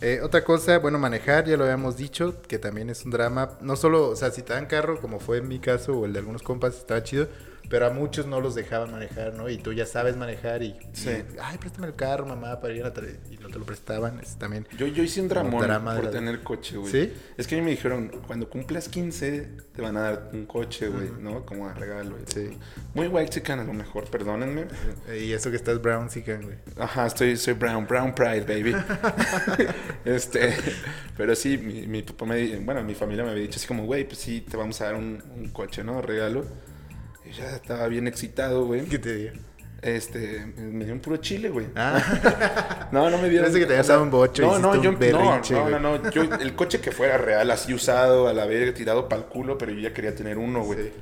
Eh, 0.01 0.21
otra 0.23 0.45
cosa, 0.45 0.79
bueno, 0.79 0.99
manejar, 0.99 1.45
ya 1.47 1.57
lo 1.57 1.65
habíamos 1.65 1.97
dicho, 1.97 2.43
que 2.43 2.59
también 2.59 2.91
es 2.91 3.05
un 3.05 3.11
drama. 3.11 3.57
No 3.61 3.77
solo, 3.77 4.11
o 4.11 4.17
sea, 4.17 4.31
si 4.31 4.43
te 4.43 4.53
dan 4.53 4.67
carro, 4.67 5.01
como 5.01 5.19
fue 5.19 5.39
en 5.39 5.49
mi 5.49 5.59
caso 5.59 5.99
o 5.99 6.05
el 6.05 6.13
de 6.13 6.19
algunos 6.21 6.43
compas, 6.43 6.77
estaba 6.77 7.03
chido. 7.03 7.29
Pero 7.71 7.87
a 7.87 7.91
muchos 7.91 8.27
no 8.27 8.41
los 8.41 8.55
dejaban 8.55 8.91
manejar, 8.93 9.35
¿no? 9.35 9.49
Y 9.49 9.57
tú 9.59 9.73
ya 9.73 9.87
sabes 9.87 10.17
manejar 10.17 10.63
y, 10.63 10.77
Sí. 10.93 11.11
y, 11.11 11.25
ay, 11.43 11.59
préstame 11.59 11.87
el 11.89 11.95
carro, 11.95 12.27
mamá, 12.27 12.61
para 12.61 12.75
ir 12.75 12.83
a 12.83 12.89
la 12.89 12.93
tele", 12.95 13.17
y 13.31 13.37
no 13.39 13.49
te 13.49 13.59
lo 13.59 13.65
prestaban. 13.65 14.21
Es 14.21 14.37
también. 14.37 14.67
Yo, 14.77 14.87
yo 14.87 15.03
hice 15.03 15.21
un 15.21 15.29
dramón 15.29 15.63
drama 15.63 15.95
por 15.97 16.05
la- 16.05 16.11
tener 16.11 16.41
coche, 16.43 16.77
güey. 16.77 16.93
¿Sí? 16.93 17.13
Es 17.37 17.47
que 17.47 17.55
a 17.55 17.59
mí 17.59 17.65
me 17.65 17.71
dijeron, 17.71 18.11
cuando 18.27 18.49
cumplas 18.51 18.89
15, 18.89 19.49
te 19.75 19.83
van 19.83 19.97
a 19.97 20.01
dar 20.03 20.31
un 20.33 20.47
coche, 20.47 20.89
güey, 20.89 21.11
¿no? 21.21 21.45
Como 21.47 21.67
a 21.69 21.75
regalo. 21.75 22.17
Sí. 22.27 22.51
Muy 22.95 23.09
white 23.09 23.31
chican 23.31 23.59
a 23.61 23.65
lo 23.65 23.73
mejor, 23.73 24.05
perdónenme. 24.11 24.67
Eh, 25.09 25.25
Y 25.25 25.33
eso 25.33 25.51
que 25.51 25.57
estás 25.57 25.81
brown, 25.81 26.09
que, 26.09 26.37
güey. 26.37 26.57
Ajá, 26.79 27.07
estoy, 27.07 27.37
soy 27.37 27.55
brown, 27.55 27.87
brown 27.87 28.15
pride, 28.15 28.43
baby. 28.43 28.75
este, 30.05 30.55
pero 31.17 31.35
sí, 31.35 31.59
mi, 31.59 31.87
mi 31.87 32.03
papá 32.03 32.27
me, 32.27 32.57
bueno, 32.59 32.83
mi 32.85 32.95
familia 32.95 33.25
me 33.25 33.31
había 33.31 33.43
dicho 33.43 33.57
así 33.59 33.67
como, 33.67 33.85
güey, 33.87 34.05
pues 34.05 34.19
sí, 34.19 34.41
te 34.43 34.57
vamos 34.57 34.81
a 34.81 34.87
dar 34.87 34.95
un, 34.95 35.23
un 35.37 35.49
coche, 35.49 35.83
¿no? 35.83 36.01
Regalo. 36.03 36.45
Ya 37.37 37.51
estaba 37.57 37.89
bien 37.89 38.07
excitado, 38.07 38.67
güey. 38.67 38.85
¿Qué 38.85 38.99
te 38.99 39.15
digo? 39.15 39.33
Este, 39.83 40.47
me 40.57 40.85
dio 40.87 40.95
un 40.95 41.01
puro 41.01 41.19
chile, 41.19 41.51
güey. 41.51 41.67
Ah, 41.77 42.89
No, 42.93 43.11
no 43.11 43.19
me 43.19 43.29
dieron. 43.29 43.45
Parece 43.45 43.61
que 43.61 43.67
te 43.67 43.75
habías 43.75 43.89
dado 43.89 44.03
un 44.03 44.11
bocho 44.11 44.43
No, 44.43 44.59
no, 44.59 44.83
yo 44.83 44.93
no, 44.93 45.41
no, 45.43 45.79
no, 45.79 45.99
no. 45.99 46.11
Yo, 46.11 46.23
el 46.23 46.55
coche 46.55 46.81
que 46.81 46.91
fuera 46.91 47.19
real, 47.19 47.51
así 47.51 47.75
usado, 47.75 48.29
a 48.29 48.33
la 48.33 48.47
verga, 48.47 48.73
tirado 48.73 49.09
para 49.09 49.23
el 49.23 49.29
culo, 49.29 49.59
pero 49.59 49.73
yo 49.73 49.81
ya 49.81 49.93
quería 49.93 50.15
tener 50.15 50.39
uno, 50.39 50.63
güey. 50.63 50.85
Sí. 50.85 50.93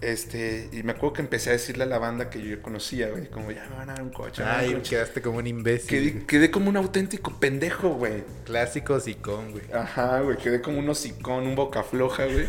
Este, 0.00 0.68
y 0.72 0.82
me 0.84 0.92
acuerdo 0.92 1.14
que 1.14 1.22
empecé 1.22 1.50
a 1.50 1.52
decirle 1.54 1.82
a 1.82 1.86
la 1.86 1.98
banda 1.98 2.30
que 2.30 2.40
yo 2.40 2.54
ya 2.54 2.62
conocía, 2.62 3.08
güey, 3.08 3.28
como 3.28 3.50
ya 3.50 3.66
me 3.68 3.76
van 3.76 3.90
a 3.90 3.94
dar 3.94 4.02
un 4.02 4.10
coche. 4.10 4.44
Ay, 4.44 4.74
coche". 4.74 4.90
quedaste 4.90 5.22
como 5.22 5.38
un 5.38 5.46
imbécil. 5.46 5.88
Quedé, 5.88 6.26
quedé 6.26 6.50
como 6.50 6.68
un 6.68 6.76
auténtico 6.76 7.32
pendejo, 7.40 7.88
güey. 7.94 8.22
Clásico 8.44 9.00
sicón, 9.00 9.52
güey. 9.52 9.64
Ajá, 9.72 10.20
güey, 10.20 10.36
quedé 10.36 10.60
como 10.60 10.78
un 10.78 10.88
hocicón, 10.88 11.46
un 11.46 11.56
boca 11.56 11.82
floja, 11.82 12.26
güey. 12.26 12.46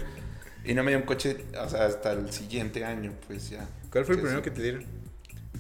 Y 0.66 0.74
no 0.74 0.84
me 0.84 0.92
dio 0.92 1.00
un 1.00 1.06
coche, 1.06 1.46
o 1.60 1.70
sea, 1.70 1.86
hasta 1.86 2.12
el 2.12 2.32
siguiente 2.32 2.84
año, 2.86 3.14
pues 3.28 3.50
ya. 3.50 3.68
¿Cuál 3.92 4.06
fue 4.06 4.16
el 4.16 4.22
primero 4.22 4.42
que 4.42 4.52
te 4.52 4.62
dieron? 4.62 4.86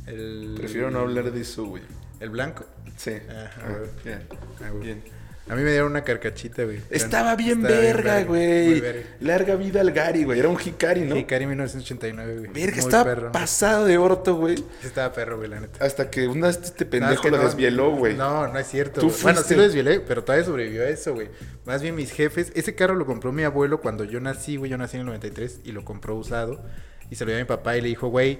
El... 0.05 0.55
Prefiero 0.57 0.91
no 0.91 0.99
hablar 0.99 1.31
de 1.31 1.41
eso, 1.41 1.65
güey. 1.65 1.83
El 2.19 2.29
blanco. 2.29 2.65
Sí. 2.97 3.11
Ajá, 3.29 3.61
Ah, 3.63 3.77
bien. 4.03 4.27
Ah. 4.61 4.71
Bien. 4.81 5.03
A 5.49 5.55
mí 5.55 5.63
me 5.63 5.71
dieron 5.71 5.91
una 5.91 6.03
carcachita, 6.03 6.63
güey. 6.63 6.79
Estaba 6.91 7.35
bien 7.35 7.65
Estaba 7.65 7.81
verga, 7.81 8.15
Muy 8.19 8.23
güey. 8.25 8.79
verga. 8.81 9.03
Larga 9.19 9.55
vida 9.55 9.81
al 9.81 9.91
Gary, 9.91 10.23
güey. 10.23 10.39
Era 10.39 10.47
un 10.49 10.57
Hikari, 10.63 11.01
¿no? 11.01 11.15
Sí, 11.15 11.23
Cari 11.23 11.47
1989, 11.47 12.37
güey. 12.37 12.51
Verga, 12.51 12.75
Muy 12.77 12.85
estaba 12.85 13.03
perro. 13.03 13.31
pasado 13.31 13.85
de 13.85 13.97
orto, 13.97 14.35
güey. 14.35 14.63
Estaba 14.83 15.11
perro, 15.11 15.37
güey, 15.37 15.49
la 15.49 15.59
neta. 15.59 15.83
Hasta 15.83 16.09
que 16.11 16.27
una 16.27 16.47
vez 16.47 16.59
este 16.63 16.85
No, 16.85 16.91
pendejo 16.91 17.13
es 17.13 17.19
que 17.21 17.31
lo 17.31 17.37
no- 17.37 17.43
desvieló, 17.43 17.91
güey. 17.95 18.15
No, 18.15 18.47
no 18.47 18.59
es 18.59 18.67
cierto. 18.67 19.01
Tú. 19.01 19.11
Bueno, 19.23 19.41
sí 19.41 19.55
lo 19.55 19.63
desvielé, 19.63 19.99
pero 20.01 20.23
todavía 20.23 20.45
sobrevivió 20.45 20.83
a 20.83 20.89
eso, 20.89 21.13
güey. 21.13 21.29
Más 21.65 21.81
bien 21.81 21.95
mis 21.95 22.11
jefes, 22.11 22.51
ese 22.55 22.75
carro 22.75 22.95
lo 22.95 23.05
compró 23.05 23.31
mi 23.31 23.43
abuelo 23.43 23.81
cuando 23.81 24.03
yo 24.03 24.19
nací, 24.19 24.55
güey. 24.57 24.69
Yo 24.69 24.77
nací 24.77 24.97
en 24.97 25.01
el 25.01 25.05
93 25.07 25.61
y 25.63 25.71
lo 25.71 25.83
compró 25.83 26.15
usado. 26.15 26.63
Y 27.09 27.15
se 27.15 27.25
lo 27.25 27.31
dio 27.31 27.37
a 27.39 27.41
mi 27.41 27.47
papá 27.47 27.75
y 27.75 27.81
le 27.81 27.87
dijo, 27.87 28.07
güey, 28.09 28.39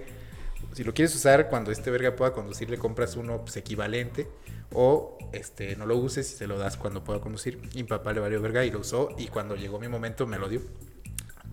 si 0.73 0.83
lo 0.83 0.93
quieres 0.93 1.15
usar, 1.15 1.49
cuando 1.49 1.71
este 1.71 1.91
verga 1.91 2.15
pueda 2.15 2.33
conducir, 2.33 2.69
le 2.69 2.77
compras 2.77 3.15
uno 3.15 3.41
pues, 3.41 3.57
equivalente. 3.57 4.27
O 4.71 5.17
este, 5.33 5.75
no 5.75 5.85
lo 5.85 5.97
uses 5.97 6.31
y 6.31 6.37
se 6.37 6.47
lo 6.47 6.57
das 6.57 6.77
cuando 6.77 7.03
pueda 7.03 7.19
conducir. 7.19 7.59
Y 7.73 7.83
mi 7.83 7.89
papá 7.89 8.13
le 8.13 8.19
valió 8.19 8.41
verga 8.41 8.63
y 8.65 8.71
lo 8.71 8.79
usó. 8.79 9.09
Y 9.17 9.27
cuando 9.27 9.55
llegó 9.55 9.79
mi 9.79 9.87
momento 9.87 10.27
me 10.27 10.37
lo 10.37 10.47
dio. 10.47 10.61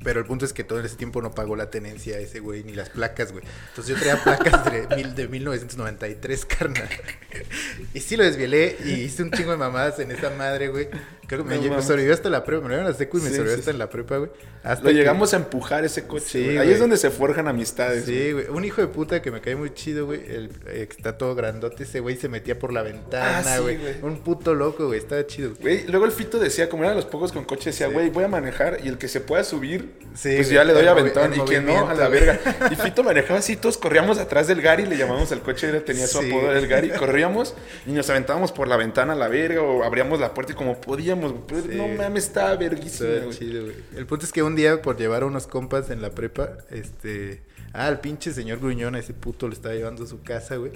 Pero 0.04 0.20
el 0.20 0.26
punto 0.26 0.44
es 0.44 0.52
que 0.52 0.62
todo 0.62 0.80
ese 0.80 0.96
tiempo 0.96 1.22
no 1.22 1.32
pagó 1.32 1.56
la 1.56 1.70
tenencia 1.70 2.16
a 2.16 2.20
ese 2.20 2.40
güey, 2.40 2.62
ni 2.62 2.74
las 2.74 2.90
placas, 2.90 3.32
güey. 3.32 3.44
Entonces 3.70 3.96
yo 3.96 4.00
traía 4.00 4.22
placas 4.22 4.64
de, 4.64 4.86
mil, 4.96 5.14
de 5.14 5.28
1993, 5.28 6.44
carnal. 6.44 6.88
Y 7.94 8.00
sí 8.00 8.16
lo 8.16 8.24
desvielé 8.24 8.76
y 8.84 8.92
hice 8.92 9.22
un 9.22 9.30
chingo 9.30 9.50
de 9.50 9.56
mamadas 9.56 9.98
en 9.98 10.10
esa 10.10 10.30
madre, 10.30 10.68
güey. 10.68 10.88
Creo 11.26 11.42
que 11.42 11.48
me, 11.50 11.56
No 11.56 11.62
me 11.62 11.68
mames. 11.70 11.84
sobrevivió 11.84 12.14
hasta 12.14 12.30
la 12.30 12.44
prepa. 12.44 12.68
Me 12.68 12.76
lo 12.76 12.82
a 12.82 12.84
la 12.84 12.94
secu 12.94 13.18
y 13.18 13.22
me 13.22 13.28
Sí, 13.30 13.36
sobrevivió 13.36 13.56
sí, 13.56 13.60
hasta 13.60 13.70
sí. 13.72 13.74
en 13.74 13.78
la 13.78 13.90
prepa, 13.90 14.16
güey. 14.18 14.30
Hasta 14.62 14.84
Lo 14.84 14.90
que- 14.90 14.94
llegamos 14.94 15.32
a 15.34 15.36
empujar 15.36 15.84
ese 15.84 16.06
coche, 16.06 16.24
Sí, 16.26 16.44
güey. 16.44 16.58
Ahí 16.58 16.70
es 16.70 16.78
donde 16.78 16.96
se 16.96 17.10
forjan 17.10 17.48
amistades. 17.48 18.04
Sí, 18.04 18.32
güey. 18.32 18.46
Un 18.48 18.64
hijo 18.64 18.80
de 18.80 18.88
puta 18.88 19.20
que 19.22 19.30
me 19.30 19.40
cae 19.40 19.56
muy 19.56 19.74
chido, 19.74 20.06
güey. 20.06 20.20
El 20.26 20.50
eh, 20.66 20.88
está 20.90 21.18
todo 21.18 21.34
grandote, 21.34 21.82
ese 21.84 22.00
güey 22.00 22.16
se 22.16 22.28
metía 22.28 22.58
por 22.58 22.72
la 22.72 22.80
Ah, 22.80 22.82
ventana, 22.84 23.56
sí, 23.56 23.62
güey. 23.62 23.78
Un 24.02 24.18
puto 24.22 24.54
loco, 24.54 24.86
güey. 24.86 24.98
Estaba 24.98 25.26
chido. 25.26 25.52
Güey, 25.60 25.86
luego 25.88 26.04
el 26.06 26.12
Fito 26.12 26.38
decía, 26.38 26.68
como 26.68 26.84
eran 26.84 26.94
los 26.96 27.06
pocos 27.06 27.32
con 27.32 27.44
coche, 27.44 27.70
decía, 27.70 27.88
güey, 27.88 28.08
voy 28.10 28.24
a 28.24 28.28
manejar 28.28 28.78
y 28.84 28.88
el 28.88 28.98
que 28.98 29.08
se 29.08 29.20
pueda 29.20 29.42
subir, 29.44 29.94
pues 30.22 30.48
ya 30.50 30.62
le 30.64 30.72
doy 30.72 30.82
el 30.82 30.88
aventón. 30.88 31.32
el 31.32 31.40
Y 31.40 31.44
que 31.44 31.60
no, 31.60 31.88
a 31.88 31.94
la 31.94 32.08
verga. 32.08 32.38
Y 32.70 32.76
Fito 32.76 33.02
manejaba 33.02 33.40
así, 33.40 33.56
todos 33.56 33.78
corríamos 33.78 34.18
atrás 34.18 34.46
del 34.46 34.62
Gary, 34.62 34.86
le 34.86 34.96
llamamos 34.96 35.30
al 35.32 35.40
coche, 35.42 35.68
era- 35.68 35.80
tenía 35.84 36.06
su 36.06 36.18
apodo 36.18 36.52
del 36.52 36.66
Gary, 36.68 36.90
corríamos 36.90 37.54
y 37.86 37.90
nos 37.90 38.08
aventábamos 38.10 38.52
por 38.52 38.68
la 38.68 38.76
ventana 38.76 39.14
a 39.14 39.16
la 39.16 39.28
verga 39.28 39.60
o 39.62 39.82
abríamos 39.82 40.20
la 40.20 40.32
puerta 40.32 40.52
y 40.52 40.54
como 40.54 40.80
podíamos. 40.80 41.15
Pero 41.46 41.62
Sí. 41.62 41.68
no 41.76 41.88
mames, 41.88 42.24
estaba 42.26 42.54
verguísima, 42.56 43.10
güey. 43.24 43.30
chido, 43.30 43.64
güey. 43.64 43.76
El 43.96 44.06
punto 44.06 44.24
es 44.26 44.32
que 44.32 44.42
un 44.42 44.56
día, 44.56 44.82
por 44.82 44.96
llevar 44.96 45.22
a 45.22 45.26
unos 45.26 45.46
compas 45.46 45.90
en 45.90 46.02
la 46.02 46.10
prepa, 46.10 46.58
este. 46.70 47.42
Ah, 47.72 47.88
el 47.88 47.98
pinche 48.00 48.32
señor 48.32 48.58
Gruñón, 48.60 48.94
ese 48.96 49.12
puto 49.14 49.48
le 49.48 49.54
estaba 49.54 49.74
llevando 49.74 50.04
a 50.04 50.06
su 50.06 50.22
casa, 50.22 50.56
güey. 50.56 50.72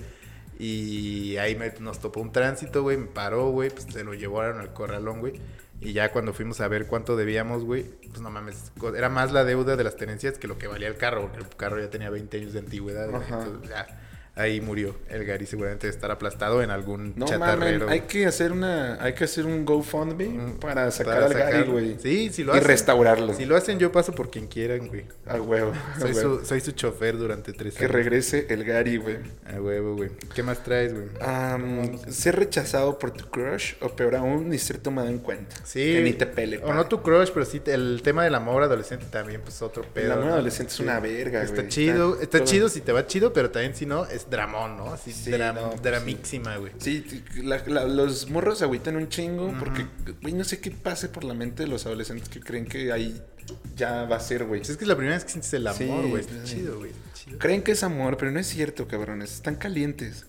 Y 0.59 1.37
ahí 1.39 1.57
me- 1.57 1.73
nos 1.81 2.01
topó 2.01 2.21
un 2.21 2.33
tránsito, 2.33 2.83
güey. 2.83 2.99
Me 2.99 3.07
paró, 3.07 3.51
güey. 3.51 3.71
Pues 3.71 3.87
se 3.91 4.05
lo 4.05 4.13
llevaron 4.15 4.61
al 4.61 4.73
corralón, 4.75 5.21
güey. 5.21 5.35
Y 5.81 5.95
ya 5.95 6.13
cuando 6.13 6.35
fuimos 6.35 6.61
a 6.61 6.69
ver 6.69 6.87
cuánto 6.87 7.17
debíamos, 7.17 7.65
güey, 7.65 7.85
pues 8.11 8.21
no 8.21 8.29
mames, 8.31 8.71
era 8.95 9.09
más 9.09 9.33
la 9.33 9.45
deuda 9.45 9.77
de 9.77 9.85
las 9.85 9.97
tenencias 9.97 10.37
que 10.37 10.47
lo 10.47 10.59
que 10.59 10.67
valía 10.67 10.89
el 10.89 10.97
carro, 10.99 11.23
porque 11.23 11.39
el 11.39 11.49
carro 11.57 11.81
ya 11.81 11.89
tenía 11.89 12.11
20 12.11 12.37
años 12.37 12.53
de 12.53 12.59
antigüedad, 12.59 13.09
güey. 13.09 13.23
Entonces, 13.23 13.71
ya, 13.71 13.87
ahí 14.41 14.61
murió 14.61 14.97
el 15.09 15.25
Gary, 15.25 15.47
seguramente 15.47 15.87
de 15.87 15.93
estar 15.93 16.11
aplastado 16.11 16.63
en 16.63 16.71
algún 16.71 17.13
No 17.17 17.27
chatarrero. 17.27 17.87
mames, 17.87 17.93
hay 17.93 18.01
que 18.09 18.27
hacer 18.27 18.53
una, 18.53 19.03
hay 19.03 19.13
que 19.15 19.25
hacer 19.25 19.47
un 19.47 19.65
GoFundMe 19.65 20.27
Mm, 20.29 20.53
para 20.59 20.91
sacar 20.91 21.15
para 21.15 21.27
al 21.27 21.33
Gary, 21.35 21.71
güey. 21.71 21.97
Sí, 22.01 22.31
si 22.33 22.45
lo 22.45 22.55
y 22.55 22.59
hacen. 22.59 22.69
restaurarlo. 22.69 23.35
Si 23.35 23.45
lo 23.45 23.57
hacen, 23.57 23.79
yo 23.79 23.93
paso 23.93 24.13
por 24.13 24.31
quien 24.31 24.47
quieran, 24.47 24.89
güey. 24.89 25.05
A 25.27 25.41
huevo. 25.41 25.73
a 25.97 26.01
Soy 26.01 26.13
huevo. 26.13 26.39
su, 26.41 26.47
soy 26.47 26.61
su 26.61 26.73
chofer 26.73 27.17
durante 27.19 27.53
tres 27.53 27.75
Que 27.75 27.85
años. 27.85 27.95
regrese 27.95 28.47
el 28.51 28.65
Gary, 28.65 28.97
güey. 28.97 29.19
A 29.55 29.61
huevo, 29.61 29.97
güey. 29.97 30.11
¿Qué 30.35 30.43
más 30.43 30.63
traes, 30.63 30.93
güey? 30.95 31.07
Am, 31.21 31.99
ser 32.09 32.37
rechazado 32.37 32.99
por 32.99 33.11
tu 33.11 33.27
crush 33.31 33.75
o 33.81 33.89
peor 33.91 34.17
aún, 34.17 34.49
ni 34.49 34.59
ser 34.59 34.79
tomado 34.79 35.09
en 35.09 35.19
cuenta. 35.19 35.57
Sí. 35.65 35.81
Que 35.95 36.03
ni 36.03 36.13
te 36.13 36.27
pele. 36.27 36.59
O 36.59 36.63
padre. 36.63 36.75
no 36.75 36.87
tu 36.87 37.03
crush, 37.03 37.31
pero 37.33 37.45
sí 37.47 37.61
te- 37.61 37.75
el 37.75 38.01
tema 38.03 38.25
del 38.25 38.35
amor 38.35 38.63
adolescente 38.63 39.07
también, 39.11 39.41
pues 39.43 39.61
otro 39.63 39.83
pedo. 39.83 40.07
El 40.07 40.13
amor 40.13 40.25
¿no? 40.27 40.33
adolescente 40.35 40.73
es 40.73 40.81
una 40.81 41.01
verga, 41.01 41.43
Está 41.43 41.57
güey. 41.57 41.69
chido, 41.69 42.13
Está 42.13 42.23
está, 42.25 42.39
todo- 42.39 42.47
chido 42.47 42.69
si 42.69 42.81
te 42.81 42.93
va 42.93 43.07
chido, 43.07 43.33
pero 43.33 43.51
también 43.51 43.75
si 43.75 43.87
no, 43.87 44.05
es 44.07 44.30
dramón, 44.31 44.77
¿no? 44.77 44.93
Así, 44.93 45.13
Sí, 45.13 45.31
dram- 45.31 45.55
no, 45.55 45.71
pues 45.71 45.83
dramísima, 45.83 46.57
güey. 46.57 46.73
Sí, 46.79 47.05
la- 47.43 47.63
la- 47.67 47.85
los 47.85 48.31
morros 48.31 48.59
se 48.59 48.65
agüitan 48.65 48.97
un 48.97 49.09
chingo 49.09 49.53
porque, 49.59 49.87
güey, 50.23 50.33
no 50.35 50.45
sé 50.45 50.61
qué 50.61 50.71
pase 50.71 51.09
por 51.09 51.25
la 51.25 51.35
mente 51.35 51.65
de 51.65 51.69
los 51.69 51.85
adolescentes 51.87 52.29
que 52.29 52.41
creen 52.41 52.67
que 52.67 52.93
ahí 52.93 53.21
ya 53.77 54.05
va 54.05 54.17
a 54.17 54.21
ser, 54.21 54.45
güey. 54.45 54.61
Es 54.63 54.77
que 54.77 54.85
es 54.85 54.89
la 54.89 54.97
primera 54.97 55.17
vez 55.17 55.25
que 55.25 55.31
sientes 55.31 55.53
el 55.55 55.67
amor, 55.67 56.07
güey. 56.09 56.23
Sí. 56.25 56.31
chido, 56.45 56.79
güey. 56.79 56.93
Creen 57.39 57.63
que 57.63 57.73
es 57.73 57.85
amor, 57.85 58.17
pero 58.17 58.33
no 58.33 58.41
es 58.41 58.49
cierto, 58.49 58.89
cabrones. 58.89 59.33
Están 59.35 59.55
calientes. 59.55 60.25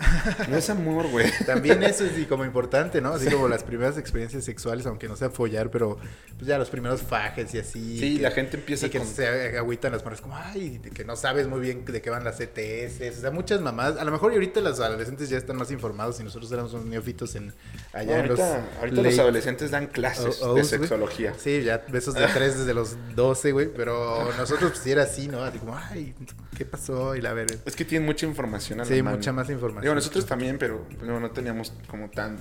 No 0.50 0.56
es 0.58 0.70
amor, 0.70 1.08
güey. 1.08 1.26
También 1.48 1.82
eso 1.84 2.06
es 2.06 2.28
como 2.28 2.46
importante, 2.46 3.02
¿no? 3.02 3.14
Así 3.14 3.28
como 3.28 3.48
las 3.48 3.64
primeras 3.64 3.98
experiencias 3.98 4.44
sexuales, 4.46 4.86
aunque 4.86 5.08
no 5.08 5.16
sea 5.16 5.32
follar, 5.32 5.72
pero 5.72 5.98
pues 6.38 6.46
ya 6.48 6.60
los 6.60 6.70
primeros 6.70 7.02
fajes 7.02 7.56
y 7.56 7.60
así. 7.60 7.98
Sí, 7.98 8.18
que- 8.18 8.22
la 8.22 8.30
gente 8.32 8.58
empieza 8.58 8.86
y 8.86 8.90
que 8.92 9.00
con- 9.00 9.08
se 9.08 9.58
agüitan 9.58 9.94
las 9.94 10.04
manos 10.06 10.22
como, 10.22 10.36
ay, 10.36 10.80
que 10.94 11.04
no 11.04 11.16
sabes 11.16 11.48
muy 11.48 11.60
bien 11.60 11.86
de 11.86 12.02
qué 12.04 12.12
van 12.12 12.24
las 12.24 12.40
ETS. 12.40 13.18
O 13.18 13.22
sea, 13.22 13.32
muchas 13.32 13.62
mamadas. 13.62 13.98
A 14.00 14.04
lo 14.04 14.12
mejor 14.12 14.32
y 14.34 14.36
ahorita 14.36 14.62
los 14.62 14.80
adolescentes 14.80 15.28
ya 15.30 15.38
están 15.40 15.56
más 15.58 15.72
informados 15.72 16.20
y 16.20 16.24
nosotros 16.24 16.52
éramos 16.52 16.74
unos 16.74 16.86
neofitos 16.86 17.34
en 17.36 17.52
allá 17.94 18.20
en 18.20 18.28
los. 18.28 18.40
ahorita 18.40 18.78
ahorita 18.80 19.02
los 19.02 19.18
adolescentes 19.18 19.72
dan 19.72 19.88
clases 19.88 20.40
o- 20.44 20.54
de 20.54 20.64
sexología. 20.64 21.34
Sí, 21.36 21.64
ya 21.64 21.84
besos 21.88 22.14
de 22.14 22.28
tres 22.28 22.60
desde 22.60 22.76
los 22.76 22.96
12, 23.16 23.51
güey. 23.51 23.70
Pero 23.76 24.32
nosotros 24.38 24.72
pues 24.72 24.86
era 24.88 25.03
así, 25.03 25.28
¿no? 25.28 25.43
Así 25.43 25.59
como, 25.59 25.76
ay, 25.76 26.14
¿qué 26.57 26.66
pasó? 26.66 27.16
Y 27.16 27.22
la 27.22 27.34
verga. 27.34 27.55
Es 27.66 27.76
que 27.76 27.86
tienen 27.86 28.05
mucha 28.05 28.26
información 28.26 28.80
a 28.80 28.84
la 28.84 28.89
Sí, 28.89 29.01
mano. 29.01 29.18
mucha 29.18 29.32
más 29.34 29.49
información. 29.49 29.82
Digo, 29.84 29.95
nosotros 29.95 30.26
también, 30.26 30.57
pero 30.57 30.86
no, 31.03 31.20
no 31.20 31.32
teníamos 31.32 31.74
como 31.88 32.09
tan... 32.09 32.38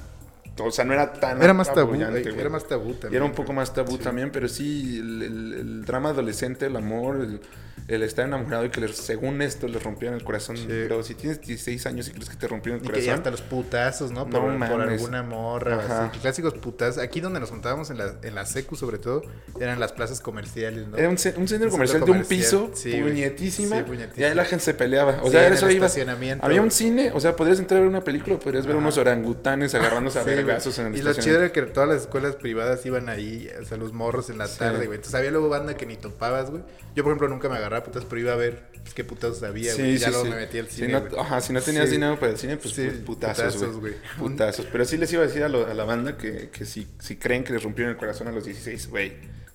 O 0.59 0.71
sea, 0.71 0.85
no 0.85 0.93
era 0.93 1.13
tan... 1.13 1.41
Era 1.43 1.55
más 1.55 1.73
tabú, 1.73 1.95
güey, 1.95 2.03
era 2.03 2.51
más 2.51 2.67
tabú 2.67 2.93
también. 2.95 3.13
Y 3.15 3.17
era 3.17 3.25
un 3.25 3.33
poco 3.33 3.53
más 3.55 3.73
tabú 3.73 3.93
Sí. 3.97 4.03
también, 4.03 4.31
pero 4.31 4.47
sí, 4.49 4.99
el, 4.99 5.23
el- 5.23 5.53
el 5.55 5.85
drama 5.87 6.11
adolescente, 6.11 6.67
el 6.67 6.77
amor, 6.77 7.17
el, 7.23 7.41
el 7.89 8.03
estar 8.03 8.27
enamorado 8.27 8.65
y 8.65 8.71
que 8.71 8.81
les- 8.81 8.97
según 8.97 9.43
esto 9.43 9.67
les 9.69 9.83
rompieron 9.83 10.17
el 10.17 10.25
corazón. 10.25 10.57
Sí. 10.57 10.67
Pero 10.69 11.03
si 11.03 11.15
tienes 11.15 11.41
16 11.41 11.87
años 11.87 12.09
y 12.09 12.13
crees 12.13 12.29
que 12.31 12.37
te 12.37 12.47
rompieron 12.49 12.81
el 12.81 12.85
Y 12.85 12.89
que 12.89 12.93
corazón... 12.95 13.15
hasta 13.15 13.31
los 13.31 13.43
putazos, 13.43 14.11
¿no? 14.13 14.25
No 14.25 14.31
Por, 14.31 14.41
por 14.43 14.53
mames. 14.59 14.89
alguna 15.01 15.23
morra. 15.23 16.09
así. 16.11 16.19
Clásicos 16.21 16.55
putazos. 16.55 17.03
Aquí 17.03 17.21
donde 17.21 17.41
nos 17.41 17.51
juntábamos 17.51 17.91
en 17.91 17.99
la, 17.99 18.15
en 18.23 18.35
la 18.35 18.47
secu, 18.47 18.77
sobre 18.77 18.99
todo, 18.99 19.23
eran 19.61 19.81
las 19.81 19.93
plazas 19.93 20.21
comerciales, 20.21 20.87
¿no? 20.89 20.97
Era 20.97 21.09
un, 21.09 21.19
ce- 21.19 21.35
un 21.37 21.49
centro 21.49 21.71
comercial 21.71 22.05
de 22.05 22.11
un 22.11 22.25
piso, 22.25 22.71
sí, 22.75 22.93
puñetísima, 23.01 23.79
Sí, 23.79 23.83
puñetísima. 23.85 24.27
y 24.27 24.31
ahí 24.31 24.35
la 24.35 24.45
gente 24.45 24.65
se 24.65 24.75
peleaba. 24.75 25.21
O 25.23 25.31
sea, 25.31 25.47
eso 25.49 25.69
ibas- 25.71 25.97
Había 26.43 26.63
un 26.63 26.71
cine, 26.71 27.11
o 27.13 27.21
sea, 27.21 27.37
podrías 27.37 27.59
entrar 27.59 27.79
a 27.79 27.81
ver 27.81 27.89
una 27.91 28.03
película, 28.05 28.39
podrías 28.39 28.67
ver 28.67 28.77
Ajá. 28.77 28.83
unos 28.83 28.99
orangutanes 28.99 29.75
agarrándose 29.75 30.19
a 30.19 30.23
vergazos 30.23 30.79
en 30.79 30.87
el 30.89 30.97
Y 30.97 31.03
lo 31.03 31.13
chido 31.15 31.39
era 31.39 31.53
que 31.53 31.63
todas 31.63 31.89
las 31.89 32.03
escuelas 32.03 32.37
privadas 32.37 32.85
iban 32.87 33.09
ahí, 33.09 33.51
o 33.61 33.65
sea, 33.65 33.77
los 33.77 33.93
morros 33.93 34.31
en 34.31 34.39
la 34.39 34.49
tarde, 34.49 34.87
güey. 34.87 34.97
Entonces 34.97 35.15
había 35.15 35.31
luego 35.31 35.49
banda 35.49 35.77
que 35.77 35.87
ni 35.87 35.97
topabas, 35.97 36.51
güey. 36.51 36.63
Yo, 36.95 37.05
por 37.05 37.13
ejemplo, 37.13 37.29
nunca 37.29 37.49
me 37.49 37.57
agarraba 37.71 37.85
putas, 37.85 38.05
pero 38.09 38.21
iba 38.21 38.33
a 38.33 38.37
ver 38.37 38.71
pues, 38.83 38.95
qué 38.95 39.05
putas 39.05 39.43
había, 39.43 39.75
güey. 39.75 39.93
Sí, 39.95 39.99
ya 39.99 40.07
sí, 40.07 40.11
luego 40.13 40.25
sí. 40.27 40.31
me 40.31 40.37
metí 40.37 40.59
al 40.59 40.69
Si 40.69 40.77
cine, 40.77 40.89
no- 40.95 41.01
güey. 41.07 41.21
ajá, 41.21 41.41
si 41.41 41.53
no 41.53 41.61
tenías 41.61 41.91
dinero 41.91 42.19
para 42.19 42.33
el 42.33 42.39
cine, 42.39 42.57
pues, 42.57 42.75
Sí, 42.75 42.83
pues, 42.87 42.99
putazos, 42.99 43.57
güey. 43.59 43.73
güey. 43.79 43.95
Putazos. 44.19 44.67
Pero 44.71 44.85
sí 44.85 44.97
les 44.97 45.13
iba 45.13 45.23
a 45.23 45.27
decir 45.27 45.43
a, 45.43 45.49
lo- 45.49 45.67
a 45.67 45.75
la 45.75 45.85
banda 45.85 46.17
que, 46.17 46.51
que 46.51 46.65
si, 46.65 46.87
si 46.99 47.17
creen 47.17 47.45
que 47.45 47.53
les 47.53 47.63
rompieron 47.63 47.93
el 47.93 47.99
corazón 47.99 48.29
a 48.29 48.33
los 48.33 48.45
16, 48.45 48.89
güey. 48.89 49.13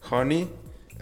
Honey, 0.10 0.50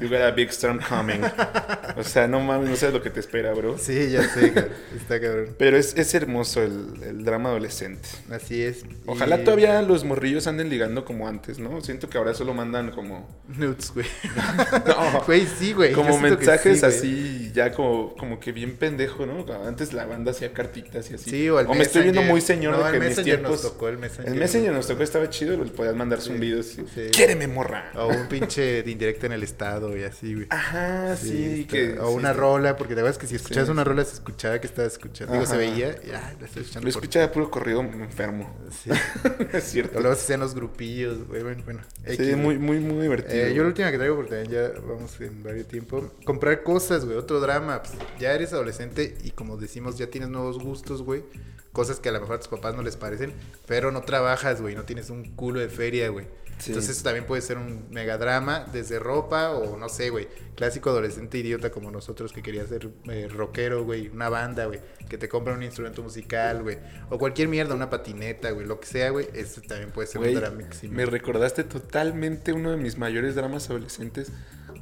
you 0.04 0.10
got 0.10 0.22
a 0.22 0.32
big 0.32 0.50
storm 0.50 0.80
coming. 0.80 1.22
o 1.98 2.04
sea, 2.04 2.28
no 2.28 2.40
mames, 2.42 2.70
no 2.70 2.76
sabes 2.76 2.94
lo 2.94 3.02
que 3.02 3.10
te 3.10 3.20
espera, 3.20 3.54
bro. 3.54 3.78
Sí, 3.78 4.10
ya 4.12 4.24
sé. 4.28 4.48
Está 4.96 5.20
cabrón. 5.22 5.56
Pero 5.58 5.78
es, 5.78 5.96
es 5.98 6.14
hermoso 6.14 6.62
el, 6.62 7.02
el 7.04 7.24
drama 7.24 7.50
adolescente. 7.50 8.08
Así 8.32 8.62
es. 8.62 8.84
Ojalá 9.06 9.40
Y- 9.40 9.44
todavía 9.44 9.82
los 9.82 10.04
morrillos 10.04 10.48
anden 10.48 10.70
ligando 10.70 11.06
como 11.06 11.28
antes, 11.28 11.60
¿no? 11.60 11.82
Siento 11.82 12.10
que 12.10 12.18
ahora 12.18 12.34
solo 12.34 12.54
mandan 12.54 12.92
como... 12.92 13.28
Nudes, 13.48 13.92
güey. 13.94 14.06
No, 14.86 15.22
Güey, 15.26 15.48
sí, 15.48 15.74
güey. 15.74 15.94
como 15.94 16.18
mensajes 16.20 16.80
sí, 16.80 16.86
así, 16.86 17.52
ya 17.54 17.72
como, 17.72 18.16
como 18.16 18.40
que 18.40 18.52
bien 18.52 18.76
pendejo, 18.78 19.26
¿no? 19.26 19.46
Antes 19.66 19.94
la 19.94 20.06
banda 20.06 20.32
hacía 20.32 20.52
cartitas 20.54 21.10
y 21.12 21.16
así. 21.16 21.30
Sí, 21.30 21.50
o 21.50 21.58
al 21.58 21.68
me 21.70 21.82
estoy 21.82 22.04
viendo 22.04 22.22
muy 22.24 22.42
señor 22.42 22.74
No, 22.78 22.84
de 22.84 22.86
el 22.86 22.92
que 22.92 22.98
en 23.08 23.16
mis 23.16 23.24
tiempos... 23.24 23.52
nos 23.52 23.62
tocó, 23.62 23.90
el 23.90 23.98
Messenger. 23.98 24.32
El 24.34 24.40
Messenger 24.40 24.72
nos 24.74 24.88
tocó, 24.88 25.04
estaba 25.04 25.30
chido, 25.30 25.58
podías 25.66 25.96
mandar 25.96 26.20
zumbidos. 26.22 26.66
sí. 26.68 26.84
¡Quiéreme, 27.12 27.48
morra! 27.48 27.92
O 27.96 28.08
un 28.08 28.28
pinche 28.28 28.84
de 28.84 28.92
indirecta 28.92 29.28
en 29.28 29.34
el 29.34 29.44
estado 29.44 29.93
y 29.96 30.04
así, 30.04 30.34
güey. 30.34 30.48
Ajá, 30.50 31.16
sí, 31.16 31.62
está- 31.62 31.72
que... 31.72 32.00
o 32.00 32.10
sí, 32.10 32.16
una 32.16 32.34
rola, 32.34 32.76
porque 32.78 32.94
te 32.96 33.02
acuerdas 33.02 33.18
que 33.18 33.28
si 33.28 33.36
escuchabas 33.36 33.68
Sí, 33.68 33.72
una 33.72 33.84
sí. 33.84 33.90
rola 33.90 34.06
se 34.06 34.14
escuchaba 34.14 34.60
que 34.60 34.68
estabas 34.68 34.94
escuchando. 34.94 35.34
Digo, 35.34 35.46
se 35.46 35.58
veía 35.58 35.90
y 36.06 36.12
ah, 36.12 36.34
la 36.40 36.46
estoy 36.46 36.62
escuchando. 36.64 36.88
Lo 36.88 36.94
por- 36.94 37.04
escuchaba 37.04 37.32
puro 37.32 37.52
corrido 37.52 37.82
enfermo. 37.82 38.56
Sí. 38.72 38.90
es 39.54 39.64
cierto. 39.64 39.98
O 40.00 40.02
luego 40.02 40.16
se 40.16 40.24
hacían 40.24 40.40
los 40.40 40.56
grupillos, 40.56 41.28
güey. 41.28 41.44
Bueno, 41.44 41.64
bueno. 41.64 41.82
Sí, 42.06 42.14
X, 42.14 42.38
muy, 42.38 42.56
güey. 42.56 42.58
muy, 42.58 42.80
muy 42.80 43.02
divertido. 43.04 43.36
Eh, 43.46 43.54
yo 43.54 43.64
la 43.64 43.70
última 43.70 43.92
que 43.92 43.98
traigo, 43.98 44.16
porque 44.16 44.32
también 44.36 44.52
ya 44.52 44.80
vamos 44.82 45.20
en 45.22 45.44
varios 45.44 45.68
tiempo. 45.68 46.12
Comprar 46.26 46.64
cosas, 46.64 47.06
güey. 47.06 47.18
Otro 47.18 47.40
drama. 47.40 47.82
Pues, 47.84 47.94
ya 48.20 48.34
eres 48.34 48.54
adolescente 48.54 49.18
y 49.24 49.32
como 49.32 49.58
decimos, 49.58 49.98
ya 49.98 50.08
tienes 50.08 50.30
nuevos 50.30 50.60
gustos, 50.60 51.02
güey. 51.04 51.24
Cosas 51.72 52.00
que 52.00 52.10
a 52.10 52.12
lo 52.12 52.20
mejor 52.22 52.36
a 52.36 52.40
tus 52.40 52.50
papás 52.50 52.76
no 52.76 52.84
les 52.84 52.98
parecen. 52.98 53.34
Pero 53.66 53.92
no 53.92 54.02
trabajas, 54.02 54.62
güey. 54.62 54.76
No 54.76 54.84
tienes 54.84 55.10
un 55.10 55.36
culo 55.36 55.60
de 55.60 55.70
feria, 55.70 56.10
güey. 56.10 56.28
Sí. 56.60 56.72
Entonces 56.72 56.92
eso 56.98 57.04
también 57.04 57.26
puede 57.26 57.42
ser 57.42 57.58
un 57.58 57.88
megadrama. 57.90 58.66
Desde 58.72 59.00
ropa 59.00 59.52
o 59.52 59.78
no 59.78 59.90
sé, 59.90 60.10
güey. 60.10 60.28
Clásico 60.56 60.90
adolescente 60.92 61.38
idiota 61.38 61.72
como 61.72 61.92
nosotros 61.92 62.32
que 62.32 62.42
quería 62.42 62.66
ser 62.68 62.90
eh, 63.10 63.28
rockero, 63.30 63.84
güey. 63.84 64.08
Una 64.10 64.30
banda, 64.30 64.66
güey. 64.66 64.80
Que 65.10 65.18
te 65.18 65.28
compra 65.28 65.54
un 65.54 65.64
instrumento 65.64 66.02
musical, 66.04 66.64
güey. 66.64 66.78
O 67.10 67.18
cualquier 67.18 67.48
mierda, 67.48 67.76
una 67.76 67.90
patineta, 67.90 68.52
güey. 68.52 68.66
Lo 68.68 68.80
que 68.80 68.88
sea, 68.88 69.10
güey. 69.10 69.28
Eso 69.34 69.62
también 69.62 69.92
puede 69.92 70.08
ser 70.08 70.20
Güey, 70.20 70.36
un 70.36 70.42
dramísimo. 70.42 70.94
me 70.94 71.06
recordaste 71.06 71.64
totalmente 71.64 72.54
uno 72.54 72.72
de 72.72 72.78
mis 72.78 72.98
mayores 72.98 73.36
dramas 73.36 73.70
adolescentes. 73.70 74.32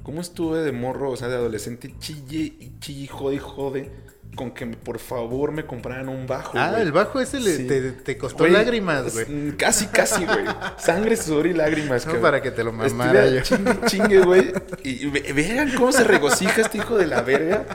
¿Cómo 0.03 0.21
estuve 0.21 0.59
de 0.61 0.71
morro, 0.71 1.11
o 1.11 1.17
sea, 1.17 1.27
de 1.27 1.35
adolescente, 1.35 1.93
chille 1.99 2.55
y 2.59 2.79
chille, 2.79 3.07
jode 3.07 3.35
y 3.35 3.39
jode, 3.39 3.91
con 4.35 4.51
que 4.51 4.65
por 4.65 4.97
favor 4.99 5.51
me 5.51 5.65
compraran 5.65 6.07
un 6.09 6.25
bajo? 6.25 6.57
Ah, 6.57 6.77
el 6.79 6.91
bajo 6.91 7.19
ese 7.19 7.39
le- 7.39 7.55
Sí. 7.57 7.67
te, 7.67 7.91
te 7.91 8.17
costó 8.17 8.47
lágrimas, 8.47 9.13
güey. 9.13 9.55
Casi, 9.57 9.87
casi, 9.87 10.25
güey. 10.25 10.45
Sangre, 10.77 11.17
sudor 11.17 11.47
y 11.47 11.53
lágrimas. 11.53 12.05
No, 12.05 12.13
cabrón. 12.13 12.21
para 12.21 12.41
que 12.41 12.51
te 12.51 12.63
lo 12.63 12.71
mamara 12.71 13.27
yo. 13.29 13.41
Chingue, 13.41 13.75
chingue, 13.87 14.19
güey. 14.19 14.53
Y 14.83 15.07
ve- 15.07 15.33
vean 15.33 15.71
cómo 15.75 15.91
se 15.91 16.03
regocija 16.03 16.61
este 16.61 16.77
hijo 16.77 16.97
de 16.97 17.07
la 17.07 17.21
verga. 17.21 17.65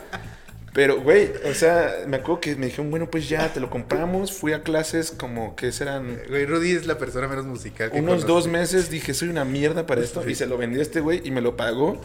Pero, 0.72 1.00
güey, 1.00 1.30
o 1.50 1.54
sea, 1.54 1.90
me 2.06 2.18
acuerdo 2.18 2.40
que 2.42 2.54
me 2.56 2.66
dijeron, 2.66 2.90
bueno, 2.90 3.08
pues 3.10 3.28
ya, 3.30 3.50
te 3.50 3.60
lo 3.60 3.70
compramos. 3.70 4.32
Fui 4.32 4.52
a 4.52 4.62
clases 4.62 5.10
como 5.10 5.56
que 5.56 5.72
serán 5.72 6.18
Güey, 6.28 6.44
Rudy 6.44 6.72
es 6.72 6.86
la 6.86 6.98
persona 6.98 7.28
menos 7.28 7.46
musical 7.46 7.90
que 7.90 7.98
unos 7.98 8.26
dos 8.26 8.46
meses. 8.46 8.90
Dije, 8.90 9.14
soy 9.14 9.28
una 9.30 9.46
mierda 9.46 9.86
para 9.86 10.02
esto. 10.02 10.22
Sí. 10.22 10.32
Y 10.32 10.34
se 10.34 10.46
lo 10.46 10.58
vendí 10.58 10.78
a 10.78 10.82
este 10.82 11.00
güey 11.00 11.22
y 11.24 11.30
me 11.30 11.40
lo 11.40 11.56
pagó 11.56 11.98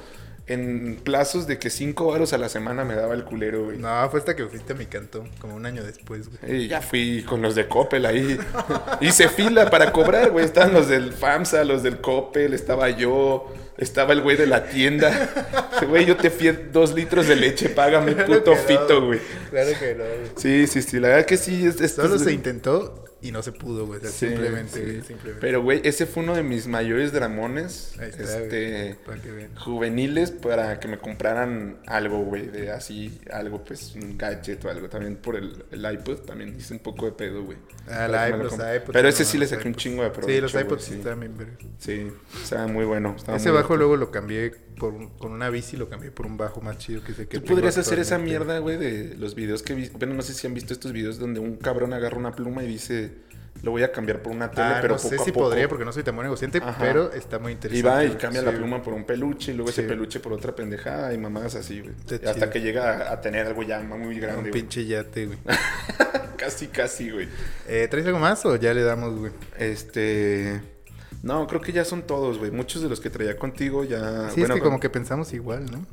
en 0.48 1.00
plazos 1.04 1.48
de 1.48 1.60
que 1.60 1.70
cinco 1.70 2.08
varos 2.08 2.34
a 2.34 2.38
la 2.38 2.50
semana 2.50 2.84
me 2.84 2.96
daba 2.96 3.14
el 3.14 3.24
culero, 3.24 3.66
güey. 3.66 3.78
No, 3.78 4.10
fue 4.10 4.20
hasta 4.20 4.36
que 4.36 4.46
fuiste 4.46 4.74
a 4.74 4.76
mi 4.76 4.86
canto, 4.86 5.24
como 5.40 5.56
un 5.56 5.66
año 5.66 5.84
después, 5.84 6.30
güey. 6.30 6.64
Y 6.64 6.68
ya 6.68 6.82
fui 6.82 7.24
con 7.24 7.42
los 7.42 7.56
de 7.56 7.68
Coppel 7.68 8.06
ahí. 8.06 8.38
Hice 9.00 9.30
fila 9.30 9.70
para 9.70 9.92
cobrar, 9.92 10.32
güey. 10.32 10.44
Estaban 10.44 10.74
los 10.74 10.88
del 10.90 11.14
FAMSA, 11.14 11.64
los 11.64 11.84
del 11.84 12.02
Coppel, 12.02 12.54
estaba 12.54 12.90
yo, 12.90 13.54
estaba 13.78 14.14
el 14.14 14.22
güey 14.22 14.36
de 14.38 14.48
la 14.48 14.66
tienda. 14.66 15.30
Güey, 15.88 16.06
yo 16.06 16.16
te 16.16 16.30
fui 16.30 16.52
dos 16.72 16.94
litros 16.94 17.28
de 17.28 17.36
leche, 17.36 17.68
págame, 17.70 18.14
Claro 18.14 18.36
puto 18.38 18.52
no, 18.52 18.58
fito, 18.58 19.06
güey. 19.08 19.20
Claro 19.50 19.70
que 19.80 19.96
no, 19.96 20.04
güey. 20.04 20.32
Sí, 20.36 20.68
sí, 20.68 20.82
sí, 20.84 21.00
la 21.00 21.08
verdad 21.08 21.26
que 21.26 21.38
sí. 21.38 21.66
Es, 21.66 21.82
es- 21.82 21.94
Solo 21.96 22.16
es- 22.16 22.22
se 22.24 22.32
intentó 22.34 23.04
y 23.22 23.32
no 23.32 23.44
se 23.44 23.52
pudo, 23.52 23.86
güey. 23.86 24.00
O 24.00 24.02
sea, 24.02 24.10
Sí, 24.12 24.28
simplemente, 24.30 24.74
sí. 24.74 24.82
güey, 24.82 25.02
simplemente. 25.02 25.42
Pero, 25.42 25.62
güey, 25.62 25.82
ese 25.84 26.06
fue 26.06 26.24
uno 26.24 26.36
de 26.36 26.44
mis 26.44 26.68
mayores 26.68 27.12
dramones. 27.14 27.94
Ahí 28.00 28.10
está, 28.10 28.24
este. 28.40 28.98
para 29.06 29.22
que. 29.22 29.50
Juveniles 29.58 30.32
para 30.32 30.80
que 30.80 30.88
me 30.88 30.98
compraran 30.98 31.78
algo, 31.88 32.20
güey, 32.20 32.48
de 32.48 32.72
así, 32.72 33.20
algo, 33.32 33.64
pues, 33.64 33.96
un 33.96 34.18
gadget 34.18 34.64
o 34.66 34.70
algo. 34.70 34.90
También 34.90 35.16
por 35.18 35.36
el, 35.36 35.64
el 35.72 35.94
iPod, 35.94 36.20
también 36.22 36.56
hice 36.58 36.74
un 36.74 36.80
poco 36.80 37.06
de 37.06 37.12
pedo, 37.12 37.44
güey. 37.44 37.58
Ah, 37.88 38.08
lo 38.08 38.28
iPod, 38.28 38.44
los 38.44 38.54
iPods. 38.54 38.92
Pero 38.92 39.04
no, 39.04 39.10
ese 39.10 39.26
sí 39.26 39.38
le 39.38 39.42
los 39.44 39.50
saqué 39.52 39.68
un 39.68 39.76
chingo 39.76 40.04
de 40.04 40.10
Sí, 40.10 40.16
provecho. 40.16 40.42
los 40.42 40.52
güey, 40.54 40.66
iPods 40.66 40.84
sí. 40.84 41.02
verga. 41.04 41.58
Sí, 41.80 42.08
estaba 42.42 42.68
muy 42.68 42.86
bueno. 42.86 43.16
Ese 43.36 43.50
muy 43.50 43.58
bajo 43.62 43.76
luego 43.78 43.98
lo 43.98 44.12
cambié 44.12 44.54
por 44.82 44.94
un- 44.96 45.10
con 45.10 45.32
una 45.32 45.52
bici, 45.52 45.78
lo 45.78 45.88
cambié 45.88 46.10
por 46.10 46.26
un 46.26 46.38
bajo 46.38 46.60
más 46.60 46.80
chido 46.80 47.04
que 47.04 47.14
sé 47.14 47.28
que 47.28 47.40
Tú 47.40 47.54
podrías 47.54 47.78
hacer 47.78 48.00
esa 48.00 48.18
mierda, 48.18 48.58
güey, 48.58 48.78
de 48.78 49.16
los 49.16 49.36
videos 49.36 49.62
que 49.62 49.76
vi. 49.76 49.90
Bueno, 49.90 50.16
no 50.16 50.24
sé 50.24 50.34
si 50.34 50.48
han 50.48 50.56
visto 50.56 50.74
estos 50.74 50.92
videos 50.92 51.20
donde 51.20 51.40
un 51.40 51.58
cabrón 51.58 51.94
agarra 51.94 52.18
una 52.18 52.32
pluma 52.32 52.64
y 52.64 52.68
dice, 52.68 53.12
lo 53.62 53.70
voy 53.70 53.84
a 53.84 53.92
cambiar 53.92 54.24
por 54.24 54.34
una 54.34 54.50
tele, 54.50 54.66
Ah, 54.66 54.80
pero 54.82 54.96
no 54.96 54.98
poco 55.02 55.10
sé 55.10 55.22
a 55.22 55.24
si 55.24 55.32
poco. 55.32 55.46
podría 55.50 55.68
porque 55.70 55.86
no 55.86 55.94
soy 55.94 56.02
tan 56.02 56.16
buen 56.16 56.26
negociante, 56.26 56.58
Ajá. 56.58 56.76
pero 56.80 57.14
está 57.14 57.38
muy 57.38 57.52
Y 57.52 57.54
interesante. 57.54 57.88
va 57.88 58.04
y 58.06 58.10
cambia 58.18 58.40
Sí, 58.42 58.46
la 58.48 58.52
pluma 58.54 58.82
por 58.82 58.94
un 58.96 59.04
peluche 59.04 59.52
y 59.52 59.56
luego 59.56 59.72
Sí. 59.72 59.82
ese 59.82 59.88
peluche 59.88 60.20
por 60.20 60.34
otra 60.34 60.56
pendejada 60.56 61.14
y 61.14 61.20
mamadas 61.20 61.54
así, 61.54 61.82
güey. 61.82 61.94
Y 62.10 62.16
Hasta 62.16 62.34
chido. 62.34 62.50
que 62.50 62.62
llega 62.62 63.10
a, 63.10 63.14
a 63.14 63.22
tener 63.22 63.46
algo 63.46 63.62
ya 63.62 63.80
muy 63.82 64.20
grande, 64.20 64.50
Un 64.50 64.52
pinche 64.52 64.84
yate, 64.88 65.28
güey. 65.28 65.38
Casi, 66.38 66.68
casi, 66.70 67.12
güey. 67.12 67.28
Eh, 67.68 67.88
¿Traes 67.88 68.04
algo 68.08 68.18
más 68.18 68.44
o 68.48 68.56
ya 68.56 68.74
le 68.74 68.82
damos, 68.82 69.16
güey? 69.16 69.32
Este... 69.60 70.60
No, 71.24 71.46
creo 71.48 71.62
que 71.62 71.72
ya 71.72 71.86
son 71.86 72.04
todos, 72.04 72.38
güey. 72.40 72.52
Muchos 72.52 72.82
de 72.82 72.90
los 72.90 73.00
que 73.00 73.10
traía 73.10 73.38
contigo 73.38 73.84
ya... 73.84 74.30
Sí, 74.32 74.40
bueno, 74.40 74.56
es 74.56 74.60
que 74.60 74.64
como 74.64 74.80
que 74.80 74.90
pensamos 74.90 75.34
igual, 75.34 75.66
¿no? 75.72 75.86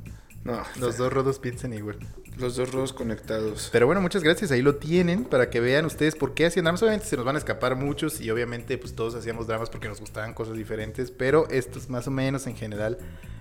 No, 0.45 0.63
Los 0.81 0.97
dos 0.97 1.13
rodos 1.13 1.39
piensan 1.39 1.75
igual. 1.75 1.99
los 2.39 2.57
dos 2.57 2.73
rodos 2.73 2.93
conectados. 2.95 3.69
Pero 3.71 3.87
bueno, 3.87 4.01
muchas 4.01 4.23
gracias. 4.23 4.51
Ahí 4.51 4.63
lo 4.63 4.77
tienen 4.77 5.25
para 5.25 5.51
que 5.51 5.61
vean 5.61 5.85
ustedes 5.85 6.15
por 6.15 6.33
qué 6.33 6.47
hacían 6.47 6.65
dramas. 6.65 6.81
Obviamente 6.83 7.07
se 7.07 7.17
nos 7.17 7.27
van 7.27 7.35
a 7.35 7.39
escapar 7.39 7.77
muchos 7.77 8.21
y 8.21 8.31
obviamente 8.31 8.79
pues 8.79 8.95
todos 8.95 9.15
hacíamos 9.17 9.47
dramas 9.47 9.69
porque 9.69 9.89
nos 9.89 10.01
gustaban 10.01 10.33
cosas 10.33 10.57
diferentes. 10.57 11.11
Pero 11.11 11.49
esto 11.51 11.79
es 11.79 11.91
más 11.91 12.07
o 12.07 12.11
menos 12.11 12.47
en 12.47 12.57
general 12.57 12.97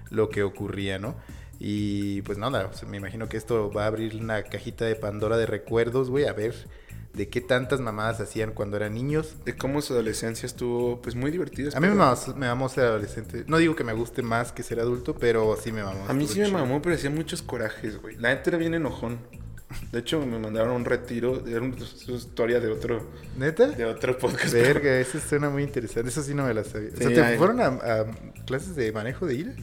lo 0.10 0.30
que 0.30 0.44
ocurría, 0.44 1.00
¿no? 1.00 1.16
Y 1.60 2.22
pues 2.24 2.38
nada, 2.38 2.70
me 2.88 2.98
imagino 2.98 3.30
que 3.30 3.38
esto 3.38 3.72
va 3.72 3.84
a 3.84 3.88
abrir 3.88 4.16
una 4.16 4.44
cajita 4.44 4.84
de 4.86 4.96
Pandora 4.96 5.38
de 5.38 5.46
recuerdos, 5.46 6.10
güey, 6.10 6.26
a 6.26 6.34
ver 6.34 6.54
de 7.14 7.30
qué 7.30 7.41
tantas 7.41 7.80
mamadas 7.80 8.20
hacían 8.20 8.51
cuando 8.51 8.78
eran 8.78 8.93
niños. 8.93 9.36
De 9.45 9.55
cómo 9.55 9.82
su 9.82 9.93
adolescencia 9.93 10.45
estuvo, 10.45 11.01
pues, 11.01 11.16
muy 11.16 11.32
divertida. 11.32 11.72
A 11.76 11.80
mí 11.80 11.88
me 11.88 11.95
mamó, 11.95 12.16
me 12.36 12.47
mamó 12.47 12.70
ser 12.70 12.86
adolescente. 12.86 13.43
No 13.47 13.58
digo 13.58 13.76
que 13.76 13.84
me 13.84 13.93
guste 13.93 14.22
más 14.22 14.51
que 14.51 14.62
ser 14.64 14.80
adulto, 14.80 15.16
pero 15.16 15.58
sí 15.62 15.72
me 15.72 15.84
mamó. 15.84 16.05
A 16.08 16.14
mí 16.14 16.28
sí 16.28 16.39
me 16.39 16.51
mamó, 16.51 16.82
pero 16.82 16.95
hacía 16.95 17.10
muchos 17.10 17.41
corajes, 17.41 17.99
güey. 18.01 18.16
La 18.18 18.30
neta 18.30 18.49
era 18.51 18.58
bien 18.60 18.74
enojón. 18.76 19.20
De 19.91 19.99
hecho, 19.99 20.26
me 20.26 20.39
mandaron 20.39 20.72
un 20.72 20.86
retiro. 20.86 21.45
Era 21.45 21.60
una 21.62 21.76
historia 22.08 22.60
de 22.62 22.68
otro, 22.70 23.05
¿Neta? 23.38 23.68
de 23.68 23.84
otro 23.86 24.18
podcast. 24.18 24.53
Verga, 24.53 24.97
eso 24.99 25.20
suena 25.20 25.49
muy 25.49 25.64
interesante. 25.64 26.10
Eso 26.10 26.22
sí 26.24 26.34
no 26.34 26.45
me 26.45 26.53
la 26.53 26.64
sabía. 26.64 26.89
o 26.93 26.97
sea, 26.97 27.08
Sí, 27.10 27.14
¿te 27.16 27.22
hay- 27.22 27.38
fueron 27.38 27.60
a, 27.60 27.66
a 27.68 28.05
clases 28.45 28.76
de 28.78 28.91
manejo 28.93 29.26
de 29.26 29.36
ira? 29.36 29.53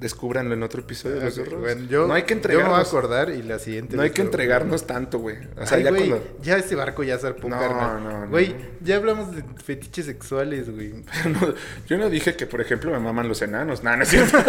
Descúbranlo 0.00 0.54
en 0.54 0.62
otro 0.62 0.80
episodio 0.80 1.16
de 1.16 1.24
los 1.26 1.36
Ok, 1.38 1.44
zorros. 1.44 1.60
bueno, 1.60 1.84
yo, 1.88 2.06
no 2.06 2.14
hay 2.14 2.22
que 2.22 2.34
yo 2.34 2.40
me 2.40 2.46
voy 2.48 2.54
a 2.54 2.56
entregarnos. 2.56 2.88
acordar 2.88 3.30
y 3.30 3.42
la 3.42 3.58
siguiente 3.58 3.96
No 3.96 4.02
hay 4.02 4.10
que 4.10 4.22
entregarnos 4.22 4.86
tanto, 4.86 5.18
güey. 5.18 5.36
O 5.58 5.66
sea, 5.66 5.76
Ay, 5.76 5.84
ya 5.84 5.90
güey, 5.90 6.08
cuando. 6.08 6.26
ya 6.42 6.56
ese 6.56 6.74
barco 6.74 7.02
ya 7.02 7.18
zarpó, 7.18 7.48
No, 7.50 7.58
carnal. 7.58 8.02
no, 8.02 8.20
no. 8.24 8.28
Güey, 8.30 8.56
ya 8.80 8.96
hablamos 8.96 9.36
de 9.36 9.44
fetiches 9.62 10.06
sexuales, 10.06 10.70
güey. 10.74 10.94
No, 11.28 11.54
yo 11.86 11.98
no 11.98 12.08
dije 12.08 12.34
que, 12.34 12.46
por 12.46 12.62
ejemplo, 12.62 12.90
me 12.90 12.98
maman 12.98 13.28
los 13.28 13.42
enanos. 13.42 13.82
No, 13.82 13.94
no 13.94 14.02
es 14.02 14.08
cierto. 14.08 14.38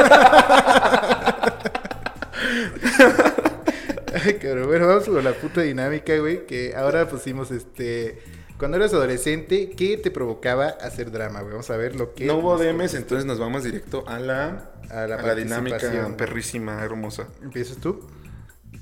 Ay, 4.25 4.33
cabrón. 4.35 4.67
Bueno, 4.67 4.87
vamos 4.87 5.05
con 5.05 5.23
la 5.23 5.33
puta 5.33 5.61
dinámica, 5.61 6.15
güey. 6.17 6.45
Que 6.45 6.73
ahora 6.75 7.07
pusimos 7.07 7.51
este. 7.51 8.19
Cuando 8.61 8.77
eras 8.77 8.93
adolescente, 8.93 9.71
¿qué 9.75 9.97
te 9.97 10.11
provocaba 10.11 10.67
hacer 10.67 11.09
drama? 11.09 11.41
Vamos 11.41 11.67
a 11.71 11.77
ver 11.77 11.95
lo 11.95 12.13
que. 12.13 12.25
no 12.25 12.35
hubo 12.37 12.59
DMs, 12.59 12.93
entonces 12.93 13.25
nos 13.25 13.39
vamos 13.39 13.63
directo 13.63 14.03
a 14.07 14.19
la, 14.19 14.69
A 14.91 15.07
la 15.07 15.15
a 15.15 15.21
la 15.23 15.33
dinámica 15.33 15.79
perrísima, 16.15 16.79
hermosa. 16.83 17.27
¿Empiezas 17.41 17.77
tú? 17.77 18.07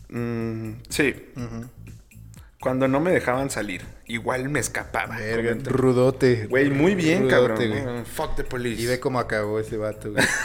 Mm, 0.10 0.72
sí, 0.90 1.16
cuando 2.60 2.90
no 2.90 3.00
me 3.00 3.12
dejaban 3.12 3.50
salir, 3.50 3.84
igual 4.06 4.50
me 4.50 4.60
escapaba. 4.60 5.16
Verga, 5.18 5.56
rudote. 5.64 6.48
Güey, 6.48 6.70
muy 6.70 6.94
bien, 6.94 7.30
Rudote, 7.30 7.34
cabrón. 7.34 7.58
güey. 7.70 7.86
¿no? 8.00 8.04
Fuck 8.04 8.36
the 8.36 8.44
police. 8.44 8.82
Y 8.82 8.86
ve 8.86 9.00
cómo 9.00 9.18
acabó 9.18 9.62
ese 9.62 9.78
vato, 9.78 10.12
güey. 10.12 10.26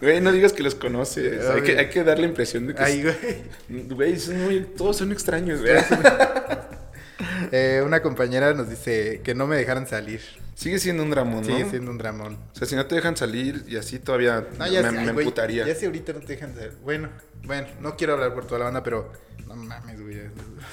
Güey, 0.00 0.20
no 0.20 0.30
digas 0.32 0.52
que 0.52 0.62
los 0.62 0.74
conoces. 0.74 1.40
Ay, 1.46 1.56
Hay 1.56 1.62
que, 1.62 1.78
hay 1.78 1.88
que 1.88 2.04
dar 2.04 2.18
la 2.18 2.26
impresión 2.26 2.66
de 2.66 2.74
que. 2.74 2.82
Ay, 2.82 3.02
güey. 3.02 3.84
Güey, 3.88 4.18
son 4.18 4.42
muy- 4.42 4.60
todos 4.76 4.96
son 4.98 5.10
extraños, 5.12 5.60
güey. 5.62 5.72
Eh, 7.52 7.82
una 7.84 8.02
compañera 8.02 8.54
nos 8.54 8.68
dice 8.68 9.20
que 9.24 9.34
no 9.34 9.46
me 9.46 9.56
dejaran 9.56 9.86
salir. 9.86 10.20
Sigue 10.54 10.78
siendo 10.78 11.02
un 11.02 11.10
dramón, 11.10 11.40
¿no? 11.40 11.46
Sigue 11.46 11.68
siendo 11.68 11.90
un 11.90 11.98
dramón. 11.98 12.38
O 12.52 12.56
sea, 12.56 12.66
si 12.66 12.76
no 12.76 12.86
te 12.86 12.94
dejan 12.94 13.16
salir 13.16 13.64
y 13.68 13.76
así 13.76 13.98
todavía 13.98 14.46
No, 14.58 14.66
ya 14.66 14.82
me, 14.90 15.12
güey, 15.12 15.26
emputaría. 15.26 15.66
Ya 15.66 15.74
si 15.74 15.86
ahorita 15.86 16.12
no 16.12 16.20
te 16.20 16.34
dejan 16.34 16.54
salir. 16.54 16.72
Bueno, 16.82 17.08
bueno, 17.44 17.66
no 17.80 17.96
quiero 17.96 18.14
hablar 18.14 18.32
por 18.34 18.46
toda 18.46 18.60
la 18.60 18.64
banda, 18.66 18.82
pero 18.82 19.12
no 19.46 19.56
mames, 19.56 20.00
güey. 20.00 20.14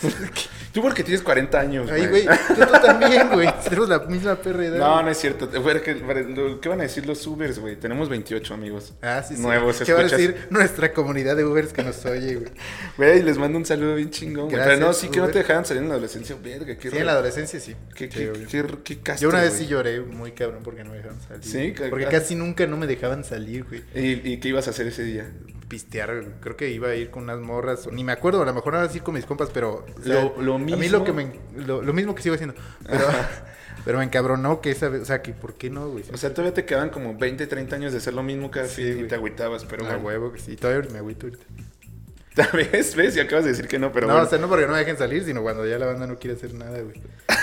Tú 0.72 0.82
porque 0.82 1.04
tienes 1.04 1.22
40 1.22 1.60
años, 1.60 1.92
Ay, 1.92 2.08
güey, 2.08 2.26
tú, 2.26 2.54
tú 2.56 2.72
también, 2.86 3.28
güey. 3.30 3.50
Tenemos 3.64 3.90
la 3.90 4.00
misma 4.00 4.36
perra 4.38 4.66
edad. 4.66 4.78
No, 4.80 5.04
no 5.04 5.10
es 5.10 5.18
cierto. 5.18 5.50
¿Qué 5.52 6.70
van 6.70 6.80
a 6.80 6.84
decir 6.84 7.06
los 7.06 7.28
Ubers, 7.28 7.60
güey? 7.60 7.76
Tenemos 7.76 8.08
28 8.08 8.54
amigos. 8.54 8.94
Ah, 9.02 9.22
sí, 9.22 9.36
sí. 9.36 9.42
Nuevos, 9.42 9.82
¿Qué 9.82 9.92
va 9.92 10.00
a 10.00 10.06
escuchas? 10.06 10.20
decir 10.20 10.48
nuestra 10.50 10.94
comunidad 10.94 11.36
de 11.36 11.44
Ubers 11.44 11.74
que 11.74 11.84
nos 11.84 12.06
oye, 12.06 12.36
güey? 12.36 12.52
Güey, 12.98 13.22
les 13.22 13.38
mando 13.38 13.58
un 13.58 13.66
saludo 13.66 13.96
bien 13.96 14.12
chingón, 14.12 14.50
güey. 14.50 14.64
Pero 14.64 14.78
no, 14.78 14.94
sí 14.94 15.10
que 15.10 15.20
no 15.20 15.28
te 15.28 15.40
dejaran 15.40 15.66
salir 15.66 15.84
en 15.84 15.90
la 15.90 15.96
adolescencia. 15.96 16.38
Verga, 16.42 16.78
qué 16.78 16.90
Sí, 16.90 16.98
en 16.98 17.06
la 17.06 17.12
adolescencia 17.14 17.60
sí. 17.60 17.76
Qué, 17.94 18.06
Sí, 18.06 18.10
qué, 18.20 18.32
obvio. 18.32 18.48
qué, 18.48 18.78
qué 18.84 19.00
castre, 19.02 19.24
Yo 19.24 19.30
una 19.30 19.42
vez 19.42 19.52
güey. 19.52 19.64
sí 19.64 19.68
lloré 19.72 20.02
muy 20.02 20.32
cabrón 20.34 20.62
porque 20.64 20.84
no 20.84 20.92
me 20.92 20.98
dejaban 20.98 21.20
salir. 21.22 21.44
Sí, 21.44 21.74
que- 21.74 21.90
Porque 21.90 22.06
casi 22.06 22.36
nunca 22.36 22.66
no 22.68 22.78
me 22.78 22.88
dejaban 22.88 23.24
salir, 23.24 23.64
güey. 23.66 23.84
¿Y, 23.96 24.34
y 24.34 24.38
qué 24.40 24.50
ibas 24.50 24.68
a 24.68 24.72
hacer 24.72 24.88
ese 24.88 25.04
día? 25.04 25.32
Pistear, 25.68 26.24
creo 26.42 26.58
que 26.58 26.70
iba 26.70 26.90
a 26.90 26.96
ir 26.96 27.10
con 27.12 27.24
unas 27.24 27.40
morras, 27.40 27.88
ni 27.92 28.04
me 28.04 28.12
acuerdo, 28.12 28.42
a 28.42 28.46
lo 28.46 28.54
mejor 28.54 28.74
era 28.76 28.84
así 28.84 29.00
con 29.00 29.14
mis 29.16 29.26
compas, 29.26 29.50
pero... 29.54 29.86
o 29.98 30.04
sea, 30.04 30.24
Lo- 30.36 30.42
lo 30.42 30.56
A 30.56 30.60
mí 30.60 30.76
mismo- 30.76 31.00
lo 31.00 31.04
que 31.06 31.14
me... 31.14 31.32
Lo, 31.56 31.82
lo 31.82 31.94
mismo 31.94 32.14
que 32.14 32.22
sigo 32.22 32.36
haciendo, 32.36 32.56
pero... 32.88 33.06
pero 33.86 33.98
me 33.98 34.04
encabronó 34.04 34.62
que 34.62 34.70
esa 34.72 34.90
vez, 34.90 35.02
o 35.02 35.06
sea, 35.06 35.22
que 35.22 35.32
¿por 35.34 35.56
qué 35.56 35.70
no, 35.70 35.90
güey? 35.90 36.04
O 36.14 36.18
sea, 36.18 36.32
todavía 36.34 36.54
te 36.54 36.66
quedan 36.66 36.90
como 36.90 37.18
20, 37.18 37.48
30 37.48 37.76
años 37.78 37.92
de 37.94 37.98
hacer 38.00 38.14
lo 38.14 38.22
mismo 38.22 38.52
cada 38.52 38.68
Sí, 38.68 38.84
fin 38.84 38.92
y 38.92 38.96
güey. 38.96 39.08
te 39.08 39.16
agüitabas, 39.16 39.66
pero 39.66 39.88
a 39.90 39.98
huevo 39.98 40.32
que 40.34 40.40
sí. 40.40 40.56
Todavía 40.58 40.88
me 40.92 41.00
agüito 41.00 41.28
ahorita. 41.28 41.46
¿Ves? 42.54 42.96
¿Ves? 42.96 43.16
Y 43.18 43.20
acabas 43.20 43.44
de 43.46 43.52
decir 43.52 43.68
que 43.68 43.80
no, 43.80 43.92
pero 43.92 44.08
no, 44.08 44.14
bueno. 44.14 44.28
o 44.28 44.30
sea, 44.30 44.40
no 44.40 44.48
porque 44.48 44.66
no 44.66 44.74
me 44.74 44.80
dejen 44.80 44.98
salir, 44.98 45.24
sino 45.26 45.42
cuando 45.42 45.66
ya 45.66 45.78
la 45.80 45.86
banda 45.88 46.06
no 46.08 46.18
quiere 46.20 46.36
hacer 46.38 46.54
nada, 46.54 46.80
güey. 46.82 47.02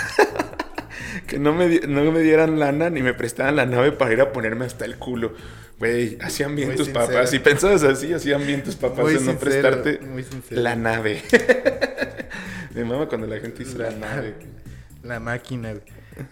Que 1.27 1.39
no 1.39 1.53
me, 1.53 1.79
no 1.87 2.11
me 2.11 2.19
dieran 2.21 2.59
lana 2.59 2.89
ni 2.89 3.01
me 3.01 3.13
prestaran 3.13 3.55
la 3.55 3.65
nave 3.65 3.91
para 3.91 4.13
ir 4.13 4.21
a 4.21 4.31
ponerme 4.31 4.65
hasta 4.65 4.85
el 4.85 4.97
culo. 4.97 5.33
Güey, 5.79 6.17
hacían 6.21 6.55
bien 6.55 6.69
Muy 6.69 6.77
tus 6.77 6.87
sincero. 6.87 7.07
papás. 7.07 7.29
Si 7.29 7.39
pensabas 7.39 7.83
así, 7.83 8.13
hacían 8.13 8.45
bien 8.45 8.63
tus 8.63 8.75
papás 8.75 9.05
Muy 9.05 9.15
en 9.15 9.25
no 9.25 9.39
prestarte 9.39 9.99
la 10.49 10.75
nave. 10.75 11.21
Me 12.75 12.83
mama 12.83 13.07
cuando 13.07 13.27
la 13.27 13.39
gente 13.39 13.63
dice 13.63 13.77
la, 13.77 13.91
nave. 13.91 14.35
La 15.03 15.19
máquina. 15.19 15.73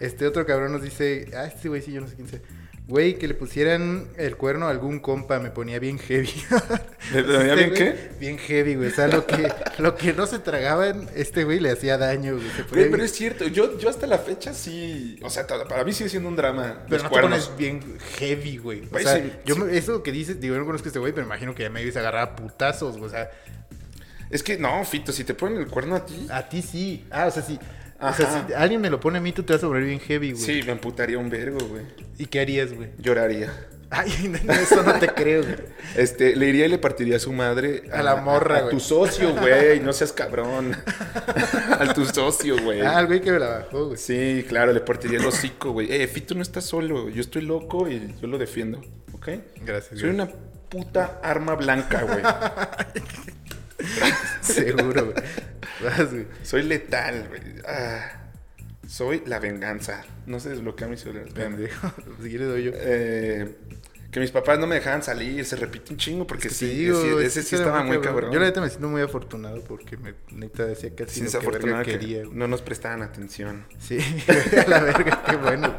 Este 0.00 0.26
otro 0.26 0.44
cabrón 0.44 0.72
nos 0.72 0.82
dice, 0.82 1.30
ah, 1.34 1.46
este 1.46 1.68
güey 1.68 1.80
sí, 1.82 1.92
yo 1.92 2.00
no 2.00 2.08
sé 2.08 2.14
quién 2.14 2.28
sea. 2.28 2.40
Güey, 2.88 3.18
que 3.18 3.28
le 3.28 3.34
pusieran 3.34 4.08
el 4.16 4.36
cuerno 4.38 4.66
a 4.66 4.70
algún 4.70 4.98
compa, 4.98 5.38
me 5.38 5.50
ponía 5.50 5.78
bien 5.78 5.98
heavy. 5.98 6.32
¿Le 7.12 7.22
ponía 7.22 7.52
Este 7.52 7.56
bien 7.56 7.74
qué? 7.74 8.10
Bien 8.18 8.38
heavy, 8.38 8.74
güey. 8.76 8.88
O 8.88 8.90
sea, 8.90 9.08
lo 9.08 9.26
que, 9.26 9.52
lo 9.78 9.94
que 9.94 10.14
no 10.14 10.26
se 10.26 10.38
tragaban, 10.38 11.06
este 11.14 11.44
güey 11.44 11.60
le 11.60 11.70
hacía 11.70 11.98
daño, 11.98 12.36
güey. 12.36 12.46
Pero 12.90 13.04
es 13.04 13.12
cierto, 13.12 13.46
yo, 13.46 13.78
yo 13.78 13.90
hasta 13.90 14.06
la 14.06 14.16
fecha 14.18 14.54
sí. 14.54 15.20
O 15.22 15.28
sea, 15.28 15.46
para 15.46 15.84
mí 15.84 15.92
sigue 15.92 16.08
siendo 16.08 16.30
un 16.30 16.36
drama. 16.36 16.78
Pero 16.88 17.02
no 17.02 17.10
cuernos. 17.10 17.40
te 17.40 17.46
pones 17.50 17.58
bien 17.58 17.98
heavy, 18.18 18.56
güey. 18.56 18.88
O 18.90 18.98
sea, 18.98 19.16
sí, 19.16 19.32
yo 19.44 19.54
sí. 19.54 19.60
me- 19.60 19.76
eso 19.76 20.02
que 20.02 20.10
dices, 20.10 20.40
digo, 20.40 20.54
yo 20.54 20.60
no 20.60 20.66
conozco 20.66 20.86
a 20.86 20.88
este 20.88 20.98
güey, 20.98 21.12
pero 21.12 21.26
me 21.26 21.34
imagino 21.34 21.54
que 21.54 21.64
ya 21.64 21.70
me 21.70 21.82
ibas 21.82 21.96
a 21.96 22.00
agarrar 22.00 22.22
a 22.22 22.36
putazos, 22.36 22.96
güey. 22.96 23.08
O 23.08 23.10
sea, 23.10 23.30
Es 24.30 24.42
que 24.42 24.56
no, 24.58 24.82
Fito, 24.86 25.12
si 25.12 25.24
te 25.24 25.34
ponen 25.34 25.58
el 25.58 25.68
cuerno 25.68 25.94
a 25.94 26.06
ti. 26.06 26.26
a 26.30 26.48
ti 26.48 26.62
sí. 26.62 27.06
Ah, 27.10 27.26
o 27.26 27.30
sea, 27.30 27.42
sí. 27.42 27.58
O 28.00 28.12
sea, 28.12 28.26
Ajá. 28.26 28.44
si 28.46 28.54
alguien 28.54 28.80
me 28.80 28.90
lo 28.90 29.00
pone 29.00 29.18
a 29.18 29.20
mí, 29.20 29.32
tú 29.32 29.42
te 29.42 29.52
vas 29.52 29.62
a 29.64 29.66
volver 29.66 29.84
bien 29.84 29.98
heavy, 30.00 30.32
güey. 30.32 30.42
Sí, 30.44 30.62
me 30.64 30.72
amputaría 30.72 31.18
un 31.18 31.30
vergo, 31.30 31.58
güey. 31.66 31.82
¿Y 32.16 32.26
qué 32.26 32.40
harías, 32.40 32.72
güey? 32.72 32.90
Lloraría. 32.98 33.52
Ay, 33.90 34.12
no, 34.44 34.52
eso 34.52 34.82
no 34.82 34.98
te 35.00 35.08
creo, 35.08 35.42
güey. 35.42 35.56
Este, 35.96 36.36
le 36.36 36.46
iría 36.46 36.66
y 36.66 36.68
le 36.68 36.78
partiría 36.78 37.16
a 37.16 37.18
su 37.18 37.32
madre. 37.32 37.84
A 37.92 38.02
la 38.02 38.16
morra, 38.16 38.58
a, 38.58 38.60
güey. 38.62 38.74
tu 38.74 38.80
socio, 38.80 39.34
güey. 39.34 39.80
No 39.80 39.92
seas 39.92 40.12
cabrón. 40.12 40.76
a 41.70 41.92
tu 41.94 42.04
socio, 42.04 42.62
güey. 42.62 42.82
Ah, 42.82 43.00
el 43.00 43.06
güey 43.06 43.20
que 43.20 43.32
me 43.32 43.38
la 43.38 43.48
bajó, 43.48 43.86
güey. 43.86 43.96
Sí, 43.96 44.44
claro, 44.48 44.72
le 44.72 44.80
partiría 44.80 45.18
el 45.18 45.26
hocico, 45.26 45.72
güey. 45.72 45.90
Eh, 45.90 46.06
Fito 46.06 46.34
no 46.34 46.42
está 46.42 46.60
solo. 46.60 47.08
Yo 47.08 47.20
estoy 47.20 47.42
loco 47.42 47.88
y 47.88 48.14
yo 48.20 48.28
lo 48.28 48.38
defiendo. 48.38 48.80
¿Ok? 49.12 49.28
Gracias, 49.64 49.98
Soy 49.98 50.10
güey. 50.10 50.14
una 50.14 50.28
puta 50.68 51.18
arma 51.22 51.54
blanca, 51.54 52.02
güey. 52.02 52.22
Seguro, 54.40 55.12
güey. 55.12 56.26
Soy 56.42 56.62
letal, 56.62 57.28
güey. 57.28 57.40
Ah, 57.66 58.22
soy 58.86 59.22
la 59.26 59.38
venganza. 59.38 60.04
No 60.26 60.40
se 60.40 60.50
desbloquea 60.50 60.88
mi 60.88 60.96
celular. 60.96 61.28
espérame. 61.28 61.68
Si 62.22 62.28
quieres 62.28 62.48
doy 62.48 62.64
yo. 62.64 62.72
Eh, 62.74 63.54
que 64.10 64.20
mis 64.20 64.30
papás 64.30 64.58
no 64.58 64.66
me 64.66 64.76
dejaban 64.76 65.02
salir. 65.02 65.44
Se 65.44 65.54
repite 65.56 65.92
un 65.92 65.98
chingo 65.98 66.26
porque 66.26 66.48
Es 66.48 66.58
que 66.58 66.66
sí, 66.66 66.74
digo, 66.74 67.20
ese, 67.20 67.42
sí 67.42 67.56
estaba 67.56 67.82
muy 67.82 68.00
cabrón. 68.00 68.32
Yo 68.32 68.40
la 68.40 68.46
neta 68.46 68.60
me 68.62 68.68
siento 68.70 68.88
muy 68.88 69.02
afortunado 69.02 69.62
porque 69.64 69.96
me 69.98 70.14
neta 70.30 70.64
decía 70.64 70.94
casi 70.94 71.26
Sí, 71.26 71.34
lo 71.34 71.40
que 71.40 71.58
verga 71.58 71.82
que 71.82 71.92
quería, 71.92 72.24
güey. 72.24 72.34
no 72.36 72.48
nos 72.48 72.62
prestaban 72.62 73.02
atención. 73.02 73.66
Sí, 73.78 73.98
a 74.64 74.68
la 74.68 74.80
verga, 74.80 75.22
qué 75.28 75.36
bueno. 75.36 75.76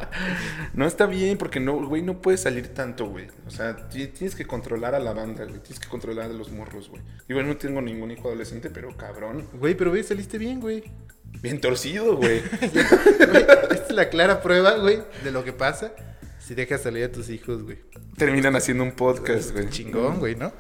No 0.74 0.86
está 0.86 1.08
bien 1.08 1.38
porque 1.40 1.60
no, 1.60 1.74
güey, 1.88 2.04
no 2.04 2.22
puedes 2.22 2.42
salir 2.42 2.68
tanto, 2.68 3.08
güey. 3.08 3.28
O 3.48 3.50
sea, 3.50 3.76
ti- 3.90 4.08
tienes 4.08 4.36
que 4.36 4.46
controlar 4.46 4.94
a 4.94 5.00
la 5.00 5.14
banda, 5.14 5.46
güey. 5.46 5.60
Tienes 5.62 5.80
que 5.80 5.88
controlar 5.90 6.26
a 6.30 6.34
los 6.34 6.52
morros, 6.52 6.90
güey. 6.90 7.02
Igual 7.28 7.48
no 7.48 7.58
tengo 7.58 7.82
ningún 7.82 8.12
hijo 8.12 8.28
adolescente, 8.28 8.70
pero 8.70 8.96
cabrón. 8.96 9.48
Güey, 9.54 9.74
pero 9.76 9.90
güey, 9.90 10.04
saliste 10.04 10.38
bien, 10.38 10.60
güey. 10.60 10.84
Bien 11.42 11.60
torcido, 11.62 12.16
güey. 12.18 12.42
Güey, 12.62 13.46
Esta 13.72 13.86
es 13.88 13.92
la 13.92 14.10
clara 14.10 14.42
prueba, 14.42 14.78
güey, 14.78 15.00
de 15.24 15.32
lo 15.32 15.44
que 15.44 15.54
pasa 15.54 15.94
si 16.50 16.56
dejas 16.56 16.82
salir 16.82 17.04
a 17.04 17.12
tus 17.12 17.30
hijos, 17.30 17.62
güey. 17.62 17.78
Terminan 18.18 18.56
haciendo 18.56 18.84
un 18.84 18.94
podcast, 18.94 19.52
güey. 19.52 19.70
Chingón, 19.70 20.18
güey, 20.18 20.36
¿no? 20.36 20.52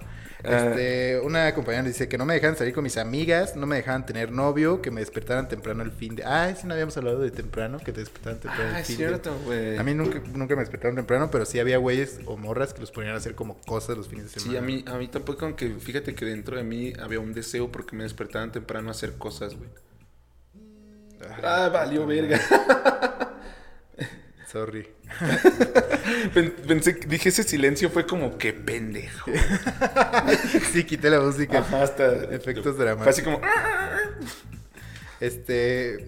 Ah. 0.44 0.68
Este, 0.68 1.20
una 1.22 1.52
compañera 1.56 1.82
dice 1.82 2.08
que 2.08 2.16
no 2.16 2.28
me 2.28 2.36
dejaban 2.36 2.56
salir 2.56 2.76
con 2.76 2.84
mis 2.84 2.96
amigas, 2.98 3.56
no 3.56 3.66
me 3.66 3.78
dejaban 3.78 4.06
tener 4.06 4.32
novio, 4.32 4.84
que 4.84 4.92
me 4.92 5.00
despertaran 5.00 5.48
temprano 5.48 5.82
el 5.82 5.90
fin 5.90 6.16
de. 6.16 6.24
Ah, 6.24 6.54
sí, 6.56 6.68
no 6.68 6.76
habíamos 6.76 6.96
hablado 6.96 7.22
de 7.22 7.32
temprano, 7.32 7.80
que 7.80 7.92
te 7.92 8.02
despertaran 8.02 8.40
temprano 8.40 8.72
Ah, 8.72 8.80
el 8.82 8.86
fin 8.86 8.98
de. 8.98 9.04
cierto, 9.08 9.36
güey. 9.46 9.78
A 9.80 9.84
mí 9.84 9.96
nunca, 9.96 10.22
nunca 10.32 10.54
me 10.56 10.62
despertaron 10.62 10.96
temprano, 10.96 11.32
pero 11.32 11.44
sí 11.48 11.58
había 11.60 11.80
güeyes 11.80 12.20
o 12.28 12.38
morras 12.38 12.72
que 12.76 12.82
los 12.82 12.92
ponían 12.92 13.16
a 13.16 13.18
hacer 13.18 13.34
como 13.34 13.60
cosas 13.62 13.98
los 13.98 14.08
fines 14.08 14.26
de 14.26 14.40
semana. 14.40 14.52
Sí, 14.52 14.58
a 14.58 14.62
mí, 14.62 14.86
a 14.86 14.96
mí 15.00 15.08
tampoco, 15.08 15.44
aunque 15.46 15.72
fíjate 15.72 16.14
que 16.14 16.24
dentro 16.24 16.56
de 16.56 16.62
mí 16.64 16.94
había 17.02 17.20
un 17.20 17.34
deseo 17.34 17.72
porque 17.72 17.96
me 17.96 18.04
despertaban 18.04 18.52
temprano 18.52 18.90
a 18.90 18.92
hacer 18.92 19.14
cosas, 19.18 19.56
güey. 19.56 19.72
Ah, 21.42 21.72
valió 21.74 22.06
verga. 22.06 22.40
Sorry. 24.52 24.88
Pen- 26.34 26.56
Pensé, 26.68 26.93
dije 27.08 27.30
ese 27.30 27.43
silencio 27.43 27.89
fue 27.89 28.06
como 28.08 28.38
que 28.38 28.52
pendejo. 28.54 29.30
sí, 30.74 30.84
quité 30.86 31.10
la 31.10 31.20
música. 31.20 31.60
Ajá, 31.60 31.84
hasta 31.84 32.06
Efectos 32.34 32.76
Fue 32.76 32.86
dramáticos. 32.86 33.08
así 33.08 33.22
como. 33.22 33.39
Este. 35.20 36.08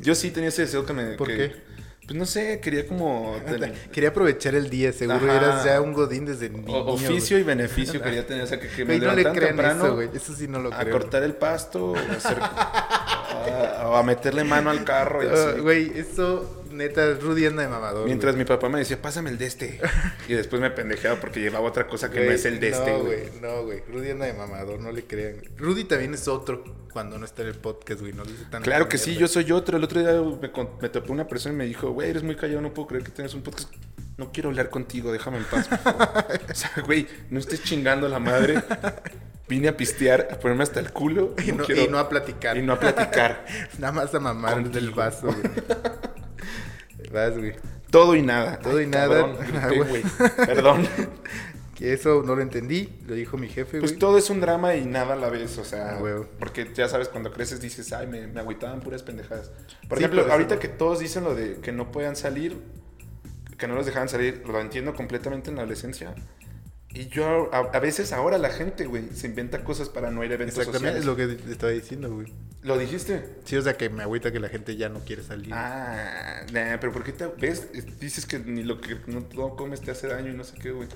Yo 0.00 0.14
sí 0.14 0.30
tenía 0.30 0.48
ese 0.48 0.62
deseo 0.62 0.86
que 0.86 0.92
me. 0.92 1.04
¿Por 1.14 1.28
que- 1.28 1.36
qué? 1.36 1.74
Pues 2.06 2.18
no 2.18 2.26
sé, 2.26 2.60
quería 2.60 2.86
como. 2.86 3.38
tener- 3.46 3.72
Quería 3.90 4.10
aprovechar 4.10 4.54
el 4.54 4.68
día, 4.68 4.92
seguro 4.92 5.24
Ajá. 5.30 5.36
eras 5.36 5.64
ya 5.64 5.80
un 5.80 5.92
godín 5.94 6.26
desde 6.26 6.50
niño. 6.50 6.72
o- 6.72 6.92
oficio 6.94 7.38
y 7.38 7.42
beneficio 7.42 8.00
quería 8.02 8.26
tener. 8.26 8.44
O 8.44 8.46
sea, 8.46 8.60
que, 8.60 8.68
que 8.68 8.84
me 8.84 8.98
no 8.98 9.14
le 9.14 9.22
crean 9.22 9.34
temprano 9.56 9.84
eso, 9.86 9.94
güey. 9.94 10.08
Eso 10.14 10.34
sí 10.34 10.46
no 10.46 10.58
lo 10.60 10.72
a 10.72 10.78
creo. 10.80 10.92
cortar 10.92 11.22
el 11.22 11.34
pasto 11.34 11.92
o 11.92 11.96
a, 11.96 12.00
hacer- 12.00 12.38
a- 12.40 13.88
o 13.88 13.96
a 13.96 14.02
meterle 14.02 14.44
mano 14.44 14.68
al 14.70 14.84
carro 14.84 15.22
y 15.22 15.26
Ah, 15.28 15.50
así. 15.52 15.60
Güey, 15.60 15.92
eso, 15.98 16.63
neta, 16.74 17.14
Rudy 17.14 17.46
anda 17.46 17.62
de 17.62 17.68
mamador. 17.68 18.04
Mientras 18.06 18.34
güey. 18.34 18.44
mi 18.44 18.48
papá 18.48 18.68
me 18.68 18.78
decía, 18.78 19.00
pásame 19.00 19.30
el 19.30 19.38
de 19.38 19.46
este. 19.46 19.80
Y 20.28 20.34
después 20.34 20.60
me 20.60 20.70
pendejeaba 20.70 21.20
porque 21.20 21.40
llevaba 21.40 21.68
otra 21.68 21.86
cosa 21.86 22.10
que 22.10 22.24
no 22.24 22.30
es 22.32 22.44
el 22.44 22.60
de 22.60 22.68
este, 22.70 22.92
No, 22.92 23.04
güey. 23.04 23.28
güey, 23.28 23.40
no, 23.40 23.62
güey. 23.64 23.82
Rudy 23.92 24.10
anda 24.10 24.26
de 24.26 24.32
mamador, 24.34 24.80
no 24.80 24.90
le 24.92 25.04
crean. 25.04 25.36
Rudy 25.56 25.84
también 25.84 26.14
es 26.14 26.28
otro 26.28 26.64
cuando 26.92 27.18
no 27.18 27.24
está 27.24 27.42
en 27.42 27.48
el 27.48 27.54
podcast, 27.56 28.00
güey. 28.00 28.12
No 28.12 28.24
dice 28.24 28.44
tan 28.50 28.62
Claro 28.62 28.88
que 28.88 28.98
sí, 28.98 29.16
yo 29.16 29.26
soy 29.28 29.50
otro. 29.52 29.76
El 29.76 29.84
otro 29.84 30.00
día 30.00 30.12
me, 30.12 30.50
me 30.80 30.88
topé 30.88 31.12
una 31.12 31.26
persona 31.26 31.54
y 31.54 31.58
me 31.58 31.64
dijo, 31.66 31.90
güey, 31.90 32.10
eres 32.10 32.22
muy 32.22 32.36
callado, 32.36 32.60
no 32.60 32.72
puedo 32.72 32.88
creer 32.88 33.04
que 33.04 33.10
tengas 33.10 33.34
un 33.34 33.42
podcast. 33.42 33.72
No 34.16 34.30
quiero 34.32 34.48
hablar 34.50 34.70
contigo, 34.70 35.10
déjame 35.12 35.38
en 35.38 35.44
paz. 35.44 35.66
por 35.68 35.78
favor". 35.78 36.24
o 36.50 36.54
sea, 36.54 36.70
güey, 36.86 37.06
no 37.30 37.38
estés 37.40 37.62
chingando 37.64 38.06
a 38.06 38.08
la 38.08 38.18
madre. 38.20 38.62
Vine 39.48 39.68
a 39.68 39.76
pistear, 39.76 40.28
a 40.32 40.38
ponerme 40.38 40.62
hasta 40.62 40.80
el 40.80 40.90
culo. 40.92 41.34
Y 41.44 41.52
no, 41.52 41.64
quiero- 41.64 41.82
y 41.82 41.88
no 41.88 41.98
a 41.98 42.08
platicar. 42.08 42.56
y 42.56 42.62
no 42.62 42.72
a 42.72 42.80
platicar. 42.80 43.44
Nada 43.78 43.92
más 43.92 44.14
a 44.14 44.20
mamar 44.20 44.54
Contigo. 44.54 44.74
del 44.74 44.90
vaso, 44.92 45.26
güey. 45.26 45.42
Vas, 47.14 47.38
güey. 47.38 47.54
Todo 47.90 48.14
y 48.16 48.22
nada. 48.22 48.58
Todo 48.58 48.80
y 48.80 48.84
Ay, 48.84 48.90
nada. 48.90 49.20
cabrón, 49.20 49.36
grité, 49.70 49.82
güey. 49.88 50.02
Perdón. 50.46 50.86
Que 51.74 51.92
eso 51.92 52.22
no 52.24 52.36
lo 52.36 52.40
entendí, 52.42 52.88
lo 53.04 53.16
dijo 53.16 53.36
mi 53.36 53.48
jefe, 53.48 53.78
güey. 53.78 53.80
Pues 53.80 53.98
todo 53.98 54.16
es 54.16 54.30
un 54.30 54.40
drama 54.40 54.76
y 54.76 54.84
nada 54.84 55.14
a 55.14 55.16
la 55.16 55.28
vez, 55.28 55.58
o 55.58 55.64
sea, 55.64 55.98
Ah, 55.98 56.22
porque 56.38 56.70
ya 56.72 56.88
sabes, 56.88 57.08
cuando 57.08 57.32
creces 57.32 57.60
dices, 57.60 57.92
ay, 57.92 58.06
me, 58.06 58.28
me 58.28 58.38
agüitaban 58.38 58.78
puras 58.78 59.02
pendejadas. 59.02 59.50
Por 59.88 59.98
Sí, 59.98 60.04
ejemplo, 60.04 60.32
ahorita 60.32 60.60
que 60.60 60.68
todos 60.68 61.00
dicen 61.00 61.24
lo 61.24 61.34
de 61.34 61.56
que 61.56 61.72
no 61.72 61.90
puedan 61.90 62.14
salir, 62.14 62.56
que 63.58 63.66
no 63.66 63.74
los 63.74 63.86
dejaban 63.86 64.08
salir, 64.08 64.44
lo 64.46 64.60
entiendo 64.60 64.94
completamente 64.94 65.50
en 65.50 65.56
la 65.56 65.62
adolescencia. 65.62 66.14
Y 66.94 67.08
yo, 67.08 67.50
a, 67.52 67.58
a 67.58 67.80
veces 67.80 68.12
ahora 68.12 68.38
la 68.38 68.50
gente, 68.50 68.86
güey, 68.86 69.08
se 69.14 69.26
inventa 69.26 69.64
cosas 69.64 69.88
para 69.88 70.10
no 70.12 70.22
ir 70.24 70.30
a 70.30 70.34
eventos 70.34 70.56
Exactamente, 70.58 71.00
es 71.00 71.04
lo 71.04 71.16
que 71.16 71.26
te 71.26 71.50
estaba 71.52 71.72
diciendo, 71.72 72.12
güey. 72.14 72.32
¿Lo 72.62 72.78
dijiste? 72.78 73.24
Sí, 73.44 73.56
o 73.56 73.62
sea 73.62 73.76
que 73.76 73.90
me 73.90 74.02
agüita 74.04 74.30
que 74.32 74.40
la 74.40 74.48
gente 74.48 74.76
ya 74.76 74.88
no 74.88 75.00
quiere 75.00 75.22
salir. 75.22 75.52
Ah, 75.52 76.46
nah, 76.52 76.76
pero 76.80 76.92
¿por 76.92 77.02
qué 77.04 77.12
te 77.12 77.26
ves? 77.26 77.66
Es- 77.74 77.98
Dices 77.98 78.24
que 78.26 78.38
ni 78.38 78.62
lo 78.62 78.80
que 78.80 78.96
no, 79.06 79.26
no 79.34 79.56
comes 79.56 79.80
te 79.80 79.90
hace 79.90 80.06
daño 80.06 80.30
y 80.32 80.36
no 80.36 80.44
sé 80.44 80.54
qué, 80.60 80.70
güey. 80.70 80.88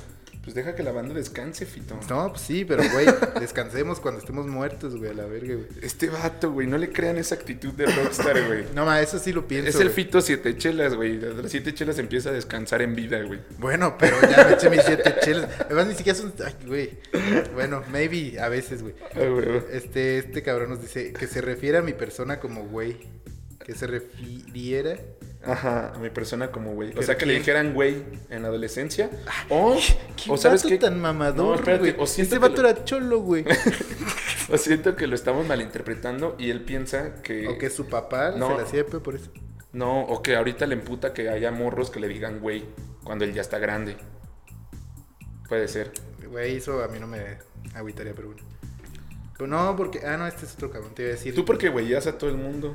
Pues 0.48 0.54
deja 0.54 0.74
que 0.74 0.82
la 0.82 0.92
banda 0.92 1.12
descanse, 1.12 1.66
Fito. 1.66 2.00
No, 2.08 2.30
pues 2.30 2.40
sí, 2.40 2.64
pero 2.64 2.82
güey, 2.90 3.06
descansemos 3.38 4.00
cuando 4.00 4.18
estemos 4.18 4.46
muertos, 4.46 4.96
güey, 4.96 5.10
a 5.10 5.12
la 5.12 5.26
verga, 5.26 5.56
güey. 5.56 5.66
Este 5.82 6.08
vato, 6.08 6.50
güey, 6.50 6.66
no 6.66 6.78
le 6.78 6.90
crean 6.90 7.18
esa 7.18 7.34
actitud 7.34 7.74
de 7.74 7.84
rockstar, 7.84 8.46
güey. 8.46 8.64
No, 8.74 8.86
ma, 8.86 9.02
eso 9.02 9.18
sí 9.18 9.30
lo 9.30 9.46
pienso. 9.46 9.68
Es 9.68 9.74
el 9.74 9.90
güey. 9.90 10.06
Fito 10.06 10.22
siete 10.22 10.56
chelas, 10.56 10.94
güey. 10.94 11.18
De 11.18 11.34
las 11.34 11.50
siete 11.50 11.74
chelas 11.74 11.98
empieza 11.98 12.30
a 12.30 12.32
descansar 12.32 12.80
en 12.80 12.94
vida, 12.94 13.20
güey. 13.24 13.40
Bueno, 13.58 13.96
pero 13.98 14.16
ya 14.22 14.46
me 14.46 14.54
eché 14.54 14.70
mis 14.70 14.84
siete 14.84 15.16
chelas. 15.20 15.50
Además, 15.66 15.88
ni 15.88 15.94
siquiera 15.96 16.18
son. 16.18 16.32
Ay, 16.42 16.54
güey. 16.66 16.98
Bueno, 17.52 17.82
maybe 17.92 18.40
a 18.40 18.48
veces, 18.48 18.80
güey. 18.80 18.94
Ah, 19.16 19.26
güey. 19.26 19.64
Este, 19.70 20.16
este 20.16 20.42
cabrón 20.42 20.70
nos 20.70 20.80
dice 20.80 21.12
que 21.12 21.26
se 21.26 21.42
refiere 21.42 21.76
a 21.76 21.82
mi 21.82 21.92
persona 21.92 22.40
como 22.40 22.64
güey. 22.64 22.96
Que 23.66 23.74
se 23.74 23.86
refiriera. 23.86 24.96
Ajá, 25.48 25.92
a 25.94 25.98
mi 25.98 26.10
persona 26.10 26.50
como 26.50 26.74
güey. 26.74 26.90
O 26.90 26.94
¿Pero 26.94 27.06
sea, 27.06 27.16
que 27.16 27.24
le 27.26 27.34
dijeran 27.34 27.72
güey 27.74 28.04
en 28.30 28.42
la 28.42 28.48
adolescencia. 28.48 29.10
O, 29.48 29.76
¿Qué 30.16 30.30
o 30.30 30.36
sabes 30.36 30.62
qué. 30.62 30.76
tan 30.78 31.00
mamador, 31.00 31.46
No, 31.46 31.54
espérate, 31.54 31.92
güey? 31.92 32.02
o 32.02 32.06
siento 32.06 32.34
Este 32.34 32.46
vato 32.48 32.62
lo- 32.62 32.68
era 32.68 32.84
cholo, 32.84 33.20
güey. 33.20 33.44
O 34.50 34.56
siento 34.56 34.96
que 34.96 35.06
lo 35.06 35.14
estamos 35.14 35.46
malinterpretando 35.46 36.34
y 36.38 36.48
él 36.50 36.62
piensa 36.62 37.20
que. 37.22 37.48
o 37.48 37.58
que 37.58 37.68
su 37.68 37.86
papá 37.86 38.30
No. 38.30 38.56
se 38.66 38.78
la 38.78 38.84
pedo 38.86 39.02
por 39.02 39.14
eso. 39.14 39.30
No, 39.72 40.00
o 40.04 40.22
que 40.22 40.36
ahorita 40.36 40.66
le 40.66 40.74
emputa 40.74 41.12
que 41.12 41.28
haya 41.28 41.50
morros 41.50 41.90
que 41.90 42.00
le 42.00 42.08
digan 42.08 42.40
güey 42.40 42.64
cuando 43.04 43.26
él 43.26 43.34
ya 43.34 43.42
está 43.42 43.58
grande. 43.58 43.96
Puede 45.48 45.68
ser. 45.68 45.92
Güey, 46.30 46.56
eso 46.56 46.82
a 46.82 46.88
mí 46.88 46.98
no 46.98 47.06
me 47.06 47.38
agüitaría, 47.74 48.14
pero 48.14 48.28
bueno. 48.28 48.42
Pero 49.36 49.46
no, 49.48 49.76
porque. 49.76 50.00
Ah, 50.06 50.16
no, 50.16 50.26
este 50.26 50.46
es 50.46 50.54
otro 50.54 50.70
cabrón. 50.70 50.94
Te 50.94 51.02
iba 51.02 51.10
a 51.10 51.14
decir. 51.14 51.34
Tú 51.34 51.44
porque 51.44 51.68
güeyas 51.68 52.06
a 52.06 52.16
todo 52.18 52.30
el 52.30 52.36
mundo. 52.36 52.74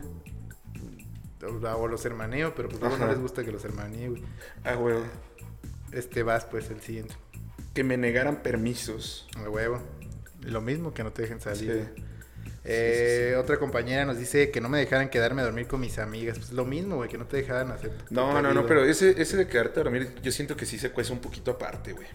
O, 1.45 1.87
los 1.87 2.05
hermaneo, 2.05 2.53
pero 2.55 2.69
pues 2.69 2.79
luego 2.81 2.97
no 2.97 3.03
Ajá. 3.03 3.13
les 3.13 3.21
gusta 3.21 3.43
que 3.43 3.51
los 3.51 3.63
hermanee, 3.65 4.09
güey. 4.09 4.23
Ah, 4.63 4.75
güey. 4.75 4.97
Este 5.91 6.23
vas, 6.23 6.45
pues, 6.45 6.69
el 6.69 6.81
siguiente. 6.81 7.15
Que 7.73 7.83
me 7.83 7.97
negaran 7.97 8.43
permisos. 8.43 9.27
A 9.37 9.49
huevo. 9.49 9.81
Lo 10.41 10.61
mismo 10.61 10.93
que 10.93 11.03
no 11.03 11.11
te 11.11 11.23
dejen 11.23 11.41
salir. 11.41 11.89
Sí. 11.95 12.03
Eh, 12.65 12.93
Sí, 12.95 13.23
sí, 13.25 13.29
sí. 13.29 13.33
Otra 13.35 13.59
compañera 13.59 14.05
nos 14.05 14.17
dice 14.17 14.49
que 14.49 14.61
no 14.61 14.69
me 14.69 14.77
dejaran 14.77 15.09
quedarme 15.09 15.41
a 15.41 15.45
dormir 15.45 15.67
con 15.67 15.81
mis 15.81 15.99
amigas. 15.99 16.39
Pues 16.39 16.53
lo 16.53 16.63
mismo, 16.65 16.95
güey, 16.95 17.09
que 17.09 17.17
no 17.17 17.25
te 17.25 17.37
dejaran 17.37 17.71
hacer. 17.71 17.91
No, 18.09 18.41
no, 18.41 18.53
no, 18.53 18.65
pero 18.65 18.85
ese, 18.85 19.21
ese 19.21 19.35
de 19.37 19.47
quedarte 19.47 19.81
a 19.81 19.83
dormir, 19.83 20.15
yo 20.21 20.31
siento 20.31 20.55
que 20.55 20.65
sí 20.65 20.79
se 20.79 20.91
cuece 20.91 21.11
un 21.11 21.19
poquito 21.19 21.51
aparte, 21.51 21.91
güey. 21.91 22.07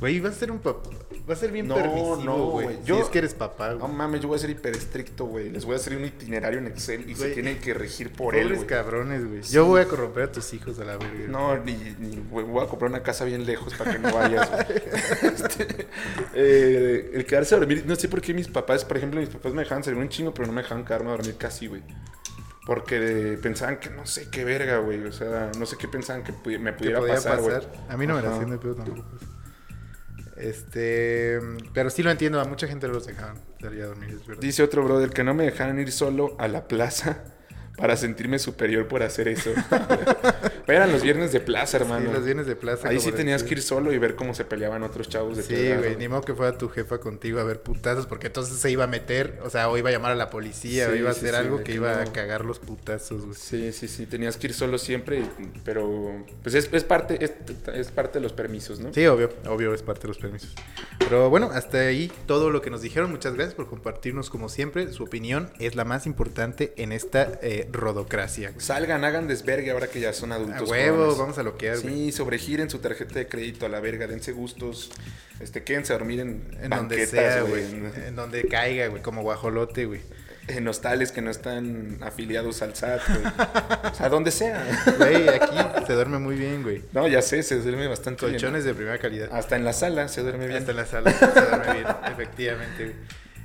Güey, 0.00 0.20
va 0.20 0.28
a 0.28 0.32
ser 0.32 0.50
un 0.52 0.58
papá. 0.60 0.90
Va 1.28 1.34
a 1.34 1.36
ser 1.36 1.50
bien 1.50 1.66
No, 1.68 1.74
permisivo, 1.74 2.16
no, 2.24 2.36
güey. 2.50 2.78
Si 2.86 2.92
es 2.92 3.08
que 3.08 3.18
eres 3.18 3.34
papá, 3.34 3.70
No 3.72 3.80
güey. 3.80 3.92
mames, 3.92 4.20
yo 4.20 4.28
voy 4.28 4.36
a 4.36 4.38
ser 4.38 4.48
hiper 4.50 4.74
estricto, 4.74 5.26
güey. 5.26 5.50
Les 5.50 5.64
voy 5.64 5.74
a 5.74 5.76
hacer 5.76 5.96
un 5.96 6.04
itinerario 6.04 6.58
en 6.60 6.68
Excel 6.68 7.08
y 7.10 7.14
se 7.16 7.30
tienen 7.30 7.58
que 7.58 7.74
regir 7.74 8.12
por 8.12 8.34
él, 8.36 8.54
güey. 8.54 8.66
cabrones, 8.66 9.26
güey. 9.26 9.42
Sí. 9.42 9.52
Yo 9.54 9.66
voy 9.66 9.80
a 9.80 9.86
corromper 9.88 10.24
a 10.24 10.32
tus 10.32 10.54
hijos 10.54 10.78
a 10.78 10.84
la 10.84 10.96
verga. 10.96 11.26
No, 11.28 11.56
ni, 11.64 11.72
ni 11.98 12.16
güey, 12.30 12.46
voy 12.46 12.64
a 12.64 12.68
comprar 12.68 12.90
una 12.90 13.02
casa 13.02 13.24
bien 13.24 13.44
lejos 13.44 13.74
para 13.74 13.92
que 13.92 13.98
no 13.98 14.12
vayas. 14.14 14.48
güey. 14.50 14.82
Este, 15.34 15.86
eh, 16.34 17.10
el 17.14 17.26
quedarse 17.26 17.54
a 17.54 17.58
dormir, 17.58 17.84
no 17.86 17.96
sé 17.96 18.08
por 18.08 18.20
qué 18.20 18.32
mis 18.32 18.48
papás, 18.48 18.84
por 18.84 18.96
ejemplo, 18.96 19.20
mis 19.20 19.28
papás 19.28 19.52
me 19.52 19.62
dejaban 19.62 19.82
salir 19.84 19.98
un 19.98 20.08
chingo, 20.08 20.32
pero 20.32 20.46
no 20.46 20.52
me 20.52 20.62
dejaban 20.62 20.84
quedarme 20.84 21.08
a 21.08 21.12
dormir 21.12 21.36
casi, 21.36 21.66
güey. 21.66 21.82
Porque 22.66 23.38
pensaban 23.42 23.78
que 23.80 23.90
no 23.90 24.06
sé 24.06 24.28
qué 24.30 24.44
verga, 24.44 24.78
güey. 24.78 25.02
O 25.04 25.12
sea, 25.12 25.50
no 25.58 25.64
sé 25.66 25.76
qué 25.76 25.88
pensaban 25.88 26.22
que 26.22 26.32
me 26.58 26.72
pudiera 26.72 26.98
podía 27.00 27.14
pasar, 27.14 27.40
güey. 27.40 27.56
A 27.88 27.96
mí 27.96 28.06
no 28.06 28.14
me 28.14 28.22
la 28.22 28.30
hacían 28.34 28.50
de 28.50 28.58
pedo 28.58 28.74
tampoco. 28.74 29.04
pues. 29.10 29.22
Este. 30.38 31.38
Pero 31.74 31.90
sí 31.90 32.02
lo 32.02 32.10
entiendo. 32.10 32.40
A 32.40 32.44
mucha 32.44 32.66
gente 32.66 32.88
los 32.88 33.06
dejaban 33.06 33.38
a 33.62 33.68
dormir, 33.68 34.10
es. 34.10 34.40
Dice 34.40 34.62
otro 34.62 34.84
brother 34.84 35.10
que 35.10 35.24
no 35.24 35.34
me 35.34 35.44
dejaran 35.44 35.78
ir 35.78 35.92
solo 35.92 36.36
a 36.38 36.48
la 36.48 36.68
plaza 36.68 37.24
para 37.78 37.96
sentirme 37.96 38.38
superior 38.38 38.88
por 38.88 39.02
hacer 39.02 39.28
eso. 39.28 39.50
Pero 40.66 40.80
eran 40.80 40.92
los 40.92 41.02
viernes 41.02 41.32
de 41.32 41.40
plaza, 41.40 41.78
hermano. 41.78 42.10
Sí, 42.10 42.12
los 42.12 42.24
viernes 42.24 42.46
de 42.46 42.56
plaza. 42.56 42.88
Ahí 42.88 43.00
sí 43.00 43.10
tenías 43.12 43.42
que 43.42 43.54
ir 43.54 43.62
solo 43.62 43.92
y 43.92 43.98
ver 43.98 44.16
cómo 44.16 44.34
se 44.34 44.44
peleaban 44.44 44.82
otros 44.82 45.08
chavos 45.08 45.38
de 45.38 45.42
Sí, 45.42 45.72
güey, 45.78 45.96
ni 45.96 46.08
modo 46.08 46.20
que 46.20 46.34
fuera 46.34 46.58
tu 46.58 46.68
jefa 46.68 46.98
contigo 46.98 47.40
a 47.40 47.44
ver 47.44 47.62
putazos, 47.62 48.06
porque 48.06 48.26
entonces 48.26 48.58
se 48.58 48.70
iba 48.70 48.84
a 48.84 48.86
meter, 48.86 49.38
o 49.44 49.48
sea, 49.48 49.70
o 49.70 49.78
iba 49.78 49.88
a 49.88 49.92
llamar 49.92 50.12
a 50.12 50.16
la 50.16 50.28
policía, 50.28 50.88
o 50.90 50.94
iba 50.94 51.08
a 51.08 51.12
hacer 51.12 51.30
sí, 51.30 51.36
algo 51.36 51.62
que 51.62 51.72
iba 51.72 52.02
a 52.02 52.12
cagar 52.12 52.44
los 52.44 52.58
putazos, 52.58 53.24
güey. 53.24 53.34
Sí, 53.34 53.72
sí, 53.72 53.88
sí, 53.88 54.04
tenías 54.04 54.36
que 54.36 54.48
ir 54.48 54.54
solo 54.54 54.76
siempre, 54.76 55.22
pero 55.64 56.22
pues 56.42 56.54
es, 56.54 56.68
es 56.72 56.84
parte 56.84 57.24
es, 57.24 57.32
es 57.72 57.90
parte 57.90 58.18
de 58.18 58.22
los 58.22 58.32
permisos, 58.32 58.80
¿no? 58.80 58.92
Sí, 58.92 59.06
obvio, 59.06 59.30
obvio, 59.46 59.72
es 59.72 59.82
parte 59.82 60.02
de 60.02 60.08
los 60.08 60.18
permisos. 60.18 60.54
Pero 60.98 61.30
bueno, 61.30 61.50
hasta 61.52 61.78
ahí 61.78 62.12
todo 62.26 62.50
lo 62.50 62.60
que 62.60 62.70
nos 62.70 62.82
dijeron. 62.82 63.10
Muchas 63.10 63.34
gracias 63.34 63.54
por 63.54 63.68
compartirnos 63.68 64.28
como 64.28 64.48
siempre. 64.48 64.92
Su 64.92 65.04
opinión 65.04 65.50
es 65.58 65.74
la 65.74 65.84
más 65.84 66.06
importante 66.06 66.74
en 66.76 66.92
esta 66.92 67.38
eh, 67.40 67.67
rodocracia. 67.72 68.50
güey. 68.50 68.60
Salgan, 68.64 69.04
hagan 69.04 69.28
desvergue 69.28 69.70
ahora 69.70 69.86
que 69.88 70.00
ya 70.00 70.12
son 70.12 70.32
A 70.32 70.36
adultos. 70.36 70.68
huevo, 70.68 70.96
jóvenes. 70.98 71.18
vamos 71.18 71.38
a 71.38 71.42
loquear, 71.42 71.78
güey. 71.80 71.94
Sí, 71.94 72.12
sobregiren 72.12 72.70
su 72.70 72.78
tarjeta 72.78 73.14
de 73.18 73.28
crédito 73.28 73.66
a 73.66 73.68
la 73.68 73.80
verga, 73.80 74.06
dense 74.06 74.32
gustos, 74.32 74.90
este, 75.40 75.62
quédense 75.64 75.92
a 75.92 75.98
dormir 75.98 76.20
en, 76.20 76.42
En 76.60 76.70
donde 76.70 77.06
sea, 77.06 77.42
güey, 77.42 77.64
güey. 77.68 77.74
en, 77.96 78.04
En 78.08 78.16
donde 78.16 78.46
caiga, 78.48 78.86
güey, 78.88 79.02
como 79.02 79.22
guajolote, 79.22 79.86
güey. 79.86 80.00
en 80.48 80.66
hostales 80.66 81.12
que 81.12 81.20
no 81.20 81.30
están 81.30 81.98
afiliados 82.00 82.62
al 82.62 82.74
SAT, 82.74 83.02
güey. 83.08 83.32
o 83.92 83.94
sea, 83.94 84.08
donde 84.08 84.30
sea. 84.30 84.66
Güey, 84.96 85.28
aquí 85.28 85.56
se 85.86 85.92
duerme 85.92 86.18
muy 86.18 86.36
bien, 86.36 86.62
güey. 86.62 86.82
No, 86.92 87.06
ya 87.06 87.20
sé, 87.20 87.42
se 87.42 87.60
duerme 87.60 87.86
bastante 87.86 88.24
bien. 88.24 88.36
Colchones 88.40 88.64
de 88.64 88.74
primera 88.74 88.98
calidad. 88.98 89.28
Hasta 89.30 89.56
en 89.56 89.64
la 89.64 89.74
sala 89.74 90.08
se 90.08 90.22
duerme 90.22 90.46
bien. 90.46 90.58
Hasta 90.60 90.70
en 90.70 90.76
la 90.78 90.86
sala 90.86 91.12
se 91.12 91.26
duerme 91.26 91.72
bien, 91.74 91.86
efectivamente, 92.12 92.84
güey. 92.84 92.96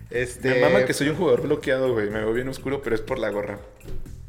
Este... 0.09 0.49
Me 0.53 0.61
mama 0.61 0.85
que 0.85 0.93
soy 0.93 1.09
un 1.09 1.15
jugador 1.17 1.41
bloqueado, 1.41 1.91
güey. 1.91 2.09
Me 2.09 2.19
veo 2.19 2.31
bien 2.33 2.47
oscuro, 2.47 2.81
pero 2.83 2.95
es 2.95 3.01
por 3.01 3.17
la 3.19 3.29
gorra. 3.29 3.59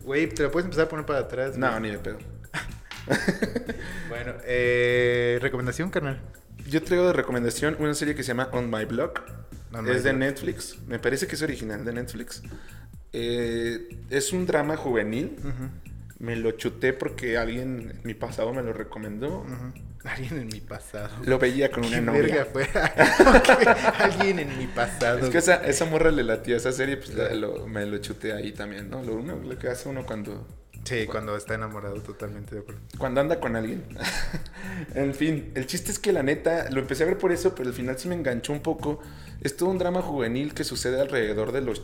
Güey, 0.05 0.29
te 0.29 0.43
lo 0.43 0.51
puedes 0.51 0.65
empezar 0.65 0.87
a 0.87 0.89
poner 0.89 1.07
para 1.07 1.21
atrás. 1.21 1.57
No, 1.57 1.71
güey. 1.71 1.83
ni 1.83 1.91
de 1.91 1.99
pedo. 1.99 2.19
Bueno, 4.09 4.35
eh, 4.45 5.39
recomendación, 5.43 5.91
carnal. 5.91 6.21
Yo 6.69 6.83
traigo 6.83 7.07
de 7.07 7.13
recomendación 7.13 7.77
una 7.81 7.95
serie 7.95 8.15
que 8.15 8.23
se 8.23 8.29
llama 8.29 8.49
On 8.53 8.71
My 8.71 8.85
Block. 8.85 9.23
On 9.73 9.85
My 9.85 9.91
es 9.91 10.05
de 10.05 10.13
Block. 10.13 10.21
Netflix. 10.21 10.79
Me 10.87 10.99
parece 10.99 11.27
que 11.27 11.35
es 11.35 11.43
original 11.43 11.85
de 11.85 11.93
Netflix. 11.93 12.43
Eh, 13.13 13.89
es 14.11 14.33
un 14.33 14.47
drama 14.47 14.77
juvenil. 14.77 15.37
Me 16.19 16.37
lo 16.37 16.53
chuté 16.53 16.93
porque 16.93 17.37
alguien 17.37 17.91
en 17.91 18.01
mi 18.05 18.15
pasado 18.15 18.53
me 18.55 18.63
lo 18.63 18.73
recomendó. 18.73 19.45
Alguien 20.05 20.39
en 20.39 20.47
mi 20.49 20.61
pasado. 20.61 21.11
Lo 21.25 21.39
veía 21.39 21.71
con 21.71 21.85
una 21.85 21.97
¿Qué 21.97 22.01
novia. 22.03 22.23
verga 22.23 22.45
fue? 22.53 22.69
Alguien 23.99 24.39
en 24.39 24.59
mi 24.59 24.67
pasado. 24.67 25.19
Es 25.19 25.31
que 25.31 25.39
esa, 25.39 25.57
esa 25.67 25.85
morra 25.87 26.11
le 26.11 26.23
latía 26.23 26.57
esa 26.57 26.73
serie, 26.73 26.97
pues 26.99 27.15
la- 27.15 27.33
lo- 27.35 27.67
me 27.67 27.85
lo 27.87 27.99
chuté 27.99 28.33
ahí 28.33 28.53
también, 28.53 28.91
¿no? 28.91 29.03
Lo, 29.03 29.15
uno, 29.15 29.37
lo 29.37 29.59
que 29.59 29.69
hace 29.69 29.89
uno 29.89 30.05
cuando, 30.07 30.47
Sí, 30.85 31.07
cuando 31.07 31.37
está 31.37 31.55
enamorado, 31.55 31.95
totalmente 32.03 32.55
de 32.55 32.61
acuerdo. 32.61 32.81
cuando 32.99 33.21
anda 33.21 33.41
con 33.41 33.57
alguien. 33.57 33.85
en 34.95 35.15
fin, 35.15 35.51
el 35.55 35.67
chiste 35.67 35.91
es 35.91 35.99
que 35.99 36.13
la 36.13 36.23
neta, 36.23 36.71
lo 36.71 36.81
empecé 36.81 37.05
a 37.05 37.07
ver 37.07 37.19
por 37.19 37.33
eso, 37.33 37.55
pero 37.55 37.69
al 37.69 37.75
final 37.75 37.99
sí 37.99 38.09
me 38.09 38.15
enganchó 38.15 38.53
un 38.53 38.61
poco. 38.61 39.01
Es 39.41 39.57
todo 39.57 39.71
un 39.71 39.79
drama 39.79 40.03
juvenil 40.03 40.55
que 40.55 40.65
sucede 40.65 41.01
alrededor 41.01 41.53
de 41.53 41.61
los, 41.63 41.83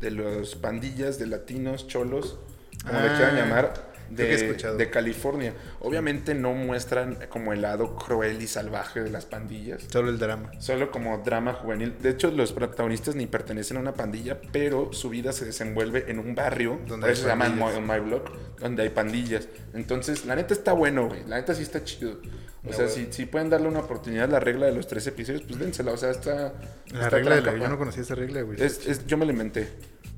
de 0.00 0.10
los 0.10 0.54
pandillas, 0.56 1.18
de 1.18 1.26
latinos, 1.26 1.86
cholos, 1.88 2.38
como 2.86 3.00
le 3.00 3.08
Ah, 3.08 3.14
quieran 3.16 3.36
llamar, 3.36 3.72
creo 4.14 4.28
que 4.28 4.34
he 4.34 4.52
de, 4.72 4.76
de 4.76 4.90
California. 4.90 5.54
Obviamente 5.80 6.34
no 6.34 6.52
muestran 6.52 7.18
como 7.30 7.52
el 7.52 7.62
lado 7.62 7.96
cruel 7.96 8.40
y 8.40 8.46
salvaje 8.46 9.00
de 9.02 9.10
las 9.10 9.24
pandillas. 9.24 9.82
Solo 9.90 10.10
el 10.10 10.18
drama. 10.18 10.52
Solo 10.60 10.90
como 10.90 11.18
drama 11.18 11.54
juvenil. 11.54 11.94
De 12.00 12.10
hecho, 12.10 12.30
los 12.30 12.52
protagonistas 12.52 13.14
ni 13.16 13.26
pertenecen 13.26 13.78
a 13.78 13.80
una 13.80 13.94
pandilla, 13.94 14.38
pero 14.52 14.92
su 14.92 15.08
vida 15.10 15.32
se 15.32 15.44
desenvuelve 15.46 16.04
en 16.10 16.18
un 16.18 16.34
barrio, 16.34 16.78
Donde 16.86 17.10
eso 17.12 17.22
se 17.22 17.28
llama 17.28 17.46
pandillas. 17.46 17.80
My, 17.80 17.92
My 17.94 18.00
Block, 18.00 18.30
donde 18.60 18.82
hay 18.82 18.90
pandillas. 18.90 19.48
Entonces, 19.72 20.26
la 20.26 20.36
neta 20.36 20.52
está 20.54 20.72
bueno, 20.74 21.08
güey. 21.08 21.24
La 21.26 21.36
neta 21.36 21.54
sí 21.54 21.62
está 21.62 21.82
chido. 21.82 22.20
O 22.66 22.70
Ya, 22.70 22.76
sea, 22.76 22.88
si, 22.88 23.08
si 23.10 23.26
pueden 23.26 23.50
darle 23.50 23.68
una 23.68 23.80
oportunidad 23.80 24.24
a 24.24 24.28
la 24.28 24.40
regla 24.40 24.66
de 24.66 24.72
los 24.72 24.86
tres 24.86 25.06
episodios, 25.06 25.42
pues 25.42 25.58
dénsela. 25.58 25.92
O 25.92 25.96
sea, 25.96 26.10
está. 26.10 26.52
La 26.92 27.04
está 27.04 27.10
regla 27.10 27.34
de 27.36 27.42
la... 27.42 27.56
Yo 27.56 27.68
no 27.68 27.76
conocía 27.78 28.02
esa 28.02 28.14
regla, 28.14 28.42
güey. 28.42 28.62
Es- 28.62 28.86
es- 28.86 29.06
yo 29.06 29.16
me 29.18 29.26
la 29.26 29.32
inventé. 29.32 29.68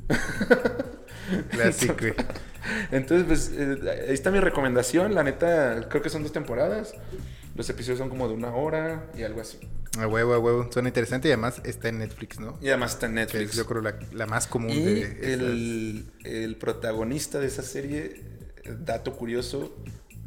Clásico, 1.51 1.97
güey. 2.01 2.15
Entonces, 2.91 3.27
pues, 3.27 3.53
eh, 3.55 4.07
ahí 4.09 4.15
está 4.15 4.31
mi 4.31 4.41
recomendación. 4.41 5.15
La 5.15 5.23
neta, 5.23 5.89
creo 5.89 6.03
que 6.03 6.11
son 6.11 6.23
dos 6.23 6.33
temporadas. 6.33 6.95
Los 7.55 7.69
episodios 7.71 7.99
son 7.99 8.09
como 8.09 8.29
de 8.29 8.35
una 8.35 8.55
hora 8.55 9.11
y 9.17 9.23
algo 9.23 9.41
así. 9.41 9.59
A 9.99 10.07
huevo, 10.07 10.35
a 10.35 10.39
huevo. 10.39 10.71
Suena 10.71 10.89
interesante 10.89 11.29
y 11.29 11.33
además 11.33 11.61
está 11.65 11.89
en 11.89 11.99
Netflix, 11.99 12.39
¿no? 12.39 12.59
Y 12.61 12.69
además 12.69 12.95
está 12.95 13.07
en 13.07 13.15
Netflix. 13.15 13.51
es, 13.51 13.57
yo 13.57 13.67
creo, 13.67 13.81
la, 13.81 13.99
la 14.13 14.27
más 14.27 14.47
común 14.47 14.71
Y 14.71 14.83
de 14.83 15.03
esas. 15.23 15.41
el, 15.41 16.13
el 16.25 16.57
protagonista 16.57 17.39
de 17.41 17.47
esa 17.47 17.63
serie, 17.63 18.23
dato 18.81 19.15
curioso, 19.17 19.75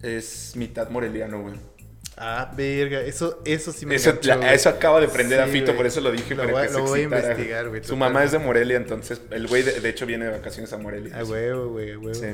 es 0.02 0.56
mitad 0.56 0.90
moreliano, 0.90 1.42
güey. 1.42 1.56
Ah, 2.20 2.52
verga. 2.56 3.02
Eso, 3.02 3.42
eso 3.46 3.72
sí 3.72 3.86
me 3.86 3.96
Eso, 3.96 4.14
la- 4.24 4.36
güey. 4.38 4.54
eso 4.54 4.68
acaba 4.70 5.00
de 5.00 5.08
prender 5.08 5.40
a 5.40 5.48
Fito, 5.48 5.68
güey. 5.68 5.78
por 5.78 5.86
eso 5.88 6.02
lo 6.02 6.12
dije. 6.12 6.36
Lo 6.36 6.44
para 6.44 6.52
voy 6.54 6.68
se 6.68 6.80
voy 6.82 7.00
a 7.00 7.04
investigar, 7.04 7.70
güey, 7.70 7.84
Su 7.84 7.96
mamá 7.96 8.24
es 8.26 8.32
de. 8.34 8.40
Morelia, 8.40 8.78
entonces 8.78 9.22
el 9.32 9.48
güey 9.48 9.64
de, 9.64 9.80
de 9.80 9.90
hecho 9.90 10.06
viene 10.06 10.26
de 10.26 10.32
vacaciones 10.32 10.72
a 10.74 10.78
Morelia. 10.78 11.18
A 11.18 11.24
huevo, 11.24 11.70
güey, 11.70 11.92
a 11.94 11.98
huevo. 12.00 12.14
Sí. 12.14 12.28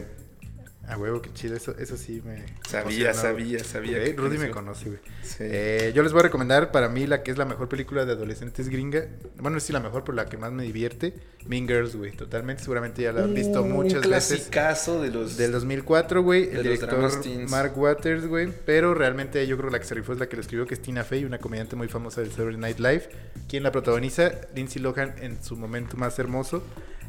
A 0.88 0.98
huevo, 0.98 1.20
qué 1.22 1.34
chido. 1.34 1.56
Eso, 1.56 1.76
eso 1.80 1.98
sí 1.98 2.22
me. 2.24 2.46
Sabía, 2.70 3.10
emocionó. 3.10 3.14
sabía, 3.14 3.64
sabía. 3.64 3.98
Rudy 4.16 4.38
me 4.38 4.52
conoce, 4.52 4.86
güey. 4.90 5.00
Sí. 5.24 5.38
Eh, 5.40 5.92
yo 5.96 6.04
les 6.04 6.12
voy 6.12 6.20
a 6.20 6.24
recomendar 6.24 6.72
para 6.72 6.90
mí 6.90 7.08
la 7.08 7.24
que 7.24 7.32
es 7.32 7.38
la 7.38 7.46
mejor 7.46 7.68
película 7.70 8.06
de 8.06 8.12
adolescentes 8.12 8.70
gringa. 8.70 9.08
Bueno, 9.38 9.60
sí, 9.60 9.74
la 9.74 9.80
mejor, 9.80 10.04
pero 10.04 10.16
la 10.16 10.26
que 10.28 10.38
más 10.38 10.52
me 10.52 10.64
divierte. 10.64 11.14
Mean 11.48 11.68
Girls, 11.68 11.96
güey. 11.96 12.12
Totalmente, 12.12 12.62
seguramente 12.64 13.02
ya 13.02 13.12
la 13.14 13.24
han 13.24 13.34
visto 13.34 13.64
Un 13.64 13.72
muchas 13.72 14.08
veces. 14.08 14.38
clasicazo 14.48 15.02
de 15.02 15.10
los... 15.10 15.38
Del 15.38 15.52
2004, 15.52 16.22
güey. 16.24 16.46
de 16.48 16.58
El 16.58 16.64
director. 16.64 17.12
Mark 17.50 17.74
Waters, 17.78 18.28
güey. 18.28 18.52
Pero 18.66 18.94
realmente 18.94 19.46
yo 19.48 19.58
creo 19.58 19.70
que 19.70 19.74
la 19.74 19.80
que 19.80 19.86
se 19.86 19.96
rifó 19.96 20.14
es 20.14 20.20
la 20.20 20.28
que 20.30 20.36
lo 20.36 20.42
escribió, 20.42 20.68
que 20.68 20.76
es 20.76 20.82
Tina 20.82 21.04
Fey, 21.04 21.26
una 21.26 21.40
comediante 21.40 21.76
muy 21.76 21.88
famosa 21.88 22.22
del 22.22 22.30
Saturday 22.32 22.58
Night 22.58 22.80
Live. 22.80 23.10
Quien 23.50 23.64
la 23.64 23.72
protagoniza, 23.72 24.32
Lindsay 24.56 24.82
Lohan 24.82 25.16
en 25.20 25.44
su 25.44 25.56
momento 25.56 25.98
más 25.98 26.18
hermoso. 26.20 26.64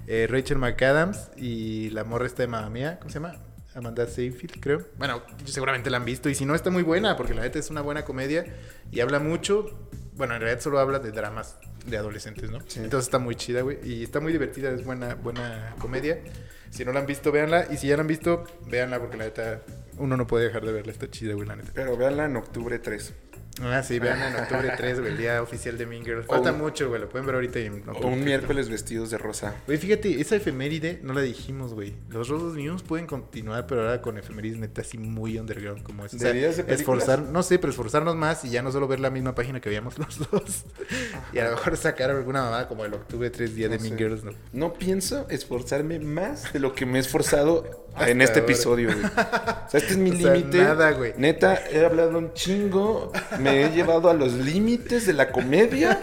eh, 0.07 0.27
Rachel 0.31 0.59
McAdams 0.59 1.31
y 1.37 1.91
la 1.91 2.05
morra 2.05 2.27
esta 2.27 2.43
de 2.43 2.47
Mamma 2.49 2.71
Mía, 2.71 2.99
¿cómo 3.01 3.11
se 3.11 3.19
llama? 3.21 3.35
Amanda 3.77 4.07
Seyfield, 4.07 4.59
creo. 4.59 4.87
Bueno, 4.97 5.23
seguramente 5.45 5.91
la 5.91 5.99
han 5.99 6.05
visto. 6.05 6.31
Y 6.31 6.35
si 6.35 6.47
no, 6.47 6.55
está 6.55 6.71
muy 6.71 6.83
buena, 6.83 7.17
porque 7.17 7.35
la 7.35 7.43
neta 7.43 7.59
es 7.59 7.71
una 7.71 7.83
buena 7.83 8.05
comedia 8.05 8.47
y 8.91 9.01
habla 9.01 9.19
mucho. 9.19 9.89
Bueno, 10.15 10.35
en 10.35 10.41
realidad 10.41 10.63
solo 10.63 10.79
habla 10.79 10.99
de 10.99 11.13
dramas 11.13 11.59
de 11.85 11.99
adolescentes, 11.99 12.51
¿no? 12.51 12.61
Sí. 12.67 12.81
Entonces 12.81 13.07
está 13.07 13.19
muy 13.19 13.37
chida, 13.37 13.61
güey. 13.61 13.79
Y 13.85 14.03
está 14.03 14.19
muy 14.21 14.33
divertida, 14.33 14.71
es 14.71 14.83
buena, 14.83 15.15
buena 15.15 15.75
comedia. 15.79 16.19
Si 16.71 16.87
no 16.87 16.93
la 16.93 17.01
han 17.01 17.07
visto, 17.07 17.31
véanla. 17.31 17.67
Y 17.71 17.77
si 17.77 17.89
ya 17.89 17.97
la 17.97 18.01
han 18.01 18.07
visto, 18.07 18.45
véanla, 18.67 18.99
porque 18.99 19.19
la 19.19 19.25
neta, 19.25 19.63
uno 19.99 20.17
no 20.17 20.27
puede 20.27 20.47
dejar 20.47 20.65
de 20.65 20.73
verla. 20.73 20.93
Está 20.93 21.11
chida, 21.11 21.35
güey, 21.35 21.47
la 21.47 21.57
neta. 21.57 21.71
Pero 21.75 21.99
véanla 21.99 22.25
en 22.25 22.37
octubre 22.37 22.79
3. 22.79 23.15
Ah, 23.63 23.83
sí, 23.83 23.99
véanla 23.99 24.29
en 24.29 24.37
octubre 24.37 24.71
3, 24.77 25.01
güey, 25.01 25.13
el 25.13 25.19
día 25.19 25.41
oficial 25.43 25.79
de 25.79 25.87
Mean 25.87 26.05
Girls. 26.05 26.27
Falta 26.27 26.53
un- 26.53 26.59
mucho, 26.59 26.89
güey, 26.89 27.01
lo 27.01 27.09
pueden 27.09 27.25
ver 27.27 27.37
ahorita. 27.37 27.59
En 27.61 27.83
O 27.89 28.07
un 28.07 28.23
miércoles 28.23 28.69
vestidos 28.69 29.09
de 29.11 29.17
rosa. 29.17 29.55
Güey, 29.67 29.79
fíjate, 29.79 30.21
esa 30.21 30.37
efeméride 30.37 31.01
no 31.03 31.15
la 31.15 31.23
dijimos, 31.23 31.73
güey. 31.73 31.95
Los 32.11 32.29
Rodos 32.29 32.55
News 32.55 32.83
pueden 32.83 33.07
continuar, 33.07 33.67
pero 33.67 33.81
ahora 33.83 34.03
con 34.03 34.19
efemérides 34.19 34.59
neta 34.59 34.83
así 34.83 34.99
muy 34.99 35.39
underground 35.39 35.83
como 35.83 36.05
es. 36.05 36.13
O 36.13 36.19
sea, 36.19 36.33
esforzar, 36.33 37.21
no 37.21 37.43
sé, 37.43 37.59
pero 37.59 37.71
esforzarnos 37.71 38.15
más 38.15 38.45
y 38.45 38.51
ya 38.51 38.61
no 38.61 38.71
solo 38.73 38.89
ver 38.89 39.01
la 39.01 39.09
misma 39.11 39.35
página 39.35 39.61
que 39.61 39.71
veíamos 39.71 39.99
los 39.99 40.19
dos. 40.31 40.65
y 41.33 41.39
a 41.39 41.45
lo 41.45 41.53
mejor 41.53 41.77
sacar 41.79 42.11
alguna 42.11 42.43
mamada 42.43 42.69
como 42.69 42.85
el 42.85 42.93
octubre 42.93 43.31
3 43.31 43.55
día 43.55 43.69
de 43.71 43.77
No 43.79 43.83
Mean 43.85 43.97
sé. 43.97 44.05
Girls, 44.05 44.25
¿no? 44.25 44.33
No 44.53 44.75
pienso 44.75 45.27
esforzarme 45.31 45.99
más 45.99 46.53
de 46.53 46.61
lo 46.61 46.75
que 46.75 46.85
me 46.85 46.99
he 46.99 47.01
esforzado 47.01 47.87
en 48.01 48.21
este 48.21 48.41
ahora. 48.41 48.53
episodio, 48.53 48.89
güey. 48.93 49.05
O 49.07 49.71
sea, 49.71 49.81
este 49.81 49.93
es 49.93 49.97
mi 49.97 50.11
límite. 50.13 50.59
nada, 50.59 50.91
güey. 50.93 51.15
Neta, 51.17 51.59
he 51.71 51.85
hablado 51.85 52.19
un 52.19 52.35
chingo. 52.35 53.13
Me 53.51 53.65
he 53.65 53.71
llevado 53.71 54.11
a 54.11 54.15
los 54.15 54.33
límites 54.35 55.07
de 55.07 55.13
la 55.13 55.31
comedia. 55.33 55.99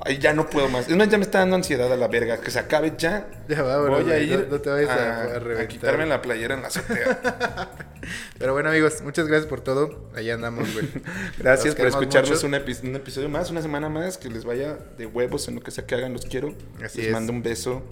Ay, 0.00 0.18
ya 0.18 0.32
no 0.32 0.48
puedo 0.48 0.68
más. 0.68 0.88
Es 0.88 0.96
más, 0.96 1.08
ya 1.08 1.18
me 1.18 1.24
está 1.24 1.40
dando 1.40 1.56
ansiedad 1.56 1.92
a 1.92 1.96
la 1.96 2.06
verga. 2.06 2.40
Que 2.40 2.52
se 2.52 2.58
acabe 2.60 2.94
ya. 2.96 3.26
Ya 3.48 3.62
va, 3.62 3.78
bro, 3.78 4.00
Voy 4.02 4.12
a 4.12 4.18
ir 4.20 4.38
no- 4.48 4.56
no 4.56 4.60
te 4.60 4.70
vayas 4.70 4.90
a- 4.90 5.22
a, 5.22 5.38
reventar. 5.40 5.64
a 5.64 5.68
quitarme 5.68 6.06
la 6.06 6.22
playera 6.22 6.54
en 6.54 6.62
la 6.62 6.68
azotea. 6.68 7.68
Pero 8.38 8.52
bueno, 8.52 8.70
amigos, 8.70 9.02
muchas 9.02 9.26
gracias 9.26 9.48
por 9.48 9.60
todo. 9.60 10.08
Allá 10.14 10.34
andamos, 10.34 10.72
güey. 10.72 10.88
Gracias 11.38 11.74
por 11.74 11.88
escucharnos 11.88 12.42
un, 12.44 12.52
epi- 12.54 12.82
un 12.88 12.94
episodio 12.94 13.28
más, 13.28 13.50
una 13.50 13.60
semana 13.60 13.88
más. 13.88 14.16
Que 14.18 14.30
les 14.30 14.44
vaya 14.44 14.78
de 14.96 15.06
huevos 15.06 15.48
en 15.48 15.56
lo 15.56 15.60
que 15.62 15.72
sea 15.72 15.84
que 15.84 15.96
hagan. 15.96 16.12
Los 16.12 16.24
quiero. 16.26 16.54
Así 16.82 16.98
les 16.98 17.06
es. 17.08 17.12
mando 17.12 17.32
un 17.32 17.42
beso 17.42 17.82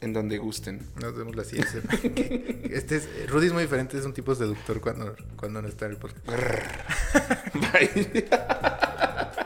en 0.00 0.12
donde 0.12 0.38
gusten. 0.38 0.80
Nos 1.00 1.16
vemos 1.16 1.36
la 1.36 1.44
siguiente 1.44 1.80
semana. 1.80 2.00
Este 2.70 2.96
es, 2.96 3.08
Rudy 3.28 3.48
es 3.48 3.52
muy 3.52 3.62
diferente, 3.62 3.98
es 3.98 4.04
un 4.04 4.12
tipo 4.12 4.34
seductor 4.34 4.80
cuando, 4.80 5.16
cuando 5.36 5.60
no 5.60 5.68
está 5.68 5.86
en 5.86 5.92
el 5.92 5.96
podcast. 5.98 6.26
Bye. 7.54 8.28